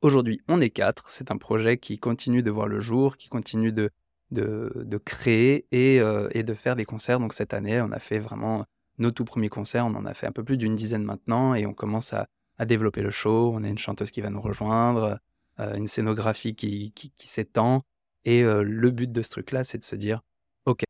aujourd'hui, 0.00 0.40
on 0.48 0.60
est 0.60 0.70
quatre. 0.70 1.10
C'est 1.10 1.30
un 1.30 1.36
projet 1.36 1.76
qui 1.76 1.98
continue 1.98 2.42
de 2.42 2.50
voir 2.50 2.66
le 2.66 2.80
jour, 2.80 3.18
qui 3.18 3.28
continue 3.28 3.72
de, 3.72 3.90
de, 4.30 4.98
créer 5.04 5.66
et, 5.70 6.00
et 6.30 6.42
de 6.42 6.54
faire 6.54 6.76
des 6.76 6.86
concerts. 6.86 7.20
Donc 7.20 7.34
cette 7.34 7.52
année, 7.52 7.80
on 7.82 7.92
a 7.92 7.98
fait 7.98 8.18
vraiment 8.18 8.64
nos 8.98 9.10
tout 9.10 9.24
premiers 9.24 9.48
concerts. 9.48 9.86
On 9.86 9.94
en 9.94 10.06
a 10.06 10.14
fait 10.14 10.26
un 10.26 10.32
peu 10.32 10.44
plus 10.44 10.56
d'une 10.56 10.74
dizaine 10.74 11.02
maintenant 11.02 11.54
et 11.54 11.66
on 11.66 11.74
commence 11.74 12.12
à, 12.12 12.26
développer 12.66 13.02
le 13.02 13.10
show. 13.10 13.52
On 13.52 13.64
a 13.64 13.68
une 13.68 13.78
chanteuse 13.78 14.12
qui 14.12 14.20
va 14.20 14.30
nous 14.30 14.40
rejoindre, 14.40 15.02
euh, 15.02 15.16
une 15.58 15.86
scénographie 15.86 16.54
qui, 16.54 16.92
qui, 16.92 17.28
s'étend. 17.28 17.84
Et 18.24 18.42
euh, 18.42 18.62
le 18.62 18.90
but 18.90 19.10
de 19.12 19.22
ce 19.22 19.30
truc-là, 19.30 19.64
c'est 19.64 19.78
de 19.78 19.84
se 19.84 19.96
dire, 19.96 20.22
OK, 20.64 20.82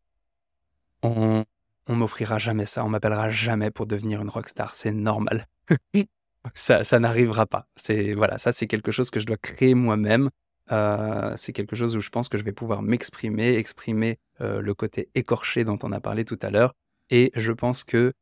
on, 1.02 1.44
on 1.86 1.96
m'offrira 1.96 2.38
jamais 2.38 2.66
ça, 2.66 2.84
on 2.84 2.88
m'appellera 2.88 3.30
jamais 3.30 3.70
pour 3.70 3.86
devenir 3.86 4.22
une 4.22 4.28
rockstar, 4.28 4.74
c'est 4.74 4.92
normal. 4.92 5.46
ça, 6.54 6.84
ça 6.84 6.98
n'arrivera 6.98 7.46
pas. 7.46 7.68
C'est 7.76 8.14
voilà, 8.14 8.38
ça 8.38 8.52
c'est 8.52 8.66
quelque 8.66 8.92
chose 8.92 9.10
que 9.10 9.20
je 9.20 9.26
dois 9.26 9.36
créer 9.36 9.74
moi-même. 9.74 10.30
Euh, 10.72 11.32
c'est 11.36 11.52
quelque 11.52 11.76
chose 11.76 11.96
où 11.96 12.00
je 12.00 12.08
pense 12.08 12.28
que 12.28 12.38
je 12.38 12.44
vais 12.44 12.52
pouvoir 12.52 12.82
m'exprimer, 12.82 13.54
exprimer 13.56 14.18
le 14.40 14.74
côté 14.74 15.10
écorché 15.14 15.62
dont 15.64 15.78
on 15.82 15.92
a 15.92 16.00
parlé 16.00 16.24
tout 16.24 16.38
à 16.42 16.50
l'heure, 16.50 16.74
et 17.08 17.30
je 17.36 17.52
pense 17.52 17.84
que 17.84 18.12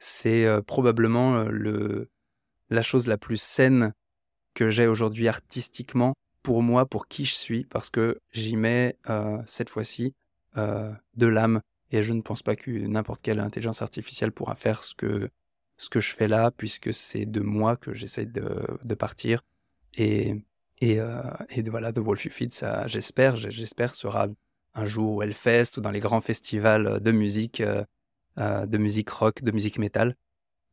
c'est 0.00 0.46
probablement 0.66 1.44
le, 1.44 2.10
la 2.68 2.82
chose 2.82 3.06
la 3.06 3.16
plus 3.16 3.40
saine 3.40 3.92
que 4.54 4.70
j'ai 4.70 4.86
aujourd'hui 4.86 5.28
artistiquement 5.28 6.14
pour 6.42 6.62
moi, 6.62 6.86
pour 6.86 7.06
qui 7.06 7.24
je 7.24 7.34
suis, 7.34 7.64
parce 7.64 7.90
que 7.90 8.18
j'y 8.32 8.56
mets 8.56 8.96
cette 9.46 9.70
fois-ci 9.70 10.14
de 10.56 11.26
l'âme. 11.26 11.60
Et 11.90 12.02
je 12.02 12.12
ne 12.12 12.22
pense 12.22 12.42
pas 12.42 12.56
que 12.56 12.70
n'importe 12.70 13.22
quelle 13.22 13.38
intelligence 13.38 13.82
artificielle 13.82 14.32
pourra 14.32 14.54
faire 14.54 14.82
ce 14.82 14.94
que, 14.94 15.30
ce 15.76 15.88
que 15.88 16.00
je 16.00 16.14
fais 16.14 16.26
là, 16.26 16.50
puisque 16.50 16.92
c'est 16.92 17.26
de 17.26 17.40
moi 17.40 17.76
que 17.76 17.94
j'essaie 17.94 18.26
de, 18.26 18.66
de, 18.82 18.94
partir. 18.94 19.42
Et, 19.94 20.42
et, 20.80 20.98
et 21.50 21.62
de, 21.62 21.70
voilà, 21.70 21.92
The 21.92 21.98
Wolf 21.98 22.24
You 22.24 22.30
Feed, 22.30 22.52
ça, 22.52 22.86
j'espère, 22.88 23.36
j'espère, 23.36 23.94
sera 23.94 24.28
un 24.74 24.86
jour 24.86 25.16
au 25.16 25.22
Hellfest 25.22 25.76
ou 25.76 25.80
dans 25.80 25.90
les 25.90 26.00
grands 26.00 26.22
festivals 26.22 27.00
de 27.00 27.12
musique 27.12 27.62
euh, 28.38 28.64
de 28.64 28.78
musique 28.78 29.10
rock, 29.10 29.42
de 29.42 29.50
musique 29.50 29.78
métal. 29.78 30.16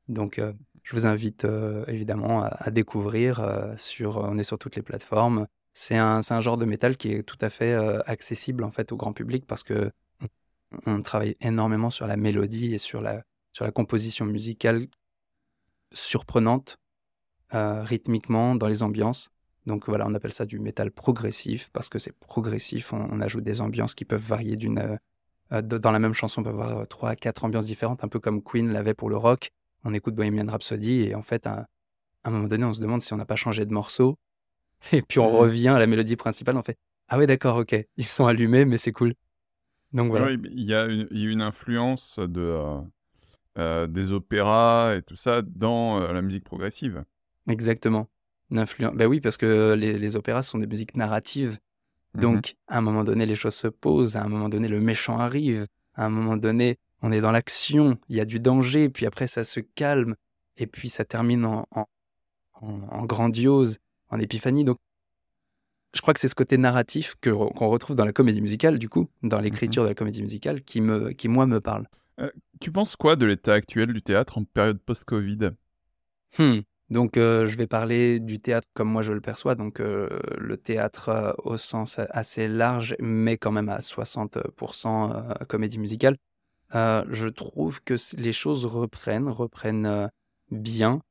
Donc, 0.08 0.40
euh, 0.40 0.54
je 0.90 0.96
vous 0.96 1.06
invite 1.06 1.46
euh, 1.46 1.86
évidemment 1.88 2.44
à, 2.44 2.72
découvrir. 2.72 3.74
sur, 3.78 4.18
on 4.18 4.38
est 4.38 4.44
sur 4.44 4.58
toutes 4.58 4.76
les 4.76 4.82
plateformes. 4.82 5.48
C'est 5.74 5.98
un, 5.98 6.22
un, 6.28 6.40
genre 6.40 6.58
de 6.58 6.66
métal 6.66 6.98
qui 6.98 7.12
est 7.12 7.24
tout 7.24 7.38
à 7.42 7.50
fait 7.50 7.74
accessible 8.06 8.64
en 8.64 8.72
fait 8.72 8.92
au 8.92 8.98
grand 8.98 9.14
public 9.14 9.46
parce 9.46 9.64
que 9.64 9.92
on, 10.86 11.02
travaille 11.02 11.38
énormément 11.42 11.90
sur 11.90 12.08
la 12.08 12.18
mélodie 12.18 12.74
et 12.74 12.78
sur 12.78 13.02
la, 13.02 13.24
sur 13.54 13.66
la 13.66 13.72
composition 13.72 14.26
musicale 14.26 14.88
surprenante, 15.92 16.78
rythmiquement, 17.52 18.56
dans 18.56 18.68
les 18.68 18.84
ambiances. 18.84 19.30
Donc 19.68 19.88
voilà, 19.88 20.08
on 20.08 20.14
appelle 20.16 20.34
ça 20.34 20.46
du 20.46 20.60
métal 20.60 20.92
progressif 20.92 21.70
parce 21.72 21.90
que 21.90 22.00
c'est 22.00 22.18
progressif. 22.18 22.94
on, 22.94 23.22
ajoute 23.22 23.44
des 23.44 23.62
ambiances 23.62 23.94
qui 23.94 24.06
peuvent 24.06 24.22
varier 24.22 24.56
d'une 24.56 24.98
euh, 25.52 25.62
dans 25.62 25.92
la 25.92 26.00
même 26.00 26.14
chanson, 26.14 26.42
on 26.42 26.44
peut 26.44 26.50
avoir 26.50 26.78
euh, 26.80 26.86
trois, 26.86 27.16
quatre 27.16 27.46
ambiances 27.46 27.66
différentes, 27.66 28.04
un 28.04 28.08
peu 28.08 28.20
comme 28.20 28.44
Queen 28.44 28.72
l'avait 28.72 28.94
pour 28.94 29.10
le 29.10 29.18
rock. 29.18 29.52
On 29.84 29.94
écoute 29.94 30.16
Bohemian 30.16 30.48
Rhapsody 30.48 31.04
et 31.04 31.16
en 31.16 31.22
fait, 31.22 31.48
à, 31.48 31.68
un 32.24 32.32
moment 32.32 32.48
donné, 32.48 32.66
on 32.66 32.74
se 32.74 32.82
demande 32.82 33.02
si 33.02 33.14
on 33.14 33.18
n'a 33.18 33.26
pas 33.26 33.36
changé 33.36 33.66
de 33.66 33.74
morceau. 33.74 34.18
Et 34.94 35.02
puis 35.02 35.20
on 35.20 35.32
mmh 35.32 35.36
revient 35.36 35.68
à 35.70 35.80
la 35.80 35.88
mélodie 35.88 36.16
principale, 36.16 36.56
on 36.56 36.64
fait 36.64 36.78
Ah 37.10 37.18
ouais, 37.18 37.28
d'accord, 37.28 37.58
ok, 37.58 37.76
ils 37.98 38.06
sont 38.06 38.28
allumés, 38.28 38.66
mais 38.66 38.78
c'est 38.78 38.94
cool. 38.94 39.14
Donc 39.92 40.10
voilà. 40.10 40.32
il, 40.32 40.64
y 40.64 40.74
a 40.74 40.86
une, 40.86 41.42
influence 41.42 42.20
de, 42.20 42.56
euh, 43.58 43.88
des 43.88 44.12
opéras 44.14 44.96
et 44.96 45.02
tout 45.02 45.16
ça 45.16 45.42
dans 45.42 46.00
la 46.00 46.22
musique 46.22 46.44
progressive. 46.44 47.04
Exactement. 47.48 48.08
Une 48.52 48.60
influence. 48.60 48.96
Ben 48.96 49.08
oui, 49.08 49.20
parce 49.20 49.38
que 49.38 49.74
les, 49.74 49.98
les 49.98 50.16
opéras 50.16 50.44
sont 50.44 50.60
des 50.60 50.68
musiques 50.68 50.96
narratives 50.96 51.58
Mmh 52.16 52.20
Donc, 52.22 52.56
à 52.68 52.78
un 52.78 52.82
moment 52.82 53.04
donné, 53.04 53.26
les 53.26 53.36
choses 53.36 53.56
se 53.56 53.68
posent, 53.68 54.16
à 54.16 54.24
un 54.24 54.28
moment 54.28 54.50
donné, 54.50 54.68
le 54.68 54.80
méchant 54.80 55.20
arrive, 55.20 55.68
à 55.96 56.06
un 56.06 56.10
moment 56.10 56.38
donné, 56.38 56.78
on 57.02 57.12
est 57.12 57.22
dans 57.22 57.32
l'action, 57.32 57.98
il 58.10 58.18
y 58.18 58.20
a 58.20 58.26
du 58.26 58.40
danger, 58.40 58.90
puis 58.90 59.06
après, 59.06 59.28
ça 59.28 59.44
se 59.44 59.60
calme, 59.60 60.16
et 60.58 60.68
puis 60.68 60.90
ça 60.90 61.06
termine 61.06 61.46
en, 61.46 61.66
en, 62.62 63.06
grandiose, 63.06 63.80
en 64.10 64.20
épiphanie. 64.20 64.66
Donc, 64.66 64.78
je 65.96 66.02
crois 66.02 66.14
que 66.14 66.20
c'est 66.20 66.28
ce 66.28 66.36
côté 66.36 66.58
narratif 66.58 67.16
que, 67.22 67.30
qu'on 67.30 67.70
retrouve 67.70 67.96
dans 67.96 68.06
la 68.06 68.14
comédie 68.14 68.42
musicale, 68.42 68.78
du 68.78 68.90
coup, 68.90 69.10
dans 69.24 69.40
l'écriture 69.40 69.84
de 69.84 69.90
la 69.90 69.96
comédie 69.96 70.22
musicale, 70.22 70.62
qui, 70.62 70.82
me, 70.82 71.12
qui 71.12 71.28
moi, 71.28 71.48
me 71.48 71.62
parle. 71.62 71.88
Euh, 72.20 72.30
tu 72.60 72.72
penses 72.72 72.96
quoi 72.96 73.16
de 73.16 73.26
l'état 73.26 73.54
actuel 73.54 73.94
du 73.94 74.02
théâtre 74.02 74.38
en 74.38 74.44
période 74.44 74.80
post-Covid? 74.80 75.52
Hmm. 76.38 76.60
Donc, 76.90 77.18
euh, 77.18 77.46
je 77.46 77.56
vais 77.56 77.68
parler 77.68 78.20
du 78.20 78.40
théâtre 78.40 78.68
comme 78.74 78.90
moi 78.90 79.04
je 79.04 79.14
le 79.14 79.22
perçois, 79.22 79.56
donc 79.56 79.80
euh, 79.80 80.10
le 80.38 80.58
théâtre 80.58 81.36
au 81.44 81.58
sens 81.58 82.00
assez 82.10 82.48
large, 82.48 82.96
mais 83.00 83.38
quand 83.38 83.52
même 83.52 83.70
à 83.70 83.80
60% 83.80 85.46
comédie 85.46 85.78
musicale. 85.78 86.18
Je 86.72 87.28
trouve 87.28 87.82
que 87.84 87.96
les 88.18 88.34
choses 88.34 88.66
reprennent, 88.66 89.30
reprennent 89.30 90.10
bien. 90.52 91.02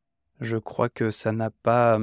Je 0.41 0.57
crois 0.57 0.89
que 0.89 1.11
ça 1.11 1.33
n'a 1.33 1.51
pas, 1.51 1.99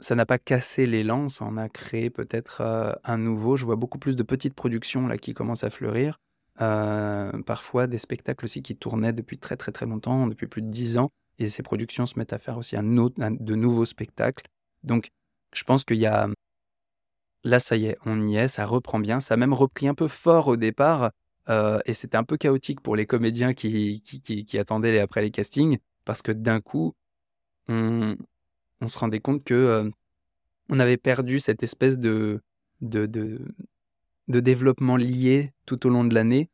ça 0.00 0.14
n'a 0.14 0.26
pas 0.26 0.38
cassé 0.38 0.86
l'élan, 0.86 1.28
ça 1.28 1.44
en 1.44 1.56
a 1.56 1.68
créé 1.68 2.10
peut-être 2.10 2.98
un 3.04 3.18
nouveau. 3.18 3.56
Je 3.56 3.64
vois 3.64 3.76
beaucoup 3.76 3.98
plus 3.98 4.16
de 4.16 4.22
petites 4.22 4.54
productions 4.54 5.06
là 5.06 5.16
qui 5.16 5.34
commencent 5.34 5.64
à 5.64 5.70
fleurir. 5.70 6.18
parfois 6.56 7.86
des 7.86 7.98
spectacles 7.98 8.44
aussi 8.44 8.62
qui 8.62 8.76
tournaient 8.76 9.12
depuis 9.12 9.38
très 9.38 9.56
très 9.56 9.72
très 9.72 9.86
longtemps, 9.86 10.26
depuis 10.26 10.46
plus 10.46 10.62
de 10.62 10.70
dix 10.70 10.98
ans 10.98 11.10
et 11.40 11.48
ces 11.48 11.62
productions 11.62 12.06
se 12.06 12.18
mettent 12.18 12.34
à 12.34 12.38
faire 12.38 12.58
aussi 12.58 12.76
un 12.76 12.82
de 12.82 13.54
nouveaux 13.54 13.86
spectacles. 13.86 14.44
Donc, 14.84 15.08
je 15.54 15.64
pense 15.64 15.84
qu'il 15.84 15.96
y 15.96 16.06
a. 16.06 16.28
Là, 17.42 17.58
ça 17.58 17.76
y 17.76 17.86
est, 17.86 17.96
on 18.04 18.28
y 18.28 18.36
est, 18.36 18.48
ça 18.48 18.66
reprend 18.66 18.98
bien. 19.00 19.20
Ça 19.20 19.34
a 19.34 19.36
même 19.38 19.54
repris 19.54 19.88
un 19.88 19.94
peu 19.94 20.06
fort 20.06 20.48
au 20.48 20.56
départ. 20.58 21.10
Euh, 21.50 21.78
et 21.84 21.92
c'était 21.92 22.16
un 22.16 22.24
peu 22.24 22.36
chaotique 22.36 22.80
pour 22.80 22.96
les 22.96 23.06
comédiens 23.06 23.54
qui, 23.54 24.02
qui, 24.02 24.58
attendaient 24.58 24.98
après 25.00 25.22
les 25.22 25.30
castings. 25.30 25.78
Parce 26.04 26.22
que 26.22 26.32
d'un 26.32 26.60
coup, 26.60 26.94
on, 27.68 28.16
se 28.84 28.98
rendait 28.98 29.20
compte 29.20 29.44
que 29.44 29.54
euh, 29.54 29.90
on 30.70 30.80
avait 30.80 30.96
perdu 30.96 31.40
cette 31.40 31.62
espèce 31.62 31.98
de, 31.98 32.40
de, 32.80 33.40
développement 34.28 34.96
lié 34.96 35.50
tout 35.66 35.86
au 35.86 35.90
long 35.90 36.04
de 36.04 36.14
l'année. 36.14 36.48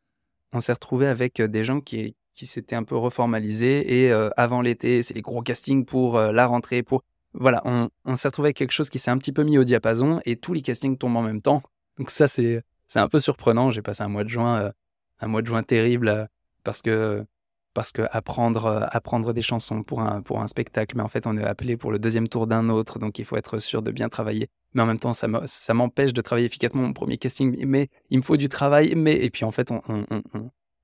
On 0.52 0.60
s'est 0.60 0.72
retrouvé 0.72 1.06
avec 1.06 1.40
des 1.40 1.64
gens 1.64 1.80
qui, 1.80 2.16
qui 2.36 2.46
s'était 2.46 2.76
un 2.76 2.84
peu 2.84 2.96
reformalisé. 2.96 4.02
Et 4.04 4.12
euh, 4.12 4.28
avant 4.36 4.60
l'été, 4.60 5.02
c'est 5.02 5.14
les 5.14 5.22
gros 5.22 5.42
castings 5.42 5.84
pour 5.84 6.16
euh, 6.16 6.30
la 6.30 6.46
rentrée. 6.46 6.84
Pour 6.84 7.02
voilà, 7.32 7.62
on, 7.64 8.14
s'est 8.14 8.28
retrouvé 8.28 8.48
avec 8.48 8.56
quelque 8.56 8.72
chose 8.72 8.88
qui 8.88 8.98
s'est 8.98 9.10
un 9.10 9.18
petit 9.18 9.32
peu 9.32 9.42
mis 9.42 9.58
au 9.58 9.64
diapason 9.64 10.20
et 10.24 10.36
tous 10.36 10.54
les 10.54 10.62
castings 10.62 10.96
tombent 10.96 11.16
en 11.16 11.22
même 11.22 11.42
temps. 11.42 11.62
Donc 11.98 12.10
ça, 12.10 12.28
c'est 12.28 12.62
c'est 12.86 13.00
un 13.00 13.08
peu 13.08 13.18
surprenant. 13.18 13.72
J'ai 13.72 13.82
passé 13.82 14.02
un 14.02 14.08
mois 14.08 14.22
de 14.22 14.28
juin, 14.28 14.60
euh, 14.60 14.70
un 15.20 15.26
mois 15.26 15.42
de 15.42 15.46
juin 15.46 15.62
terrible 15.62 16.28
parce 16.64 16.82
que 16.82 17.24
parce 17.74 17.92
que 17.92 18.02
apprendre 18.10 18.88
apprendre 18.90 19.32
des 19.32 19.42
chansons 19.42 19.82
pour 19.82 20.00
un 20.00 20.22
pour 20.22 20.40
un 20.40 20.46
spectacle, 20.46 20.96
mais 20.96 21.02
en 21.02 21.08
fait 21.08 21.26
on 21.26 21.36
est 21.36 21.44
appelé 21.44 21.76
pour 21.76 21.92
le 21.92 21.98
deuxième 21.98 22.28
tour 22.28 22.46
d'un 22.46 22.68
autre, 22.68 22.98
donc 22.98 23.18
il 23.18 23.24
faut 23.24 23.36
être 23.36 23.58
sûr 23.58 23.82
de 23.82 23.90
bien 23.90 24.08
travailler. 24.08 24.48
Mais 24.74 24.82
en 24.82 24.86
même 24.86 24.98
temps, 24.98 25.14
ça 25.14 25.74
m'empêche 25.74 26.12
de 26.12 26.20
travailler 26.20 26.46
efficacement 26.46 26.82
mon 26.82 26.92
premier 26.92 27.16
casting. 27.16 27.64
Mais 27.64 27.88
il 28.10 28.18
me 28.18 28.22
faut 28.22 28.36
du 28.36 28.50
travail. 28.50 28.94
Mais 28.94 29.14
et 29.14 29.30
puis 29.30 29.46
en 29.46 29.50
fait, 29.50 29.70
on, 29.70 29.80
on, 29.88 30.22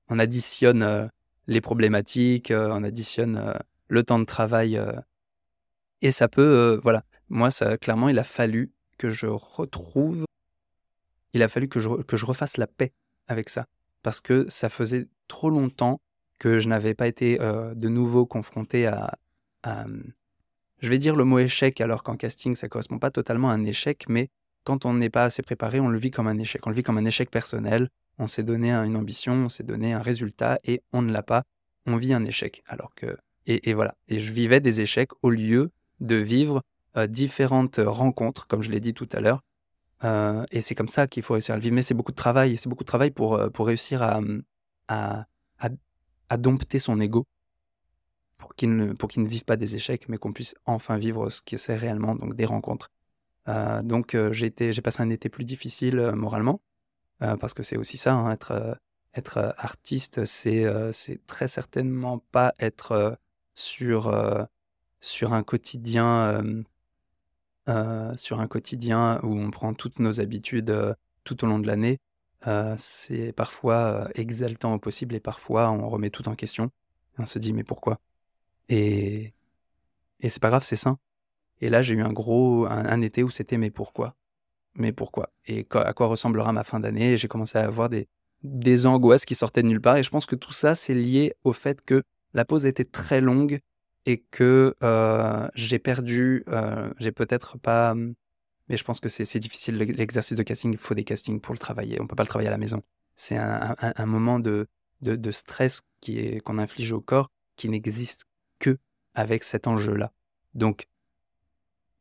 on 0.09 0.19
additionne 0.19 1.09
les 1.47 1.61
problématiques, 1.61 2.51
euh, 2.51 2.69
on 2.71 2.83
additionne 2.83 3.37
euh, 3.37 3.53
le 3.87 4.03
temps 4.03 4.19
de 4.19 4.25
travail. 4.25 4.77
Euh, 4.77 4.93
et 6.01 6.11
ça 6.11 6.27
peut, 6.27 6.79
voilà, 6.83 7.03
moi, 7.29 7.49
clairement, 7.79 8.09
il 8.09 8.19
a 8.19 8.23
fallu 8.23 8.73
que 8.97 9.09
je 9.09 9.27
retrouve, 9.27 10.25
il 11.33 11.41
a 11.41 11.47
fallu 11.47 11.69
que 11.69 11.79
je, 11.79 11.89
que 12.01 12.17
je 12.17 12.25
refasse 12.25 12.57
la 12.57 12.67
paix 12.67 12.91
avec 13.27 13.49
ça. 13.49 13.67
Parce 14.03 14.21
que 14.21 14.45
ça 14.49 14.69
faisait 14.69 15.07
trop 15.27 15.49
longtemps 15.49 15.99
que 16.39 16.59
je 16.59 16.69
n'avais 16.69 16.93
pas 16.93 17.07
été 17.07 17.37
de 17.37 17.89
nouveau 17.89 18.25
confronté 18.25 18.85
à, 18.85 19.17
je 20.81 20.89
vais 20.89 20.99
dire 20.99 21.15
le 21.15 21.23
mot 21.23 21.39
échec, 21.39 21.79
alors 21.79 22.03
qu'en 22.03 22.17
casting, 22.17 22.55
ça 22.55 22.67
correspond 22.67 22.99
pas 22.99 23.09
totalement 23.09 23.49
à 23.49 23.53
un 23.53 23.63
échec, 23.63 24.05
mais 24.09 24.29
quand 24.65 24.85
on 24.85 24.93
n'est 24.93 25.09
pas 25.09 25.23
assez 25.23 25.41
préparé, 25.41 25.79
on 25.79 25.87
le 25.87 25.97
vit 25.97 26.11
comme 26.11 26.27
un 26.27 26.37
échec. 26.37 26.65
On 26.67 26.69
le 26.69 26.75
vit 26.75 26.83
comme 26.83 26.97
un 26.97 27.05
échec 27.05 27.31
personnel, 27.31 27.89
on 28.19 28.27
s'est 28.27 28.43
donné 28.43 28.71
une 28.73 28.97
ambition, 28.97 29.33
on 29.33 29.49
s'est 29.49 29.63
donné 29.63 29.93
un 29.93 30.01
résultat 30.01 30.59
et 30.65 30.81
on 30.91 31.01
ne 31.01 31.11
l'a 31.11 31.23
pas, 31.23 31.43
on 31.85 31.95
vit 31.95 32.13
un 32.13 32.25
échec. 32.25 32.63
Alors 32.67 32.93
que 32.95 33.17
et, 33.45 33.73
voilà. 33.73 33.95
Et 34.07 34.19
je 34.19 34.31
vivais 34.31 34.59
des 34.59 34.81
échecs 34.81 35.11
au 35.21 35.29
lieu 35.29 35.71
de 35.99 36.15
vivre 36.15 36.63
euh, 36.95 37.07
différentes 37.07 37.79
rencontres, 37.83 38.47
comme 38.47 38.61
je 38.61 38.71
l'ai 38.71 38.79
dit 38.79 38.93
tout 38.93 39.09
à 39.11 39.19
l'heure. 39.19 39.43
Euh, 40.03 40.45
et 40.51 40.61
c'est 40.61 40.75
comme 40.75 40.87
ça 40.87 41.07
qu'il 41.07 41.23
faut 41.23 41.33
réussir 41.33 41.53
à 41.53 41.57
le 41.57 41.61
vivre. 41.63 41.75
Mais 41.75 41.81
c'est 41.81 41.93
beaucoup 41.93 42.11
de 42.11 42.17
travail. 42.17 42.57
C'est 42.57 42.69
beaucoup 42.69 42.83
de 42.83 42.87
travail 42.87 43.11
pour, 43.11 43.35
euh, 43.35 43.49
pour 43.49 43.67
réussir 43.67 44.03
à, 44.03 44.19
à, 44.87 45.25
à, 46.29 46.37
dompter 46.37 46.79
son 46.79 46.99
ego. 46.99 47.25
pour 48.37 48.55
qu'ils 48.55 48.75
ne, 48.75 48.93
qu'ils 48.93 49.23
ne 49.23 49.27
vivent 49.27 49.45
pas 49.45 49.55
des 49.55 49.75
échecs, 49.75 50.09
mais 50.09 50.17
qu'on 50.17 50.33
puisse 50.33 50.55
enfin 50.65 50.97
vivre 50.97 51.29
ce 51.29 51.41
que 51.41 51.57
c'est 51.57 51.75
réellement, 51.75 52.15
donc 52.15 52.35
des 52.35 52.45
rencontres. 52.45 52.89
donc 53.83 54.17
j'ai, 54.31 54.49
passé 54.81 55.01
un 55.03 55.09
été 55.09 55.29
plus 55.29 55.45
difficile 55.45 56.11
moralement, 56.15 56.59
parce 57.19 57.53
que 57.53 57.63
c'est 57.63 57.77
aussi 57.77 57.97
ça, 57.97 58.13
hein, 58.13 58.31
être, 58.31 58.77
être 59.13 59.53
artiste, 59.57 60.25
c'est, 60.25 60.65
c'est 60.91 61.25
très 61.27 61.47
certainement 61.47 62.19
pas 62.31 62.53
être 62.59 63.17
sur, 63.53 64.11
sur 64.99 65.33
un 65.33 65.43
quotidien 65.43 66.43
sur 67.67 68.39
un 68.39 68.47
quotidien 68.47 69.19
où 69.23 69.33
on 69.37 69.51
prend 69.51 69.73
toutes 69.73 69.99
nos 69.99 70.19
habitudes 70.19 70.75
tout 71.23 71.43
au 71.43 71.47
long 71.47 71.59
de 71.59 71.67
l'année. 71.67 71.99
c'est 72.77 73.31
parfois 73.33 74.09
exaltant 74.15 74.73
au 74.73 74.79
possible 74.79 75.15
et 75.15 75.19
parfois 75.19 75.71
on 75.71 75.87
remet 75.87 76.09
tout 76.09 76.27
en 76.27 76.35
question. 76.35 76.71
on 77.17 77.25
se 77.25 77.39
dit 77.39 77.53
mais 77.53 77.63
pourquoi? 77.63 77.99
Et, 78.69 79.33
et 80.19 80.29
c'est 80.29 80.41
pas 80.41 80.49
grave, 80.49 80.63
c'est 80.63 80.75
sain. 80.75 80.97
Et 81.61 81.69
là 81.69 81.81
j'ai 81.81 81.95
eu 81.95 82.01
un 82.01 82.11
gros 82.11 82.65
un, 82.65 83.01
été 83.01 83.23
où 83.23 83.29
c'était 83.29 83.57
mais 83.57 83.71
pourquoi? 83.71 84.15
Mais 84.75 84.91
pourquoi? 84.91 85.29
Et 85.45 85.67
à 85.71 85.93
quoi 85.93 86.07
ressemblera 86.07 86.51
ma 86.51 86.63
fin 86.63 86.79
d'année? 86.79 87.15
J'ai 87.17 87.27
commencé 87.27 87.57
à 87.57 87.65
avoir 87.65 87.89
des, 87.89 88.07
des 88.41 88.85
angoisses 88.85 89.25
qui 89.25 89.35
sortaient 89.35 89.61
de 89.63 89.67
nulle 89.67 89.81
part. 89.81 89.97
Et 89.97 90.03
je 90.03 90.09
pense 90.09 90.25
que 90.25 90.35
tout 90.35 90.53
ça 90.53 90.75
c'est 90.75 90.95
lié 90.95 91.33
au 91.43 91.53
fait 91.53 91.81
que 91.81 92.03
la 92.33 92.45
pause 92.45 92.65
était 92.65 92.85
très 92.85 93.21
longue 93.21 93.59
et 94.05 94.19
que 94.19 94.75
euh, 94.83 95.47
j'ai 95.55 95.79
perdu, 95.79 96.43
euh, 96.49 96.91
j'ai 96.99 97.11
peut-être 97.11 97.57
pas, 97.57 97.95
mais 97.95 98.77
je 98.77 98.83
pense 98.83 98.99
que 98.99 99.09
c'est 99.09 99.39
difficile 99.39 99.77
l'exercice 99.77 100.37
de 100.37 100.43
casting, 100.43 100.71
il 100.73 100.77
faut 100.77 100.93
des 100.93 101.03
castings 101.03 101.39
pour 101.39 101.53
le 101.53 101.59
travailler, 101.59 102.01
on 102.01 102.07
peut 102.07 102.15
pas 102.15 102.23
le 102.23 102.27
travailler 102.27 102.49
à 102.49 102.51
la 102.51 102.57
maison. 102.57 102.81
C'est 103.15 103.37
un, 103.37 103.75
un, 103.79 104.05
moment 104.05 104.39
de, 104.39 104.67
de, 105.01 105.15
de 105.15 105.31
stress 105.31 105.81
qui 106.01 106.19
est 106.19 106.39
qu'on 106.39 106.57
inflige 106.57 106.91
au 106.91 107.01
corps 107.01 107.29
qui 107.55 107.69
n'existe 107.69 108.25
que 108.59 108.77
avec 109.13 109.43
cet 109.43 109.67
enjeu-là. 109.67 110.11
Donc, 110.55 110.87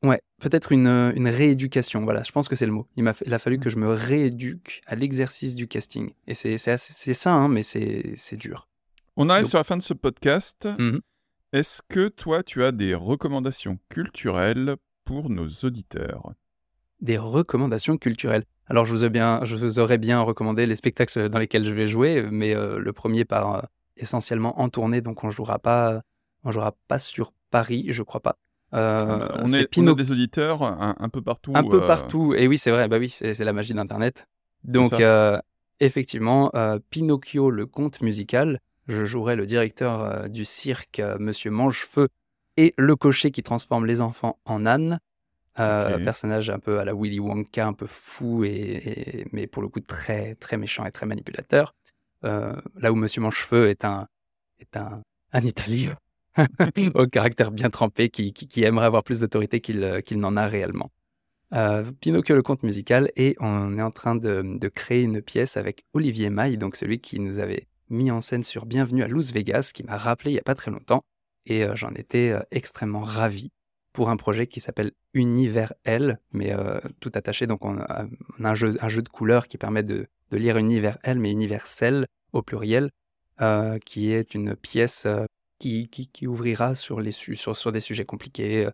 ouais, 0.03 0.22
peut-être 0.40 0.72
une, 0.72 1.12
une, 1.14 1.28
rééducation, 1.28 2.03
voilà, 2.03 2.22
je 2.22 2.32
pense 2.32 2.48
que 2.48 2.57
c'est 2.57 2.66
le 2.66 2.72
mot. 2.72 2.88
Il, 2.96 3.07
a, 3.07 3.14
il 3.26 3.34
a 3.34 3.38
fallu 3.38 3.59
que 3.59 3.68
je 3.68 3.76
me 3.76 3.92
rééduque 3.92 4.80
à 4.86 4.94
l'exercice 4.94 5.55
du 5.55 5.68
casting. 5.68 6.14
Et 6.26 6.34
c'est 6.34 6.57
ça, 6.57 7.32
hein, 7.32 7.48
mais 7.48 7.62
c'est 7.62 8.36
dur. 8.36 8.68
On 9.16 9.28
arrive 9.28 9.46
sur 9.46 9.59
la 9.59 9.64
fin 9.64 9.76
de 9.76 9.82
ce 9.82 9.92
podcast. 9.92 10.66
Mmh 10.78 10.98
est-ce 11.53 11.82
que 11.86 12.09
toi, 12.09 12.42
tu 12.42 12.64
as 12.64 12.72
des 12.72 12.94
recommandations 12.94 13.78
culturelles 13.90 14.76
pour 15.05 15.28
nos 15.28 15.48
auditeurs? 15.64 16.32
Des 17.00 17.18
recommandations 17.18 17.98
culturelles. 17.98 18.44
Alors, 18.68 18.86
je 18.86 18.92
vous, 18.92 19.05
ai 19.05 19.11
bien, 19.11 19.40
je 19.44 19.55
vous 19.55 19.78
aurais 19.78 19.98
bien 19.98 20.20
recommandé 20.20 20.64
les 20.64 20.74
spectacles 20.74 21.28
dans 21.28 21.38
lesquels 21.38 21.64
je 21.64 21.72
vais 21.72 21.84
jouer, 21.84 22.26
mais 22.30 22.55
euh, 22.55 22.78
le 22.78 22.92
premier 22.94 23.26
part 23.26 23.57
euh, 23.57 23.61
essentiellement 23.98 24.61
en 24.61 24.70
tournée, 24.70 25.03
donc 25.03 25.24
on 25.24 25.30
jouera 25.30 25.59
pas, 25.59 26.00
on 26.44 26.50
jouera 26.50 26.74
pas 26.88 26.98
sur 26.98 27.32
Paris, 27.50 27.86
je 27.88 28.03
crois 28.03 28.22
pas. 28.22 28.38
Euh, 28.72 29.28
on, 29.42 29.53
est, 29.53 29.78
on, 29.78 29.92
des 29.92 30.11
auditeurs 30.11 30.62
un, 30.62 31.09
peu 31.11 31.20
partout. 31.20 31.53
Un 31.55 31.62
peu 31.64 31.82
partout. 31.82 32.32
Et 32.32 32.48
oui, 32.48 32.57
c'est 32.57 32.70
vrai. 32.70 32.88
Bah 32.88 32.96
oui, 32.98 33.11
c'est 33.11 33.38
la 33.38 33.53
magie 33.53 33.74
d'Internet. 33.74 34.26
Donc, 34.64 34.94
effectivement, 35.80 36.50
Pinocchio, 36.88 37.50
le 37.50 37.66
conte 37.66 38.00
musical, 38.00 38.61
je 38.88 39.04
jouerai 39.04 39.36
le 39.36 39.46
directeur 39.46 40.00
euh, 40.00 40.28
du 40.28 40.44
cirque, 40.44 41.00
euh, 41.00 41.16
Monsieur 41.18 41.50
Mangefeu, 41.50 42.08
et 42.56 42.74
le 42.76 42.96
cocher 42.96 43.30
qui 43.30 43.42
transforme 43.42 43.86
les 43.86 44.00
enfants 44.00 44.38
en 44.44 44.66
ânes. 44.66 44.98
Euh, 45.58 46.02
personnage 46.02 46.48
un 46.48 46.58
peu 46.58 46.78
à 46.78 46.84
la 46.84 46.94
Willy 46.94 47.20
Wonka, 47.20 47.66
un 47.66 47.74
peu 47.74 47.86
fou, 47.86 48.44
et, 48.44 49.26
mais 49.32 49.46
pour 49.46 49.62
le 49.62 49.68
coup 49.68 49.80
très, 49.80 50.34
très 50.36 50.56
méchant 50.56 50.84
et 50.86 50.92
très 50.92 51.06
manipulateur. 51.06 51.74
là 52.22 52.90
où 52.90 52.94
Monsieur 52.94 53.20
Mangefeu 53.20 53.68
est 53.68 53.84
un, 53.84 54.08
est 54.60 54.76
un, 54.76 55.02
un 55.32 55.42
Italien 55.42 55.94
au 56.94 57.06
caractère 57.06 57.50
bien 57.50 57.68
trempé 57.68 58.08
qui, 58.08 58.32
qui, 58.32 58.64
aimerait 58.64 58.86
avoir 58.86 59.04
plus 59.04 59.20
d'autorité 59.20 59.60
qu'il 59.60 60.00
n'en 60.14 60.36
a 60.38 60.46
réellement. 60.46 60.90
Pinocchio 62.00 62.34
le 62.34 62.42
conte 62.42 62.62
musical 62.62 63.12
et 63.16 63.36
on 63.38 63.76
est 63.76 63.82
en 63.82 63.90
train 63.90 64.14
de, 64.14 64.42
de, 64.58 64.68
créer 64.68 65.02
une 65.02 65.20
pièce 65.20 65.58
avec 65.58 65.84
Olivier 65.92 66.30
Maille, 66.30 66.56
donc 66.56 66.76
celui 66.76 66.98
qui 66.98 67.20
nous 67.20 67.40
avait 67.40 67.66
mis 67.90 68.10
en 68.10 68.20
scène 68.20 68.42
sur 68.42 68.66
Bienvenue 68.66 69.02
à 69.02 69.08
Las 69.08 69.32
Vegas, 69.32 69.70
qui 69.74 69.82
m'a 69.82 69.96
rappelé 69.96 70.30
il 70.30 70.34
n'y 70.34 70.40
a 70.40 70.44
pas 70.44 70.54
très 70.54 70.70
longtemps, 70.70 71.04
et 71.46 71.64
euh, 71.64 71.76
j'en 71.76 71.92
étais 71.94 72.30
euh, 72.30 72.40
extrêmement 72.50 73.02
ravi 73.02 73.50
pour 73.92 74.08
un 74.08 74.16
projet 74.16 74.46
qui 74.46 74.60
s'appelle 74.60 74.92
Univers 75.12 75.74
L, 75.84 76.18
mais 76.32 76.52
euh, 76.52 76.80
tout 77.00 77.12
attaché. 77.14 77.46
Donc 77.46 77.64
on 77.64 77.78
a, 77.78 78.06
un, 78.42 78.54
jeu, 78.54 78.76
un 78.80 78.88
jeu 78.88 79.02
de 79.02 79.08
couleurs 79.08 79.48
qui 79.48 79.58
permet 79.58 79.82
de, 79.82 80.08
lire 80.30 80.56
Univers 80.56 80.98
L, 81.02 81.18
mais 81.18 81.30
universel 81.30 82.06
au 82.32 82.40
pluriel, 82.40 82.90
qui 83.84 84.12
est 84.12 84.34
une 84.34 84.56
pièce 84.56 85.06
qui, 85.58 85.88
qui, 85.88 86.26
ouvrira 86.26 86.74
sur, 86.74 87.02
les 87.02 87.10
sur, 87.10 87.54
sur 87.54 87.70
des 87.70 87.80
sujets 87.80 88.06
compliqués 88.06 88.66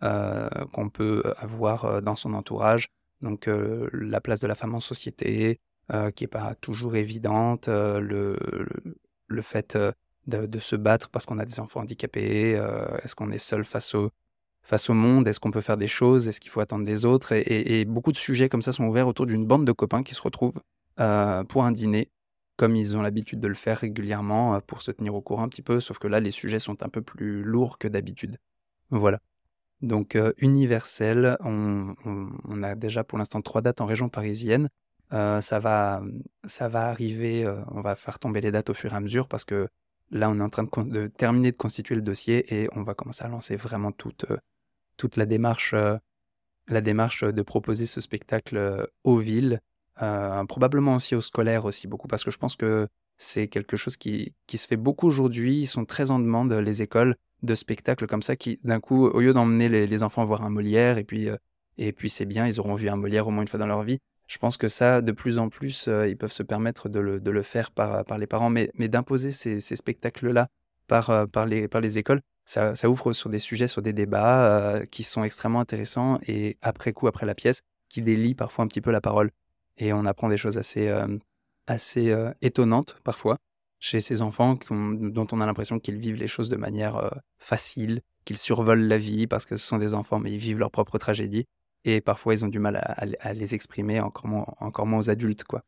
qu'on 0.00 0.90
peut 0.90 1.22
avoir 1.38 2.02
dans 2.02 2.14
son 2.14 2.34
entourage. 2.34 2.88
Donc 3.22 3.48
la 3.48 4.20
place 4.20 4.40
de 4.40 4.46
la 4.46 4.54
femme 4.54 4.74
en 4.74 4.80
société, 4.80 5.60
euh, 5.90 6.10
qui 6.10 6.24
n'est 6.24 6.28
pas 6.28 6.54
toujours 6.54 6.96
évidente, 6.96 7.68
euh, 7.68 7.98
le, 7.98 8.38
le, 9.26 9.42
fait 9.42 9.74
euh, 9.74 9.90
de, 10.26 10.58
se 10.58 10.76
battre 10.76 11.08
parce 11.08 11.24
qu'on 11.24 11.38
a 11.38 11.46
des 11.46 11.60
enfants 11.60 11.80
handicapés, 11.80 12.60
est-ce 13.02 13.14
qu'on 13.14 13.30
est 13.30 13.38
seul 13.38 13.64
face 13.64 13.94
au, 13.94 14.10
face 14.62 14.90
au 14.90 14.92
monde, 14.92 15.26
est-ce 15.26 15.40
qu'on 15.40 15.50
peut 15.50 15.62
faire 15.62 15.78
des 15.78 15.88
choses, 15.88 16.28
est-ce 16.28 16.40
qu'il 16.40 16.50
faut 16.50 16.60
attendre 16.60 16.84
des 16.84 17.06
autres, 17.06 17.32
et, 17.32 17.86
beaucoup 17.86 18.12
de 18.12 18.18
sujets 18.18 18.50
comme 18.50 18.60
ça 18.60 18.72
sont 18.72 18.84
ouverts 18.84 19.08
autour 19.08 19.24
d'une 19.24 19.46
bande 19.46 19.64
de 19.64 19.72
copains 19.72 20.02
qui 20.02 20.14
se 20.14 20.20
retrouvent 20.20 20.60
pour 20.96 21.64
un 21.64 21.72
dîner, 21.72 22.10
comme 22.56 22.76
ils 22.76 22.94
ont 22.94 23.00
l'habitude 23.00 23.40
de 23.40 23.48
le 23.48 23.54
faire 23.54 23.78
régulièrement 23.78 24.60
pour 24.60 24.82
se 24.82 24.90
tenir 24.90 25.14
au 25.14 25.22
courant 25.22 25.44
un 25.44 25.48
petit 25.48 25.62
peu, 25.62 25.80
sauf 25.80 25.98
que 25.98 26.06
là 26.06 26.20
les 26.20 26.32
sujets 26.32 26.58
sont 26.58 26.82
un 26.82 26.90
peu 26.90 27.00
plus 27.00 27.42
lourds 27.42 27.78
que 27.78 27.88
d'habitude. 27.88 28.36
Voilà. 28.90 29.20
Donc 29.80 30.18
universel, 30.36 31.38
on, 31.40 31.94
on, 32.04 32.62
a 32.62 32.74
déjà 32.74 33.04
pour 33.04 33.16
l'instant 33.16 33.40
trois 33.40 33.62
dates 33.62 33.80
en 33.80 33.86
région 33.86 34.10
parisienne. 34.10 34.68
Euh, 35.12 35.40
ça, 35.40 35.58
va, 35.58 36.02
ça 36.44 36.68
va 36.68 36.88
arriver, 36.88 37.44
euh, 37.44 37.60
on 37.70 37.80
va 37.80 37.96
faire 37.96 38.18
tomber 38.18 38.40
les 38.40 38.50
dates 38.50 38.70
au 38.70 38.74
fur 38.74 38.92
et 38.92 38.96
à 38.96 39.00
mesure 39.00 39.26
parce 39.26 39.44
que 39.44 39.68
là, 40.10 40.28
on 40.28 40.38
est 40.38 40.42
en 40.42 40.50
train 40.50 40.64
de, 40.64 41.06
terminer 41.06 41.50
de 41.52 41.56
constituer 41.56 41.94
le 41.94 42.02
dossier 42.02 42.54
et 42.54 42.68
on 42.72 42.82
va 42.82 42.94
commencer 42.94 43.24
à 43.24 43.28
lancer 43.28 43.56
vraiment 43.56 43.90
toute, 43.90 44.26
euh, 44.30 44.36
toute 44.98 45.16
la, 45.16 45.24
démarche, 45.24 45.74
la 45.74 46.80
démarche 46.80 47.24
de 47.24 47.42
proposer 47.42 47.86
ce 47.86 48.00
spectacle 48.00 48.88
aux 49.04 49.18
villes, 49.18 49.60
probablement 50.48 50.96
aussi 50.96 51.14
aux 51.14 51.20
scolaires 51.20 51.64
aussi 51.64 51.88
beaucoup 51.88 52.08
parce 52.08 52.22
que 52.24 52.30
je 52.30 52.38
pense 52.38 52.56
que 52.56 52.88
c'est 53.16 53.48
quelque 53.48 53.76
chose 53.76 53.96
qui, 53.96 54.34
qui 54.46 54.58
se 54.58 54.66
fait 54.66 54.76
beaucoup 54.76 55.06
aujourd'hui. 55.06 55.60
Ils 55.60 55.66
sont 55.66 55.84
très 55.84 56.10
en 56.10 56.18
demande, 56.18 56.52
les 56.52 56.82
écoles, 56.82 57.16
de 57.42 57.54
spectacles 57.54 58.06
comme 58.06 58.22
ça 58.22 58.36
qui, 58.36 58.60
d'un 58.64 58.80
coup, 58.80 59.06
au 59.06 59.20
lieu 59.20 59.32
d'emmener 59.32 59.68
les, 59.68 59.86
les, 59.86 60.02
enfants 60.02 60.24
voir 60.24 60.42
un 60.42 60.50
Molière 60.50 60.98
et 60.98 61.04
puis, 61.04 61.28
et 61.78 61.92
puis 61.92 62.10
c'est 62.10 62.26
bien, 62.26 62.46
ils 62.46 62.60
auront 62.60 62.74
vu 62.74 62.88
un 62.88 62.96
Molière 62.96 63.26
au 63.26 63.30
moins 63.30 63.42
une 63.42 63.48
fois 63.48 63.58
dans 63.58 63.66
leur 63.66 63.82
vie 63.82 64.00
je 64.28 64.36
pense 64.36 64.58
que 64.58 64.68
ça, 64.68 65.00
de 65.00 65.10
plus 65.10 65.38
en 65.38 65.48
plus, 65.48 65.88
euh, 65.88 66.06
ils 66.06 66.16
peuvent 66.16 66.32
se 66.32 66.42
permettre 66.42 66.90
de 66.90 67.00
le, 67.00 67.42
faire 67.42 67.70
par, 67.70 68.04
par, 68.04 68.18
les 68.18 68.26
parents, 68.26 68.50
mais, 68.50 68.70
d'imposer 68.76 69.30
ces, 69.30 69.58
spectacles-là 69.60 70.48
par, 70.86 71.10
euh, 71.10 71.26
les, 71.46 71.98
écoles, 71.98 72.20
ça, 72.44 72.72
ouvre 72.88 73.14
sur 73.14 73.30
des 73.30 73.38
sujets, 73.38 73.66
sur 73.66 73.80
des 73.80 73.94
débats 73.94 74.50
euh, 74.50 74.84
qui 74.84 75.02
sont 75.02 75.24
extrêmement 75.24 75.60
intéressants 75.60 76.18
et 76.26 76.58
après 76.60 76.92
coup, 76.92 77.08
après 77.08 77.24
la 77.24 77.34
pièce, 77.34 77.62
qui 77.88 78.02
délient 78.02 78.34
parfois 78.34 78.66
un 78.66 78.68
petit 78.68 78.82
peu 78.82 78.90
la 78.90 79.00
parole. 79.00 79.30
Et 79.78 79.94
on 79.94 80.04
apprend 80.04 80.28
des 80.28 80.36
choses 80.36 80.58
assez, 80.58 80.92
assez 81.68 82.12
étonnantes 82.42 82.98
parfois 83.04 83.38
chez 83.78 84.00
ces 84.00 84.22
enfants 84.22 84.58
dont 84.70 85.26
on 85.30 85.40
a 85.40 85.46
l'impression 85.46 85.78
qu'ils 85.78 85.98
vivent 85.98 86.16
les 86.16 86.26
choses 86.26 86.48
de 86.48 86.56
manière 86.56 87.14
facile, 87.38 88.00
qu'ils 88.24 88.38
survolent 88.38 88.88
la 88.88 88.98
vie 88.98 89.28
parce 89.28 89.46
que 89.46 89.56
ce 89.56 89.64
sont 89.64 89.78
des 89.78 89.94
enfants, 89.94 90.18
mais 90.18 90.32
ils 90.32 90.38
vivent 90.38 90.58
leur 90.58 90.72
propre 90.72 90.98
tragédie 90.98 91.46
et 91.84 92.00
parfois 92.00 92.34
ils 92.34 92.44
ont 92.44 92.48
du 92.48 92.58
mal 92.58 92.76
à, 92.76 93.32
les 93.34 93.54
exprimer, 93.54 94.00
encore 94.00 94.26
moins, 94.26 94.46
encore 94.60 94.86
moins 94.86 94.98
aux 95.00 95.10
adultes. 95.10 95.44
quoi. 95.44 95.64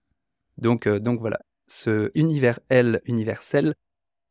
Donc, 0.58 0.86
euh, 0.86 0.98
donc 0.98 1.20
voilà, 1.20 1.40
ce 1.66 2.10
univers 2.14 2.60
L 2.68 3.00
universel 3.04 3.74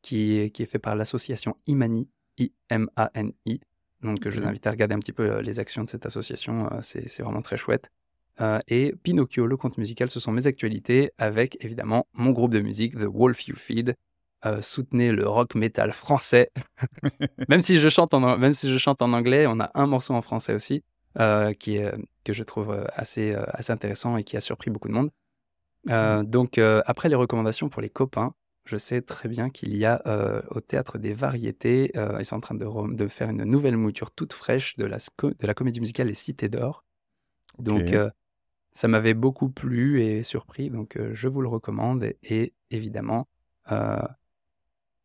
qui, 0.02 0.52
qui 0.54 0.64
est 0.64 0.68
fait 0.68 0.80
par 0.80 0.96
l'association 0.96 1.56
Imani, 1.68 2.08
I-M-A-N-I. 2.38 3.60
Donc 4.02 4.30
je 4.30 4.40
vous 4.40 4.48
invite 4.48 4.66
à 4.68 4.72
regarder 4.72 4.96
un 4.96 5.00
petit 5.00 5.12
peu 5.12 5.30
euh, 5.30 5.42
les 5.42 5.60
actions 5.60 5.84
de 5.84 5.90
cette 5.90 6.06
association, 6.06 6.72
euh, 6.72 6.80
c'est 6.82 7.22
vraiment 7.22 7.42
très 7.42 7.58
chouette. 7.58 7.90
et 8.68 8.94
Pinocchio, 9.04 9.46
le 9.48 9.58
conte 9.58 9.78
musical, 9.78 10.10
ce 10.10 10.20
sont 10.20 10.32
mes 10.32 10.48
actualités 10.48 11.12
avec 11.18 11.58
évidemment 11.64 12.08
mon 12.14 12.32
groupe 12.32 12.54
de 12.54 12.62
musique, 12.62 12.96
The 12.96 13.08
Wolf 13.12 13.48
You 13.48 13.56
Feed. 13.56 13.96
soutenez 14.62 15.12
le 15.12 15.28
rock 15.28 15.56
metal 15.56 15.92
français. 15.92 16.52
même, 17.50 17.60
si 17.60 17.78
je 17.78 17.90
chante 17.90 18.14
en, 18.14 18.38
même 18.38 18.54
si 18.54 18.70
je 18.70 18.78
chante 18.78 19.02
en 19.02 19.12
anglais, 19.12 19.46
on 19.48 19.60
a 19.60 19.72
un 19.74 19.88
morceau 19.88 20.14
en 20.14 20.22
français 20.22 20.54
aussi. 20.54 20.84
Euh, 21.18 21.54
qui 21.54 21.78
est, 21.78 21.92
que 22.24 22.34
je 22.34 22.44
trouve 22.44 22.70
euh, 22.70 22.86
assez, 22.94 23.34
euh, 23.34 23.44
assez 23.48 23.74
intéressant 23.74 24.16
et 24.16 24.24
qui 24.24 24.38
a 24.38 24.42
surpris 24.42 24.70
beaucoup 24.70 24.88
de 24.88 24.94
monde. 24.94 25.10
Donc, 25.86 26.60
après 26.60 27.10
les 27.10 27.16
recommandations 27.16 27.70
pour 27.70 27.82
les 27.82 27.90
copains, 27.90 28.36
je 28.66 28.78
sais 28.78 29.02
très 29.02 29.28
bien 29.28 29.50
qu'il 29.50 29.76
y 29.76 29.86
a 29.86 30.04
au 30.52 30.60
Théâtre 30.60 31.00
des 31.00 31.14
Variétés, 31.14 31.92
ils 32.20 32.26
sont 32.26 32.36
en 32.36 32.42
train 32.42 32.54
de, 32.54 32.94
de, 32.94 33.08
faire 33.08 33.30
une 33.30 33.46
nouvelle 33.46 33.78
mouture 33.78 34.12
toute 34.12 34.34
fraîche 34.34 34.76
de 34.76 34.86
la, 34.86 34.98
de 34.98 35.48
la 35.48 35.54
comédie 35.54 35.80
musicale 35.80 36.08
Les 36.08 36.14
Cités 36.14 36.50
d'Or. 36.50 36.84
Donc, 37.58 37.96
ça 38.74 38.88
m'avait 38.88 39.16
beaucoup 39.16 39.50
plu 39.50 40.04
et 40.04 40.22
surpris, 40.22 40.70
donc 40.70 41.00
je 41.14 41.28
vous 41.30 41.42
le 41.42 41.48
recommande. 41.48 42.14
Et, 42.22 42.54
évidemment, 42.70 43.28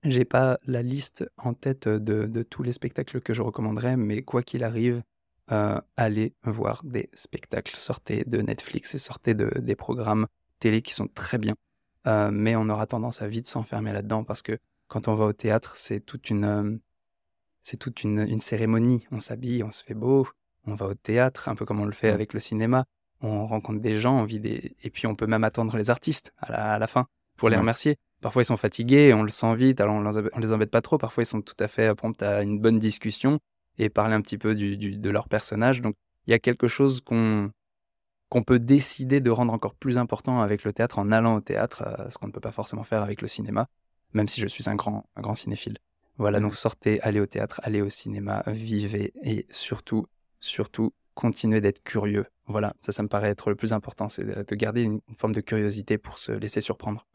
J'ai 0.03 0.25
pas 0.27 0.59
la 0.67 0.83
liste 0.83 1.25
en 1.39 1.55
tête 1.55 1.89
de, 1.89 2.27
de 2.27 2.43
tous 2.43 2.65
les 2.65 2.73
spectacles 2.73 3.21
que 3.23 3.33
je 3.33 3.43
recommanderais, 3.43 3.97
mais 3.97 4.23
quoi 4.23 4.43
qu'il 4.43 4.65
arrive, 4.65 5.03
euh, 5.53 5.81
allez 5.97 6.35
voir 6.45 6.83
des 6.85 7.11
spectacles. 7.13 7.77
Sortez 7.77 8.25
de 8.25 8.41
Netflix 8.41 8.95
et 8.95 8.99
sortez 8.99 9.35
de, 9.35 9.51
des 9.59 9.77
programmes 9.77 10.27
télé 10.59 10.83
qui 10.83 10.95
sont 10.95 11.09
très 11.09 11.39
bien. 11.39 11.55
Euh, 12.07 12.31
mais 12.31 12.57
on 12.57 12.69
aura 12.69 12.87
tendance 12.87 13.23
à 13.23 13.29
vite 13.29 13.47
s'enfermer 13.47 13.93
là-dedans 13.93 14.25
parce 14.25 14.43
que 14.43 14.59
quand 14.89 15.09
on 15.09 15.15
va 15.15 15.27
au 15.27 15.33
théâtre, 15.33 15.77
c'est 15.77 16.01
toute 16.01 16.31
une, 16.31 16.45
euh, 16.45 16.77
c'est 17.63 17.79
toute 17.79 18.05
une, 18.05 18.21
une, 18.21 18.41
cérémonie. 18.41 19.07
On 19.11 19.21
s'habille, 19.21 19.63
on 19.63 19.71
se 19.71 19.83
fait 19.83 19.95
beau, 19.95 20.29
on 20.67 20.75
va 20.75 20.87
au 20.87 20.95
théâtre, 20.95 21.49
un 21.49 21.55
peu 21.55 21.65
comme 21.65 21.81
on 21.81 21.87
le 21.87 21.93
fait 21.93 22.11
avec 22.11 22.33
le 22.33 22.41
cinéma. 22.41 22.85
On 23.21 23.47
rencontre 23.47 23.81
des 23.81 23.99
gens, 24.01 24.19
on 24.19 24.25
vit 24.25 24.41
des... 24.41 24.77
et 24.83 24.91
puis 24.91 25.07
on 25.07 25.15
peut 25.15 25.27
même 25.27 25.45
attendre 25.45 25.77
les 25.77 25.91
artistes 25.91 26.33
à 26.39 26.53
la, 26.53 26.75
à 26.75 26.79
la 26.79 26.87
fin 26.87 27.07
pour 27.37 27.49
les 27.49 27.57
remercier. 27.57 27.97
Parfois 28.21 28.43
ils 28.43 28.47
sont 28.47 28.57
fatigués, 28.57 29.13
on 29.15 29.23
le 29.23 29.31
sent 29.31 29.55
vite, 29.55 29.81
alors 29.81 29.97
on 29.97 30.39
les 30.39 30.53
embête 30.53 30.71
pas 30.71 30.83
trop. 30.83 30.99
Parfois 30.99 31.23
ils 31.23 31.27
sont 31.27 31.43
tout 31.43 31.57
à 31.59 31.69
fait 31.69 31.95
prompts 31.95 32.23
à 32.23 32.43
une 32.43 32.59
bonne 32.59 32.79
discussion 32.79 33.41
et 33.79 33.89
parler 33.89 34.15
un 34.15 34.21
petit 34.21 34.39
peu 34.39 34.55
du, 34.55 34.77
du, 34.77 34.97
de 34.97 35.11
leur 35.11 35.29
personnage. 35.29 35.81
Donc 35.81 35.95
il 36.27 36.31
y 36.31 36.35
a 36.35 36.39
quelque 36.39 36.69
chose 36.69 37.01
qu'on 37.01 37.51
qu'on 38.35 38.43
peut 38.43 38.59
décider 38.59 39.21
de 39.21 39.31
rendre 39.31 39.53
encore 39.53 39.75
plus 39.75 39.97
important 39.97 40.41
avec 40.41 40.65
le 40.65 40.73
théâtre 40.73 40.99
en 40.99 41.13
allant 41.13 41.37
au 41.37 41.41
théâtre, 41.41 41.85
euh, 41.87 42.09
ce 42.09 42.19
qu'on 42.19 42.27
ne 42.27 42.33
peut 42.33 42.41
pas 42.41 42.51
forcément 42.51 42.83
faire 42.83 43.01
avec 43.01 43.23
le 43.23 43.29
cinéma, 43.29 43.69
même 44.13 44.27
si 44.27 44.41
je 44.41 44.49
suis 44.49 44.69
un 44.69 44.75
grand, 44.75 45.09
un 45.15 45.21
grand 45.21 45.37
cinéphile. 45.37 45.79
Voilà, 46.17 46.41
donc 46.41 46.55
sortez, 46.57 47.01
allez 47.03 47.21
au 47.21 47.27
théâtre, 47.27 47.61
allez 47.63 47.81
au 47.81 47.89
cinéma, 47.89 48.43
vivez 48.49 49.13
et 49.23 49.47
surtout, 49.51 50.09
surtout, 50.41 50.93
continuez 51.15 51.61
d'être 51.61 51.85
curieux. 51.85 52.27
Voilà, 52.47 52.75
ça, 52.81 52.91
ça 52.91 53.05
me 53.05 53.09
paraît 53.09 53.29
être 53.29 53.51
le 53.51 53.57
plus 53.57 53.73
important, 53.73 54.09
c'est 54.09 54.25
de, 54.25 54.55
garder 54.57 54.83
une, 54.83 55.01
forme 55.17 55.33
de 55.33 55.41
curiosité 55.41 55.97
pour 55.97 56.19
se 56.19 56.33
laisser 56.33 56.61
surprendre. 56.61 57.07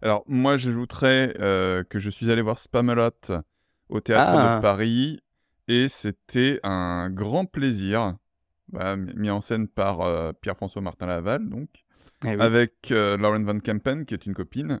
Alors, 0.00 0.22
moi, 0.26 0.56
j'ajouterais 0.56 1.34
euh, 1.38 1.84
que 1.84 1.98
je 1.98 2.08
suis 2.08 2.30
allé 2.30 2.40
voir 2.40 2.56
Spamalot 2.56 3.10
au 3.90 4.00
théâtre 4.00 4.32
de 4.32 4.38
ah. 4.38 4.58
Paris 4.62 5.20
et 5.68 5.88
c'était 5.88 6.60
un 6.62 7.10
grand 7.10 7.44
plaisir, 7.44 8.16
bah, 8.72 8.96
mis 8.96 9.30
en 9.30 9.40
scène 9.40 9.68
par 9.68 10.00
euh, 10.00 10.32
Pierre-François 10.40 10.82
Martin 10.82 11.06
Laval, 11.06 11.48
donc, 11.48 11.68
eh 12.24 12.30
avec 12.30 12.90
euh, 12.90 13.16
Lauren 13.16 13.44
Van 13.44 13.58
Kempen, 13.58 14.04
qui 14.04 14.14
est 14.14 14.26
une 14.26 14.34
copine, 14.34 14.80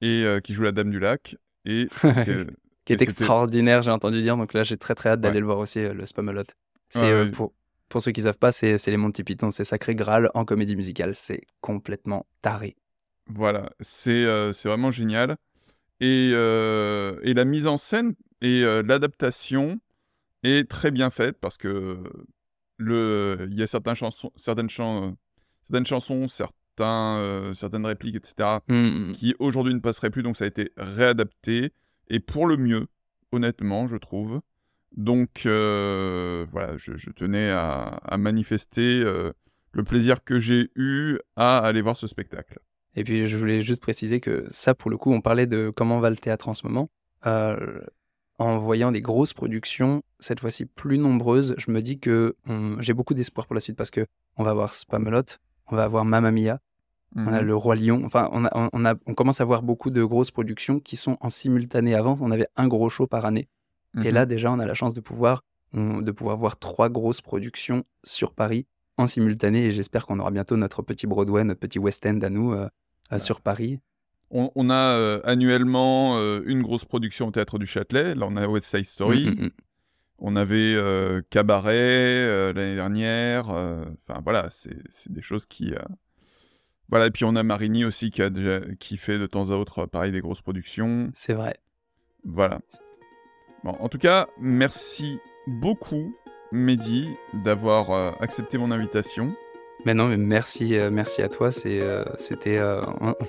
et 0.00 0.24
euh, 0.24 0.40
qui 0.40 0.52
joue 0.54 0.62
la 0.62 0.72
Dame 0.72 0.90
du 0.90 0.98
Lac. 0.98 1.36
Et 1.64 1.88
qui 2.84 2.92
est 2.92 3.02
extraordinaire, 3.02 3.82
j'ai 3.82 3.90
entendu 3.90 4.20
dire. 4.20 4.36
Donc 4.36 4.54
là, 4.54 4.62
j'ai 4.62 4.76
très 4.76 4.94
très 4.94 5.10
hâte 5.10 5.20
d'aller 5.20 5.40
le 5.40 5.46
voir 5.46 5.58
aussi, 5.58 5.80
le 5.80 6.04
Spamalot. 6.04 6.44
C'est 6.88 7.30
pour, 7.30 7.52
pour 7.88 8.02
ceux 8.02 8.10
qui 8.10 8.22
savent 8.22 8.38
pas, 8.38 8.50
c'est 8.50 8.84
les 8.86 8.96
Monty 8.96 9.22
Python, 9.22 9.50
c'est 9.50 9.64
Sacré 9.64 9.94
Graal 9.94 10.30
en 10.34 10.44
comédie 10.44 10.74
musicale. 10.74 11.14
C'est 11.14 11.42
complètement 11.60 12.26
taré. 12.40 12.76
Voilà, 13.26 13.70
c'est 13.78 14.24
vraiment 14.64 14.90
génial. 14.90 15.36
Et, 16.00 16.30
et, 16.30 17.34
la 17.34 17.44
mise 17.44 17.66
en 17.66 17.76
scène 17.76 18.14
et 18.40 18.62
l'adaptation 18.82 19.78
est 20.42 20.68
très 20.68 20.90
bien 20.90 21.10
faite 21.10 21.38
parce 21.40 21.56
que 21.56 22.02
le, 22.76 23.46
il 23.50 23.58
y 23.58 23.62
a 23.62 23.66
certaines 23.66 23.94
chansons, 23.94 24.32
certaines, 24.36 24.68
certaines 24.70 25.86
chansons, 25.86 26.28
certains, 26.28 27.18
euh, 27.18 27.54
certaines 27.54 27.86
répliques, 27.86 28.16
etc., 28.16 28.58
mmh, 28.68 28.74
mmh. 28.74 29.12
qui 29.12 29.34
aujourd'hui 29.38 29.74
ne 29.74 29.80
passeraient 29.80 30.10
plus, 30.10 30.22
donc 30.22 30.36
ça 30.36 30.44
a 30.44 30.48
été 30.48 30.72
réadapté 30.76 31.72
et 32.08 32.20
pour 32.20 32.46
le 32.46 32.56
mieux, 32.56 32.86
honnêtement, 33.32 33.86
je 33.86 33.96
trouve. 33.96 34.40
Donc 34.96 35.46
euh, 35.46 36.46
voilà, 36.50 36.76
je, 36.76 37.10
tenais 37.10 37.50
à, 37.50 38.16
manifester 38.18 39.02
euh, 39.04 39.30
le 39.72 39.84
plaisir 39.84 40.24
que 40.24 40.40
j'ai 40.40 40.70
eu 40.74 41.18
à 41.36 41.58
aller 41.58 41.80
voir 41.80 41.96
ce 41.96 42.08
spectacle. 42.08 42.58
Et 42.96 43.04
puis 43.04 43.28
je 43.28 43.36
voulais 43.36 43.60
juste 43.60 43.80
préciser 43.80 44.18
que 44.18 44.46
ça, 44.48 44.74
pour 44.74 44.90
le 44.90 44.96
coup, 44.96 45.12
on 45.12 45.20
parlait 45.20 45.46
de 45.46 45.70
comment 45.74 46.00
va 46.00 46.10
le 46.10 46.16
théâtre 46.16 46.48
en 46.48 46.54
ce 46.54 46.66
moment 46.66 46.90
en 48.40 48.56
voyant 48.56 48.90
des 48.90 49.02
grosses 49.02 49.34
productions, 49.34 50.02
cette 50.18 50.40
fois-ci 50.40 50.64
plus 50.64 50.96
nombreuses, 50.96 51.54
je 51.58 51.70
me 51.70 51.82
dis 51.82 52.00
que 52.00 52.36
j'ai 52.78 52.94
beaucoup 52.94 53.12
d'espoir 53.12 53.46
pour 53.46 53.54
la 53.54 53.60
suite 53.60 53.76
parce 53.76 53.90
que 53.90 54.06
on 54.38 54.44
va 54.44 54.54
voir 54.54 54.72
Spamelot, 54.72 55.22
on 55.66 55.76
va 55.76 55.84
avoir 55.84 56.06
Mamma 56.06 56.32
Mia, 56.32 56.58
on 57.16 57.26
a 57.26 57.42
mhm. 57.42 57.46
Le 57.46 57.54
Roi 57.54 57.76
Lion. 57.76 58.02
Enfin, 58.04 58.30
on, 58.32 58.46
a, 58.46 58.94
on, 59.06 59.14
commence 59.14 59.42
à 59.42 59.44
voir 59.44 59.62
beaucoup 59.62 59.90
de 59.90 60.02
grosses 60.04 60.30
productions 60.30 60.80
qui 60.80 60.96
sont 60.96 61.18
en 61.20 61.28
simultané. 61.28 61.94
Avant, 61.94 62.16
on 62.20 62.30
avait 62.30 62.46
un 62.56 62.66
gros 62.66 62.88
show 62.88 63.06
par 63.06 63.26
année. 63.26 63.48
Et 63.96 64.08
mhm. 64.08 64.10
là, 64.10 64.26
déjà, 64.26 64.50
on 64.50 64.58
a 64.58 64.66
la 64.66 64.74
chance 64.74 64.94
de 64.94 65.00
pouvoir, 65.00 65.42
de 65.74 66.10
pouvoir 66.10 66.36
voir 66.38 66.58
trois 66.58 66.88
grosses 66.88 67.20
productions 67.20 67.84
sur 68.04 68.32
Paris 68.32 68.66
en 68.96 69.06
simultané. 69.06 69.66
Et 69.66 69.70
j'espère 69.70 70.06
qu'on 70.06 70.18
aura 70.18 70.30
bientôt 70.30 70.56
notre 70.56 70.82
petit 70.82 71.06
Broadway, 71.06 71.44
notre 71.44 71.60
petit 71.60 71.78
West 71.78 72.06
End 72.06 72.20
à 72.22 72.30
nous 72.30 72.52
euh, 72.52 72.68
sur 73.18 73.40
Paris 73.42 73.80
on, 74.30 74.70
a 74.70 74.96
euh, 74.96 75.20
annuellement 75.24 76.18
euh, 76.18 76.42
une 76.46 76.62
grosse 76.62 76.84
production 76.84 77.28
au 77.28 77.30
théâtre 77.30 77.58
du 77.58 77.66
Châtelet. 77.66 78.14
Là, 78.14 78.26
on 78.28 78.36
a 78.36 78.46
West 78.46 78.66
Side 78.66 78.84
Story. 78.84 79.26
Mm, 79.26 79.42
mm, 79.42 79.44
mm. 79.46 79.50
On 80.22 80.36
avait 80.36 80.74
euh, 80.74 81.22
Cabaret 81.30 82.52
l'année 82.52 82.74
dernière. 82.74 83.48
Enfin, 83.48 84.20
voilà, 84.22 84.48
c'est 84.50 85.10
des 85.10 85.22
choses 85.22 85.46
qui. 85.46 85.72
Voilà, 86.90 87.06
et 87.06 87.10
puis 87.10 87.24
on 87.24 87.36
a 87.36 87.42
Marigny 87.42 87.84
aussi 87.84 88.10
qui, 88.10 88.20
a 88.20 88.30
qui 88.78 88.96
fait 88.96 89.18
de 89.18 89.26
temps 89.26 89.50
à 89.50 89.54
autre, 89.54 89.86
pareil, 89.86 90.12
des 90.12 90.20
grosses 90.20 90.42
productions. 90.42 91.10
C'est 91.14 91.32
vrai. 91.32 91.56
Voilà. 92.24 92.58
Bon, 93.64 93.70
en 93.80 93.88
tout 93.88 93.96
cas, 93.96 94.28
merci 94.40 95.18
beaucoup, 95.46 96.14
Mehdi, 96.52 97.08
d'avoir 97.44 98.20
accepté 98.20 98.58
mon 98.58 98.70
invitation. 98.70 99.32
Mais 99.86 99.94
non, 99.94 100.08
mais 100.08 100.18
merci, 100.18 100.76
merci 100.92 101.22
à 101.22 101.30
toi. 101.30 101.50
C'était, 101.50 102.60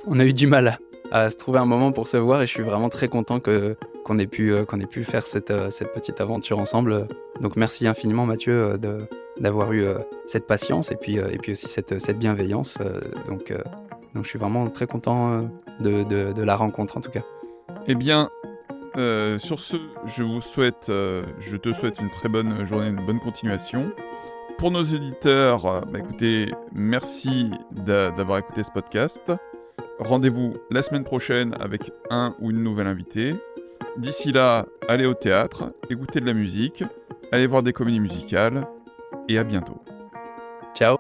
on, 0.08 0.20
a 0.20 0.26
eu 0.26 0.34
du 0.34 0.48
mal 0.48 0.78
à 1.12 1.30
se 1.30 1.38
trouver 1.38 1.60
un 1.60 1.66
moment 1.66 1.92
pour 1.92 2.08
se 2.08 2.18
voir 2.18 2.42
et 2.42 2.48
je 2.48 2.52
suis 2.52 2.64
vraiment 2.64 2.90
très 2.90 3.10
content 3.10 3.40
qu'on, 3.40 4.20
ait 4.20 4.28
pu, 4.28 4.54
euh, 4.54 4.66
qu'on 4.66 4.80
ait 4.80 4.88
pu 4.88 5.04
faire 5.04 5.26
cette, 5.26 5.52
euh, 5.52 5.70
cette 5.70 5.94
petite 5.94 6.22
aventure 6.22 6.58
ensemble. 6.58 7.08
Donc 7.42 7.58
merci 7.58 7.86
infiniment 7.86 8.26
Mathieu 8.26 8.54
euh, 8.54 8.78
de, 8.78 8.98
d'avoir 9.40 9.74
eu 9.74 9.86
cette 10.28 10.48
patience 10.48 10.92
et 10.92 10.96
puis, 10.96 11.16
et 11.16 11.38
puis 11.38 11.54
aussi 11.54 11.68
cette, 11.68 12.00
cette 12.02 12.20
bienveillance. 12.20 12.78
Donc, 13.28 13.52
donc 14.14 14.24
je 14.24 14.30
suis 14.30 14.38
vraiment 14.38 14.70
très 14.70 14.86
content 14.86 15.42
de, 15.80 16.04
de, 16.04 16.32
de 16.32 16.44
la 16.44 16.56
rencontre 16.56 16.98
en 16.98 17.02
tout 17.02 17.10
cas. 17.10 17.24
Eh 17.88 17.96
bien, 17.96 18.30
sur 19.40 19.60
ce, 19.60 19.78
je 20.06 20.22
vous 20.22 20.42
souhaite, 20.42 20.88
je 20.92 21.56
te 21.56 21.74
souhaite 21.74 22.00
une 22.00 22.10
très 22.10 22.30
bonne 22.30 22.68
journée, 22.68 22.90
une 22.90 23.04
bonne 23.04 23.20
continuation. 23.20 23.92
Pour 24.60 24.70
nos 24.70 24.84
éditeurs, 24.84 25.88
bah, 25.88 26.00
écoutez, 26.00 26.54
merci 26.72 27.50
d'avoir 27.72 28.38
écouté 28.38 28.64
ce 28.64 28.70
podcast. 28.70 29.32
Rendez-vous 30.02 30.56
la 30.72 30.82
semaine 30.82 31.04
prochaine 31.04 31.56
avec 31.60 31.92
un 32.10 32.36
ou 32.40 32.50
une 32.50 32.64
nouvelle 32.64 32.88
invitée. 32.88 33.36
D'ici 33.98 34.32
là, 34.32 34.66
allez 34.88 35.06
au 35.06 35.14
théâtre, 35.14 35.74
écoutez 35.92 36.20
de 36.20 36.26
la 36.26 36.34
musique, 36.34 36.84
allez 37.32 37.46
voir 37.46 37.62
des 37.62 37.72
comédies 37.72 38.00
musicales 38.00 38.66
et 39.30 39.38
à 39.38 39.44
bientôt. 39.44 39.80
Ciao 40.74 40.98